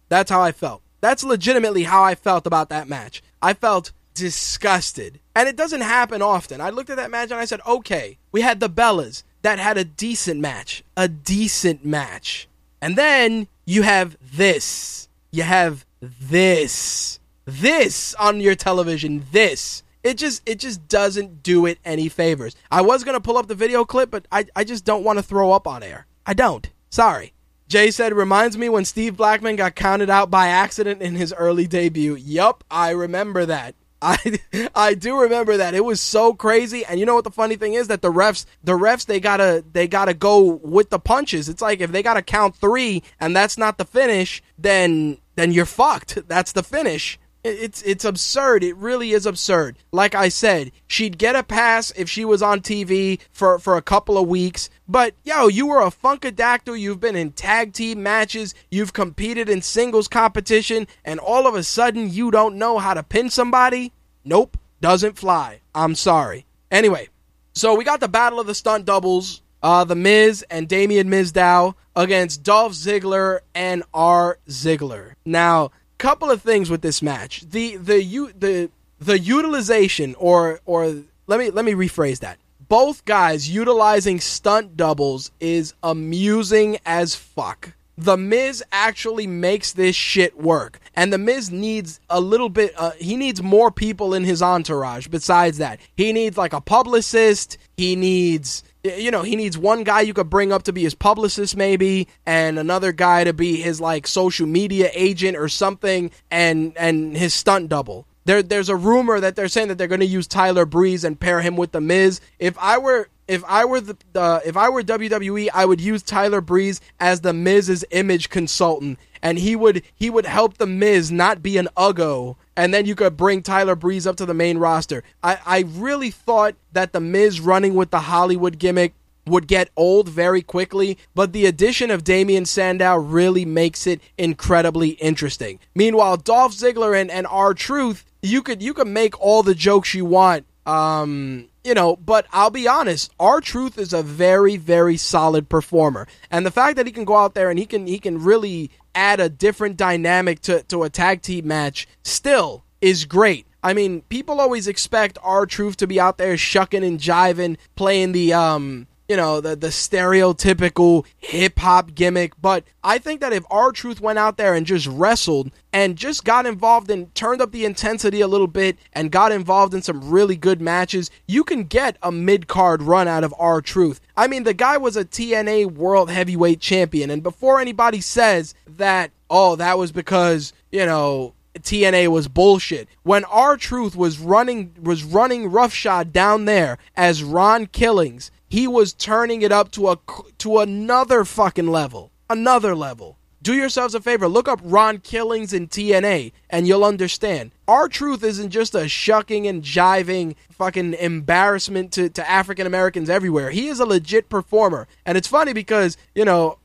That's 0.09 0.31
how 0.31 0.41
I 0.41 0.53
felt. 0.53 0.83
That's 1.01 1.25
legitimately 1.25 1.85
how 1.85 2.03
I 2.03 2.15
felt 2.15 2.47
about 2.47 2.69
that 2.71 2.89
match. 2.89 3.23
I 3.43 3.55
felt 3.55 3.93
disgusted. 4.15 5.21
And 5.35 5.49
it 5.49 5.57
doesn't 5.57 5.83
happen 5.83 6.23
often. 6.23 6.61
I 6.61 6.71
looked 6.71 6.91
at 6.91 6.97
that 6.97 7.11
match 7.11 7.31
and 7.31 7.39
I 7.39 7.45
said, 7.45 7.61
okay, 7.67 8.19
we 8.33 8.41
had 8.41 8.61
the 8.61 8.71
Bellas 8.71 9.23
that 9.43 9.59
had 9.59 9.79
a 9.79 9.85
decent 9.85 10.41
match. 10.41 10.83
A 10.97 11.07
decent 11.07 11.85
match. 11.85 12.49
And 12.81 12.97
then 12.97 13.47
you 13.65 13.83
have 13.83 14.17
this. 14.21 15.09
You 15.31 15.43
have 15.45 15.85
this. 16.01 17.21
This 17.45 18.15
on 18.15 18.41
your 18.41 18.55
television. 18.55 19.25
This. 19.31 19.83
It 20.03 20.19
just 20.19 20.43
it 20.47 20.61
just 20.61 20.87
doesn't 20.89 21.43
do 21.43 21.67
it 21.67 21.79
any 21.85 22.09
favors. 22.09 22.55
I 22.71 22.83
was 22.83 23.05
gonna 23.05 23.21
pull 23.21 23.37
up 23.37 23.49
the 23.49 23.55
video 23.55 23.85
clip, 23.85 24.11
but 24.11 24.27
I, 24.31 24.47
I 24.55 24.65
just 24.65 24.85
don't 24.85 25.05
want 25.05 25.19
to 25.19 25.23
throw 25.23 25.53
up 25.53 25.67
on 25.67 25.83
air. 25.83 26.07
I 26.25 26.35
don't. 26.35 26.69
Sorry. 26.91 27.33
Jay 27.69 27.91
said, 27.91 28.15
reminds 28.15 28.57
me 28.57 28.69
when 28.69 28.85
Steve 28.85 29.17
Blackman 29.17 29.57
got 29.57 29.75
counted 29.75 30.09
out 30.09 30.31
by 30.31 30.49
accident 30.49 31.03
in 31.03 31.17
his 31.17 31.35
early 31.37 31.67
debut. 31.67 32.15
Yup, 32.15 32.63
I 32.71 32.91
remember 32.91 33.47
that. 33.47 33.75
I 34.03 34.39
I 34.75 34.95
do 34.95 35.23
remember 35.23 35.57
that. 35.57 35.75
It 35.75 35.85
was 35.85 36.01
so 36.01 36.35
crazy. 36.35 36.85
And 36.85 37.01
you 37.01 37.07
know 37.07 37.15
what 37.15 37.25
the 37.25 37.31
funny 37.31 37.57
thing 37.57 37.75
is 37.75 37.89
that 37.89 38.03
the 38.03 38.13
refs 38.13 38.45
the 38.63 38.73
refs 38.73 39.07
they 39.07 39.21
gotta 39.21 39.65
they 39.73 39.89
gotta 39.89 40.13
go 40.13 40.61
with 40.63 40.91
the 40.91 40.99
punches. 40.99 41.49
It's 41.49 41.63
like 41.63 41.81
if 41.81 41.93
they 41.93 42.03
gotta 42.03 42.23
count 42.23 42.57
three 42.57 43.03
and 43.19 43.35
that's 43.35 43.57
not 43.57 43.79
the 43.79 43.87
finish, 43.87 44.43
then 44.59 45.17
then 45.35 45.51
you're 45.51 45.65
fucked. 45.67 46.19
That's 46.29 46.53
the 46.53 46.63
finish. 46.63 47.19
It's 47.45 47.81
it's 47.83 48.05
absurd. 48.05 48.65
It 48.65 48.77
really 48.77 49.13
is 49.13 49.25
absurd. 49.25 49.79
Like 49.93 50.17
I 50.17 50.29
said, 50.29 50.73
she'd 50.89 51.17
get 51.17 51.37
a 51.37 51.45
pass 51.45 51.93
if 51.95 52.11
she 52.11 52.25
was 52.25 52.43
on 52.43 52.61
TV 52.61 53.21
for, 53.31 53.61
for 53.61 53.77
a 53.77 53.83
couple 53.83 54.19
of 54.19 54.27
weeks. 54.27 54.69
But 54.89 55.15
yo, 55.25 55.49
you 55.49 55.67
were 55.67 55.81
a 55.81 55.91
Funkadactyl. 55.91 56.79
You've 56.79 57.01
been 57.01 57.17
in 57.17 57.33
tag 57.33 57.73
team 57.73 58.03
matches. 58.03 58.55
You've 58.71 58.93
competed 58.93 59.49
in 59.49 59.63
singles 59.63 60.09
competition, 60.09 60.87
and 61.05 61.19
all 61.19 61.47
of 61.47 61.55
a 61.55 61.63
sudden 61.63 62.11
you 62.11 62.31
don't 62.31 62.57
know 62.57 62.79
how 62.79 62.95
to 62.95 63.03
pin 63.03 63.31
somebody. 63.31 63.93
Nope, 64.25 64.57
doesn't 64.81 65.19
fly. 65.19 65.61
I'm 65.75 65.95
sorry. 65.95 66.47
Anyway, 66.71 67.09
so 67.53 67.75
we 67.75 67.85
got 67.85 68.01
the 68.01 68.09
battle 68.09 68.41
of 68.41 68.47
the 68.47 68.55
stunt 68.55 68.85
doubles. 68.85 69.43
Uh, 69.63 69.85
the 69.85 69.97
Miz 69.97 70.45
and 70.51 70.69
Damien 70.69 71.09
Mizdow 71.09 71.75
against 71.97 72.43
Dolph 72.43 72.73
Ziggler 72.73 73.41
and 73.55 73.83
R. 73.93 74.39
Ziggler. 74.49 75.15
Now, 75.25 75.71
couple 75.99 76.31
of 76.31 76.43
things 76.43 76.71
with 76.71 76.83
this 76.83 77.03
match. 77.03 77.41
The 77.41 77.77
the 77.77 78.03
you 78.03 78.33
the 78.33 78.71
the 78.99 79.19
utilization 79.19 80.15
or 80.19 80.61
or 80.65 81.03
let 81.27 81.39
me 81.39 81.51
let 81.51 81.65
me 81.65 81.73
rephrase 81.73 82.21
that. 82.21 82.39
Both 82.69 83.05
guys 83.05 83.49
utilizing 83.49 84.19
stunt 84.19 84.77
doubles 84.77 85.31
is 85.39 85.75
amusing 85.83 86.79
as 86.85 87.15
fuck. 87.15 87.75
The 87.97 88.17
Miz 88.17 88.63
actually 88.73 89.27
makes 89.27 89.73
this 89.73 89.95
shit 89.95 90.37
work. 90.37 90.81
And 90.95 91.13
The 91.13 91.19
Miz 91.19 91.51
needs 91.51 92.01
a 92.11 92.21
little 92.21 92.49
bit, 92.49 92.75
uh, 92.77 92.91
he 92.99 93.17
needs 93.17 93.41
more 93.41 93.71
people 93.71 94.15
in 94.15 94.25
his 94.25 94.43
entourage 94.43 95.07
besides 95.07 95.59
that. 95.59 95.81
He 95.97 96.13
needs 96.13 96.37
like 96.37 96.53
a 96.53 96.61
publicist, 96.61 97.57
he 97.77 97.95
needs 97.95 98.65
you 98.83 99.11
know, 99.11 99.23
he 99.23 99.37
needs 99.37 99.59
one 99.59 99.83
guy 99.83 100.03
you 100.03 100.15
could 100.15 100.31
bring 100.31 100.53
up 100.53 100.63
to 100.65 100.73
be 100.73 100.83
his 100.83 100.95
publicist, 100.95 101.57
maybe, 101.57 102.07
and 102.25 102.59
another 102.59 102.93
guy 102.93 103.25
to 103.25 103.33
be 103.33 103.57
his 103.57 103.81
like 103.81 104.07
social 104.07 104.47
media 104.47 104.91
agent 104.95 105.37
or 105.37 105.49
something, 105.49 106.11
and 106.31 106.73
and 106.77 107.17
his 107.17 107.35
stunt 107.35 107.69
double. 107.69 108.07
There, 108.27 108.43
there's 108.43 108.69
a 108.69 108.77
rumor 108.77 109.21
that 109.21 109.37
they're 109.37 109.47
saying 109.47 109.69
that 109.69 109.79
they're 109.79 109.87
going 109.87 110.01
to 110.01 110.07
use 110.07 110.27
Tyler 110.27 110.67
Breeze 110.67 111.05
and 111.05 111.19
pair 111.19 111.41
him 111.41 111.57
with 111.57 111.71
the 111.71 111.81
Miz. 111.81 112.21
If 112.41 112.59
I 112.59 112.77
were 112.77 113.09
if 113.29 113.45
I 113.45 113.65
were 113.65 113.81
the, 113.81 113.97
the 114.13 114.43
if 114.45 114.57
I 114.57 114.69
were 114.69 114.83
WWE, 114.83 115.49
I 115.55 115.65
would 115.65 115.81
use 115.81 116.03
Tyler 116.03 116.41
Breeze 116.41 116.81
as 116.99 117.21
the 117.21 117.33
Miz's 117.33 117.85
image 117.93 118.29
consultant, 118.29 118.99
and 119.23 119.39
he 119.39 119.55
would 119.55 119.85
he 119.95 120.11
would 120.11 120.27
help 120.27 120.59
the 120.59 120.67
Miz 120.67 121.13
not 121.13 121.41
be 121.41 121.57
an 121.57 121.69
uggo, 121.77 122.35
and 122.57 122.75
then 122.75 122.85
you 122.85 122.97
could 122.97 123.17
bring 123.17 123.43
Tyler 123.43 123.77
Breeze 123.77 124.09
up 124.09 124.17
to 124.17 124.27
the 124.27 124.35
main 124.35 124.59
roster. 124.59 125.05
I 125.23 125.39
I 125.47 125.61
really 125.61 126.11
thought 126.11 126.57
that 126.73 126.93
the 126.93 127.01
Miz 127.01 127.41
running 127.41 127.75
with 127.75 127.93
the 127.93 128.01
Hollywood 128.01 128.59
gimmick 128.59 128.93
would 129.27 129.47
get 129.47 129.71
old 129.77 130.09
very 130.09 130.43
quickly, 130.43 130.99
but 131.15 131.33
the 131.33 131.47
addition 131.47 131.91
of 131.91 132.05
Damien 132.05 132.47
Sandow 132.47 132.97
really 132.97 133.45
makes 133.45 133.87
it 133.87 134.01
incredibly 134.17 134.91
interesting. 134.91 135.59
Meanwhile, 135.75 136.19
Dolph 136.19 136.53
Ziggler 136.53 137.01
and, 137.01 137.11
and 137.11 137.27
R 137.27 137.53
Truth, 137.53 138.05
you 138.27 138.43
could 138.43 138.63
you 138.63 138.75
could 138.75 138.89
make 138.89 139.19
all 139.21 139.43
the 139.43 139.55
jokes 139.55 139.95
you 139.95 140.05
want. 140.05 140.47
Um, 140.67 141.49
you 141.65 141.75
know, 141.75 141.97
but 141.97 142.27
I'll 142.33 142.51
be 142.51 142.69
honest, 142.69 143.13
R 143.19 143.41
Truth 143.41 143.79
is 143.79 143.93
a 143.93 144.03
very, 144.03 144.57
very 144.57 144.97
solid 144.97 145.49
performer. 145.49 146.07
And 146.31 146.45
the 146.45 146.51
fact 146.51 146.77
that 146.77 146.87
he 146.87 146.93
can 146.93 147.05
go 147.05 147.17
out 147.17 147.35
there 147.35 147.51
and 147.51 147.59
he 147.59 147.67
can 147.67 147.87
he 147.87 147.99
can 147.99 148.23
really 148.23 148.71
add 148.95 149.21
a 149.21 149.29
different 149.29 149.77
dynamic 149.77 150.41
to, 150.41 150.63
to 150.65 150.83
a 150.83 150.91
tag 150.91 151.23
team 151.23 151.47
match 151.49 151.87
still 152.03 152.65
is 152.81 153.05
great. 153.05 153.47
I 153.63 153.75
mean, 153.75 154.03
people 154.03 154.41
always 154.41 154.69
expect 154.69 155.19
R 155.23 155.47
Truth 155.47 155.77
to 155.79 155.87
be 155.87 156.01
out 156.01 156.19
there 156.19 156.37
shucking 156.37 156.85
and 156.85 157.01
jiving, 157.01 157.57
playing 157.75 158.13
the 158.13 158.33
um 158.33 158.87
you 159.09 159.17
know, 159.17 159.41
the, 159.41 159.55
the 159.55 159.69
stereotypical 159.69 161.07
hip 161.19 161.59
hop 161.59 161.95
gimmick. 161.95 162.33
But 162.41 162.65
I 162.83 162.99
think 162.99 163.21
that 163.21 163.33
if 163.33 163.45
R 163.51 163.73
Truth 163.73 164.01
went 164.01 164.19
out 164.19 164.37
there 164.37 164.55
and 164.55 164.67
just 164.67 164.87
wrestled 164.87 165.51
and 165.73 165.97
just 165.97 166.25
got 166.25 166.47
involved 166.47 166.91
and 166.91 167.15
turned 167.15 167.41
up 167.41 167.53
the 167.53 167.65
intensity 167.65 168.21
a 168.21 168.29
little 168.29 168.47
bit 168.47 168.79
and 168.93 169.13
got 169.13 169.33
involved 169.33 169.75
in 169.75 169.83
some 169.83 170.11
really 170.11 170.37
good 170.37 170.61
matches, 170.61 171.11
you 171.27 171.45
can 171.45 171.65
get 171.65 171.97
a 172.03 172.11
mid 172.11 172.49
card 172.49 172.83
run 172.83 173.09
out 173.09 173.25
of 173.25 173.35
R 173.39 173.61
Truth. 173.61 174.01
I 174.17 174.27
mean, 174.27 174.45
the 174.45 174.55
guy 174.55 174.77
was 174.77 174.97
a 174.97 175.05
TNA 175.05 175.73
World 175.73 176.11
Heavyweight 176.11 176.61
Champion. 176.61 177.11
And 177.11 177.23
before 177.23 177.61
anybody 177.61 178.01
says 178.01 178.55
that, 178.67 179.11
oh, 179.31 179.57
that 179.57 179.79
was 179.79 179.93
because, 179.93 180.53
you 180.71 180.87
know, 180.87 181.35
TNA 181.59 182.09
was 182.09 182.29
bullshit. 182.29 182.89
When 183.03 183.25
R 183.25 183.57
Truth 183.57 183.97
was 183.97 184.19
running 184.19 184.75
was 184.81 185.05
running 185.05 185.51
roughshod 185.51 186.13
down 186.13 186.45
there 186.45 186.79
as 186.97 187.23
Ron 187.23 187.67
Killings, 187.67 188.31
he 188.57 188.67
was 188.67 188.95
turning 188.95 189.43
it 189.43 189.53
up 189.53 189.71
to 189.71 189.91
a 189.91 189.99
to 190.39 190.61
another 190.61 191.27
fucking 191.27 191.67
level, 191.67 192.11
another 192.31 192.75
level. 192.75 193.19
Do 193.43 193.53
yourselves 193.53 193.95
a 193.95 194.01
favor, 194.01 194.29
look 194.29 194.49
up 194.49 194.61
Ron 194.65 194.97
Killings 194.97 195.53
in 195.53 195.69
TNA, 195.69 196.33
and 196.49 196.67
you'll 196.67 196.83
understand. 196.83 197.51
R 197.69 197.87
Truth 197.87 198.25
isn't 198.25 198.49
just 198.49 198.75
a 198.75 198.89
shucking 198.89 199.47
and 199.47 199.63
jiving 199.63 200.37
fucking 200.51 200.95
embarrassment 200.95 201.93
to, 201.93 202.09
to 202.09 202.27
African 202.27 202.67
Americans 202.67 203.11
everywhere. 203.11 203.51
He 203.51 203.69
is 203.69 203.79
a 203.79 203.85
legit 203.85 204.31
performer. 204.31 204.89
And 205.05 205.19
it's 205.19 205.29
funny 205.29 205.53
because, 205.53 205.99
you 206.15 206.25
know, 206.25 206.57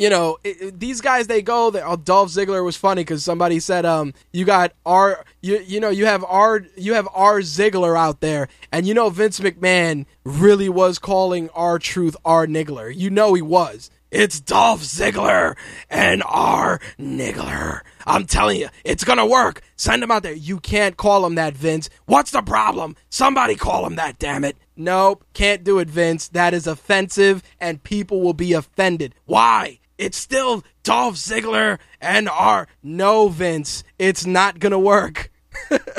you 0.00 0.08
know, 0.08 0.38
it, 0.42 0.62
it, 0.62 0.80
these 0.80 1.02
guys 1.02 1.26
they 1.26 1.42
go. 1.42 1.70
They, 1.70 1.82
oh, 1.82 1.94
Dolph 1.94 2.30
Ziggler 2.30 2.64
was 2.64 2.74
funny 2.74 3.02
because 3.02 3.22
somebody 3.22 3.60
said, 3.60 3.84
um, 3.84 4.14
you 4.32 4.46
got 4.46 4.72
R, 4.86 5.22
you 5.42 5.58
you 5.58 5.78
know, 5.78 5.90
you 5.90 6.06
have 6.06 6.24
R, 6.24 6.64
you 6.74 6.94
have 6.94 7.06
R 7.12 7.40
Ziggler 7.40 7.98
out 7.98 8.22
there, 8.22 8.48
and 8.72 8.86
you 8.86 8.94
know 8.94 9.10
Vince 9.10 9.40
McMahon 9.40 10.06
really 10.24 10.70
was 10.70 10.98
calling 10.98 11.50
R-Truth 11.50 12.16
R 12.24 12.46
Niggler. 12.46 12.96
You 12.96 13.10
know 13.10 13.34
he 13.34 13.42
was. 13.42 13.90
It's 14.10 14.40
Dolph 14.40 14.80
Ziggler 14.80 15.54
and 15.90 16.22
R 16.26 16.80
Niggler. 16.98 17.82
I'm 18.06 18.24
telling 18.24 18.58
you, 18.58 18.70
it's 18.84 19.04
gonna 19.04 19.26
work. 19.26 19.60
Send 19.76 20.02
him 20.02 20.10
out 20.10 20.22
there. 20.22 20.32
You 20.32 20.60
can't 20.60 20.96
call 20.96 21.26
him 21.26 21.34
that, 21.34 21.52
Vince. 21.52 21.90
What's 22.06 22.30
the 22.30 22.40
problem? 22.40 22.96
Somebody 23.10 23.54
call 23.54 23.84
him 23.84 23.96
that, 23.96 24.18
damn 24.18 24.44
it. 24.44 24.56
Nope, 24.76 25.26
can't 25.34 25.62
do 25.62 25.78
it, 25.78 25.90
Vince. 25.90 26.28
That 26.28 26.54
is 26.54 26.66
offensive, 26.66 27.42
and 27.60 27.82
people 27.82 28.22
will 28.22 28.32
be 28.32 28.54
offended. 28.54 29.14
Why? 29.26 29.80
It's 30.00 30.16
still 30.16 30.64
Dolph 30.82 31.16
Ziggler 31.16 31.78
and 32.00 32.26
R. 32.26 32.68
No, 32.82 33.28
Vince, 33.28 33.84
it's 33.98 34.24
not 34.24 34.58
gonna 34.58 34.78
work. 34.78 35.30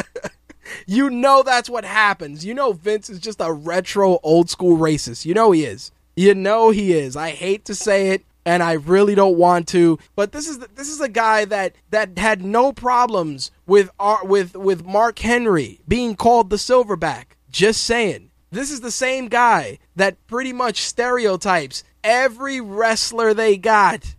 you 0.88 1.12
know 1.12 1.44
that's 1.44 1.70
what 1.70 1.86
happens. 1.86 2.44
You 2.44 2.56
know 2.56 2.74
Vince 2.74 3.12
is 3.12 3.20
just 3.20 3.40
a 3.40 3.54
retro 3.54 4.18
old 4.24 4.50
school 4.50 4.80
racist. 4.80 5.24
You 5.24 5.36
know 5.36 5.52
he 5.52 5.66
is. 5.66 5.92
You 6.16 6.34
know 6.34 6.72
he 6.72 6.94
is. 6.94 7.16
I 7.16 7.30
hate 7.30 7.64
to 7.66 7.76
say 7.76 8.10
it 8.10 8.26
and 8.44 8.64
I 8.64 8.74
really 8.74 9.14
don't 9.14 9.38
want 9.38 9.68
to, 9.68 10.00
but 10.16 10.32
this 10.32 10.48
is 10.48 10.58
this 10.58 10.90
is 10.90 11.00
a 11.00 11.08
guy 11.08 11.46
that 11.46 11.76
that 11.92 12.18
had 12.18 12.44
no 12.44 12.74
problems 12.74 13.52
with 13.68 13.92
our, 14.00 14.26
with 14.26 14.56
with 14.56 14.84
Mark 14.84 15.20
Henry 15.20 15.80
being 15.88 16.16
called 16.16 16.50
the 16.50 16.56
silverback. 16.56 17.26
Just 17.52 17.84
saying. 17.84 18.30
This 18.54 18.70
is 18.70 18.82
the 18.82 18.92
same 18.92 19.30
guy 19.30 19.80
that 19.96 20.18
pretty 20.28 20.52
much 20.52 20.82
stereotypes 20.82 21.86
every 22.04 22.62
wrestler 22.62 23.34
they 23.34 23.58
got. 23.58 24.16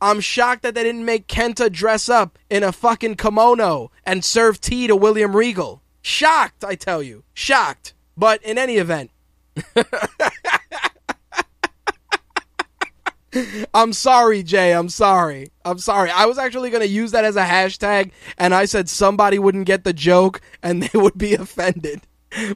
I'm 0.00 0.20
shocked 0.20 0.62
that 0.62 0.74
they 0.74 0.82
didn't 0.82 1.04
make 1.04 1.28
Kenta 1.28 1.72
dress 1.72 2.08
up 2.08 2.38
in 2.50 2.62
a 2.62 2.72
fucking 2.72 3.16
kimono 3.16 3.90
and 4.04 4.24
serve 4.24 4.60
tea 4.60 4.86
to 4.86 4.96
William 4.96 5.34
Regal. 5.34 5.82
Shocked, 6.02 6.64
I 6.64 6.74
tell 6.74 7.02
you. 7.02 7.24
Shocked. 7.32 7.94
But 8.16 8.42
in 8.42 8.58
any 8.58 8.76
event. 8.76 9.10
I'm 13.74 13.92
sorry, 13.92 14.42
Jay. 14.42 14.72
I'm 14.72 14.88
sorry. 14.88 15.50
I'm 15.64 15.78
sorry. 15.78 16.10
I 16.10 16.26
was 16.26 16.38
actually 16.38 16.70
going 16.70 16.82
to 16.82 16.88
use 16.88 17.12
that 17.12 17.24
as 17.24 17.36
a 17.36 17.44
hashtag, 17.44 18.12
and 18.38 18.54
I 18.54 18.66
said 18.66 18.88
somebody 18.88 19.38
wouldn't 19.38 19.66
get 19.66 19.84
the 19.84 19.92
joke 19.92 20.40
and 20.62 20.82
they 20.84 20.98
would 20.98 21.18
be 21.18 21.34
offended. 21.34 22.02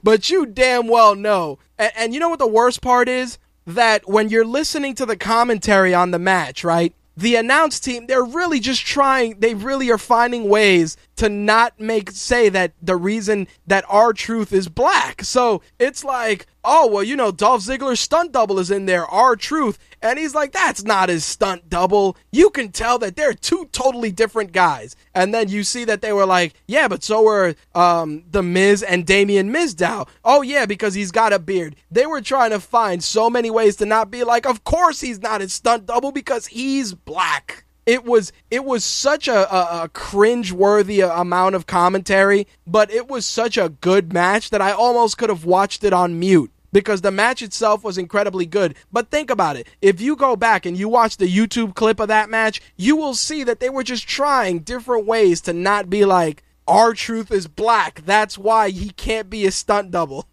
But 0.02 0.28
you 0.28 0.46
damn 0.46 0.88
well 0.88 1.14
know. 1.14 1.58
And, 1.78 1.92
and 1.96 2.14
you 2.14 2.20
know 2.20 2.28
what 2.28 2.38
the 2.38 2.46
worst 2.46 2.82
part 2.82 3.08
is? 3.08 3.38
That 3.68 4.08
when 4.08 4.30
you're 4.30 4.46
listening 4.46 4.94
to 4.94 5.04
the 5.04 5.16
commentary 5.16 5.92
on 5.94 6.10
the 6.10 6.18
match, 6.18 6.64
right? 6.64 6.94
The 7.18 7.36
announce 7.36 7.80
team, 7.80 8.06
they're 8.06 8.24
really 8.24 8.60
just 8.60 8.86
trying, 8.86 9.40
they 9.40 9.52
really 9.52 9.90
are 9.90 9.98
finding 9.98 10.48
ways 10.48 10.96
to 11.16 11.28
not 11.28 11.78
make 11.78 12.12
say 12.12 12.48
that 12.48 12.72
the 12.80 12.96
reason 12.96 13.46
that 13.66 13.84
R 13.88 14.12
Truth 14.14 14.52
is 14.54 14.68
black. 14.68 15.22
So 15.22 15.60
it's 15.78 16.02
like, 16.02 16.46
oh 16.64 16.86
well, 16.86 17.02
you 17.02 17.16
know, 17.16 17.30
Dolph 17.30 17.62
Ziggler's 17.62 18.00
stunt 18.00 18.32
double 18.32 18.58
is 18.58 18.70
in 18.70 18.86
there, 18.86 19.06
R 19.06 19.36
Truth. 19.36 19.78
and 20.02 20.18
he's 20.18 20.34
like, 20.34 20.52
that's 20.52 20.84
not 20.84 21.08
his 21.08 21.24
stunt 21.24 21.68
double. 21.68 22.16
You 22.32 22.50
can 22.50 22.70
tell 22.70 22.98
that 23.00 23.16
they're 23.16 23.34
two 23.34 23.68
totally 23.72 24.12
different 24.12 24.52
guys. 24.52 24.96
And 25.14 25.34
then 25.34 25.48
you 25.48 25.64
see 25.64 25.84
that 25.84 26.02
they 26.02 26.12
were 26.12 26.26
like, 26.26 26.54
yeah, 26.66 26.88
but 26.88 27.02
so 27.02 27.22
were 27.22 27.54
um, 27.74 28.24
the 28.30 28.42
Miz 28.42 28.82
and 28.82 29.06
Damien 29.06 29.52
Mizdow. 29.52 30.08
Oh 30.24 30.42
yeah, 30.42 30.66
because 30.66 30.94
he's 30.94 31.10
got 31.10 31.32
a 31.32 31.38
beard. 31.38 31.76
They 31.90 32.06
were 32.06 32.20
trying 32.20 32.50
to 32.50 32.60
find 32.60 33.02
so 33.02 33.28
many 33.28 33.50
ways 33.50 33.76
to 33.76 33.86
not 33.86 34.10
be 34.10 34.24
like, 34.24 34.46
of 34.46 34.64
course 34.64 35.00
he's 35.00 35.20
not 35.20 35.40
his 35.40 35.52
stunt 35.52 35.86
double 35.86 36.12
because 36.12 36.46
he's 36.46 36.94
black 36.94 37.64
it 37.88 38.04
was 38.04 38.34
it 38.50 38.66
was 38.66 38.84
such 38.84 39.28
a, 39.28 39.54
a, 39.54 39.84
a 39.84 39.88
cringe 39.88 40.52
worthy 40.52 41.00
amount 41.00 41.54
of 41.54 41.66
commentary, 41.66 42.46
but 42.66 42.90
it 42.90 43.08
was 43.08 43.24
such 43.24 43.56
a 43.56 43.70
good 43.70 44.12
match 44.12 44.50
that 44.50 44.60
I 44.60 44.72
almost 44.72 45.16
could 45.16 45.30
have 45.30 45.46
watched 45.46 45.82
it 45.82 45.94
on 45.94 46.18
mute 46.18 46.52
because 46.70 47.00
the 47.00 47.10
match 47.10 47.40
itself 47.40 47.82
was 47.82 47.96
incredibly 47.96 48.44
good. 48.44 48.76
But 48.92 49.10
think 49.10 49.30
about 49.30 49.56
it. 49.56 49.68
If 49.80 50.02
you 50.02 50.16
go 50.16 50.36
back 50.36 50.66
and 50.66 50.76
you 50.76 50.86
watch 50.86 51.16
the 51.16 51.34
YouTube 51.34 51.74
clip 51.74 51.98
of 51.98 52.08
that 52.08 52.28
match, 52.28 52.60
you 52.76 52.94
will 52.94 53.14
see 53.14 53.42
that 53.44 53.58
they 53.58 53.70
were 53.70 53.82
just 53.84 54.06
trying 54.06 54.58
different 54.58 55.06
ways 55.06 55.40
to 55.42 55.54
not 55.54 55.88
be 55.88 56.04
like, 56.04 56.42
R 56.66 56.92
Truth 56.92 57.30
is 57.30 57.48
black. 57.48 58.02
That's 58.04 58.36
why 58.36 58.68
he 58.68 58.90
can't 58.90 59.30
be 59.30 59.46
a 59.46 59.50
stunt 59.50 59.92
double. 59.92 60.28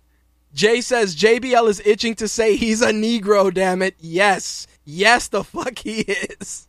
Jay 0.53 0.81
says 0.81 1.15
JBL 1.15 1.69
is 1.69 1.81
itching 1.85 2.15
to 2.15 2.27
say 2.27 2.57
he's 2.57 2.81
a 2.81 2.91
Negro, 2.91 3.53
damn 3.53 3.81
it. 3.81 3.95
Yes. 3.99 4.67
Yes, 4.83 5.29
the 5.29 5.45
fuck 5.45 5.79
he 5.79 6.01
is. 6.01 6.64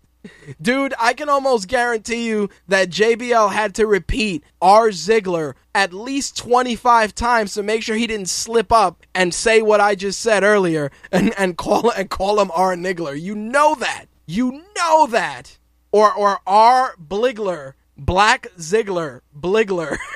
Dude, 0.60 0.94
I 0.98 1.12
can 1.12 1.28
almost 1.28 1.68
guarantee 1.68 2.26
you 2.26 2.50
that 2.68 2.90
JBL 2.90 3.52
had 3.52 3.74
to 3.76 3.86
repeat 3.86 4.44
R. 4.60 4.88
Ziggler 4.88 5.54
at 5.74 5.92
least 5.92 6.36
25 6.36 7.14
times 7.14 7.54
to 7.54 7.62
make 7.62 7.82
sure 7.82 7.96
he 7.96 8.06
didn't 8.06 8.28
slip 8.28 8.72
up 8.72 9.04
and 9.14 9.34
say 9.34 9.62
what 9.62 9.80
I 9.80 9.94
just 9.94 10.20
said 10.20 10.42
earlier 10.42 10.90
and, 11.12 11.34
and 11.38 11.56
call 11.56 11.90
and 11.90 12.08
call 12.08 12.40
him 12.40 12.50
R. 12.54 12.74
Niggler. 12.74 13.20
You 13.20 13.34
know 13.34 13.74
that. 13.76 14.06
You 14.26 14.64
know 14.76 15.06
that. 15.08 15.58
Or 15.92 16.12
or 16.12 16.40
R. 16.46 16.94
Bligler. 16.96 17.74
Black 17.96 18.48
Ziggler. 18.58 19.20
Bligler. 19.38 19.96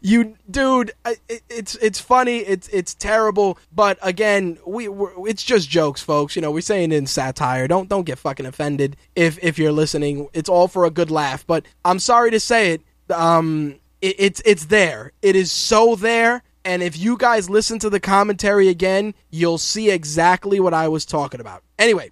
you 0.00 0.36
dude 0.50 0.92
it, 1.06 1.42
it's 1.48 1.74
it's 1.76 2.00
funny 2.00 2.38
it's 2.38 2.68
it's 2.68 2.94
terrible 2.94 3.58
but 3.72 3.98
again 4.02 4.58
we 4.66 4.88
it's 5.28 5.42
just 5.42 5.68
jokes 5.68 6.02
folks 6.02 6.36
you 6.36 6.42
know 6.42 6.50
we're 6.50 6.60
saying 6.60 6.92
in 6.92 7.06
satire 7.06 7.68
don't 7.68 7.88
don't 7.88 8.04
get 8.04 8.18
fucking 8.18 8.46
offended 8.46 8.96
if 9.14 9.38
if 9.42 9.58
you're 9.58 9.72
listening 9.72 10.28
it's 10.32 10.48
all 10.48 10.68
for 10.68 10.84
a 10.84 10.90
good 10.90 11.10
laugh 11.10 11.46
but 11.46 11.64
i'm 11.84 11.98
sorry 11.98 12.30
to 12.30 12.40
say 12.40 12.72
it 12.72 12.82
um 13.10 13.76
it, 14.00 14.16
it's 14.18 14.42
it's 14.44 14.66
there 14.66 15.12
it 15.22 15.36
is 15.36 15.50
so 15.50 15.96
there 15.96 16.42
and 16.64 16.82
if 16.82 16.96
you 16.96 17.16
guys 17.16 17.50
listen 17.50 17.78
to 17.78 17.90
the 17.90 18.00
commentary 18.00 18.68
again 18.68 19.14
you'll 19.30 19.58
see 19.58 19.90
exactly 19.90 20.60
what 20.60 20.74
i 20.74 20.88
was 20.88 21.04
talking 21.04 21.40
about. 21.40 21.62
Anyway 21.78 22.10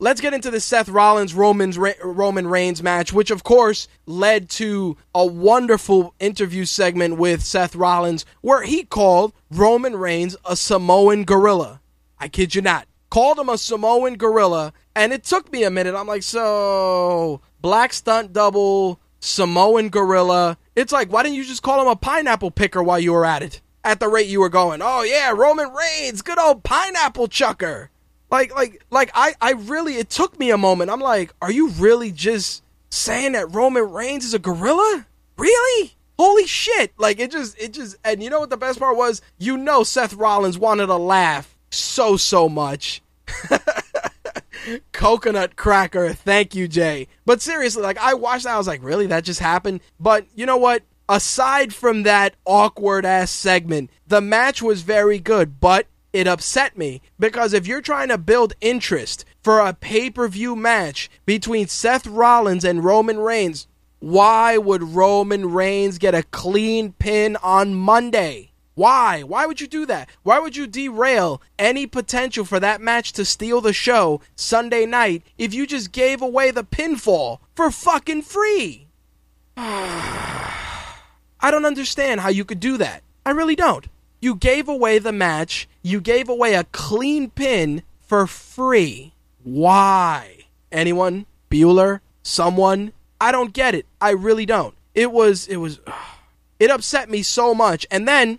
let's 0.00 0.22
get 0.22 0.32
into 0.32 0.50
the 0.50 0.60
Seth 0.60 0.88
Rollins 0.88 1.34
Roman's 1.34 1.78
Roman 1.78 2.46
Reigns 2.48 2.82
match, 2.82 3.12
which 3.12 3.30
of 3.30 3.44
course 3.44 3.86
led 4.06 4.48
to 4.50 4.96
a 5.14 5.24
wonderful 5.24 6.14
interview 6.18 6.64
segment 6.64 7.18
with 7.18 7.42
Seth 7.42 7.76
Rollins 7.76 8.24
where 8.40 8.62
he 8.62 8.82
called 8.82 9.34
Roman 9.50 9.94
Reigns 9.94 10.36
a 10.44 10.56
Samoan 10.56 11.24
gorilla. 11.24 11.80
I 12.18 12.28
kid 12.28 12.54
you 12.54 12.62
not. 12.62 12.88
Called 13.10 13.38
him 13.38 13.48
a 13.48 13.58
Samoan 13.58 14.16
gorilla, 14.16 14.72
and 14.94 15.12
it 15.12 15.24
took 15.24 15.52
me 15.52 15.64
a 15.64 15.70
minute. 15.70 15.94
I'm 15.94 16.06
like, 16.06 16.22
so 16.22 17.40
black 17.60 17.92
stunt 17.92 18.32
double, 18.32 19.00
Samoan 19.18 19.88
gorilla. 19.90 20.56
It's 20.76 20.92
like, 20.92 21.12
why 21.12 21.22
didn't 21.24 21.36
you 21.36 21.44
just 21.44 21.62
call 21.62 21.82
him 21.82 21.88
a 21.88 21.96
pineapple 21.96 22.52
picker 22.52 22.82
while 22.82 23.00
you 23.00 23.12
were 23.12 23.26
at 23.26 23.42
it? 23.42 23.60
At 23.82 23.98
the 23.98 24.08
rate 24.08 24.28
you 24.28 24.40
were 24.40 24.48
going, 24.48 24.80
oh 24.82 25.02
yeah, 25.02 25.30
Roman 25.32 25.72
Reigns, 25.72 26.22
good 26.22 26.38
old 26.38 26.62
pineapple 26.62 27.28
chucker. 27.28 27.90
Like, 28.30 28.54
like, 28.54 28.84
like, 28.90 29.10
I, 29.14 29.34
I 29.40 29.52
really, 29.52 29.96
it 29.96 30.08
took 30.08 30.38
me 30.38 30.50
a 30.50 30.58
moment. 30.58 30.90
I'm 30.90 31.00
like, 31.00 31.34
are 31.42 31.50
you 31.50 31.68
really 31.70 32.12
just 32.12 32.62
saying 32.90 33.32
that 33.32 33.52
Roman 33.52 33.90
Reigns 33.90 34.24
is 34.24 34.34
a 34.34 34.38
gorilla? 34.38 35.06
Really? 35.36 35.96
Holy 36.18 36.46
shit. 36.46 36.92
Like, 36.96 37.18
it 37.18 37.30
just, 37.32 37.60
it 37.60 37.72
just, 37.72 37.96
and 38.04 38.22
you 38.22 38.30
know 38.30 38.40
what 38.40 38.50
the 38.50 38.56
best 38.56 38.78
part 38.78 38.96
was? 38.96 39.20
You 39.38 39.56
know, 39.56 39.82
Seth 39.82 40.14
Rollins 40.14 40.58
wanted 40.58 40.86
to 40.86 40.96
laugh 40.96 41.56
so, 41.70 42.16
so 42.16 42.48
much. 42.48 43.02
Coconut 44.92 45.56
cracker. 45.56 46.12
Thank 46.12 46.54
you, 46.54 46.68
Jay. 46.68 47.08
But 47.24 47.40
seriously, 47.40 47.82
like, 47.82 47.98
I 47.98 48.14
watched 48.14 48.44
that. 48.44 48.54
I 48.54 48.58
was 48.58 48.66
like, 48.68 48.82
really? 48.82 49.06
That 49.06 49.24
just 49.24 49.40
happened? 49.40 49.80
But 49.98 50.26
you 50.34 50.46
know 50.46 50.58
what? 50.58 50.82
Aside 51.08 51.74
from 51.74 52.04
that 52.04 52.36
awkward 52.44 53.04
ass 53.04 53.32
segment, 53.32 53.90
the 54.06 54.20
match 54.20 54.62
was 54.62 54.82
very 54.82 55.18
good, 55.18 55.58
but 55.58 55.86
it 56.12 56.26
upset 56.26 56.76
me 56.76 57.02
because 57.18 57.52
if 57.52 57.66
you're 57.66 57.80
trying 57.80 58.08
to 58.08 58.18
build 58.18 58.54
interest 58.60 59.24
for 59.42 59.60
a 59.60 59.72
pay 59.72 60.10
per 60.10 60.28
view 60.28 60.56
match 60.56 61.10
between 61.26 61.68
Seth 61.68 62.06
Rollins 62.06 62.64
and 62.64 62.84
Roman 62.84 63.18
Reigns, 63.18 63.66
why 64.00 64.56
would 64.56 64.82
Roman 64.82 65.52
Reigns 65.52 65.98
get 65.98 66.14
a 66.14 66.22
clean 66.22 66.92
pin 66.92 67.36
on 67.36 67.74
Monday? 67.74 68.50
Why? 68.74 69.22
Why 69.22 69.44
would 69.46 69.60
you 69.60 69.66
do 69.66 69.84
that? 69.86 70.08
Why 70.22 70.38
would 70.38 70.56
you 70.56 70.66
derail 70.66 71.42
any 71.58 71.86
potential 71.86 72.46
for 72.46 72.58
that 72.60 72.80
match 72.80 73.12
to 73.12 73.24
steal 73.26 73.60
the 73.60 73.74
show 73.74 74.22
Sunday 74.36 74.86
night 74.86 75.22
if 75.36 75.52
you 75.52 75.66
just 75.66 75.92
gave 75.92 76.22
away 76.22 76.50
the 76.50 76.64
pinfall 76.64 77.40
for 77.54 77.70
fucking 77.70 78.22
free? 78.22 78.86
I 79.56 81.50
don't 81.50 81.66
understand 81.66 82.20
how 82.20 82.30
you 82.30 82.44
could 82.44 82.60
do 82.60 82.78
that. 82.78 83.02
I 83.26 83.30
really 83.32 83.56
don't. 83.56 83.86
You 84.20 84.34
gave 84.34 84.68
away 84.68 84.98
the 84.98 85.12
match. 85.12 85.68
You 85.82 86.00
gave 86.00 86.28
away 86.28 86.54
a 86.54 86.64
clean 86.64 87.30
pin 87.30 87.82
for 88.00 88.26
free. 88.26 89.14
Why? 89.42 90.44
Anyone? 90.70 91.26
Bueller? 91.50 92.00
Someone? 92.22 92.92
I 93.20 93.32
don't 93.32 93.52
get 93.52 93.74
it. 93.74 93.86
I 94.00 94.10
really 94.10 94.46
don't. 94.46 94.74
It 94.94 95.10
was 95.10 95.46
it 95.48 95.56
was 95.56 95.80
it 96.58 96.70
upset 96.70 97.08
me 97.08 97.22
so 97.22 97.54
much. 97.54 97.86
And 97.90 98.06
then 98.06 98.38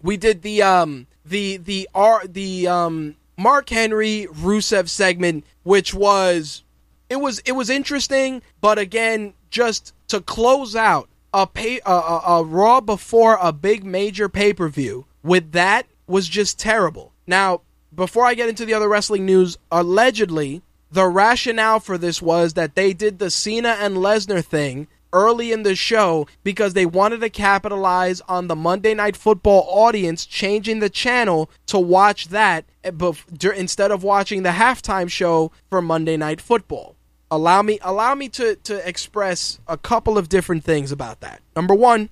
we 0.00 0.16
did 0.16 0.42
the 0.42 0.62
um 0.62 1.06
the 1.24 1.56
the 1.56 1.88
R 1.94 2.22
the 2.26 2.68
um 2.68 3.16
Mark 3.36 3.68
Henry 3.68 4.28
Rusev 4.32 4.88
segment, 4.88 5.44
which 5.64 5.92
was 5.92 6.62
it 7.10 7.16
was 7.16 7.40
it 7.40 7.52
was 7.52 7.68
interesting, 7.68 8.42
but 8.60 8.78
again, 8.78 9.34
just 9.50 9.92
to 10.08 10.20
close 10.20 10.76
out 10.76 11.08
a 11.34 11.46
pay 11.46 11.80
a, 11.84 11.90
a, 11.90 12.22
a 12.26 12.44
Raw 12.44 12.80
before 12.80 13.38
a 13.40 13.52
big 13.52 13.84
major 13.84 14.28
pay 14.28 14.52
per 14.52 14.68
view 14.68 15.04
with 15.26 15.52
that 15.52 15.86
was 16.06 16.28
just 16.28 16.58
terrible. 16.58 17.12
Now, 17.26 17.62
before 17.94 18.24
I 18.24 18.34
get 18.34 18.48
into 18.48 18.64
the 18.64 18.74
other 18.74 18.88
wrestling 18.88 19.26
news, 19.26 19.58
allegedly 19.70 20.62
the 20.90 21.06
rationale 21.06 21.80
for 21.80 21.98
this 21.98 22.22
was 22.22 22.54
that 22.54 22.74
they 22.76 22.92
did 22.92 23.18
the 23.18 23.30
Cena 23.30 23.76
and 23.80 23.96
Lesnar 23.96 24.44
thing 24.44 24.86
early 25.12 25.50
in 25.50 25.62
the 25.62 25.74
show 25.74 26.26
because 26.44 26.74
they 26.74 26.86
wanted 26.86 27.20
to 27.20 27.30
capitalize 27.30 28.20
on 28.28 28.46
the 28.46 28.56
Monday 28.56 28.94
Night 28.94 29.16
Football 29.16 29.66
audience 29.68 30.26
changing 30.26 30.78
the 30.78 30.90
channel 30.90 31.50
to 31.66 31.78
watch 31.78 32.28
that 32.28 32.64
instead 32.84 33.90
of 33.90 34.04
watching 34.04 34.42
the 34.42 34.50
halftime 34.50 35.10
show 35.10 35.50
for 35.70 35.82
Monday 35.82 36.16
Night 36.16 36.40
Football. 36.40 36.94
Allow 37.30 37.62
me 37.62 37.80
allow 37.82 38.14
me 38.14 38.28
to 38.30 38.54
to 38.54 38.88
express 38.88 39.58
a 39.66 39.76
couple 39.76 40.16
of 40.16 40.28
different 40.28 40.62
things 40.62 40.92
about 40.92 41.20
that. 41.20 41.40
Number 41.56 41.74
1, 41.74 42.08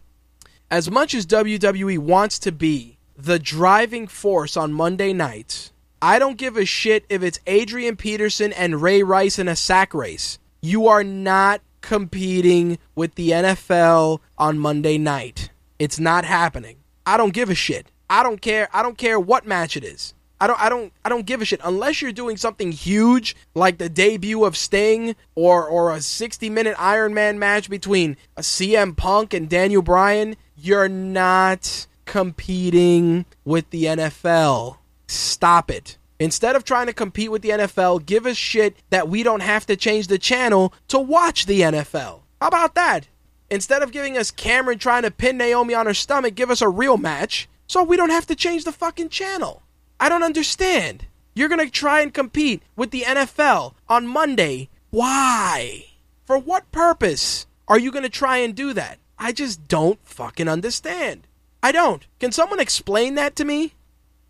as 0.71 0.91
much 0.91 1.15
as 1.15 1.25
WWE 1.27 1.99
wants 1.99 2.41
to 2.41 2.51
be 2.51 2.94
the 3.17 3.39
driving 3.39 4.07
force 4.07 4.57
on 4.57 4.73
Monday 4.73 5.13
nights, 5.13 5.73
I 6.03 6.19
don't 6.19 6.39
give 6.39 6.57
a 6.57 6.65
shit 6.65 7.05
if 7.09 7.23
it's 7.23 7.41
Adrian 7.47 7.97
Peterson 7.97 8.53
and 8.53 8.83
Ray 8.83 9.03
Rice 9.03 9.39
in 9.39 9.49
a 9.49 9.57
sack 9.57 9.95
race. 9.95 10.39
You 10.61 10.87
are 10.89 11.05
not 11.05 11.61
competing 11.81 12.79
with 12.95 13.15
the 13.15 13.31
NFL 13.31 14.21
on 14.39 14.59
Monday 14.59 14.99
night. 14.99 15.51
It's 15.79 15.99
not 15.99 16.25
happening. 16.25 16.77
I 17.07 17.17
don't 17.17 17.35
give 17.35 17.51
a 17.51 17.55
shit. 17.55 17.91
I 18.09 18.23
don't 18.23 18.41
care. 18.41 18.69
I 18.73 18.83
don't 18.83 18.99
care 18.99 19.19
what 19.21 19.47
match 19.47 19.77
it 19.77 19.85
is. 19.85 20.15
I 20.41 20.47
don't 20.47 20.61
I 20.61 20.69
don't 20.69 20.93
I 21.05 21.09
don't 21.09 21.27
give 21.27 21.41
a 21.41 21.45
shit 21.45 21.61
unless 21.65 22.03
you're 22.03 22.13
doing 22.13 22.37
something 22.37 22.73
huge 22.73 23.37
like 23.55 23.79
the 23.79 23.89
debut 23.89 24.45
of 24.45 24.57
Sting 24.57 25.17
or 25.35 25.67
or 25.67 25.93
a 25.93 26.01
60 26.01 26.51
minute 26.51 26.75
Iron 26.79 27.15
Man 27.15 27.39
match 27.39 27.71
between 27.71 28.17
a 28.37 28.43
CM 28.43 28.97
Punk 28.97 29.33
and 29.33 29.49
Daniel 29.49 29.81
Bryan, 29.81 30.37
you're 30.57 30.89
not 30.89 31.87
competing 32.05 33.25
with 33.45 33.69
the 33.71 33.85
NFL. 33.85 34.79
Stop 35.07 35.71
it. 35.71 35.99
Instead 36.19 36.57
of 36.57 36.65
trying 36.65 36.87
to 36.87 36.93
compete 36.93 37.31
with 37.31 37.43
the 37.43 37.51
NFL, 37.51 38.07
give 38.07 38.27
us 38.27 38.37
shit 38.37 38.77
that 38.91 39.09
we 39.09 39.23
don't 39.23 39.43
have 39.43 39.67
to 39.67 39.77
change 39.77 40.07
the 40.07 40.19
channel 40.19 40.73
to 40.89 40.99
watch 40.99 41.47
the 41.47 41.61
NFL. 41.61 42.21
How 42.41 42.49
about 42.49 42.75
that? 42.75 43.09
Instead 43.51 43.83
of 43.83 43.93
giving 43.93 44.17
us 44.17 44.31
Cameron 44.31 44.79
trying 44.79 45.03
to 45.03 45.11
pin 45.11 45.37
Naomi 45.37 45.75
on 45.75 45.87
her 45.87 45.95
stomach, 45.95 46.35
give 46.35 46.51
us 46.51 46.63
a 46.63 46.69
real 46.69 46.97
match 46.97 47.49
so 47.67 47.83
we 47.83 47.97
don't 47.97 48.11
have 48.11 48.27
to 48.27 48.37
change 48.37 48.65
the 48.65 48.73
fucking 48.73 49.09
channel. 49.09 49.63
I 49.99 50.09
don't 50.09 50.23
understand. 50.23 51.07
You're 51.35 51.49
going 51.49 51.65
to 51.65 51.71
try 51.71 52.01
and 52.01 52.15
compete 52.15 52.63
with 52.77 52.91
the 52.91 53.03
NFL 53.03 53.75
on 53.89 54.07
Monday. 54.07 54.69
Why? 54.91 55.87
For 56.25 56.39
what 56.39 56.71
purpose 56.71 57.47
are 57.67 57.79
you 57.79 57.91
going 57.91 58.05
to 58.05 58.09
try 58.09 58.39
and 58.39 58.55
do 58.55 58.73
that? 58.73 58.99
I 59.19 59.33
just 59.33 59.67
don't 59.69 59.99
fucking 60.05 60.49
understand. 60.49 61.27
I 61.65 61.73
don't. 61.73 62.07
Can 62.21 62.31
someone 62.31 62.61
explain 62.61 63.15
that 63.15 63.35
to 63.37 63.45
me? 63.47 63.73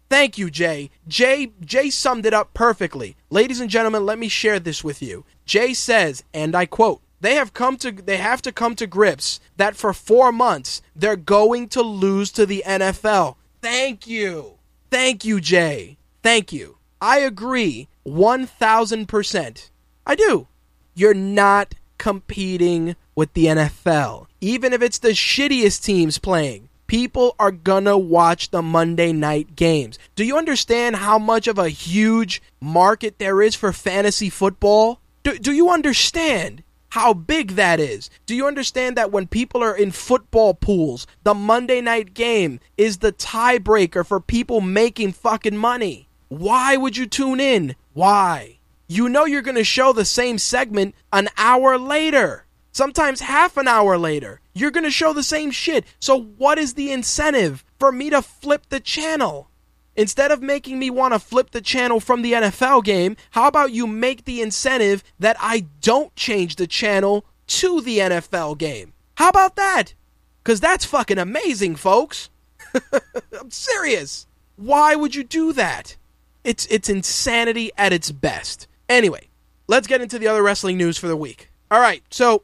Thank 0.09 0.39
you, 0.39 0.51
Jay. 0.51 0.91
Jay 1.09 1.51
Jay 1.61 1.91
summed 1.91 2.27
it 2.27 2.33
up 2.33 2.55
perfectly. 2.55 3.17
Ladies 3.29 3.59
and 3.59 3.69
gentlemen, 3.69 4.07
let 4.07 4.21
me 4.21 4.29
share 4.29 4.61
this 4.61 4.85
with 4.85 5.03
you. 5.03 5.25
Jay 5.45 5.75
says, 5.75 6.23
and 6.33 6.55
I 6.55 6.67
quote, 6.67 7.01
they 7.21 7.35
have 7.35 7.53
come 7.53 7.77
to 7.79 7.91
they 7.91 8.19
have 8.19 8.41
to 8.43 8.53
come 8.53 8.77
to 8.77 8.87
grips 8.87 9.41
that 9.57 9.75
for 9.75 9.93
4 9.93 10.31
months 10.31 10.81
they're 10.95 11.17
going 11.17 11.67
to 11.71 11.83
lose 11.83 12.31
to 12.33 12.47
the 12.47 12.63
NFL. 12.65 13.35
Thank 13.61 14.07
you. 14.07 14.59
Thank 14.93 15.25
you, 15.25 15.41
Jay. 15.41 15.97
Thank 16.23 16.53
you. 16.53 16.79
I 17.01 17.19
agree 17.19 17.89
1000%. 18.07 19.71
I 20.07 20.15
do. 20.15 20.47
You're 20.95 21.15
not 21.15 21.75
competing 21.99 22.95
with 23.17 23.33
the 23.33 23.47
NFL. 23.47 24.27
Even 24.41 24.73
if 24.73 24.83
it's 24.83 25.01
the 25.01 25.09
shittiest 25.09 25.83
teams 25.83 26.19
playing, 26.19 26.69
people 26.87 27.35
are 27.39 27.51
gonna 27.51 27.97
watch 27.97 28.51
the 28.51 28.63
Monday 28.63 29.13
night 29.13 29.57
games. 29.57 29.99
Do 30.15 30.25
you 30.25 30.37
understand 30.37 30.97
how 30.97 31.19
much 31.19 31.47
of 31.47 31.59
a 31.59 31.69
huge 31.69 32.43
market 32.61 33.19
there 33.19 33.43
is 33.43 33.55
for 33.55 33.73
fantasy 33.73 34.31
football? 34.31 35.01
Do, 35.23 35.39
do 35.39 35.53
you 35.53 35.71
understand 35.71 36.63
how 36.91 37.13
big 37.13 37.53
that 37.53 37.81
is? 37.81 38.11
Do 38.27 38.35
you 38.35 38.47
understand 38.47 38.97
that 38.97 39.11
when 39.11 39.27
people 39.27 39.63
are 39.63 39.77
in 39.77 39.91
football 39.91 40.55
pools, 40.55 41.07
the 41.25 41.35
Monday 41.35 41.81
night 41.81 42.15
game 42.15 42.61
is 42.77 42.99
the 42.99 43.13
tiebreaker 43.13 44.07
for 44.07 44.21
people 44.21 44.61
making 44.61 45.13
fucking 45.13 45.57
money? 45.57 46.09
Why 46.29 46.77
would 46.77 46.97
you 46.97 47.07
tune 47.07 47.41
in? 47.41 47.75
Why? 47.95 48.59
You 48.87 49.09
know 49.09 49.25
you're 49.25 49.43
gonna 49.43 49.65
show 49.65 49.93
the 49.93 50.05
same 50.05 50.39
segment 50.39 50.95
an 51.13 51.29
hour 51.37 51.79
later 51.79 52.44
sometimes 52.75 53.21
half 53.21 53.57
an 53.57 53.67
hour 53.67 53.97
later. 53.97 54.41
You're 54.53 54.71
going 54.71 54.85
to 54.85 54.91
show 54.91 55.15
the 55.15 55.23
same 55.23 55.51
shit. 55.51 55.87
So, 55.99 56.21
what 56.21 56.59
is 56.59 56.75
the 56.75 56.93
incentive 56.93 57.65
for 57.79 57.91
me 57.91 58.11
to 58.11 58.21
flip 58.21 58.67
the 58.69 58.81
channel? 58.81 59.49
Instead 59.97 60.33
of 60.33 60.43
making 60.43 60.79
me 60.79 60.91
want 60.91 61.15
to 61.15 61.21
flip 61.21 61.53
the 61.53 61.61
channel 61.61 62.01
from 62.01 62.23
the 62.23 62.33
NFL 62.33 62.83
game, 62.85 63.17
how 63.31 63.47
about 63.47 63.71
you 63.71 63.87
make 63.87 64.25
the 64.25 64.43
incentive 64.43 65.05
that 65.21 65.37
I 65.39 65.67
don't 65.81 66.15
change 66.17 66.57
the 66.57 66.67
channel 66.67 67.25
to 67.47 67.81
the 67.81 67.99
NFL 67.99 68.59
game? 68.59 68.93
How 69.15 69.29
about 69.29 69.55
that? 69.55 69.95
Because 70.43 70.59
that's 70.59 70.85
fucking 70.85 71.19
amazing, 71.19 71.77
folks. 71.77 72.29
I'm 73.41 73.53
serious. 73.53 74.27
Why 74.57 74.97
would 74.97 75.15
you 75.15 75.23
do 75.23 75.53
that? 75.53 75.97
It's, 76.43 76.67
it's 76.67 76.89
insanity 76.89 77.71
at 77.79 77.93
its 77.93 78.11
best. 78.11 78.67
Anyway, 78.89 79.29
let's 79.69 79.87
get 79.87 80.01
into 80.01 80.19
the 80.19 80.27
other 80.27 80.43
wrestling 80.43 80.77
news 80.77 80.99
for 80.99 81.07
the 81.07 81.17
week. 81.17 81.51
All 81.71 81.81
right, 81.81 82.03
so 82.11 82.43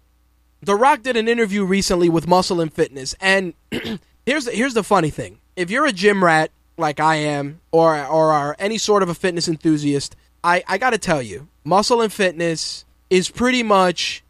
the 0.62 0.74
Rock 0.74 1.03
did 1.03 1.16
an 1.16 1.28
interview 1.28 1.65
recently 1.65 2.09
with 2.09 2.27
Muscle 2.27 2.61
and 2.61 2.73
Fitness, 2.73 3.15
and 3.20 3.55
here's 4.27 4.45
the, 4.45 4.53
here's 4.53 4.74
the 4.74 4.82
funny 4.82 5.11
thing: 5.11 5.39
if 5.57 5.70
you're 5.70 5.87
a 5.87 5.93
gym 5.93 6.23
rat 6.23 6.51
like 6.77 7.01
I 7.01 7.16
am, 7.16 7.61
or 7.73 7.95
or 8.05 8.32
are 8.32 8.57
any 8.59 8.78
sort 8.78 9.03
of 9.03 9.09
a 9.09 9.15
fitness 9.15 9.49
enthusiast, 9.49 10.16
I 10.45 10.62
I 10.69 10.78
got 10.78 10.91
to 10.91 10.99
tell 10.99 11.23
you, 11.23 11.49
Muscle 11.65 12.01
and 12.01 12.12
Fitness 12.12 12.85
is 13.09 13.31
pretty 13.31 13.62
much 13.62 14.23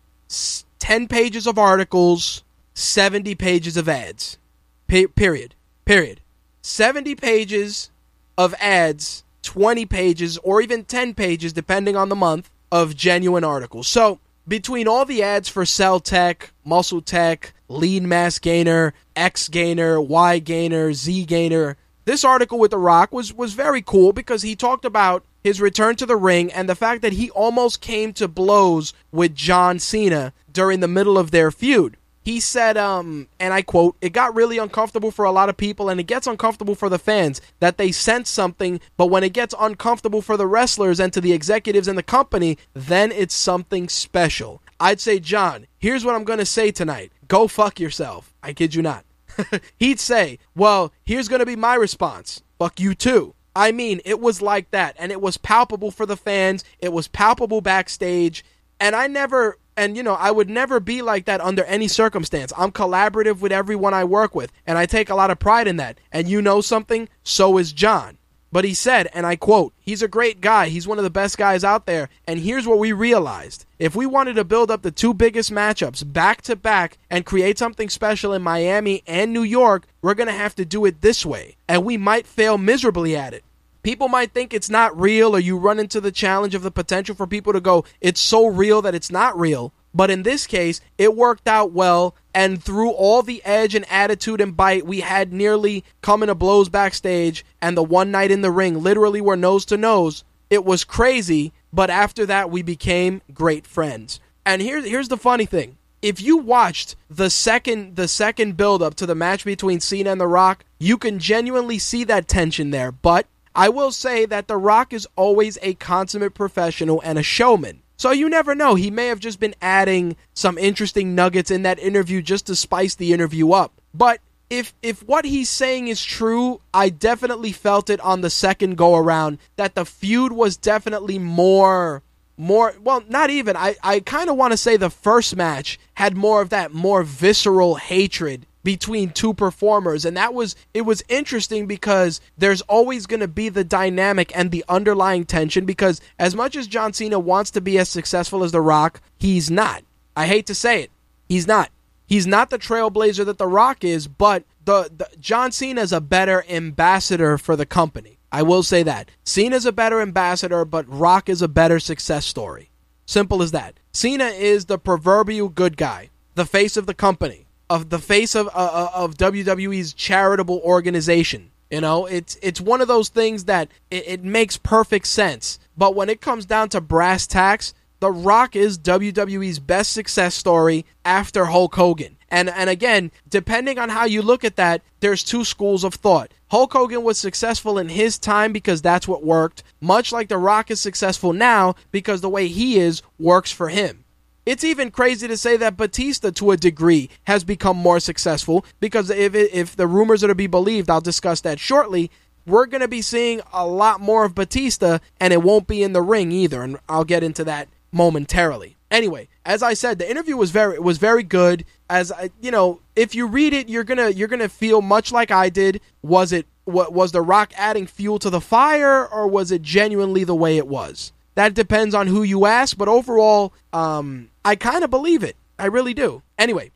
ten 0.78 1.08
pages 1.08 1.46
of 1.46 1.58
articles, 1.58 2.44
seventy 2.74 3.34
pages 3.34 3.76
of 3.76 3.88
ads. 3.88 4.38
period. 4.86 5.54
Period. 5.84 6.20
Seventy 6.62 7.14
pages 7.14 7.90
of 8.38 8.54
ads, 8.60 9.24
twenty 9.42 9.86
pages, 9.86 10.38
or 10.38 10.60
even 10.60 10.84
ten 10.84 11.14
pages, 11.14 11.52
depending 11.52 11.96
on 11.96 12.08
the 12.08 12.16
month, 12.16 12.50
of 12.70 12.96
genuine 12.96 13.44
articles. 13.44 13.88
So 13.88 14.20
between 14.50 14.88
all 14.88 15.04
the 15.04 15.22
ads 15.22 15.48
for 15.48 15.64
Cell 15.64 16.00
Tech, 16.00 16.52
Muscle 16.64 17.00
Tech, 17.00 17.54
Lean 17.68 18.08
Mass 18.08 18.40
Gainer, 18.40 18.92
X 19.14 19.48
Gainer, 19.48 20.00
Y 20.00 20.40
Gainer, 20.40 20.92
Z 20.92 21.24
Gainer, 21.26 21.76
this 22.04 22.24
article 22.24 22.58
with 22.58 22.72
The 22.72 22.78
Rock 22.78 23.12
was, 23.12 23.32
was 23.32 23.52
very 23.54 23.80
cool 23.80 24.12
because 24.12 24.42
he 24.42 24.56
talked 24.56 24.84
about 24.84 25.24
his 25.44 25.60
return 25.60 25.94
to 25.96 26.04
the 26.04 26.16
ring 26.16 26.52
and 26.52 26.68
the 26.68 26.74
fact 26.74 27.00
that 27.02 27.12
he 27.12 27.30
almost 27.30 27.80
came 27.80 28.12
to 28.14 28.26
blows 28.26 28.92
with 29.12 29.36
John 29.36 29.78
Cena 29.78 30.32
during 30.52 30.80
the 30.80 30.88
middle 30.88 31.16
of 31.16 31.30
their 31.30 31.52
feud 31.52 31.96
he 32.22 32.38
said, 32.38 32.76
um, 32.76 33.28
and 33.38 33.54
I 33.54 33.62
quote, 33.62 33.96
it 34.00 34.12
got 34.12 34.34
really 34.34 34.58
uncomfortable 34.58 35.10
for 35.10 35.24
a 35.24 35.32
lot 35.32 35.48
of 35.48 35.56
people, 35.56 35.88
and 35.88 35.98
it 35.98 36.04
gets 36.04 36.26
uncomfortable 36.26 36.74
for 36.74 36.88
the 36.88 36.98
fans 36.98 37.40
that 37.60 37.78
they 37.78 37.92
sense 37.92 38.28
something, 38.28 38.80
but 38.96 39.06
when 39.06 39.24
it 39.24 39.32
gets 39.32 39.54
uncomfortable 39.58 40.20
for 40.20 40.36
the 40.36 40.46
wrestlers 40.46 41.00
and 41.00 41.12
to 41.12 41.20
the 41.20 41.32
executives 41.32 41.88
in 41.88 41.96
the 41.96 42.02
company, 42.02 42.58
then 42.74 43.10
it's 43.10 43.34
something 43.34 43.88
special. 43.88 44.62
I'd 44.78 45.00
say, 45.00 45.18
John, 45.18 45.66
here's 45.78 46.04
what 46.04 46.14
I'm 46.14 46.24
going 46.24 46.38
to 46.38 46.46
say 46.46 46.70
tonight 46.70 47.12
go 47.26 47.48
fuck 47.48 47.80
yourself. 47.80 48.34
I 48.42 48.52
kid 48.52 48.74
you 48.74 48.82
not. 48.82 49.04
He'd 49.78 50.00
say, 50.00 50.38
well, 50.54 50.92
here's 51.04 51.28
going 51.28 51.40
to 51.40 51.46
be 51.46 51.56
my 51.56 51.74
response 51.74 52.42
fuck 52.58 52.78
you 52.78 52.94
too. 52.94 53.34
I 53.56 53.72
mean, 53.72 54.00
it 54.04 54.20
was 54.20 54.42
like 54.42 54.70
that, 54.70 54.94
and 54.98 55.10
it 55.10 55.20
was 55.20 55.36
palpable 55.36 55.90
for 55.90 56.06
the 56.06 56.16
fans, 56.16 56.64
it 56.78 56.92
was 56.92 57.08
palpable 57.08 57.60
backstage, 57.60 58.44
and 58.78 58.94
I 58.94 59.06
never 59.06 59.56
and 59.76 59.96
you 59.96 60.02
know 60.02 60.14
i 60.14 60.30
would 60.30 60.50
never 60.50 60.80
be 60.80 61.02
like 61.02 61.24
that 61.24 61.40
under 61.40 61.64
any 61.64 61.88
circumstance 61.88 62.52
i'm 62.56 62.72
collaborative 62.72 63.40
with 63.40 63.52
everyone 63.52 63.94
i 63.94 64.04
work 64.04 64.34
with 64.34 64.52
and 64.66 64.78
i 64.78 64.86
take 64.86 65.10
a 65.10 65.14
lot 65.14 65.30
of 65.30 65.38
pride 65.38 65.66
in 65.68 65.76
that 65.76 65.98
and 66.12 66.28
you 66.28 66.42
know 66.42 66.60
something 66.60 67.08
so 67.22 67.58
is 67.58 67.72
john 67.72 68.16
But 68.52 68.64
he 68.64 68.74
said, 68.74 69.06
and 69.14 69.26
I 69.26 69.36
quote, 69.36 69.74
he's 69.78 70.02
a 70.02 70.08
great 70.08 70.40
guy. 70.40 70.70
He's 70.70 70.88
one 70.88 70.98
of 70.98 71.04
the 71.04 71.18
best 71.20 71.38
guys 71.38 71.62
out 71.62 71.86
there. 71.86 72.08
And 72.26 72.40
here's 72.40 72.66
what 72.66 72.80
we 72.80 72.90
realized. 72.90 73.64
If 73.78 73.94
we 73.94 74.06
wanted 74.06 74.34
to 74.34 74.44
build 74.44 74.72
up 74.72 74.82
the 74.82 74.90
two 74.90 75.14
biggest 75.14 75.52
matchups 75.52 76.02
back 76.12 76.42
to 76.42 76.56
back 76.56 76.98
and 77.08 77.24
create 77.24 77.58
something 77.58 77.88
special 77.88 78.34
in 78.34 78.42
Miami 78.42 79.04
and 79.06 79.32
New 79.32 79.44
York, 79.44 79.86
we're 80.02 80.18
going 80.18 80.26
to 80.26 80.42
have 80.44 80.56
to 80.56 80.64
do 80.64 80.84
it 80.84 81.00
this 81.00 81.24
way. 81.24 81.54
And 81.68 81.84
we 81.84 81.96
might 81.96 82.26
fail 82.26 82.58
miserably 82.58 83.16
at 83.16 83.34
it. 83.34 83.44
People 83.82 84.08
might 84.08 84.32
think 84.32 84.52
it's 84.52 84.70
not 84.70 84.98
real, 84.98 85.34
or 85.34 85.38
you 85.38 85.56
run 85.56 85.78
into 85.78 86.00
the 86.00 86.12
challenge 86.12 86.54
of 86.54 86.62
the 86.62 86.70
potential 86.70 87.14
for 87.14 87.26
people 87.26 87.52
to 87.52 87.60
go, 87.60 87.84
it's 88.00 88.20
so 88.20 88.46
real 88.46 88.82
that 88.82 88.94
it's 88.94 89.10
not 89.10 89.38
real. 89.38 89.72
But 89.94 90.10
in 90.10 90.22
this 90.22 90.46
case, 90.46 90.80
it 90.98 91.16
worked 91.16 91.48
out 91.48 91.72
well. 91.72 92.14
And 92.34 92.62
through 92.62 92.90
all 92.90 93.22
the 93.22 93.42
edge 93.44 93.74
and 93.74 93.90
attitude 93.90 94.40
and 94.40 94.56
bite 94.56 94.86
we 94.86 95.00
had 95.00 95.32
nearly 95.32 95.84
coming 96.00 96.28
to 96.28 96.34
blows 96.34 96.68
backstage, 96.68 97.44
and 97.60 97.76
the 97.76 97.82
one 97.82 98.10
night 98.10 98.30
in 98.30 98.42
the 98.42 98.52
ring 98.52 98.82
literally 98.82 99.20
were 99.20 99.36
nose 99.36 99.64
to 99.66 99.76
nose, 99.76 100.24
it 100.48 100.64
was 100.64 100.84
crazy. 100.84 101.52
But 101.72 101.90
after 101.90 102.26
that, 102.26 102.50
we 102.50 102.62
became 102.62 103.22
great 103.32 103.66
friends. 103.66 104.20
And 104.46 104.62
here's 104.62 104.86
here's 104.86 105.08
the 105.08 105.16
funny 105.16 105.46
thing: 105.46 105.76
if 106.02 106.20
you 106.20 106.36
watched 106.36 106.96
the 107.08 107.30
second 107.30 107.96
the 107.96 108.08
second 108.08 108.56
build 108.56 108.82
up 108.82 108.94
to 108.96 109.06
the 109.06 109.14
match 109.14 109.44
between 109.44 109.80
Cena 109.80 110.12
and 110.12 110.20
The 110.20 110.26
Rock, 110.26 110.64
you 110.78 110.98
can 110.98 111.18
genuinely 111.18 111.78
see 111.78 112.04
that 112.04 112.28
tension 112.28 112.70
there. 112.70 112.92
But 112.92 113.26
I 113.54 113.68
will 113.68 113.92
say 113.92 114.26
that 114.26 114.48
The 114.48 114.56
Rock 114.56 114.92
is 114.92 115.08
always 115.16 115.58
a 115.62 115.74
consummate 115.74 116.34
professional 116.34 117.00
and 117.04 117.18
a 117.18 117.22
showman. 117.22 117.82
So 117.96 118.12
you 118.12 118.30
never 118.30 118.54
know. 118.54 118.76
He 118.76 118.90
may 118.90 119.08
have 119.08 119.20
just 119.20 119.40
been 119.40 119.54
adding 119.60 120.16
some 120.32 120.56
interesting 120.56 121.14
nuggets 121.14 121.50
in 121.50 121.62
that 121.62 121.78
interview 121.78 122.22
just 122.22 122.46
to 122.46 122.56
spice 122.56 122.94
the 122.94 123.12
interview 123.12 123.52
up. 123.52 123.80
But 123.92 124.20
if 124.48 124.74
if 124.82 125.02
what 125.02 125.24
he's 125.24 125.50
saying 125.50 125.88
is 125.88 126.02
true, 126.02 126.60
I 126.72 126.88
definitely 126.88 127.52
felt 127.52 127.90
it 127.90 128.00
on 128.00 128.20
the 128.20 128.30
second 128.30 128.76
go 128.76 128.96
around 128.96 129.38
that 129.56 129.74
the 129.74 129.84
feud 129.84 130.32
was 130.32 130.56
definitely 130.56 131.18
more 131.18 132.02
more 132.36 132.74
well 132.82 133.04
not 133.06 133.28
even 133.28 133.54
i 133.54 133.76
i 133.82 134.00
kind 134.00 134.30
of 134.30 134.36
want 134.36 134.50
to 134.50 134.56
say 134.56 134.74
the 134.74 134.88
first 134.88 135.36
match 135.36 135.78
had 135.94 136.16
more 136.16 136.40
of 136.40 136.48
that 136.48 136.72
more 136.72 137.02
visceral 137.02 137.74
hatred 137.74 138.46
between 138.62 139.10
two 139.10 139.32
performers 139.32 140.04
and 140.04 140.16
that 140.16 140.34
was 140.34 140.54
it 140.74 140.82
was 140.82 141.02
interesting 141.08 141.66
because 141.66 142.20
there's 142.36 142.60
always 142.62 143.06
going 143.06 143.20
to 143.20 143.28
be 143.28 143.48
the 143.48 143.64
dynamic 143.64 144.36
and 144.36 144.50
the 144.50 144.64
underlying 144.68 145.24
tension 145.24 145.64
because 145.64 146.00
as 146.18 146.34
much 146.34 146.56
as 146.56 146.66
John 146.66 146.92
Cena 146.92 147.18
wants 147.18 147.50
to 147.52 147.60
be 147.60 147.78
as 147.78 147.88
successful 147.88 148.44
as 148.44 148.52
The 148.52 148.60
Rock, 148.60 149.00
he's 149.18 149.50
not. 149.50 149.82
I 150.16 150.26
hate 150.26 150.46
to 150.46 150.54
say 150.54 150.82
it. 150.82 150.90
He's 151.28 151.46
not. 151.46 151.70
He's 152.06 152.26
not 152.26 152.50
the 152.50 152.58
trailblazer 152.58 153.24
that 153.24 153.38
The 153.38 153.46
Rock 153.46 153.84
is, 153.84 154.08
but 154.08 154.44
the, 154.64 154.90
the 154.94 155.08
John 155.18 155.52
Cena 155.52 155.80
is 155.80 155.92
a 155.92 156.00
better 156.00 156.44
ambassador 156.48 157.38
for 157.38 157.56
the 157.56 157.66
company. 157.66 158.18
I 158.32 158.42
will 158.42 158.62
say 158.62 158.82
that. 158.82 159.10
Cena's 159.24 159.66
a 159.66 159.72
better 159.72 160.00
ambassador, 160.00 160.64
but 160.64 160.88
Rock 160.88 161.28
is 161.28 161.42
a 161.42 161.48
better 161.48 161.80
success 161.80 162.26
story. 162.26 162.70
Simple 163.06 163.42
as 163.42 163.50
that. 163.50 163.80
Cena 163.92 164.26
is 164.26 164.66
the 164.66 164.78
proverbial 164.78 165.48
good 165.48 165.76
guy, 165.76 166.10
the 166.34 166.44
face 166.44 166.76
of 166.76 166.86
the 166.86 166.94
company 166.94 167.46
of 167.70 167.88
the 167.88 168.00
face 168.00 168.34
of 168.34 168.48
uh, 168.48 168.50
uh 168.50 168.90
of 168.92 169.16
WWE's 169.16 169.94
charitable 169.94 170.60
organization. 170.62 171.52
You 171.70 171.80
know, 171.80 172.04
it's 172.06 172.36
it's 172.42 172.60
one 172.60 172.80
of 172.80 172.88
those 172.88 173.08
things 173.08 173.44
that 173.44 173.68
it, 173.92 174.08
it, 174.08 174.24
makes 174.24 174.56
perfect 174.56 175.06
sense. 175.06 175.60
But 175.78 175.94
when 175.94 176.10
it 176.10 176.20
comes 176.20 176.44
down 176.44 176.68
to 176.70 176.80
brass 176.80 177.28
tacks, 177.28 177.72
The 178.00 178.10
Rock 178.10 178.56
is 178.56 178.76
WWE's 178.76 179.60
best 179.60 179.92
success 179.92 180.34
story 180.34 180.84
after 181.04 181.44
Hulk 181.44 181.76
Hogan. 181.76 182.16
And 182.28 182.50
and 182.50 182.68
again, 182.68 183.12
depending 183.28 183.78
on 183.78 183.88
how 183.88 184.04
you 184.04 184.20
look 184.20 184.44
at 184.44 184.56
that, 184.56 184.82
there's 184.98 185.22
two 185.22 185.44
schools 185.44 185.84
of 185.84 185.94
thought. 185.94 186.32
Hulk 186.50 186.72
Hogan 186.72 187.04
was 187.04 187.18
successful 187.18 187.78
in 187.78 187.88
his 187.88 188.18
time 188.18 188.52
because 188.52 188.82
that's 188.82 189.06
what 189.06 189.22
worked, 189.24 189.62
much 189.80 190.10
like 190.10 190.28
The 190.28 190.38
Rock 190.38 190.72
is 190.72 190.80
successful 190.80 191.32
now 191.32 191.76
because 191.92 192.20
the 192.20 192.28
way 192.28 192.48
he 192.48 192.80
is 192.80 193.00
works 193.16 193.52
for 193.52 193.68
him. 193.68 194.04
It's 194.46 194.64
even 194.64 194.90
crazy 194.90 195.28
to 195.28 195.36
say 195.36 195.56
that 195.58 195.76
Batista, 195.76 196.30
to 196.30 196.50
a 196.52 196.56
degree, 196.56 197.10
has 197.24 197.44
become 197.44 197.76
more 197.76 198.00
successful 198.00 198.64
because 198.80 199.10
if, 199.10 199.34
if 199.34 199.76
the 199.76 199.86
rumors 199.86 200.24
are 200.24 200.28
to 200.28 200.34
be 200.34 200.46
believed, 200.46 200.88
I'll 200.88 201.00
discuss 201.00 201.40
that 201.42 201.60
shortly. 201.60 202.10
We're 202.46 202.66
going 202.66 202.80
to 202.80 202.88
be 202.88 203.02
seeing 203.02 203.42
a 203.52 203.66
lot 203.66 204.00
more 204.00 204.24
of 204.24 204.34
Batista, 204.34 204.98
and 205.20 205.32
it 205.32 205.42
won't 205.42 205.66
be 205.66 205.82
in 205.82 205.92
the 205.92 206.02
ring 206.02 206.32
either, 206.32 206.62
and 206.62 206.78
I'll 206.88 207.04
get 207.04 207.22
into 207.22 207.44
that 207.44 207.68
momentarily. 207.92 208.76
Anyway, 208.90 209.28
as 209.44 209.62
I 209.62 209.74
said, 209.74 209.98
the 209.98 210.10
interview 210.10 210.36
was 210.36 210.50
very 210.50 210.78
was 210.78 210.98
very 210.98 211.22
good. 211.22 211.64
As 211.88 212.10
I, 212.10 212.30
you 212.40 212.50
know, 212.50 212.80
if 212.96 213.14
you 213.14 213.26
read 213.26 213.52
it, 213.52 213.68
you're 213.68 213.84
gonna 213.84 214.10
you're 214.10 214.26
gonna 214.26 214.48
feel 214.48 214.82
much 214.82 215.12
like 215.12 215.30
I 215.30 215.48
did. 215.48 215.80
Was 216.02 216.32
it 216.32 216.46
what 216.64 216.92
was 216.92 217.12
the 217.12 217.22
Rock 217.22 217.52
adding 217.56 217.86
fuel 217.86 218.18
to 218.18 218.30
the 218.30 218.40
fire, 218.40 219.06
or 219.06 219.28
was 219.28 219.52
it 219.52 219.62
genuinely 219.62 220.24
the 220.24 220.34
way 220.34 220.56
it 220.56 220.66
was? 220.66 221.12
That 221.40 221.54
depends 221.54 221.94
on 221.94 222.06
who 222.06 222.22
you 222.22 222.44
ask, 222.44 222.76
but 222.76 222.86
overall, 222.86 223.54
um, 223.72 224.28
I 224.44 224.56
kind 224.56 224.84
of 224.84 224.90
believe 224.90 225.24
it. 225.24 225.36
I 225.58 225.68
really 225.68 225.94
do. 225.94 226.20
Anyway, 226.38 226.70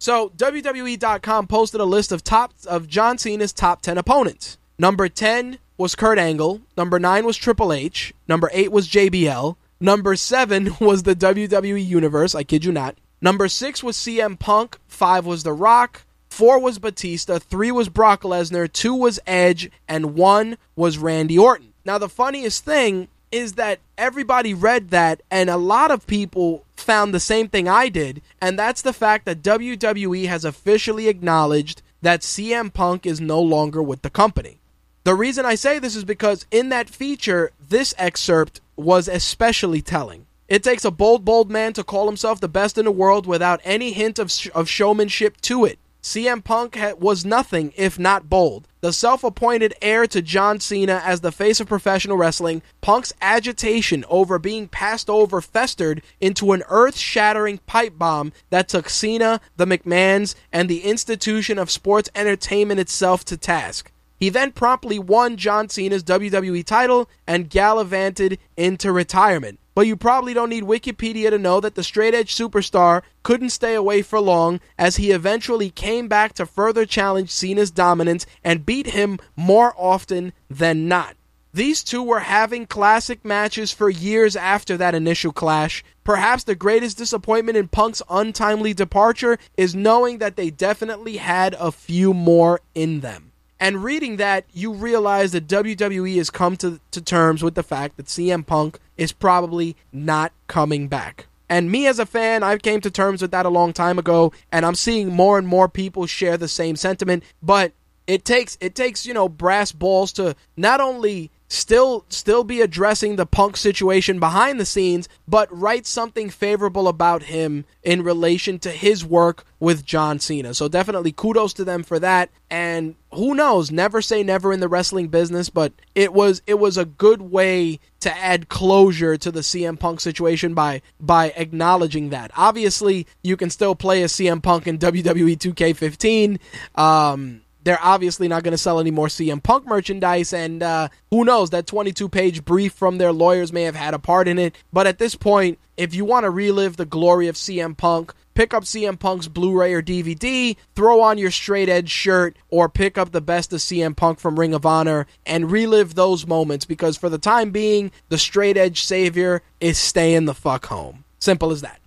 so 0.00 0.30
WWE.com 0.30 1.46
posted 1.46 1.80
a 1.80 1.84
list 1.84 2.10
of 2.10 2.24
top 2.24 2.52
of 2.66 2.88
John 2.88 3.16
Cena's 3.16 3.52
top 3.52 3.80
10 3.80 3.96
opponents. 3.96 4.58
Number 4.76 5.08
10 5.08 5.58
was 5.76 5.94
Kurt 5.94 6.18
Angle, 6.18 6.62
number 6.76 6.98
9 6.98 7.26
was 7.26 7.36
Triple 7.36 7.72
H, 7.72 8.12
number 8.26 8.50
8 8.52 8.72
was 8.72 8.88
JBL, 8.88 9.54
number 9.78 10.16
7 10.16 10.74
was 10.80 11.04
the 11.04 11.14
WWE 11.14 11.86
Universe, 11.86 12.34
I 12.34 12.42
kid 12.42 12.64
you 12.64 12.72
not. 12.72 12.96
Number 13.20 13.46
6 13.46 13.84
was 13.84 13.96
CM 13.96 14.36
Punk, 14.36 14.78
5 14.88 15.26
was 15.26 15.44
The 15.44 15.52
Rock, 15.52 16.02
4 16.30 16.58
was 16.58 16.80
Batista, 16.80 17.38
3 17.38 17.70
was 17.70 17.88
Brock 17.88 18.22
Lesnar, 18.22 18.72
2 18.72 18.96
was 18.96 19.20
Edge, 19.28 19.70
and 19.86 20.16
1 20.16 20.58
was 20.74 20.98
Randy 20.98 21.38
Orton. 21.38 21.72
Now 21.84 21.98
the 21.98 22.08
funniest 22.08 22.64
thing 22.64 23.06
is 23.30 23.54
that 23.54 23.80
everybody 23.96 24.54
read 24.54 24.90
that 24.90 25.22
and 25.30 25.50
a 25.50 25.56
lot 25.56 25.90
of 25.90 26.06
people 26.06 26.64
found 26.76 27.12
the 27.12 27.20
same 27.20 27.48
thing 27.48 27.68
I 27.68 27.88
did, 27.88 28.22
and 28.40 28.58
that's 28.58 28.82
the 28.82 28.92
fact 28.92 29.24
that 29.26 29.42
WWE 29.42 30.26
has 30.26 30.44
officially 30.44 31.08
acknowledged 31.08 31.82
that 32.02 32.20
CM 32.20 32.72
Punk 32.72 33.06
is 33.06 33.20
no 33.20 33.40
longer 33.40 33.82
with 33.82 34.02
the 34.02 34.10
company. 34.10 34.58
The 35.04 35.14
reason 35.14 35.46
I 35.46 35.54
say 35.54 35.78
this 35.78 35.96
is 35.96 36.04
because 36.04 36.46
in 36.50 36.68
that 36.68 36.90
feature, 36.90 37.50
this 37.68 37.94
excerpt 37.98 38.60
was 38.76 39.08
especially 39.08 39.82
telling. 39.82 40.26
It 40.48 40.62
takes 40.62 40.84
a 40.84 40.90
bold, 40.90 41.24
bold 41.24 41.50
man 41.50 41.72
to 41.74 41.84
call 41.84 42.06
himself 42.06 42.40
the 42.40 42.48
best 42.48 42.78
in 42.78 42.84
the 42.84 42.90
world 42.90 43.26
without 43.26 43.60
any 43.64 43.92
hint 43.92 44.18
of, 44.18 44.30
sh- 44.30 44.48
of 44.54 44.68
showmanship 44.68 45.40
to 45.42 45.64
it. 45.64 45.78
CM 46.08 46.42
Punk 46.42 46.78
was 46.98 47.26
nothing 47.26 47.74
if 47.76 47.98
not 47.98 48.30
bold. 48.30 48.66
The 48.80 48.94
self 48.94 49.22
appointed 49.22 49.74
heir 49.82 50.06
to 50.06 50.22
John 50.22 50.58
Cena 50.58 51.02
as 51.04 51.20
the 51.20 51.30
face 51.30 51.60
of 51.60 51.68
professional 51.68 52.16
wrestling, 52.16 52.62
Punk's 52.80 53.12
agitation 53.20 54.06
over 54.08 54.38
being 54.38 54.68
passed 54.68 55.10
over 55.10 55.42
festered 55.42 56.00
into 56.18 56.52
an 56.52 56.62
earth 56.70 56.96
shattering 56.96 57.58
pipe 57.66 57.98
bomb 57.98 58.32
that 58.48 58.70
took 58.70 58.88
Cena, 58.88 59.38
the 59.58 59.66
McMahons, 59.66 60.34
and 60.50 60.70
the 60.70 60.80
institution 60.80 61.58
of 61.58 61.70
sports 61.70 62.08
entertainment 62.14 62.80
itself 62.80 63.22
to 63.26 63.36
task. 63.36 63.92
He 64.16 64.30
then 64.30 64.52
promptly 64.52 64.98
won 64.98 65.36
John 65.36 65.68
Cena's 65.68 66.04
WWE 66.04 66.64
title 66.64 67.10
and 67.26 67.50
gallivanted 67.50 68.38
into 68.56 68.92
retirement. 68.92 69.60
But 69.78 69.86
you 69.86 69.94
probably 69.94 70.34
don't 70.34 70.50
need 70.50 70.64
Wikipedia 70.64 71.30
to 71.30 71.38
know 71.38 71.60
that 71.60 71.76
the 71.76 71.84
straight 71.84 72.12
edge 72.12 72.34
superstar 72.34 73.02
couldn't 73.22 73.50
stay 73.50 73.74
away 73.74 74.02
for 74.02 74.18
long 74.18 74.58
as 74.76 74.96
he 74.96 75.12
eventually 75.12 75.70
came 75.70 76.08
back 76.08 76.32
to 76.32 76.46
further 76.46 76.84
challenge 76.84 77.30
Cena's 77.30 77.70
dominance 77.70 78.26
and 78.42 78.66
beat 78.66 78.88
him 78.88 79.20
more 79.36 79.72
often 79.78 80.32
than 80.50 80.88
not. 80.88 81.14
These 81.54 81.84
two 81.84 82.02
were 82.02 82.18
having 82.18 82.66
classic 82.66 83.24
matches 83.24 83.70
for 83.70 83.88
years 83.88 84.34
after 84.34 84.76
that 84.76 84.96
initial 84.96 85.30
clash. 85.30 85.84
Perhaps 86.02 86.42
the 86.42 86.56
greatest 86.56 86.98
disappointment 86.98 87.56
in 87.56 87.68
Punk's 87.68 88.02
untimely 88.10 88.74
departure 88.74 89.38
is 89.56 89.76
knowing 89.76 90.18
that 90.18 90.34
they 90.34 90.50
definitely 90.50 91.18
had 91.18 91.54
a 91.56 91.70
few 91.70 92.12
more 92.12 92.60
in 92.74 92.98
them. 92.98 93.27
And 93.60 93.82
reading 93.82 94.16
that, 94.16 94.44
you 94.52 94.72
realize 94.72 95.32
that 95.32 95.48
WWE 95.48 96.16
has 96.16 96.30
come 96.30 96.56
to, 96.58 96.80
to 96.92 97.00
terms 97.00 97.42
with 97.42 97.54
the 97.54 97.62
fact 97.62 97.96
that 97.96 98.06
CM 98.06 98.46
Punk 98.46 98.78
is 98.96 99.12
probably 99.12 99.76
not 99.92 100.32
coming 100.46 100.86
back. 100.88 101.26
And 101.48 101.70
me 101.70 101.86
as 101.86 101.98
a 101.98 102.06
fan, 102.06 102.42
I 102.42 102.58
came 102.58 102.80
to 102.82 102.90
terms 102.90 103.22
with 103.22 103.30
that 103.30 103.46
a 103.46 103.50
long 103.50 103.72
time 103.72 103.98
ago, 103.98 104.32
and 104.52 104.66
I'm 104.66 104.74
seeing 104.74 105.12
more 105.12 105.38
and 105.38 105.46
more 105.46 105.68
people 105.68 106.06
share 106.06 106.36
the 106.36 106.46
same 106.46 106.76
sentiment. 106.76 107.24
But 107.42 107.72
it 108.06 108.24
takes 108.24 108.56
it 108.60 108.74
takes, 108.74 109.06
you 109.06 109.14
know, 109.14 109.28
brass 109.28 109.72
balls 109.72 110.12
to 110.14 110.36
not 110.56 110.80
only 110.80 111.30
still 111.48 112.04
still 112.08 112.44
be 112.44 112.60
addressing 112.60 113.16
the 113.16 113.26
punk 113.26 113.56
situation 113.56 114.20
behind 114.20 114.60
the 114.60 114.66
scenes 114.66 115.08
but 115.26 115.48
write 115.50 115.86
something 115.86 116.28
favorable 116.28 116.86
about 116.86 117.24
him 117.24 117.64
in 117.82 118.02
relation 118.02 118.58
to 118.58 118.70
his 118.70 119.04
work 119.04 119.44
with 119.60 119.84
John 119.84 120.20
Cena. 120.20 120.54
So 120.54 120.68
definitely 120.68 121.10
kudos 121.10 121.52
to 121.54 121.64
them 121.64 121.82
for 121.82 121.98
that 121.98 122.30
and 122.50 122.94
who 123.12 123.34
knows 123.34 123.70
never 123.70 124.02
say 124.02 124.22
never 124.22 124.52
in 124.52 124.60
the 124.60 124.68
wrestling 124.68 125.08
business 125.08 125.48
but 125.48 125.72
it 125.94 126.12
was 126.12 126.42
it 126.46 126.58
was 126.58 126.76
a 126.76 126.84
good 126.84 127.22
way 127.22 127.80
to 128.00 128.16
add 128.16 128.48
closure 128.48 129.16
to 129.16 129.32
the 129.32 129.40
CM 129.40 129.78
Punk 129.78 130.00
situation 130.00 130.54
by 130.54 130.82
by 131.00 131.30
acknowledging 131.30 132.10
that. 132.10 132.30
Obviously, 132.36 133.06
you 133.22 133.36
can 133.36 133.50
still 133.50 133.74
play 133.74 134.02
a 134.02 134.06
CM 134.06 134.42
Punk 134.42 134.66
in 134.66 134.78
WWE 134.78 135.36
2K15 135.36 136.38
um 136.80 137.40
they're 137.68 137.78
obviously 137.84 138.28
not 138.28 138.42
going 138.42 138.52
to 138.52 138.58
sell 138.58 138.80
any 138.80 138.90
more 138.90 139.08
CM 139.08 139.42
Punk 139.42 139.66
merchandise. 139.66 140.32
And 140.32 140.62
uh, 140.62 140.88
who 141.10 141.22
knows, 141.22 141.50
that 141.50 141.66
22 141.66 142.08
page 142.08 142.42
brief 142.42 142.72
from 142.72 142.96
their 142.96 143.12
lawyers 143.12 143.52
may 143.52 143.64
have 143.64 143.74
had 143.74 143.92
a 143.92 143.98
part 143.98 144.26
in 144.26 144.38
it. 144.38 144.56
But 144.72 144.86
at 144.86 144.98
this 144.98 145.14
point, 145.14 145.58
if 145.76 145.94
you 145.94 146.06
want 146.06 146.24
to 146.24 146.30
relive 146.30 146.78
the 146.78 146.86
glory 146.86 147.28
of 147.28 147.34
CM 147.34 147.76
Punk, 147.76 148.14
pick 148.32 148.54
up 148.54 148.64
CM 148.64 148.98
Punk's 148.98 149.28
Blu 149.28 149.52
ray 149.52 149.74
or 149.74 149.82
DVD, 149.82 150.56
throw 150.74 151.02
on 151.02 151.18
your 151.18 151.30
straight 151.30 151.68
edge 151.68 151.90
shirt, 151.90 152.38
or 152.48 152.70
pick 152.70 152.96
up 152.96 153.12
the 153.12 153.20
best 153.20 153.52
of 153.52 153.60
CM 153.60 153.94
Punk 153.94 154.18
from 154.18 154.40
Ring 154.40 154.54
of 154.54 154.64
Honor 154.64 155.06
and 155.26 155.50
relive 155.50 155.94
those 155.94 156.26
moments 156.26 156.64
because 156.64 156.96
for 156.96 157.10
the 157.10 157.18
time 157.18 157.50
being, 157.50 157.92
the 158.08 158.16
straight 158.16 158.56
edge 158.56 158.82
savior 158.82 159.42
is 159.60 159.76
staying 159.76 160.24
the 160.24 160.32
fuck 160.32 160.64
home. 160.66 161.04
Simple 161.18 161.50
as 161.50 161.60
that. 161.60 161.80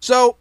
So, 0.00 0.36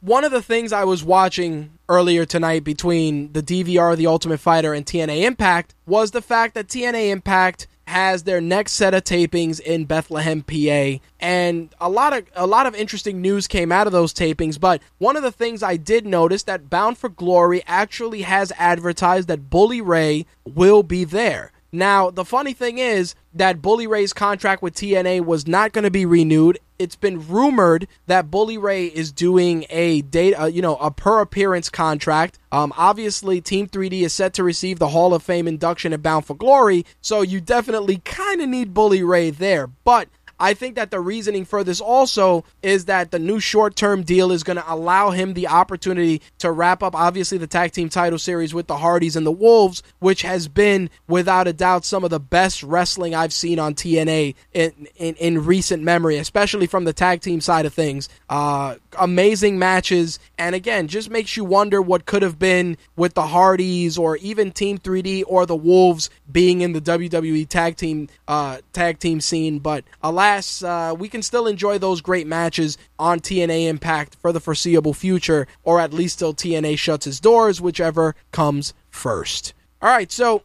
one 0.00 0.24
of 0.24 0.32
the 0.32 0.42
things 0.42 0.72
I 0.72 0.84
was 0.84 1.02
watching 1.02 1.70
earlier 1.88 2.24
tonight 2.24 2.64
between 2.64 3.32
the 3.32 3.42
DVR, 3.42 3.96
The 3.96 4.06
Ultimate 4.06 4.38
Fighter, 4.38 4.72
and 4.72 4.86
TNA 4.86 5.24
Impact 5.24 5.74
was 5.86 6.12
the 6.12 6.22
fact 6.22 6.54
that 6.54 6.68
TNA 6.68 7.10
Impact 7.10 7.66
has 7.88 8.24
their 8.24 8.40
next 8.40 8.72
set 8.72 8.92
of 8.92 9.02
tapings 9.02 9.60
in 9.60 9.86
Bethlehem, 9.86 10.42
PA, 10.42 11.02
and 11.18 11.74
a 11.80 11.88
lot 11.88 12.12
of 12.12 12.24
a 12.34 12.46
lot 12.46 12.66
of 12.66 12.74
interesting 12.74 13.22
news 13.22 13.46
came 13.46 13.72
out 13.72 13.86
of 13.86 13.94
those 13.94 14.12
tapings. 14.12 14.60
But 14.60 14.82
one 14.98 15.16
of 15.16 15.22
the 15.22 15.32
things 15.32 15.62
I 15.62 15.76
did 15.76 16.06
notice 16.06 16.42
that 16.44 16.68
Bound 16.68 16.98
for 16.98 17.08
Glory 17.08 17.62
actually 17.66 18.22
has 18.22 18.52
advertised 18.58 19.26
that 19.28 19.48
Bully 19.48 19.80
Ray 19.80 20.26
will 20.44 20.82
be 20.82 21.04
there. 21.04 21.50
Now, 21.70 22.10
the 22.10 22.24
funny 22.24 22.54
thing 22.54 22.78
is 22.78 23.14
that 23.34 23.60
Bully 23.60 23.86
Ray's 23.86 24.12
contract 24.12 24.62
with 24.62 24.74
TNA 24.74 25.24
was 25.24 25.46
not 25.46 25.72
going 25.72 25.84
to 25.84 25.90
be 25.90 26.06
renewed. 26.06 26.58
It's 26.78 26.96
been 26.96 27.28
rumored 27.28 27.88
that 28.06 28.30
Bully 28.30 28.56
Ray 28.56 28.86
is 28.86 29.12
doing 29.12 29.66
a 29.68 30.00
date, 30.02 30.34
uh, 30.34 30.46
you 30.46 30.62
know, 30.62 30.76
a 30.76 30.90
per 30.90 31.20
appearance 31.20 31.68
contract. 31.68 32.38
Um, 32.52 32.72
obviously, 32.76 33.40
Team 33.40 33.66
3D 33.66 34.02
is 34.02 34.14
set 34.14 34.32
to 34.34 34.44
receive 34.44 34.78
the 34.78 34.88
Hall 34.88 35.12
of 35.12 35.22
Fame 35.22 35.46
induction 35.46 35.92
at 35.92 36.02
Bound 36.02 36.24
for 36.24 36.34
Glory, 36.34 36.86
so 37.02 37.20
you 37.20 37.40
definitely 37.40 37.98
kind 37.98 38.40
of 38.40 38.48
need 38.48 38.72
Bully 38.72 39.02
Ray 39.02 39.30
there. 39.30 39.66
But 39.66 40.08
I 40.40 40.54
think 40.54 40.76
that 40.76 40.90
the 40.90 41.00
reasoning 41.00 41.44
for 41.44 41.64
this 41.64 41.80
also 41.80 42.44
is 42.62 42.84
that 42.86 43.10
the 43.10 43.18
new 43.18 43.40
short 43.40 43.76
term 43.76 44.02
deal 44.02 44.30
is 44.30 44.42
going 44.42 44.56
to 44.56 44.72
allow 44.72 45.10
him 45.10 45.34
the 45.34 45.48
opportunity 45.48 46.22
to 46.38 46.50
wrap 46.50 46.82
up, 46.82 46.94
obviously, 46.94 47.38
the 47.38 47.46
tag 47.46 47.72
team 47.72 47.88
title 47.88 48.18
series 48.18 48.54
with 48.54 48.66
the 48.66 48.76
Hardys 48.76 49.16
and 49.16 49.26
the 49.26 49.32
Wolves, 49.32 49.82
which 49.98 50.22
has 50.22 50.48
been, 50.48 50.90
without 51.06 51.48
a 51.48 51.52
doubt, 51.52 51.84
some 51.84 52.04
of 52.04 52.10
the 52.10 52.20
best 52.20 52.62
wrestling 52.62 53.14
I've 53.14 53.32
seen 53.32 53.58
on 53.58 53.74
TNA 53.74 54.34
in, 54.52 54.88
in, 54.96 55.14
in 55.16 55.44
recent 55.44 55.82
memory, 55.82 56.18
especially 56.18 56.66
from 56.66 56.84
the 56.84 56.92
tag 56.92 57.20
team 57.20 57.40
side 57.40 57.66
of 57.66 57.74
things. 57.74 58.08
Uh, 58.28 58.76
amazing 58.98 59.58
matches, 59.58 60.18
and 60.38 60.54
again, 60.54 60.88
just 60.88 61.10
makes 61.10 61.36
you 61.36 61.44
wonder 61.44 61.82
what 61.82 62.06
could 62.06 62.22
have 62.22 62.38
been 62.38 62.76
with 62.96 63.14
the 63.14 63.26
Hardys 63.26 63.98
or 63.98 64.16
even 64.18 64.52
Team 64.52 64.78
3D 64.78 65.24
or 65.26 65.46
the 65.46 65.56
Wolves 65.56 66.10
being 66.30 66.60
in 66.60 66.72
the 66.72 66.80
WWE 66.80 67.48
tag 67.48 67.76
team 67.76 68.08
uh, 68.26 68.58
tag 68.72 68.98
team 68.98 69.20
scene. 69.20 69.58
But 69.58 69.84
alas, 70.02 70.27
uh, 70.62 70.94
we 70.98 71.08
can 71.08 71.22
still 71.22 71.46
enjoy 71.46 71.78
those 71.78 72.00
great 72.00 72.26
matches 72.26 72.76
on 72.98 73.20
TNA 73.20 73.68
Impact 73.68 74.16
for 74.16 74.32
the 74.32 74.40
foreseeable 74.40 74.94
future, 74.94 75.46
or 75.62 75.80
at 75.80 75.92
least 75.92 76.18
till 76.18 76.34
TNA 76.34 76.78
shuts 76.78 77.06
its 77.06 77.20
doors, 77.20 77.60
whichever 77.60 78.14
comes 78.32 78.74
first. 78.90 79.54
All 79.80 79.90
right, 79.90 80.10
so 80.10 80.42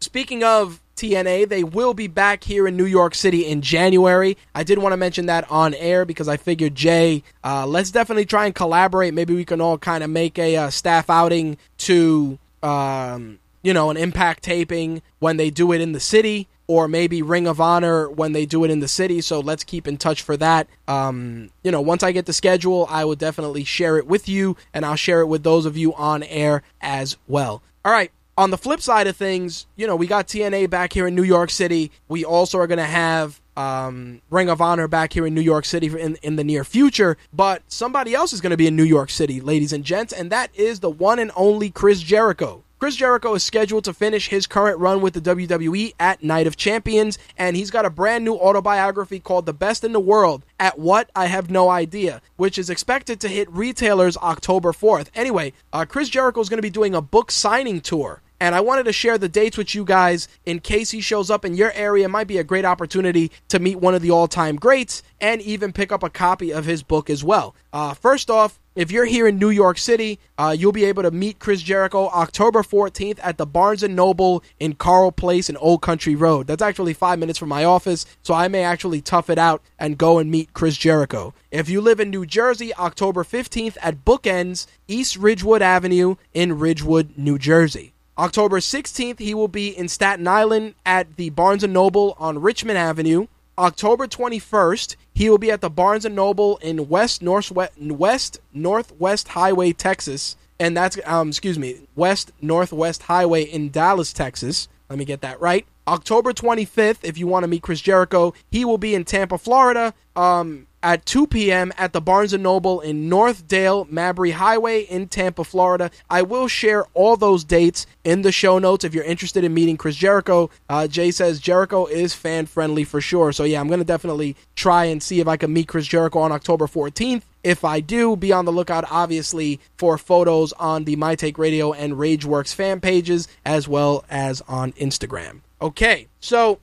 speaking 0.00 0.44
of 0.44 0.80
TNA. 0.96 1.48
They 1.48 1.62
will 1.62 1.94
be 1.94 2.08
back 2.08 2.42
here 2.42 2.66
in 2.66 2.76
New 2.76 2.86
York 2.86 3.14
City 3.14 3.46
in 3.46 3.62
January. 3.62 4.36
I 4.54 4.64
did 4.64 4.78
want 4.78 4.94
to 4.94 4.96
mention 4.96 5.26
that 5.26 5.48
on 5.50 5.74
air 5.74 6.04
because 6.04 6.26
I 6.26 6.36
figured, 6.36 6.74
Jay, 6.74 7.22
uh, 7.44 7.66
let's 7.66 7.90
definitely 7.90 8.24
try 8.24 8.46
and 8.46 8.54
collaborate. 8.54 9.14
Maybe 9.14 9.34
we 9.34 9.44
can 9.44 9.60
all 9.60 9.78
kind 9.78 10.02
of 10.02 10.10
make 10.10 10.38
a 10.38 10.56
uh, 10.56 10.70
staff 10.70 11.10
outing 11.10 11.58
to, 11.78 12.38
um, 12.62 13.38
you 13.62 13.74
know, 13.74 13.90
an 13.90 13.96
impact 13.96 14.42
taping 14.42 15.02
when 15.18 15.36
they 15.36 15.50
do 15.50 15.72
it 15.72 15.80
in 15.80 15.92
the 15.92 16.00
city. 16.00 16.48
Or 16.68 16.88
maybe 16.88 17.22
Ring 17.22 17.46
of 17.46 17.60
Honor 17.60 18.10
when 18.10 18.32
they 18.32 18.44
do 18.44 18.64
it 18.64 18.70
in 18.70 18.80
the 18.80 18.88
city. 18.88 19.20
So 19.20 19.38
let's 19.40 19.62
keep 19.62 19.86
in 19.86 19.96
touch 19.96 20.22
for 20.22 20.36
that. 20.38 20.66
Um, 20.88 21.50
you 21.62 21.70
know, 21.70 21.80
once 21.80 22.02
I 22.02 22.12
get 22.12 22.26
the 22.26 22.32
schedule, 22.32 22.86
I 22.90 23.04
will 23.04 23.14
definitely 23.14 23.62
share 23.64 23.98
it 23.98 24.06
with 24.06 24.28
you, 24.28 24.56
and 24.74 24.84
I'll 24.84 24.96
share 24.96 25.20
it 25.20 25.26
with 25.26 25.44
those 25.44 25.64
of 25.64 25.76
you 25.76 25.94
on 25.94 26.22
air 26.24 26.62
as 26.80 27.16
well. 27.28 27.62
All 27.84 27.92
right, 27.92 28.10
on 28.38 28.50
the 28.50 28.58
flip 28.58 28.80
side 28.80 29.06
of 29.06 29.16
things, 29.16 29.66
you 29.76 29.86
know, 29.86 29.96
we 29.96 30.06
got 30.06 30.26
TNA 30.26 30.68
back 30.68 30.92
here 30.92 31.06
in 31.06 31.14
New 31.14 31.22
York 31.22 31.50
City. 31.50 31.90
We 32.08 32.24
also 32.24 32.58
are 32.58 32.66
going 32.66 32.78
to 32.78 32.84
have 32.84 33.40
um, 33.56 34.20
Ring 34.30 34.50
of 34.50 34.60
Honor 34.60 34.88
back 34.88 35.12
here 35.12 35.26
in 35.26 35.34
New 35.34 35.40
York 35.40 35.64
City 35.64 35.86
in, 35.86 36.16
in 36.22 36.36
the 36.36 36.44
near 36.44 36.62
future. 36.62 37.16
But 37.32 37.62
somebody 37.68 38.14
else 38.14 38.32
is 38.32 38.40
going 38.40 38.50
to 38.50 38.56
be 38.56 38.66
in 38.66 38.76
New 38.76 38.84
York 38.84 39.10
City, 39.10 39.40
ladies 39.40 39.72
and 39.72 39.84
gents, 39.84 40.12
and 40.12 40.30
that 40.30 40.50
is 40.54 40.80
the 40.80 40.90
one 40.90 41.18
and 41.18 41.30
only 41.34 41.70
Chris 41.70 42.00
Jericho. 42.00 42.62
Chris 42.78 42.94
Jericho 42.94 43.32
is 43.32 43.42
scheduled 43.42 43.84
to 43.84 43.94
finish 43.94 44.28
his 44.28 44.46
current 44.46 44.78
run 44.78 45.00
with 45.00 45.14
the 45.14 45.20
WWE 45.22 45.94
at 45.98 46.22
Night 46.22 46.46
of 46.46 46.58
Champions, 46.58 47.16
and 47.38 47.56
he's 47.56 47.70
got 47.70 47.86
a 47.86 47.90
brand 47.90 48.22
new 48.22 48.34
autobiography 48.34 49.18
called 49.18 49.46
The 49.46 49.54
Best 49.54 49.82
in 49.82 49.94
the 49.94 50.00
World. 50.00 50.44
At 50.60 50.78
what? 50.78 51.10
I 51.16 51.24
have 51.24 51.48
no 51.48 51.70
idea, 51.70 52.20
which 52.36 52.58
is 52.58 52.68
expected 52.68 53.18
to 53.20 53.28
hit 53.28 53.50
retailers 53.50 54.18
October 54.18 54.72
4th. 54.72 55.08
Anyway, 55.14 55.54
uh, 55.72 55.86
Chris 55.88 56.10
Jericho 56.10 56.38
is 56.42 56.50
going 56.50 56.58
to 56.58 56.62
be 56.62 56.68
doing 56.68 56.94
a 56.94 57.00
book 57.00 57.30
signing 57.30 57.80
tour 57.80 58.20
and 58.38 58.54
I 58.54 58.60
wanted 58.60 58.84
to 58.84 58.92
share 58.92 59.16
the 59.16 59.30
dates 59.30 59.56
with 59.56 59.74
you 59.74 59.82
guys 59.82 60.28
in 60.44 60.60
case 60.60 60.90
he 60.90 61.00
shows 61.00 61.30
up 61.30 61.46
in 61.46 61.54
your 61.54 61.72
area. 61.72 62.04
It 62.04 62.08
might 62.08 62.26
be 62.26 62.36
a 62.36 62.44
great 62.44 62.66
opportunity 62.66 63.32
to 63.48 63.58
meet 63.58 63.76
one 63.76 63.94
of 63.94 64.02
the 64.02 64.10
all 64.10 64.28
time 64.28 64.56
greats 64.56 65.02
and 65.22 65.40
even 65.40 65.72
pick 65.72 65.90
up 65.90 66.02
a 66.02 66.10
copy 66.10 66.52
of 66.52 66.66
his 66.66 66.82
book 66.82 67.08
as 67.08 67.24
well. 67.24 67.54
Uh, 67.72 67.94
first 67.94 68.28
off, 68.28 68.60
if 68.76 68.90
you're 68.90 69.06
here 69.06 69.26
in 69.26 69.38
New 69.38 69.48
York 69.48 69.78
City, 69.78 70.20
uh, 70.36 70.54
you'll 70.56 70.70
be 70.70 70.84
able 70.84 71.02
to 71.02 71.10
meet 71.10 71.38
Chris 71.38 71.62
Jericho 71.62 72.08
October 72.08 72.62
14th 72.62 73.18
at 73.22 73.38
the 73.38 73.46
Barnes 73.46 73.82
and 73.82 73.96
Noble 73.96 74.44
in 74.60 74.74
Carle 74.74 75.10
Place 75.10 75.48
in 75.48 75.56
Old 75.56 75.80
Country 75.80 76.14
Road. 76.14 76.46
That's 76.46 76.60
actually 76.60 76.92
five 76.92 77.18
minutes 77.18 77.38
from 77.38 77.48
my 77.48 77.64
office, 77.64 78.04
so 78.22 78.34
I 78.34 78.48
may 78.48 78.62
actually 78.62 79.00
tough 79.00 79.30
it 79.30 79.38
out 79.38 79.62
and 79.78 79.96
go 79.96 80.18
and 80.18 80.30
meet 80.30 80.52
Chris 80.52 80.76
Jericho. 80.76 81.32
If 81.50 81.70
you 81.70 81.80
live 81.80 82.00
in 82.00 82.10
New 82.10 82.26
Jersey, 82.26 82.74
October 82.74 83.24
15th 83.24 83.78
at 83.80 84.04
Bookends, 84.04 84.66
East 84.86 85.16
Ridgewood 85.16 85.62
Avenue 85.62 86.16
in 86.34 86.58
Ridgewood, 86.58 87.16
New 87.16 87.38
Jersey. 87.38 87.94
October 88.18 88.60
16th, 88.60 89.18
he 89.18 89.32
will 89.32 89.48
be 89.48 89.68
in 89.68 89.88
Staten 89.88 90.28
Island 90.28 90.74
at 90.84 91.16
the 91.16 91.30
Barnes 91.30 91.62
& 91.64 91.68
Noble 91.68 92.14
on 92.18 92.40
Richmond 92.40 92.78
Avenue. 92.78 93.26
October 93.58 94.06
21st, 94.06 94.96
he 95.14 95.30
will 95.30 95.38
be 95.38 95.50
at 95.50 95.62
the 95.62 95.70
Barnes 95.70 96.04
& 96.04 96.10
Noble 96.10 96.58
in 96.58 96.88
West 96.88 97.22
Northwest, 97.22 97.72
West 97.80 98.38
Northwest 98.52 99.28
Highway, 99.28 99.72
Texas. 99.72 100.36
And 100.58 100.76
that's, 100.76 100.98
um, 101.06 101.28
excuse 101.28 101.58
me, 101.58 101.80
West 101.94 102.32
Northwest 102.40 103.04
Highway 103.04 103.44
in 103.44 103.70
Dallas, 103.70 104.12
Texas. 104.12 104.68
Let 104.90 104.98
me 104.98 105.04
get 105.04 105.22
that 105.22 105.40
right. 105.40 105.66
October 105.88 106.32
25th, 106.32 106.98
if 107.02 107.16
you 107.16 107.26
want 107.26 107.44
to 107.44 107.48
meet 107.48 107.62
Chris 107.62 107.80
Jericho, 107.80 108.34
he 108.50 108.64
will 108.64 108.78
be 108.78 108.94
in 108.94 109.04
Tampa, 109.04 109.38
Florida. 109.38 109.94
Um, 110.16 110.65
at 110.82 111.06
2 111.06 111.26
p.m. 111.26 111.72
at 111.76 111.92
the 111.92 112.00
Barnes 112.00 112.32
& 112.32 112.38
Noble 112.38 112.80
in 112.80 113.08
North 113.08 113.48
Dale 113.48 113.86
Mabry 113.90 114.32
Highway 114.32 114.82
in 114.82 115.08
Tampa, 115.08 115.44
Florida. 115.44 115.90
I 116.08 116.22
will 116.22 116.48
share 116.48 116.84
all 116.94 117.16
those 117.16 117.44
dates 117.44 117.86
in 118.04 118.22
the 118.22 118.32
show 118.32 118.58
notes 118.58 118.84
if 118.84 118.94
you're 118.94 119.04
interested 119.04 119.44
in 119.44 119.54
meeting 119.54 119.76
Chris 119.76 119.96
Jericho. 119.96 120.50
Uh, 120.68 120.86
Jay 120.86 121.10
says 121.10 121.40
Jericho 121.40 121.86
is 121.86 122.14
fan 122.14 122.46
friendly 122.46 122.84
for 122.84 123.00
sure. 123.00 123.32
So, 123.32 123.44
yeah, 123.44 123.60
I'm 123.60 123.68
going 123.68 123.80
to 123.80 123.84
definitely 123.84 124.36
try 124.54 124.84
and 124.84 125.02
see 125.02 125.20
if 125.20 125.28
I 125.28 125.36
can 125.36 125.52
meet 125.52 125.68
Chris 125.68 125.86
Jericho 125.86 126.20
on 126.20 126.32
October 126.32 126.66
14th. 126.66 127.22
If 127.42 127.64
I 127.64 127.80
do, 127.80 128.16
be 128.16 128.32
on 128.32 128.44
the 128.44 128.52
lookout, 128.52 128.84
obviously, 128.90 129.60
for 129.76 129.98
photos 129.98 130.52
on 130.54 130.84
the 130.84 130.96
My 130.96 131.14
Take 131.14 131.38
Radio 131.38 131.72
and 131.72 131.94
Rageworks 131.94 132.52
fan 132.52 132.80
pages 132.80 133.28
as 133.44 133.68
well 133.68 134.04
as 134.10 134.40
on 134.48 134.72
Instagram. 134.72 135.40
Okay, 135.60 136.08
so 136.20 136.58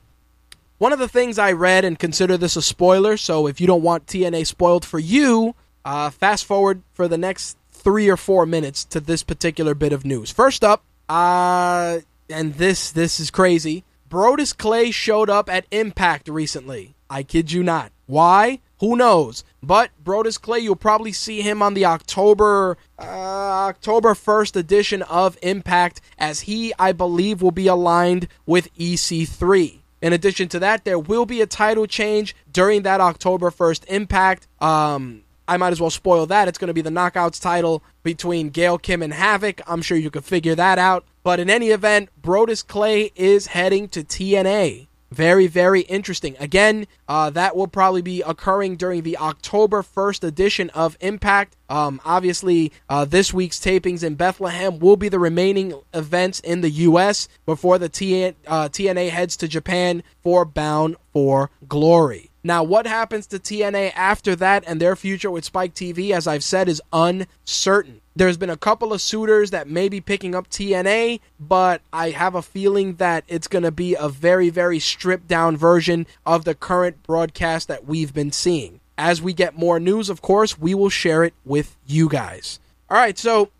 one 0.78 0.92
of 0.92 0.98
the 0.98 1.08
things 1.08 1.38
I 1.38 1.52
read, 1.52 1.84
and 1.84 1.98
consider 1.98 2.36
this 2.36 2.56
a 2.56 2.62
spoiler, 2.62 3.16
so 3.16 3.46
if 3.46 3.60
you 3.60 3.66
don't 3.66 3.82
want 3.82 4.06
TNA 4.06 4.46
spoiled 4.46 4.84
for 4.84 4.98
you, 4.98 5.54
uh, 5.84 6.10
fast 6.10 6.44
forward 6.44 6.82
for 6.92 7.08
the 7.08 7.18
next 7.18 7.56
three 7.70 8.08
or 8.08 8.16
four 8.16 8.46
minutes 8.46 8.84
to 8.86 9.00
this 9.00 9.22
particular 9.22 9.74
bit 9.74 9.92
of 9.92 10.04
news. 10.04 10.30
First 10.30 10.64
up, 10.64 10.82
uh, 11.08 11.98
and 12.28 12.54
this 12.54 12.90
this 12.90 13.20
is 13.20 13.30
crazy. 13.30 13.84
Brodus 14.08 14.56
Clay 14.56 14.90
showed 14.90 15.28
up 15.28 15.50
at 15.50 15.66
Impact 15.70 16.28
recently. 16.28 16.94
I 17.10 17.22
kid 17.22 17.52
you 17.52 17.62
not. 17.62 17.92
Why? 18.06 18.60
Who 18.80 18.96
knows? 18.96 19.44
But 19.62 19.90
Brodus 20.02 20.40
Clay, 20.40 20.60
you'll 20.60 20.76
probably 20.76 21.12
see 21.12 21.42
him 21.42 21.62
on 21.62 21.74
the 21.74 21.86
October 21.86 22.76
uh, 22.98 23.02
October 23.04 24.14
first 24.14 24.56
edition 24.56 25.02
of 25.02 25.38
Impact, 25.42 26.00
as 26.18 26.40
he, 26.40 26.72
I 26.78 26.92
believe, 26.92 27.42
will 27.42 27.50
be 27.50 27.66
aligned 27.66 28.28
with 28.46 28.74
EC3. 28.76 29.80
In 30.04 30.12
addition 30.12 30.48
to 30.48 30.58
that, 30.58 30.84
there 30.84 30.98
will 30.98 31.24
be 31.24 31.40
a 31.40 31.46
title 31.46 31.86
change 31.86 32.36
during 32.52 32.82
that 32.82 33.00
October 33.00 33.50
1st 33.50 33.86
Impact. 33.86 34.46
Um, 34.60 35.22
I 35.48 35.56
might 35.56 35.72
as 35.72 35.80
well 35.80 35.88
spoil 35.88 36.26
that. 36.26 36.46
It's 36.46 36.58
going 36.58 36.68
to 36.68 36.74
be 36.74 36.82
the 36.82 36.90
Knockouts 36.90 37.40
title 37.40 37.82
between 38.02 38.50
Gail 38.50 38.76
Kim 38.76 39.02
and 39.02 39.14
Havok. 39.14 39.62
I'm 39.66 39.80
sure 39.80 39.96
you 39.96 40.10
could 40.10 40.26
figure 40.26 40.54
that 40.56 40.78
out. 40.78 41.06
But 41.22 41.40
in 41.40 41.48
any 41.48 41.70
event, 41.70 42.10
Brodus 42.20 42.62
Clay 42.66 43.12
is 43.16 43.46
heading 43.46 43.88
to 43.88 44.04
TNA. 44.04 44.88
Very, 45.14 45.46
very 45.46 45.82
interesting. 45.82 46.34
Again, 46.40 46.88
uh, 47.08 47.30
that 47.30 47.54
will 47.54 47.68
probably 47.68 48.02
be 48.02 48.20
occurring 48.22 48.74
during 48.74 49.02
the 49.02 49.16
October 49.16 49.82
1st 49.82 50.24
edition 50.24 50.70
of 50.70 50.96
Impact. 51.00 51.54
Um, 51.68 52.00
obviously, 52.04 52.72
uh, 52.88 53.04
this 53.04 53.32
week's 53.32 53.60
tapings 53.60 54.02
in 54.02 54.16
Bethlehem 54.16 54.80
will 54.80 54.96
be 54.96 55.08
the 55.08 55.20
remaining 55.20 55.80
events 55.92 56.40
in 56.40 56.62
the 56.62 56.70
U.S. 56.70 57.28
before 57.46 57.78
the 57.78 57.88
T- 57.88 58.24
uh, 58.24 58.68
TNA 58.68 59.10
heads 59.10 59.36
to 59.36 59.46
Japan 59.46 60.02
for 60.20 60.44
Bound 60.44 60.96
for 61.12 61.50
Glory. 61.68 62.30
Now, 62.42 62.64
what 62.64 62.88
happens 62.88 63.28
to 63.28 63.38
TNA 63.38 63.92
after 63.94 64.34
that 64.36 64.64
and 64.66 64.80
their 64.80 64.96
future 64.96 65.30
with 65.30 65.44
Spike 65.44 65.74
TV, 65.74 66.10
as 66.10 66.26
I've 66.26 66.44
said, 66.44 66.68
is 66.68 66.82
uncertain. 66.92 68.00
There's 68.16 68.36
been 68.36 68.50
a 68.50 68.56
couple 68.56 68.92
of 68.92 69.00
suitors 69.00 69.50
that 69.50 69.68
may 69.68 69.88
be 69.88 70.00
picking 70.00 70.36
up 70.36 70.48
TNA, 70.48 71.20
but 71.40 71.82
I 71.92 72.10
have 72.10 72.36
a 72.36 72.42
feeling 72.42 72.94
that 72.96 73.24
it's 73.26 73.48
going 73.48 73.64
to 73.64 73.72
be 73.72 73.96
a 73.98 74.08
very, 74.08 74.50
very 74.50 74.78
stripped 74.78 75.26
down 75.26 75.56
version 75.56 76.06
of 76.24 76.44
the 76.44 76.54
current 76.54 77.02
broadcast 77.02 77.66
that 77.66 77.86
we've 77.86 78.14
been 78.14 78.30
seeing. 78.30 78.78
As 78.96 79.20
we 79.20 79.32
get 79.32 79.58
more 79.58 79.80
news, 79.80 80.08
of 80.08 80.22
course, 80.22 80.56
we 80.56 80.74
will 80.74 80.90
share 80.90 81.24
it 81.24 81.34
with 81.44 81.76
you 81.86 82.08
guys. 82.08 82.60
All 82.88 82.96
right, 82.96 83.18
so 83.18 83.50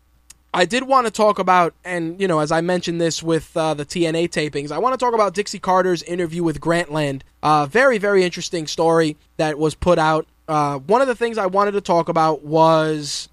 I 0.53 0.63
did 0.63 0.83
want 0.83 1.05
to 1.05 1.11
talk 1.11 1.37
about, 1.37 1.73
and 1.83 2.21
you 2.21 2.29
know, 2.29 2.39
as 2.39 2.49
I 2.49 2.61
mentioned 2.61 3.01
this 3.01 3.21
with 3.21 3.57
uh, 3.57 3.73
the 3.73 3.85
TNA 3.85 4.29
tapings, 4.29 4.71
I 4.71 4.77
want 4.77 4.93
to 4.93 4.97
talk 4.97 5.13
about 5.13 5.33
Dixie 5.33 5.59
Carter's 5.59 6.01
interview 6.03 6.43
with 6.43 6.61
Grantland. 6.61 7.23
Uh, 7.43 7.65
very, 7.65 7.97
very 7.97 8.23
interesting 8.23 8.67
story 8.67 9.17
that 9.35 9.59
was 9.59 9.75
put 9.75 9.99
out. 9.99 10.27
Uh, 10.47 10.77
one 10.77 11.01
of 11.01 11.09
the 11.09 11.15
things 11.15 11.37
I 11.37 11.47
wanted 11.47 11.71
to 11.71 11.81
talk 11.81 12.07
about 12.07 12.45
was 12.45 13.27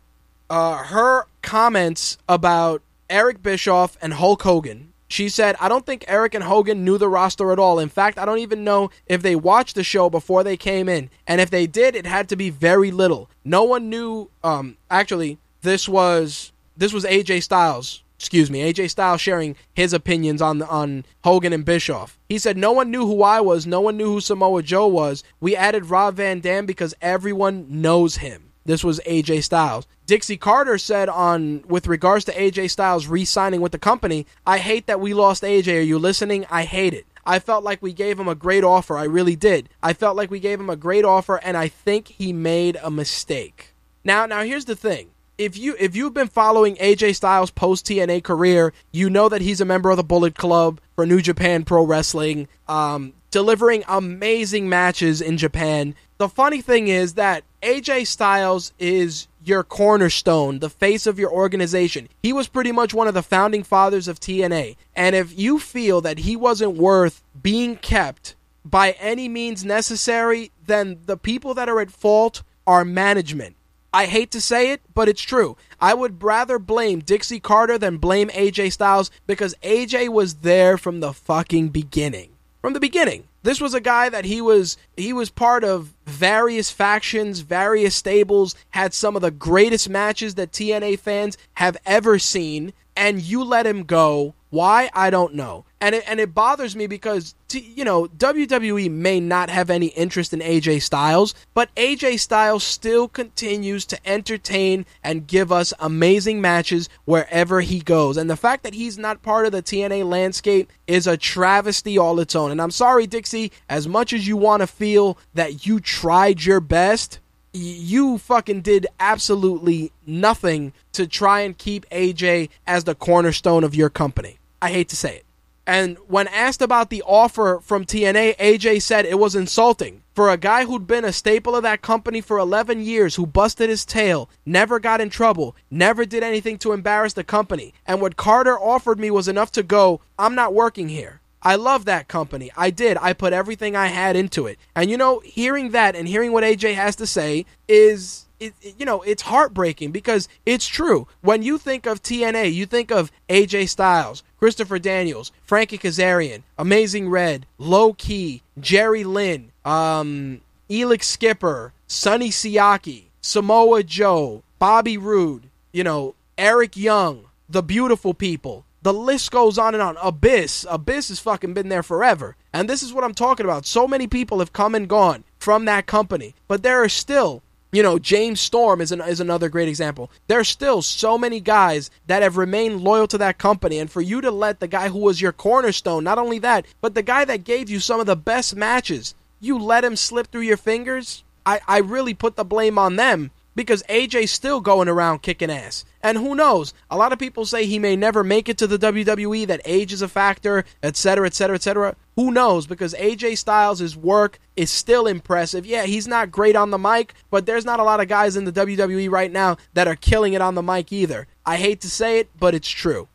uh, 0.53 0.77
her 0.85 1.25
comments 1.41 2.19
about 2.29 2.83
Eric 3.09 3.43
Bischoff 3.43 3.97
and 4.03 4.13
Hulk 4.13 4.43
Hogan. 4.43 4.93
She 5.09 5.31
said, 5.31 5.57
I 5.61 5.69
don't 5.69 5.87
think 5.87 6.05
Eric 6.07 6.35
and 6.35 6.45
Hogan 6.45 6.85
knew 6.85 6.99
the 6.99 7.09
roster 7.09 7.53
at 7.53 7.59
all. 7.59 7.79
In 7.79 7.89
fact, 7.89 8.19
I 8.19 8.27
don't 8.27 8.39
even 8.39 8.63
know 8.63 8.91
if 9.07 9.23
they 9.23 9.35
watched 9.35 9.75
the 9.75 9.83
show 9.83 10.11
before 10.11 10.45
they 10.45 10.59
came 10.59 10.91
in. 10.91 11.09
And 11.27 11.41
if 11.41 11.49
they 11.49 11.67
did, 11.67 11.97
it 11.97 12.05
had 12.05 12.29
to 12.29 12.37
be 12.37 12.51
very 12.51 12.91
little. 12.91 13.31
No 13.45 13.65
one 13.65 13.89
knew, 13.89 14.31
um, 14.45 14.77
actually, 14.91 15.39
this 15.63 15.89
was 15.89 16.53
this 16.77 16.93
was 16.93 17.05
AJ 17.05 17.45
Styles. 17.45 18.03
Excuse 18.19 18.51
me, 18.51 18.61
AJ 18.61 18.91
Styles 18.91 19.23
sharing 19.23 19.57
his 19.75 19.95
opinions 19.95 20.43
on 20.43 20.61
on 20.63 21.07
Hogan 21.25 21.55
and 21.55 21.65
Bischoff. 21.65 22.19
He 22.29 22.37
said 22.39 22.59
no 22.59 22.73
one 22.73 22.91
knew 22.91 23.07
who 23.07 23.23
I 23.23 23.41
was, 23.41 23.67
no 23.67 23.81
one 23.81 23.97
knew 23.97 24.13
who 24.13 24.21
Samoa 24.21 24.63
Joe 24.63 24.87
was. 24.87 25.25
We 25.41 25.57
added 25.57 25.87
Rob 25.87 26.17
Van 26.17 26.41
Dam 26.41 26.67
because 26.67 26.95
everyone 27.01 27.67
knows 27.69 28.17
him. 28.17 28.52
This 28.65 28.85
was 28.85 29.01
AJ 29.07 29.45
Styles. 29.45 29.87
Dixie 30.07 30.37
Carter 30.37 30.79
said 30.79 31.09
on 31.09 31.65
with 31.67 31.87
regards 31.87 32.25
to 32.27 32.33
AJ 32.33 32.71
Styles 32.71 33.07
re-signing 33.07 33.61
with 33.61 33.73
the 33.73 33.79
company, 33.79 34.27
I 34.47 34.59
hate 34.59 34.87
that 34.87 35.01
we 35.01 35.15
lost 35.15 35.43
AJ. 35.43 35.79
Are 35.79 35.81
you 35.81 35.99
listening? 35.99 36.47
I 36.51 36.65
hate 36.65 36.95
it. 36.95 37.07
I 37.25 37.39
felt 37.39 37.65
like 37.65 37.83
we 37.83 37.93
gave 37.93 38.19
him 38.19 38.29
a 38.29 38.35
great 38.35 38.65
offer. 38.65 38.97
I 38.97 39.05
really 39.05 39.37
did. 39.37 39.69
I 39.83 39.93
felt 39.93 40.17
like 40.17 40.31
we 40.31 40.41
gave 40.41 40.59
him 40.59 40.71
a 40.71 40.77
great 40.77 41.05
offer 41.05 41.37
and 41.43 41.57
I 41.57 41.69
think 41.69 42.09
he 42.09 42.33
made 42.33 42.77
a 42.83 42.91
mistake. 42.91 43.75
Now, 44.05 44.27
now 44.27 44.43
here's 44.43 44.65
the 44.65 44.77
thing 44.77 45.11
if 45.39 45.57
you 45.57 45.75
if 45.79 45.97
you've 45.97 46.15
been 46.15 46.29
following 46.29 46.77
AJ 46.77 47.17
Styles 47.17 47.51
post 47.51 47.87
TNA 47.87 48.23
career, 48.23 48.73
you 48.91 49.09
know 49.11 49.29
that 49.29 49.41
he's 49.41 49.61
a 49.61 49.65
member 49.65 49.91
of 49.91 49.97
the 49.97 50.05
Bullet 50.05 50.35
Club 50.35 50.81
for 50.95 51.07
New 51.07 51.21
Japan 51.21 51.65
Pro 51.65 51.85
Wrestling, 51.85 52.49
um, 52.69 53.15
delivering 53.31 53.83
amazing 53.89 54.69
matches 54.69 55.21
in 55.21 55.39
Japan. 55.39 55.95
The 56.19 56.29
funny 56.29 56.61
thing 56.61 56.89
is 56.89 57.15
that 57.15 57.45
AJ 57.63 58.09
Styles 58.09 58.73
is 58.81 59.29
your 59.45 59.63
cornerstone, 59.63 60.59
the 60.59 60.71
face 60.71 61.07
of 61.07 61.19
your 61.19 61.31
organization. 61.31 62.09
He 62.23 62.33
was 62.33 62.49
pretty 62.49 62.73
much 62.73 62.93
one 62.93 63.07
of 63.07 63.15
the 63.15 63.23
founding 63.23 63.63
fathers 63.63 64.09
of 64.09 64.19
TNA. 64.19 64.77
And 64.97 65.15
if 65.15 65.39
you 65.39 65.61
feel 65.61 66.01
that 66.01 66.19
he 66.19 66.35
wasn't 66.35 66.77
worth 66.77 67.23
being 67.41 67.77
kept 67.77 68.35
by 68.65 68.93
any 68.93 69.29
means 69.29 69.65
necessary, 69.65 70.51
then 70.67 71.01
the 71.07 71.17
people 71.17 71.55
that 71.55 71.69
are 71.69 71.81
at 71.81 71.91
fault 71.91 72.43
are 72.67 72.85
management. 72.85 73.55
I 73.93 74.07
hate 74.07 74.31
to 74.33 74.41
say 74.41 74.73
it, 74.73 74.81
but 74.95 75.09
it's 75.09 75.23
true. 75.23 75.57
I 75.81 75.95
would 75.95 76.23
rather 76.23 76.59
blame 76.59 77.01
Dixie 77.01 77.41
Carter 77.41 77.79
than 77.79 77.99
blame 77.99 78.29
AJ 78.31 78.73
Styles 78.73 79.11
because 79.27 79.55
AJ 79.63 80.09
was 80.09 80.37
there 80.37 80.79
from 80.79 81.01
the 81.01 81.13
fucking 81.13 81.69
beginning. 81.69 82.31
From 82.61 82.73
the 82.73 82.81
beginning. 82.81 83.25
This 83.43 83.61
was 83.61 83.75
a 83.75 83.81
guy 83.81 84.09
that 84.09 84.25
he 84.25 84.41
was 84.41 84.77
he 84.97 85.13
was 85.13 85.31
part 85.31 85.65
of 85.65 85.95
various 86.07 86.71
factions, 86.71 87.41
various 87.41 87.95
stables, 87.95 88.55
had 88.71 88.95
some 88.95 89.17
of 89.17 89.23
the 89.23 89.31
greatest 89.31 89.89
matches 89.89 90.37
that 90.37 90.53
TNA 90.53 90.99
fans 91.01 91.37
have 91.55 91.77
ever 91.85 92.19
seen, 92.19 92.73
and 92.97 93.21
you 93.21 93.43
let 93.43 93.67
him 93.67 93.83
go. 93.85 94.35
Why? 94.53 94.91
I 94.93 95.11
don't 95.11 95.35
know 95.35 95.65
and 95.83 95.97
it, 95.97 96.05
and 96.07 96.21
it 96.21 96.33
bothers 96.33 96.77
me 96.77 96.87
because 96.87 97.35
t- 97.49 97.73
you 97.75 97.85
know 97.85 98.07
WWE 98.07 98.89
may 98.89 99.19
not 99.19 99.51
have 99.51 99.69
any 99.69 99.89
interest 99.89 100.33
in 100.33 100.39
AJ 100.39 100.83
Styles, 100.83 101.35
but 101.55 101.75
AJ 101.75 102.21
Styles 102.21 102.63
still 102.63 103.09
continues 103.09 103.85
to 103.87 103.99
entertain 104.09 104.87
and 105.03 105.27
give 105.27 105.51
us 105.51 105.75
amazing 105.81 106.41
matches 106.41 106.89
wherever 107.05 107.61
he 107.61 107.81
goes. 107.81 108.17
And 108.17 108.31
the 108.31 108.37
fact 108.37 108.63
that 108.63 108.75
he's 108.75 108.97
not 108.97 109.23
part 109.23 109.45
of 109.45 109.51
the 109.51 109.63
TNA 109.63 110.09
landscape 110.09 110.71
is 110.87 111.09
a 111.09 111.17
travesty 111.17 111.99
all 111.99 112.21
its 112.21 112.37
own. 112.37 112.53
And 112.53 112.63
I'm 112.63 112.71
sorry, 112.71 113.09
Dixie, 113.09 113.51
as 113.69 113.89
much 113.89 114.13
as 114.13 114.25
you 114.25 114.37
want 114.37 114.61
to 114.61 114.69
feel 114.69 115.19
that 115.35 115.67
you 115.67 115.81
tried 115.81 116.45
your 116.45 116.61
best, 116.61 117.19
you 117.53 118.19
fucking 118.19 118.61
did 118.61 118.87
absolutely 119.01 119.91
nothing 120.07 120.73
to 120.93 121.09
try 121.09 121.41
and 121.41 121.59
keep 121.59 121.91
AJ 121.91 122.51
as 122.69 122.85
the 122.85 122.95
cornerstone 122.95 123.65
of 123.65 123.75
your 123.75 123.91
company. 123.91 124.39
I 124.63 124.71
hate 124.71 124.89
to 124.91 124.97
say 124.97 125.17
it. 125.17 125.27
And 125.67 125.97
when 126.07 126.29
asked 126.29 126.63
about 126.63 126.89
the 126.89 127.03
offer 127.03 127.61
from 127.63 127.85
TNA, 127.85 128.37
AJ 128.37 128.83
said 128.83 129.05
it 129.05 129.19
was 129.19 129.35
insulting. 129.35 130.03
For 130.15 130.31
a 130.31 130.37
guy 130.37 130.65
who'd 130.65 130.87
been 130.87 131.05
a 131.05 131.13
staple 131.13 131.57
of 131.57 131.63
that 131.65 131.83
company 131.83 132.21
for 132.21 132.39
11 132.39 132.85
years, 132.85 133.17
who 133.17 133.27
busted 133.27 133.71
his 133.71 133.85
tail, 133.85 134.31
never 134.47 134.79
got 134.79 135.01
in 135.01 135.11
trouble, 135.11 135.57
never 135.71 136.05
did 136.05 136.23
anything 136.23 136.59
to 136.59 136.73
embarrass 136.73 137.15
the 137.15 137.25
company, 137.25 137.75
and 137.87 138.01
what 138.01 138.17
Carter 138.17 138.59
offered 138.59 139.01
me 139.01 139.11
was 139.11 139.29
enough 139.29 139.51
to 139.53 139.63
go, 139.63 140.01
I'm 140.19 140.35
not 140.35 140.55
working 140.55 140.89
here. 140.89 141.21
I 141.43 141.57
love 141.57 141.87
that 141.87 142.07
company. 142.07 142.53
I 142.57 142.71
did. 142.71 142.97
I 143.01 143.15
put 143.15 143.33
everything 143.33 143.75
I 143.75 143.89
had 143.89 144.15
into 144.15 144.47
it. 144.47 144.59
And 144.77 144.91
you 144.91 144.97
know, 144.97 145.21
hearing 145.25 145.71
that 145.71 145.97
and 145.97 146.07
hearing 146.07 146.33
what 146.33 146.45
AJ 146.45 146.75
has 146.75 146.95
to 146.97 147.07
say 147.07 147.47
is 147.67 148.27
it, 148.43 148.75
you 148.79 148.85
know, 148.85 149.03
it's 149.03 149.23
heartbreaking 149.23 149.93
because 149.93 150.29
it's 150.45 150.67
true. 150.67 151.07
When 151.21 151.43
you 151.43 151.59
think 151.59 151.87
of 151.87 152.03
TNA, 152.03 152.53
you 152.53 152.67
think 152.67 152.91
of 152.91 153.13
AJ 153.29 153.69
Styles, 153.69 154.23
Christopher 154.39 154.79
Daniels, 154.79 155.33
Frankie 155.45 155.79
Kazarian, 155.79 156.43
Amazing 156.59 157.09
Red, 157.09 157.47
Low 157.59 157.93
Ki, 157.93 158.43
Jerry 158.59 159.05
Lynn, 159.05 159.53
um, 159.65 160.41
Elix 160.69 161.05
Skipper, 161.05 161.73
Sonny 161.87 162.31
Siaki, 162.31 163.05
Samoa 163.21 163.83
Joe, 163.83 164.43
Bobby 164.59 164.99
Roode, 164.99 165.49
you 165.73 165.85
know, 165.85 166.15
Eric 166.37 166.77
Young, 166.77 167.27
the 167.49 167.63
beautiful 167.63 168.15
people. 168.15 168.65
The 168.83 168.93
list 168.93 169.31
goes 169.31 169.59
on 169.59 169.75
and 169.75 169.83
on. 169.83 169.97
Abyss. 170.03 170.67
Abyss 170.69 171.09
has 171.09 171.21
fucking 171.21 171.55
been 171.55 171.69
there 171.69 171.85
forever. 171.85 172.35
And 172.53 172.69
this 172.69 172.83
is 172.83 172.93
what 172.93 173.05
I'm 173.05 173.15
talking 173.15 173.47
about. 173.47 173.65
So 173.65 173.87
many 173.87 174.09
people 174.09 174.41
have 174.41 174.53
come 174.53 174.75
and 174.75 174.89
gone 174.89 175.23
from 175.39 175.67
that 175.67 175.87
company. 175.87 176.35
But 176.49 176.65
there 176.65 176.83
are 176.83 176.89
still 176.89 177.43
you 177.73 177.83
know, 177.83 177.99
James 177.99 178.39
Storm 178.39 178.83
is, 178.83 178.93
an, 178.93 179.01
is 179.01 179.19
another 179.19 179.49
great 179.49 179.69
example. 179.69 180.11
There's 180.29 180.49
still 180.49 180.83
so 180.83 181.17
many 181.17 181.41
guys 181.41 181.91
that 182.07 182.23
have 182.23 182.37
remained 182.37 182.83
loyal 182.83 183.09
to 183.09 183.19
that 183.19 183.39
company. 183.39 183.79
And 183.79 183.91
for 183.91 184.03
you 184.03 184.21
to 184.21 184.31
let 184.31 184.61
the 184.61 184.69
guy 184.69 184.91
who 184.91 184.99
was 184.99 185.23
your 185.23 185.33
cornerstone, 185.33 186.05
not 186.05 186.19
only 186.19 186.39
that, 186.41 186.67
but 186.83 186.95
the 186.95 187.03
guy 187.03 187.25
that 187.25 187.45
gave 187.45 187.71
you 187.71 187.81
some 187.81 187.99
of 187.99 188.07
the 188.07 188.15
best 188.15 188.55
matches, 188.55 189.15
you 189.41 189.59
let 189.59 189.85
him 189.85 189.97
slip 189.97 190.31
through 190.31 190.43
your 190.43 190.59
fingers, 190.59 191.25
I, 191.47 191.61
I 191.67 191.79
really 191.79 192.15
put 192.15 192.37
the 192.37 192.45
blame 192.45 192.79
on 192.79 192.97
them 192.97 193.31
because 193.55 193.83
AJ's 193.85 194.31
still 194.31 194.61
going 194.61 194.89
around 194.89 195.23
kicking 195.23 195.51
ass. 195.51 195.85
And 196.03 196.19
who 196.19 196.35
knows? 196.35 196.75
A 196.91 196.97
lot 196.97 197.13
of 197.13 197.19
people 197.19 197.45
say 197.47 197.65
he 197.65 197.79
may 197.79 197.97
never 197.97 198.23
make 198.23 198.49
it 198.49 198.59
to 198.59 198.67
the 198.67 198.79
WWE, 198.79 199.47
that 199.47 199.61
age 199.65 199.93
is 199.93 200.03
a 200.03 200.09
factor, 200.09 200.65
etc., 200.83 201.27
etc., 201.27 201.57
etc. 201.57 201.97
Who 202.17 202.31
knows? 202.31 202.67
Because 202.67 202.95
AJ 202.95 203.39
Styles' 203.39 203.97
work 203.97 204.39
is 204.55 204.71
still 204.71 205.07
impressive. 205.07 205.65
Yeah, 205.65 205.85
he's 205.85 206.07
not 206.07 206.31
great 206.31 206.57
on 206.57 206.71
the 206.71 206.79
mic, 206.79 207.15
but 207.31 207.47
there's 207.47 207.65
not 207.65 207.81
a 207.81 207.85
lot 207.85 208.01
of 208.01 208.09
guys 208.09 208.37
in 208.37 208.45
the 208.45 208.53
WWE 208.53 209.11
right 209.11 209.33
now 209.33 209.57
that 209.75 209.89
are 209.89 209.97
killing 209.97 210.35
it 210.35 210.43
on 210.43 210.55
the 210.55 210.63
mic 210.63 210.93
either. 210.93 211.27
I 211.47 211.57
hate 211.57 211.81
to 211.81 211.91
say 211.91 212.19
it, 212.19 212.29
but 212.39 212.55
it's 212.55 212.69
true. 212.69 213.09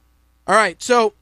All 0.47 0.55
right, 0.55 0.81
so 0.81 1.13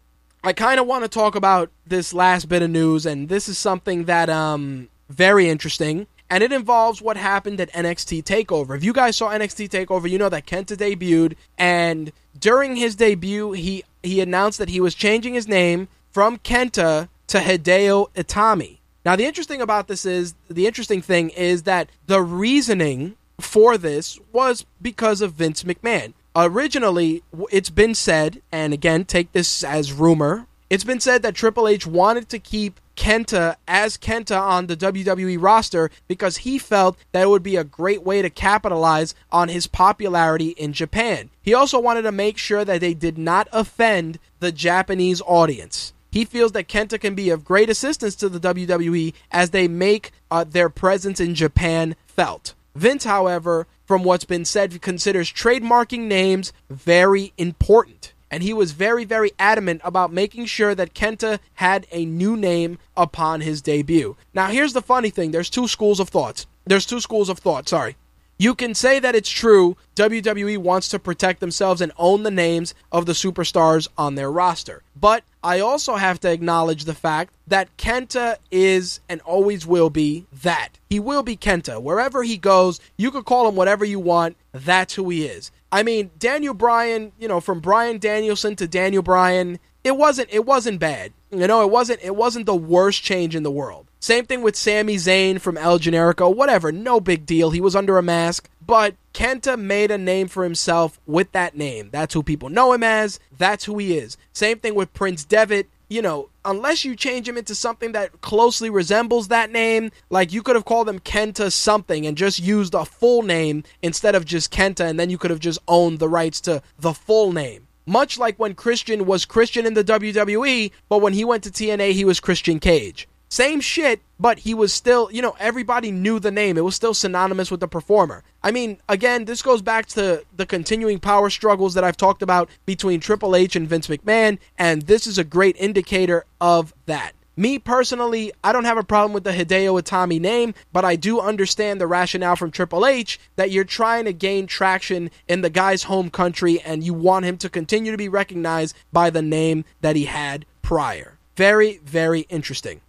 I 0.43 0.53
kind 0.53 0.79
of 0.79 0.87
want 0.87 1.03
to 1.03 1.09
talk 1.09 1.35
about 1.35 1.69
this 1.85 2.13
last 2.13 2.47
bit 2.47 2.61
of 2.61 2.69
news, 2.69 3.05
and 3.05 3.27
this 3.27 3.49
is 3.49 3.57
something 3.57 4.05
that 4.05 4.29
um 4.29 4.89
very 5.09 5.49
interesting 5.49 6.07
and 6.29 6.43
it 6.43 6.51
involves 6.51 7.01
what 7.01 7.17
happened 7.17 7.59
at 7.61 7.71
NXT 7.71 8.23
Takeover. 8.23 8.75
If 8.75 8.83
you 8.83 8.93
guys 8.93 9.15
saw 9.15 9.29
NXT 9.29 9.69
Takeover, 9.69 10.09
you 10.09 10.17
know 10.17 10.29
that 10.29 10.45
Kenta 10.45 10.75
debuted, 10.75 11.35
and 11.57 12.11
during 12.37 12.75
his 12.75 12.95
debut, 12.95 13.51
he 13.51 13.83
he 14.01 14.21
announced 14.21 14.57
that 14.59 14.69
he 14.69 14.81
was 14.81 14.95
changing 14.95 15.33
his 15.33 15.47
name 15.47 15.87
from 16.11 16.37
Kenta 16.37 17.09
to 17.27 17.39
Hideo 17.39 18.11
Itami. 18.13 18.79
Now, 19.03 19.15
the 19.15 19.25
interesting 19.25 19.61
about 19.61 19.87
this 19.87 20.05
is 20.05 20.33
the 20.49 20.65
interesting 20.65 21.01
thing 21.01 21.29
is 21.29 21.63
that 21.63 21.89
the 22.07 22.21
reasoning 22.21 23.15
for 23.39 23.77
this 23.77 24.19
was 24.31 24.65
because 24.81 25.21
of 25.21 25.33
Vince 25.33 25.63
McMahon. 25.63 26.13
Originally, 26.35 27.23
it's 27.51 27.69
been 27.69 27.95
said, 27.95 28.41
and 28.51 28.73
again, 28.73 29.05
take 29.05 29.31
this 29.31 29.63
as 29.63 29.93
rumor, 29.93 30.47
It's 30.67 30.83
been 30.83 30.99
said 30.99 31.21
that 31.21 31.35
Triple 31.35 31.67
H 31.67 31.85
wanted 31.85 32.27
to 32.29 32.39
keep 32.39 32.79
Kenta 32.95 33.55
as 33.67 33.97
Kenta 33.97 34.39
on 34.39 34.65
the 34.65 34.75
WWE 34.75 35.37
roster 35.39 35.91
because 36.07 36.37
he 36.37 36.57
felt 36.57 36.97
that 37.11 37.21
it 37.23 37.29
would 37.29 37.43
be 37.43 37.55
a 37.55 37.63
great 37.63 38.01
way 38.01 38.21
to 38.23 38.29
capitalize 38.31 39.13
on 39.31 39.49
his 39.49 39.67
popularity 39.67 40.49
in 40.49 40.73
Japan. 40.73 41.29
He 41.43 41.53
also 41.53 41.79
wanted 41.79 42.01
to 42.03 42.11
make 42.11 42.37
sure 42.39 42.65
that 42.65 42.81
they 42.81 42.95
did 42.95 43.17
not 43.17 43.47
offend 43.51 44.17
the 44.39 44.51
Japanese 44.51 45.21
audience. 45.21 45.93
He 46.15 46.23
feels 46.23 46.53
that 46.53 46.69
Kenta 46.69 46.97
can 46.97 47.13
be 47.13 47.29
of 47.29 47.43
great 47.43 47.69
assistance 47.69 48.15
to 48.15 48.29
the 48.29 48.39
WWE 48.39 49.13
as 49.33 49.49
they 49.49 49.67
make 49.67 50.13
uh, 50.31 50.45
their 50.45 50.69
presence 50.69 51.19
in 51.19 51.35
Japan 51.35 51.97
felt. 52.07 52.53
Vince, 52.73 53.03
however, 53.03 53.67
from 53.83 54.05
what's 54.05 54.23
been 54.23 54.45
said, 54.45 54.81
considers 54.81 55.29
trademarking 55.29 56.03
names 56.03 56.53
very 56.69 57.33
important 57.37 58.13
and 58.31 58.43
he 58.43 58.53
was 58.53 58.71
very, 58.71 59.03
very 59.03 59.31
adamant 59.37 59.81
about 59.83 60.11
making 60.11 60.45
sure 60.45 60.73
that 60.73 60.93
Kenta 60.93 61.39
had 61.55 61.85
a 61.91 62.05
new 62.05 62.37
name 62.37 62.79
upon 62.95 63.41
his 63.41 63.61
debut. 63.61 64.15
Now, 64.33 64.47
here's 64.47 64.73
the 64.73 64.81
funny 64.81 65.09
thing 65.09 65.31
there's 65.31 65.49
two 65.49 65.67
schools 65.67 65.99
of 65.99 66.07
thoughts. 66.07 66.47
There's 66.65 66.85
two 66.85 67.01
schools 67.01 67.27
of 67.27 67.39
thought, 67.39 67.67
sorry. 67.67 67.97
You 68.37 68.53
can 68.53 68.75
say 68.75 68.99
that 68.99 69.15
it's 69.15 69.29
true 69.29 69.77
WWE 69.95 70.57
wants 70.57 70.89
to 70.89 70.99
protect 70.99 71.39
themselves 71.39 71.79
and 71.79 71.93
own 71.97 72.23
the 72.23 72.31
names 72.31 72.73
of 72.91 73.05
the 73.05 73.13
superstars 73.13 73.87
on 73.97 74.15
their 74.15 74.29
roster. 74.29 74.83
But 74.93 75.23
I 75.41 75.61
also 75.61 75.95
have 75.95 76.19
to 76.21 76.31
acknowledge 76.31 76.83
the 76.83 76.93
fact 76.93 77.33
that 77.47 77.75
Kenta 77.77 78.37
is 78.51 78.99
and 79.07 79.21
always 79.21 79.65
will 79.65 79.89
be 79.89 80.25
that. 80.43 80.79
He 80.89 80.99
will 80.99 81.23
be 81.23 81.37
Kenta. 81.37 81.81
Wherever 81.81 82.23
he 82.23 82.35
goes, 82.35 82.81
you 82.97 83.09
could 83.09 83.25
call 83.25 83.47
him 83.47 83.55
whatever 83.55 83.85
you 83.85 83.99
want. 83.99 84.35
That's 84.51 84.95
who 84.95 85.09
he 85.09 85.25
is. 85.25 85.51
I 85.71 85.83
mean, 85.83 86.11
Daniel 86.19 86.53
Bryan, 86.53 87.13
you 87.17 87.27
know, 87.27 87.39
from 87.39 87.61
Bryan 87.61 87.99
Danielson 87.99 88.55
to 88.57 88.67
Daniel 88.67 89.03
Bryan, 89.03 89.59
it 89.85 89.95
wasn't 89.95 90.29
it 90.31 90.45
wasn't 90.45 90.79
bad. 90.79 91.13
You 91.31 91.47
know, 91.47 91.61
it 91.61 91.69
wasn't 91.69 92.01
it 92.03 92.15
wasn't 92.15 92.47
the 92.47 92.55
worst 92.55 93.03
change 93.03 93.35
in 93.35 93.43
the 93.43 93.51
world. 93.51 93.87
Same 94.05 94.27
thing 94.27 94.43
with 94.43 94.55
Sami 94.55 94.97
Zayn 94.97 95.41
from 95.41 95.57
El 95.57 95.79
Generico, 95.79 96.31
whatever, 96.31 96.71
no 96.71 96.99
big 96.99 97.25
deal. 97.25 97.49
He 97.49 97.59
was 97.59 97.75
under 97.75 97.97
a 97.97 98.03
mask, 98.03 98.47
but 98.63 98.93
Kenta 99.15 99.59
made 99.59 99.89
a 99.89 99.97
name 99.97 100.27
for 100.27 100.43
himself 100.43 100.99
with 101.07 101.31
that 101.31 101.57
name. 101.57 101.89
That's 101.91 102.13
who 102.13 102.21
people 102.21 102.49
know 102.49 102.73
him 102.73 102.83
as. 102.83 103.19
That's 103.35 103.65
who 103.65 103.79
he 103.79 103.97
is. 103.97 104.15
Same 104.31 104.59
thing 104.59 104.75
with 104.75 104.93
Prince 104.93 105.25
Devitt 105.25 105.69
you 105.89 106.03
know, 106.03 106.29
unless 106.43 106.85
you 106.85 106.95
change 106.95 107.27
him 107.27 107.35
into 107.35 107.55
something 107.55 107.93
that 107.93 108.21
closely 108.21 108.69
resembles 108.69 109.29
that 109.29 109.51
name, 109.51 109.89
like 110.11 110.31
you 110.31 110.43
could 110.43 110.55
have 110.55 110.65
called 110.65 110.87
him 110.87 110.99
Kenta 110.99 111.51
something 111.51 112.05
and 112.05 112.15
just 112.15 112.39
used 112.39 112.75
a 112.75 112.85
full 112.85 113.23
name 113.23 113.63
instead 113.81 114.13
of 114.13 114.23
just 114.23 114.53
Kenta, 114.53 114.87
and 114.87 114.99
then 114.99 115.09
you 115.09 115.17
could 115.17 115.31
have 115.31 115.39
just 115.39 115.57
owned 115.67 115.97
the 115.97 116.09
rights 116.09 116.39
to 116.41 116.61
the 116.77 116.93
full 116.93 117.31
name. 117.31 117.67
Much 117.87 118.19
like 118.19 118.37
when 118.37 118.53
Christian 118.53 119.07
was 119.07 119.25
Christian 119.25 119.65
in 119.65 119.73
the 119.73 119.83
WWE, 119.83 120.71
but 120.89 121.01
when 121.01 121.13
he 121.13 121.25
went 121.25 121.43
to 121.43 121.49
TNA, 121.49 121.93
he 121.93 122.05
was 122.05 122.19
Christian 122.19 122.59
Cage. 122.59 123.07
Same 123.35 123.59
shit, 123.59 123.99
but 124.17 124.39
he 124.39 124.53
was 124.53 124.71
still, 124.71 125.09
you 125.11 125.21
know, 125.21 125.35
everybody 125.41 125.91
knew 125.91 126.21
the 126.21 126.31
name. 126.31 126.57
It 126.57 126.63
was 126.63 126.73
still 126.73 126.93
synonymous 126.93 127.51
with 127.51 127.59
the 127.59 127.67
performer. 127.67 128.23
I 128.41 128.51
mean, 128.51 128.77
again, 128.87 129.25
this 129.25 129.41
goes 129.41 129.61
back 129.61 129.87
to 129.87 130.23
the 130.33 130.45
continuing 130.45 131.01
power 131.01 131.29
struggles 131.29 131.73
that 131.73 131.83
I've 131.83 131.97
talked 131.97 132.21
about 132.21 132.47
between 132.65 133.01
Triple 133.01 133.35
H 133.35 133.57
and 133.57 133.67
Vince 133.67 133.87
McMahon, 133.87 134.37
and 134.57 134.83
this 134.83 135.05
is 135.05 135.17
a 135.17 135.25
great 135.25 135.57
indicator 135.59 136.23
of 136.39 136.73
that. 136.85 137.11
Me 137.35 137.59
personally, 137.59 138.31
I 138.41 138.53
don't 138.53 138.63
have 138.63 138.77
a 138.77 138.85
problem 138.85 139.11
with 139.11 139.25
the 139.25 139.33
Hideo 139.33 139.81
Itami 139.81 140.21
name, 140.21 140.53
but 140.71 140.85
I 140.85 140.95
do 140.95 141.19
understand 141.19 141.81
the 141.81 141.87
rationale 141.87 142.37
from 142.37 142.51
Triple 142.51 142.85
H 142.85 143.19
that 143.35 143.51
you're 143.51 143.65
trying 143.65 144.05
to 144.05 144.13
gain 144.13 144.47
traction 144.47 145.11
in 145.27 145.41
the 145.41 145.49
guy's 145.49 145.83
home 145.83 146.09
country 146.09 146.61
and 146.61 146.85
you 146.85 146.93
want 146.93 147.25
him 147.25 147.35
to 147.39 147.49
continue 147.49 147.91
to 147.91 147.97
be 147.97 148.07
recognized 148.07 148.77
by 148.93 149.09
the 149.09 149.21
name 149.21 149.65
that 149.81 149.97
he 149.97 150.05
had 150.05 150.45
prior. 150.61 151.17
Very, 151.35 151.81
very 151.83 152.21
interesting 152.29 152.79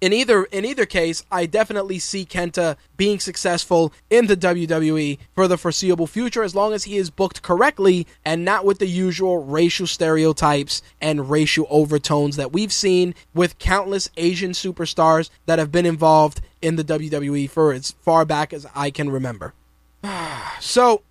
in 0.00 0.12
either 0.12 0.44
in 0.44 0.64
either 0.64 0.86
case, 0.86 1.24
I 1.30 1.46
definitely 1.46 1.98
see 1.98 2.24
Kenta 2.24 2.76
being 2.96 3.18
successful 3.18 3.92
in 4.10 4.26
the 4.26 4.36
WWE 4.36 5.18
for 5.34 5.48
the 5.48 5.58
foreseeable 5.58 6.06
future 6.06 6.42
as 6.42 6.54
long 6.54 6.72
as 6.72 6.84
he 6.84 6.96
is 6.96 7.10
booked 7.10 7.42
correctly 7.42 8.06
and 8.24 8.44
not 8.44 8.64
with 8.64 8.78
the 8.78 8.86
usual 8.86 9.44
racial 9.44 9.86
stereotypes 9.86 10.82
and 11.00 11.30
racial 11.30 11.66
overtones 11.70 12.36
that 12.36 12.52
we've 12.52 12.72
seen 12.72 13.14
with 13.34 13.58
countless 13.58 14.10
Asian 14.16 14.52
superstars 14.52 15.30
that 15.46 15.58
have 15.58 15.72
been 15.72 15.86
involved 15.86 16.40
in 16.60 16.76
the 16.76 16.84
WWE 16.84 17.48
for 17.48 17.72
as 17.72 17.92
far 18.02 18.24
back 18.24 18.52
as 18.52 18.66
I 18.74 18.90
can 18.90 19.10
remember. 19.10 19.54
so, 20.60 21.02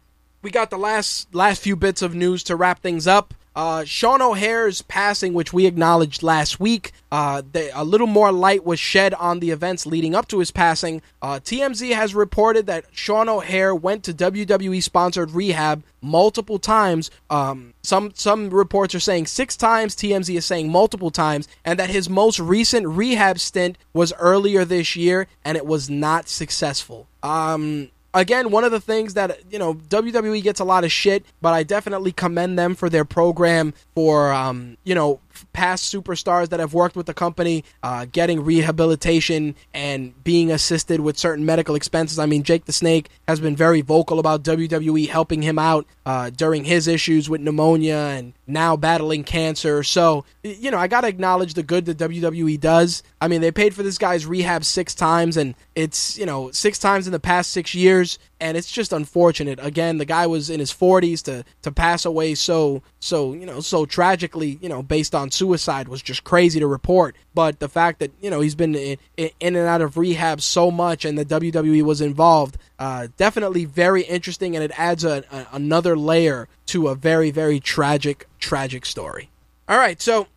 we 0.42 0.52
got 0.52 0.70
the 0.70 0.78
last 0.78 1.34
last 1.34 1.62
few 1.62 1.76
bits 1.76 2.02
of 2.02 2.14
news 2.14 2.44
to 2.44 2.56
wrap 2.56 2.80
things 2.82 3.08
up. 3.08 3.34
Uh, 3.56 3.86
Sean 3.86 4.22
O'Haire's 4.22 4.82
passing, 4.82 5.34
which 5.34 5.54
we 5.54 5.66
acknowledged 5.66 6.22
last 6.22 6.60
week, 6.60 6.92
uh, 7.12 7.42
a 7.74 7.86
little 7.86 8.08
more 8.08 8.32
light 8.32 8.66
was 8.66 8.80
shed 8.80 9.14
on 9.14 9.40
the 9.40 9.52
events 9.52 9.86
leading 9.86 10.14
up 10.14 10.28
to 10.28 10.40
his 10.40 10.52
passing. 10.52 11.02
Uh, 11.22 11.40
TMZ 11.42 11.94
has 11.96 12.14
reported 12.14 12.66
that 12.66 12.86
Sean 12.92 13.30
O'Haire 13.30 13.74
went 13.74 14.04
to 14.04 14.14
WWE 14.14 14.84
sponsored 14.84 15.32
rehab 15.32 15.84
multiple 16.02 16.60
times. 16.60 17.10
Um, 17.30 17.74
some 17.82 18.12
some 18.14 18.50
reports 18.50 18.94
are 18.94 19.00
saying 19.00 19.28
six 19.28 19.56
times. 19.56 19.96
TMZ 19.96 20.36
is 20.36 20.46
saying 20.46 20.70
multiple 20.70 21.12
times, 21.12 21.48
and 21.64 21.80
that 21.80 21.90
his 21.90 22.10
most 22.10 22.40
recent 22.40 22.86
rehab 22.88 23.40
stint 23.40 23.78
was 23.94 24.12
earlier 24.20 24.66
this 24.66 24.98
year, 24.98 25.28
and 25.46 25.56
it 25.56 25.66
was 25.66 25.90
not 25.90 26.28
successful. 26.28 27.08
Um, 27.24 27.90
again, 28.16 28.50
one 28.50 28.64
of 28.64 28.72
the 28.72 28.80
things 28.80 29.14
that 29.14 29.40
you 29.52 29.60
know 29.60 29.76
WWE 29.76 30.42
gets 30.42 30.60
a 30.60 30.64
lot 30.64 30.84
of 30.84 30.92
shit, 30.92 31.26
but 31.42 31.54
I 31.54 31.64
definitely 31.64 32.12
commend 32.12 32.58
them 32.58 32.74
for 32.74 32.90
their 32.90 33.06
program 33.06 33.74
for 33.94 34.34
um, 34.34 34.78
you 34.84 34.96
know 34.96 35.20
past 35.54 35.94
superstars 35.94 36.50
that 36.50 36.60
have 36.60 36.74
worked 36.74 36.96
with 36.96 37.06
the 37.06 37.14
company 37.14 37.64
uh, 37.84 38.06
getting 38.12 38.44
rehabilitation 38.44 39.56
and 39.74 40.24
being 40.24 40.52
assisted 40.52 41.00
with 41.00 41.18
certain 41.18 41.46
medical 41.46 41.76
expenses. 41.76 42.20
I 42.20 42.26
mean, 42.26 42.44
Jake 42.44 42.66
the 42.66 42.74
Snake 42.74 43.10
has 43.28 43.40
been 43.40 43.56
very 43.56 43.82
vocal 43.82 44.20
about 44.20 44.44
WWE 44.44 45.08
helping 45.10 45.42
him 45.42 45.60
out 45.60 45.86
uh, 46.06 46.30
during 46.30 46.64
his 46.64 46.88
issues 46.88 47.30
with 47.30 47.42
pneumonia 47.42 47.96
and 47.96 48.34
now 48.48 48.76
battling 48.76 49.24
cancer. 49.24 49.84
So, 49.84 50.26
you 50.44 50.70
know, 50.72 50.78
I 50.78 50.88
got 50.88 51.02
to 51.02 51.08
acknowledge 51.08 51.56
the 51.56 51.64
good 51.64 51.86
that 51.86 51.98
WWE 51.98 52.60
does. 52.60 53.04
I 53.20 53.28
mean, 53.28 53.42
they 53.42 53.52
paid 53.52 53.74
for 53.74 53.84
this 53.84 53.98
guy's 53.98 54.26
rehab 54.26 54.64
six 54.64 54.94
times, 54.94 55.38
and 55.38 55.56
it's, 55.74 56.18
you 56.18 56.26
know, 56.26 56.52
six 56.52 56.78
times 56.78 57.08
in 57.08 57.14
the 57.14 57.20
past 57.20 57.52
six 57.52 57.74
years 57.74 58.20
and 58.40 58.58
it's 58.58 58.72
just 58.72 58.92
unfortunate. 58.94 59.60
Again, 59.62 59.98
the 59.98 60.06
guy 60.06 60.28
was 60.28 60.50
in 60.50 60.60
his 60.60 60.72
40s 60.72 61.24
to 61.24 61.44
to 61.62 61.72
pass 61.72 62.06
away 62.06 62.36
so 62.36 62.82
so 63.00 63.34
you 63.34 63.46
know 63.46 63.60
so 63.60 63.86
tragically 63.86 64.60
you 64.62 64.70
know 64.70 64.84
based 64.84 65.16
on 65.16 65.25
suicide 65.32 65.88
was 65.88 66.02
just 66.02 66.24
crazy 66.24 66.60
to 66.60 66.68
report. 66.68 67.16
But 67.34 67.60
the 67.60 67.70
fact 67.70 68.00
that 68.00 68.12
you 68.22 68.30
know 68.30 68.40
he's 68.40 68.56
been 68.56 68.76
in, 68.76 68.98
in 69.18 69.56
and 69.56 69.68
out 69.68 69.82
of 69.82 69.98
rehab 69.98 70.42
so 70.42 70.72
much 70.72 71.06
and 71.06 71.18
the 71.18 71.26
WWE 71.26 71.84
was 71.84 72.02
involved, 72.02 72.58
uh, 72.80 73.08
definitely 73.18 73.66
very 73.66 74.04
interesting, 74.04 74.56
and 74.56 74.64
it 74.64 74.72
adds 74.78 75.04
a, 75.04 75.24
a, 75.32 75.48
another 75.54 75.98
layer 75.98 76.48
to 76.68 76.88
a 76.88 76.96
very 76.96 77.32
very 77.32 77.60
tragic 77.60 78.28
tragic 78.40 78.86
story. 78.86 79.30
All 79.68 79.78
right, 79.78 80.02
so 80.02 80.28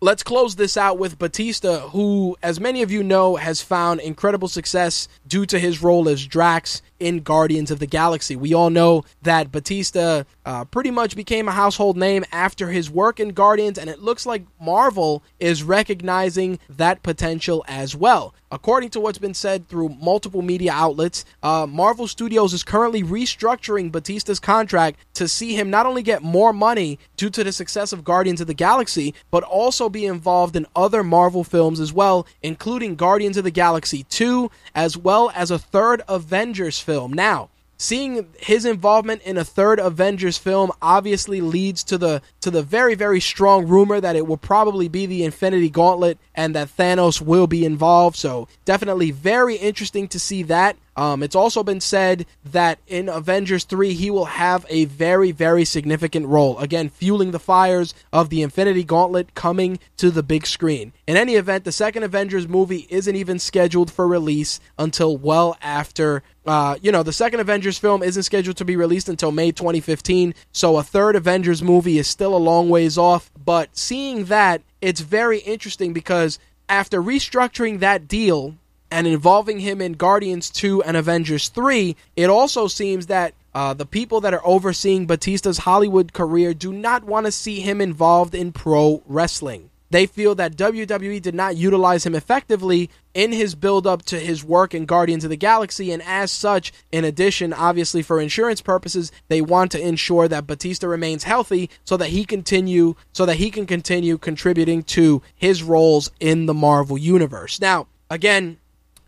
let's 0.00 0.22
close 0.22 0.56
this 0.56 0.76
out 0.76 0.98
with 0.98 1.18
Batista, 1.18 1.88
who, 1.88 2.36
as 2.42 2.60
many 2.60 2.82
of 2.82 2.90
you 2.90 3.02
know, 3.02 3.36
has 3.36 3.62
found 3.62 4.00
incredible 4.00 4.48
success 4.48 5.08
due 5.26 5.46
to 5.46 5.58
his 5.58 5.82
role 5.82 6.08
as 6.08 6.26
Drax 6.26 6.82
in 6.98 7.20
Guardians 7.20 7.70
of 7.70 7.78
the 7.78 7.86
Galaxy. 7.86 8.36
We 8.36 8.54
all 8.54 8.70
know 8.70 9.04
that 9.22 9.52
Batista 9.52 10.24
uh, 10.44 10.64
pretty 10.66 10.90
much 10.90 11.16
became 11.16 11.48
a 11.48 11.52
household 11.52 11.96
name 11.96 12.24
after 12.32 12.68
his 12.68 12.90
work 12.90 13.20
in 13.20 13.30
Guardians, 13.30 13.78
and 13.78 13.90
it 13.90 14.02
looks 14.02 14.24
like 14.26 14.44
Marvel 14.60 15.22
is 15.38 15.62
recognizing 15.62 16.58
that 16.70 17.02
potential 17.02 17.64
as 17.68 17.94
well. 17.94 18.34
According 18.50 18.90
to 18.90 19.00
what's 19.00 19.18
been 19.18 19.34
said 19.34 19.68
through 19.68 19.88
multiple 20.00 20.40
media 20.40 20.72
outlets, 20.72 21.24
uh, 21.42 21.66
Marvel 21.68 22.06
Studios 22.06 22.54
is 22.54 22.62
currently 22.62 23.02
restructuring 23.02 23.90
Batista's 23.90 24.38
contract 24.38 25.00
to 25.14 25.26
see 25.26 25.56
him 25.56 25.68
not 25.68 25.84
only 25.84 26.02
get 26.02 26.22
more 26.22 26.52
money 26.52 27.00
due 27.16 27.28
to 27.30 27.42
the 27.42 27.50
success 27.50 27.92
of 27.92 28.04
Guardians 28.04 28.40
of 28.40 28.46
the 28.46 28.54
Galaxy, 28.54 29.14
but 29.32 29.42
also 29.42 29.88
be 29.88 30.06
involved 30.06 30.54
in 30.54 30.66
other 30.76 31.02
Marvel 31.02 31.42
films 31.42 31.80
as 31.80 31.92
well, 31.92 32.26
including 32.40 32.94
Guardians 32.94 33.36
of 33.36 33.42
the 33.42 33.50
Galaxy 33.50 34.04
2, 34.04 34.48
as 34.76 34.96
well 34.96 35.15
as 35.34 35.50
a 35.50 35.58
third 35.58 36.02
Avengers 36.08 36.78
film. 36.78 37.12
Now, 37.12 37.48
seeing 37.78 38.26
his 38.38 38.64
involvement 38.64 39.22
in 39.22 39.36
a 39.36 39.44
third 39.44 39.78
Avengers 39.78 40.38
film 40.38 40.70
obviously 40.80 41.40
leads 41.40 41.82
to 41.84 41.98
the 41.98 42.22
to 42.40 42.50
the 42.50 42.62
very 42.62 42.94
very 42.94 43.20
strong 43.20 43.66
rumor 43.66 44.00
that 44.00 44.16
it 44.16 44.26
will 44.26 44.36
probably 44.36 44.88
be 44.88 45.06
the 45.06 45.24
Infinity 45.24 45.70
Gauntlet 45.70 46.18
and 46.34 46.54
that 46.54 46.74
Thanos 46.76 47.20
will 47.20 47.46
be 47.46 47.64
involved. 47.64 48.16
So, 48.16 48.48
definitely 48.64 49.10
very 49.10 49.56
interesting 49.56 50.08
to 50.08 50.20
see 50.20 50.42
that. 50.44 50.76
Um, 50.96 51.22
it's 51.22 51.36
also 51.36 51.62
been 51.62 51.80
said 51.80 52.26
that 52.44 52.78
in 52.86 53.08
Avengers 53.08 53.64
3, 53.64 53.92
he 53.94 54.10
will 54.10 54.24
have 54.24 54.64
a 54.68 54.86
very, 54.86 55.30
very 55.30 55.64
significant 55.64 56.26
role. 56.26 56.58
Again, 56.58 56.88
fueling 56.88 57.30
the 57.30 57.38
fires 57.38 57.94
of 58.12 58.30
the 58.30 58.42
Infinity 58.42 58.82
Gauntlet 58.82 59.34
coming 59.34 59.78
to 59.98 60.10
the 60.10 60.22
big 60.22 60.46
screen. 60.46 60.92
In 61.06 61.16
any 61.16 61.34
event, 61.34 61.64
the 61.64 61.72
second 61.72 62.02
Avengers 62.02 62.48
movie 62.48 62.86
isn't 62.88 63.14
even 63.14 63.38
scheduled 63.38 63.90
for 63.90 64.08
release 64.08 64.58
until 64.78 65.16
well 65.16 65.56
after 65.60 66.22
uh, 66.46 66.76
you 66.80 66.92
know, 66.92 67.02
the 67.02 67.12
second 67.12 67.40
Avengers 67.40 67.76
film 67.76 68.04
isn't 68.04 68.22
scheduled 68.22 68.56
to 68.56 68.64
be 68.64 68.76
released 68.76 69.08
until 69.08 69.32
May 69.32 69.50
2015, 69.50 70.32
so 70.52 70.76
a 70.76 70.82
third 70.84 71.16
Avengers 71.16 71.60
movie 71.60 71.98
is 71.98 72.06
still 72.06 72.36
a 72.36 72.38
long 72.38 72.68
ways 72.68 72.96
off. 72.96 73.32
But 73.44 73.76
seeing 73.76 74.26
that, 74.26 74.62
it's 74.80 75.00
very 75.00 75.40
interesting 75.40 75.92
because 75.92 76.38
after 76.68 77.02
restructuring 77.02 77.80
that 77.80 78.06
deal 78.06 78.54
and 78.90 79.06
involving 79.06 79.60
him 79.60 79.80
in 79.80 79.94
Guardians 79.94 80.50
2 80.50 80.82
and 80.82 80.96
Avengers 80.96 81.48
3, 81.48 81.96
it 82.16 82.30
also 82.30 82.66
seems 82.66 83.06
that 83.06 83.34
uh, 83.54 83.72
the 83.72 83.86
people 83.86 84.20
that 84.20 84.34
are 84.34 84.46
overseeing 84.46 85.06
Batista's 85.06 85.58
Hollywood 85.58 86.12
career 86.12 86.52
do 86.52 86.72
not 86.72 87.04
want 87.04 87.26
to 87.26 87.32
see 87.32 87.60
him 87.60 87.80
involved 87.80 88.34
in 88.34 88.52
pro 88.52 89.02
wrestling. 89.06 89.70
They 89.90 90.06
feel 90.06 90.34
that 90.34 90.56
WWE 90.56 91.22
did 91.22 91.34
not 91.34 91.56
utilize 91.56 92.04
him 92.04 92.14
effectively 92.14 92.90
in 93.14 93.32
his 93.32 93.54
build 93.54 93.86
up 93.86 94.04
to 94.06 94.18
his 94.18 94.44
work 94.44 94.74
in 94.74 94.84
Guardians 94.84 95.24
of 95.24 95.30
the 95.30 95.36
Galaxy, 95.36 95.92
and 95.92 96.02
as 96.02 96.32
such, 96.32 96.72
in 96.90 97.04
addition, 97.04 97.52
obviously 97.52 98.02
for 98.02 98.20
insurance 98.20 98.60
purposes, 98.60 99.12
they 99.28 99.40
want 99.40 99.70
to 99.72 99.80
ensure 99.80 100.28
that 100.28 100.46
Batista 100.46 100.86
remains 100.86 101.24
healthy 101.24 101.70
so 101.84 101.96
that 101.96 102.08
he 102.08 102.24
continue 102.24 102.94
so 103.12 103.24
that 103.24 103.36
he 103.36 103.50
can 103.50 103.64
continue 103.64 104.18
contributing 104.18 104.82
to 104.82 105.22
his 105.34 105.62
roles 105.62 106.10
in 106.20 106.46
the 106.46 106.54
Marvel 106.54 106.98
universe. 106.98 107.60
Now, 107.60 107.86
again, 108.10 108.58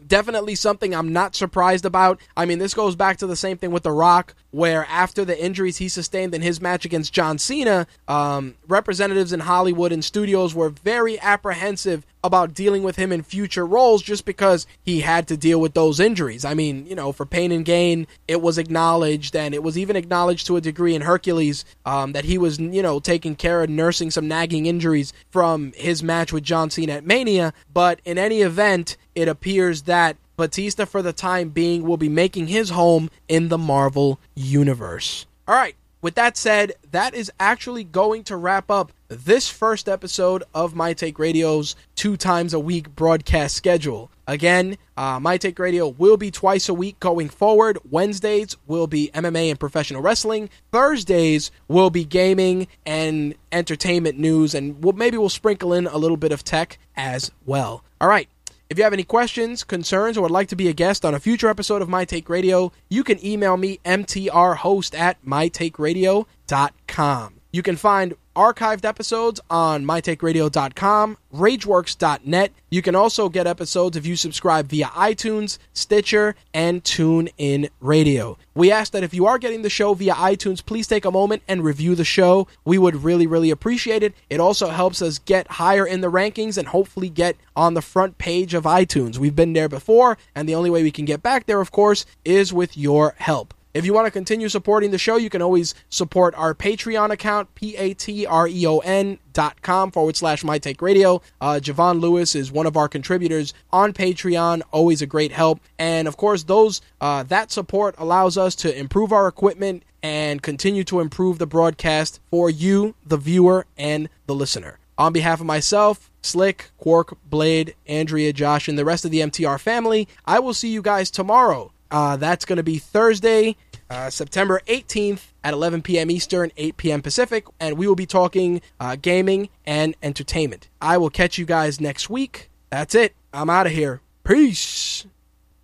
definitely 0.06 0.54
something 0.54 0.94
I'm 0.94 1.12
not 1.12 1.34
surprised 1.34 1.84
about. 1.84 2.20
I 2.36 2.44
mean, 2.44 2.58
this 2.58 2.74
goes 2.74 2.96
back 2.96 3.18
to 3.18 3.26
the 3.26 3.36
same 3.36 3.56
thing 3.56 3.70
with 3.70 3.82
The 3.82 3.92
Rock, 3.92 4.34
where 4.50 4.86
after 4.88 5.24
the 5.24 5.42
injuries 5.42 5.76
he 5.76 5.88
sustained 5.88 6.34
in 6.34 6.42
his 6.42 6.60
match 6.60 6.84
against 6.84 7.12
John 7.12 7.38
Cena, 7.38 7.86
um, 8.06 8.54
representatives 8.66 9.32
in 9.32 9.40
Hollywood 9.40 9.92
and 9.92 10.04
studios 10.04 10.54
were 10.54 10.70
very 10.70 11.20
apprehensive 11.20 12.06
about 12.24 12.52
dealing 12.52 12.82
with 12.82 12.96
him 12.96 13.12
in 13.12 13.22
future 13.22 13.64
roles 13.64 14.02
just 14.02 14.24
because 14.24 14.66
he 14.82 15.00
had 15.00 15.28
to 15.28 15.36
deal 15.36 15.60
with 15.60 15.74
those 15.74 16.00
injuries. 16.00 16.44
I 16.44 16.54
mean, 16.54 16.86
you 16.86 16.94
know, 16.94 17.12
for 17.12 17.24
pain 17.24 17.52
and 17.52 17.64
gain, 17.64 18.06
it 18.26 18.42
was 18.42 18.58
acknowledged, 18.58 19.36
and 19.36 19.54
it 19.54 19.62
was 19.62 19.78
even 19.78 19.96
acknowledged 19.96 20.46
to 20.48 20.56
a 20.56 20.60
degree 20.60 20.94
in 20.94 21.02
Hercules 21.02 21.64
um, 21.86 22.12
that 22.12 22.24
he 22.24 22.36
was, 22.36 22.58
you 22.58 22.82
know, 22.82 22.98
taking 22.98 23.36
care 23.36 23.62
of 23.62 23.70
nursing 23.70 24.10
some 24.10 24.26
nagging 24.26 24.66
injuries 24.66 25.12
from 25.30 25.72
his 25.76 26.02
match 26.02 26.32
with 26.32 26.42
John 26.42 26.70
Cena 26.70 26.94
at 26.94 27.06
Mania. 27.06 27.52
But 27.72 28.00
in 28.04 28.18
any 28.18 28.42
event, 28.42 28.96
it 29.18 29.26
appears 29.26 29.82
that 29.82 30.16
Batista, 30.36 30.84
for 30.84 31.02
the 31.02 31.12
time 31.12 31.48
being, 31.48 31.82
will 31.82 31.96
be 31.96 32.08
making 32.08 32.46
his 32.46 32.70
home 32.70 33.10
in 33.26 33.48
the 33.48 33.58
Marvel 33.58 34.20
Universe. 34.36 35.26
All 35.48 35.56
right, 35.56 35.74
with 36.00 36.14
that 36.14 36.36
said, 36.36 36.74
that 36.92 37.14
is 37.14 37.32
actually 37.40 37.82
going 37.82 38.22
to 38.24 38.36
wrap 38.36 38.70
up 38.70 38.92
this 39.08 39.48
first 39.48 39.88
episode 39.88 40.44
of 40.54 40.76
My 40.76 40.92
Take 40.92 41.18
Radio's 41.18 41.74
two 41.96 42.16
times 42.16 42.54
a 42.54 42.60
week 42.60 42.94
broadcast 42.94 43.56
schedule. 43.56 44.08
Again, 44.28 44.78
uh, 44.96 45.18
My 45.18 45.38
Take 45.38 45.58
Radio 45.58 45.88
will 45.88 46.16
be 46.16 46.30
twice 46.30 46.68
a 46.68 46.74
week 46.74 47.00
going 47.00 47.28
forward. 47.28 47.78
Wednesdays 47.90 48.56
will 48.68 48.86
be 48.86 49.10
MMA 49.12 49.50
and 49.50 49.58
professional 49.58 50.02
wrestling. 50.02 50.50
Thursdays 50.70 51.50
will 51.66 51.90
be 51.90 52.04
gaming 52.04 52.68
and 52.86 53.34
entertainment 53.50 54.18
news, 54.20 54.54
and 54.54 54.84
we'll, 54.84 54.92
maybe 54.92 55.18
we'll 55.18 55.30
sprinkle 55.30 55.72
in 55.72 55.88
a 55.88 55.98
little 55.98 56.16
bit 56.16 56.30
of 56.30 56.44
tech 56.44 56.78
as 56.94 57.32
well. 57.44 57.82
All 58.00 58.08
right. 58.08 58.28
If 58.70 58.76
you 58.76 58.84
have 58.84 58.92
any 58.92 59.04
questions, 59.04 59.64
concerns, 59.64 60.18
or 60.18 60.20
would 60.20 60.30
like 60.30 60.48
to 60.48 60.56
be 60.56 60.68
a 60.68 60.74
guest 60.74 61.06
on 61.06 61.14
a 61.14 61.18
future 61.18 61.48
episode 61.48 61.80
of 61.80 61.88
My 61.88 62.04
Take 62.04 62.28
Radio, 62.28 62.70
you 62.90 63.02
can 63.02 63.24
email 63.24 63.56
me 63.56 63.80
mtrhost 63.82 64.98
at 64.98 65.24
mytakeradio.com. 65.24 67.34
You 67.50 67.62
can 67.62 67.76
find 67.76 68.14
archived 68.38 68.84
episodes 68.84 69.40
on 69.50 69.84
mytakeradio.com, 69.84 71.18
rageworks.net. 71.34 72.52
You 72.70 72.82
can 72.82 72.94
also 72.94 73.28
get 73.28 73.48
episodes 73.48 73.96
if 73.96 74.06
you 74.06 74.14
subscribe 74.14 74.68
via 74.68 74.86
iTunes, 74.86 75.58
Stitcher, 75.72 76.36
and 76.54 76.84
TuneIn 76.84 77.68
Radio. 77.80 78.38
We 78.54 78.70
ask 78.70 78.92
that 78.92 79.02
if 79.02 79.12
you 79.12 79.26
are 79.26 79.38
getting 79.38 79.62
the 79.62 79.70
show 79.70 79.92
via 79.92 80.14
iTunes, 80.14 80.64
please 80.64 80.86
take 80.86 81.04
a 81.04 81.10
moment 81.10 81.42
and 81.48 81.64
review 81.64 81.96
the 81.96 82.04
show. 82.04 82.46
We 82.64 82.78
would 82.78 83.02
really, 83.02 83.26
really 83.26 83.50
appreciate 83.50 84.04
it. 84.04 84.14
It 84.30 84.38
also 84.38 84.68
helps 84.68 85.02
us 85.02 85.18
get 85.18 85.48
higher 85.48 85.84
in 85.84 86.00
the 86.00 86.10
rankings 86.10 86.56
and 86.56 86.68
hopefully 86.68 87.08
get 87.08 87.36
on 87.56 87.74
the 87.74 87.82
front 87.82 88.18
page 88.18 88.54
of 88.54 88.62
iTunes. 88.62 89.18
We've 89.18 89.34
been 89.34 89.52
there 89.52 89.68
before, 89.68 90.16
and 90.36 90.48
the 90.48 90.54
only 90.54 90.70
way 90.70 90.84
we 90.84 90.92
can 90.92 91.06
get 91.06 91.24
back 91.24 91.46
there, 91.46 91.60
of 91.60 91.72
course, 91.72 92.06
is 92.24 92.52
with 92.52 92.76
your 92.76 93.16
help. 93.18 93.52
If 93.74 93.84
you 93.84 93.92
want 93.92 94.06
to 94.06 94.10
continue 94.10 94.48
supporting 94.48 94.90
the 94.90 94.98
show, 94.98 95.16
you 95.16 95.28
can 95.28 95.42
always 95.42 95.74
support 95.90 96.34
our 96.36 96.54
Patreon 96.54 97.10
account, 97.10 97.54
P-A-T-R-E-O-N 97.54 99.18
dot 99.34 99.62
com 99.62 99.90
forward 99.90 100.16
slash 100.16 100.42
My 100.42 100.58
Take 100.58 100.80
Radio. 100.80 101.20
Uh, 101.40 101.60
Javon 101.62 102.00
Lewis 102.00 102.34
is 102.34 102.50
one 102.50 102.66
of 102.66 102.76
our 102.76 102.88
contributors 102.88 103.52
on 103.70 103.92
Patreon, 103.92 104.62
always 104.72 105.02
a 105.02 105.06
great 105.06 105.32
help. 105.32 105.60
And 105.78 106.08
of 106.08 106.16
course, 106.16 106.44
those 106.44 106.80
uh, 107.00 107.24
that 107.24 107.52
support 107.52 107.94
allows 107.98 108.38
us 108.38 108.54
to 108.56 108.76
improve 108.76 109.12
our 109.12 109.28
equipment 109.28 109.82
and 110.02 110.42
continue 110.42 110.84
to 110.84 111.00
improve 111.00 111.38
the 111.38 111.46
broadcast 111.46 112.20
for 112.30 112.48
you, 112.48 112.94
the 113.04 113.16
viewer, 113.18 113.66
and 113.76 114.08
the 114.26 114.34
listener. 114.34 114.78
On 114.96 115.12
behalf 115.12 115.40
of 115.40 115.46
myself, 115.46 116.10
Slick, 116.22 116.70
Quark, 116.78 117.16
Blade, 117.28 117.74
Andrea, 117.86 118.32
Josh, 118.32 118.66
and 118.66 118.78
the 118.78 118.84
rest 118.84 119.04
of 119.04 119.10
the 119.10 119.20
MTR 119.20 119.60
family, 119.60 120.08
I 120.24 120.38
will 120.40 120.54
see 120.54 120.70
you 120.70 120.82
guys 120.82 121.10
tomorrow. 121.10 121.70
Uh, 121.90 122.16
that's 122.16 122.44
going 122.44 122.58
to 122.58 122.62
be 122.62 122.78
Thursday, 122.78 123.56
uh, 123.90 124.10
September 124.10 124.60
18th 124.66 125.32
at 125.42 125.54
11 125.54 125.82
p.m. 125.82 126.10
Eastern, 126.10 126.52
8 126.56 126.76
p.m. 126.76 127.02
Pacific, 127.02 127.46
and 127.58 127.78
we 127.78 127.86
will 127.86 127.94
be 127.94 128.06
talking 128.06 128.60
uh, 128.78 128.96
gaming 129.00 129.48
and 129.64 129.94
entertainment. 130.02 130.68
I 130.80 130.98
will 130.98 131.10
catch 131.10 131.38
you 131.38 131.46
guys 131.46 131.80
next 131.80 132.10
week. 132.10 132.50
That's 132.70 132.94
it. 132.94 133.14
I'm 133.32 133.48
out 133.48 133.66
of 133.66 133.72
here. 133.72 134.02
Peace. 134.24 135.06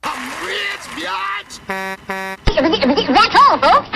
I'm 0.03 0.47
rich, 0.47 0.57
biatch! 0.97 1.61
That's 1.67 3.37
all, 3.37 3.59
folks. 3.59 3.89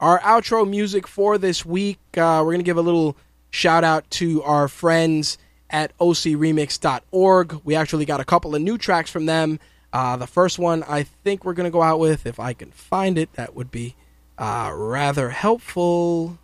Our 0.00 0.18
outro 0.20 0.68
music 0.68 1.06
for 1.06 1.38
this 1.38 1.64
week, 1.64 2.00
uh, 2.16 2.42
we're 2.44 2.52
going 2.52 2.58
to 2.58 2.64
give 2.64 2.76
a 2.76 2.82
little 2.82 3.16
shout 3.50 3.84
out 3.84 4.10
to 4.10 4.42
our 4.42 4.66
friends 4.66 5.38
at 5.70 5.96
ocremix.org. 5.98 7.60
We 7.64 7.74
actually 7.76 8.04
got 8.04 8.20
a 8.20 8.24
couple 8.24 8.54
of 8.56 8.62
new 8.62 8.76
tracks 8.76 9.10
from 9.10 9.26
them. 9.26 9.60
Uh, 9.92 10.16
the 10.16 10.26
first 10.26 10.58
one 10.58 10.82
I 10.84 11.02
think 11.02 11.44
we're 11.44 11.52
going 11.52 11.70
to 11.70 11.70
go 11.70 11.82
out 11.82 11.98
with, 11.98 12.26
if 12.26 12.40
I 12.40 12.52
can 12.52 12.70
find 12.70 13.18
it, 13.18 13.32
that 13.34 13.54
would 13.54 13.70
be 13.70 13.94
uh, 14.38 14.72
rather 14.74 15.30
helpful. 15.30 16.38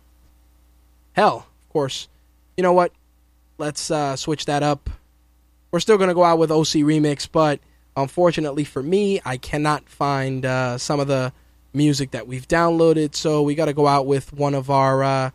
Hell, 1.13 1.47
of 1.47 1.69
course. 1.73 2.07
You 2.55 2.63
know 2.63 2.73
what? 2.73 2.91
Let's 3.57 3.89
uh, 3.89 4.15
switch 4.15 4.45
that 4.45 4.63
up. 4.63 4.89
We're 5.71 5.79
still 5.79 5.97
going 5.97 6.09
to 6.09 6.15
go 6.15 6.23
out 6.23 6.39
with 6.39 6.51
OC 6.51 6.83
Remix, 6.85 7.27
but 7.31 7.59
unfortunately 7.95 8.63
for 8.63 8.81
me, 8.81 9.21
I 9.25 9.37
cannot 9.37 9.89
find 9.89 10.45
uh, 10.45 10.77
some 10.77 10.99
of 10.99 11.07
the 11.07 11.33
music 11.73 12.11
that 12.11 12.27
we've 12.27 12.47
downloaded, 12.47 13.15
so 13.15 13.43
we 13.43 13.55
got 13.55 13.65
to 13.65 13.73
go 13.73 13.85
out 13.87 14.05
with 14.05 14.33
one 14.33 14.55
of 14.55 14.69
our 14.69 15.03
uh, 15.03 15.31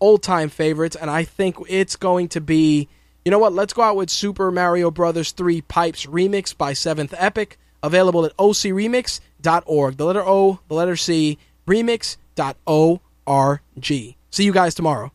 old 0.00 0.22
time 0.22 0.48
favorites, 0.48 0.96
and 0.96 1.10
I 1.10 1.24
think 1.24 1.56
it's 1.68 1.96
going 1.96 2.28
to 2.28 2.40
be 2.40 2.88
you 3.24 3.30
know 3.30 3.38
what? 3.38 3.52
Let's 3.52 3.72
go 3.72 3.82
out 3.82 3.96
with 3.96 4.10
Super 4.10 4.50
Mario 4.50 4.90
Brothers 4.90 5.32
3 5.32 5.62
Pipes 5.62 6.06
Remix 6.06 6.56
by 6.56 6.72
Seventh 6.72 7.14
Epic, 7.16 7.58
available 7.82 8.24
at 8.24 8.36
ocremix.org. 8.36 9.96
The 9.96 10.04
letter 10.04 10.22
O, 10.24 10.60
the 10.68 10.74
letter 10.74 10.96
C, 10.96 11.38
remix.org. 11.66 13.60
See 14.30 14.44
you 14.44 14.52
guys 14.52 14.74
tomorrow. 14.74 15.12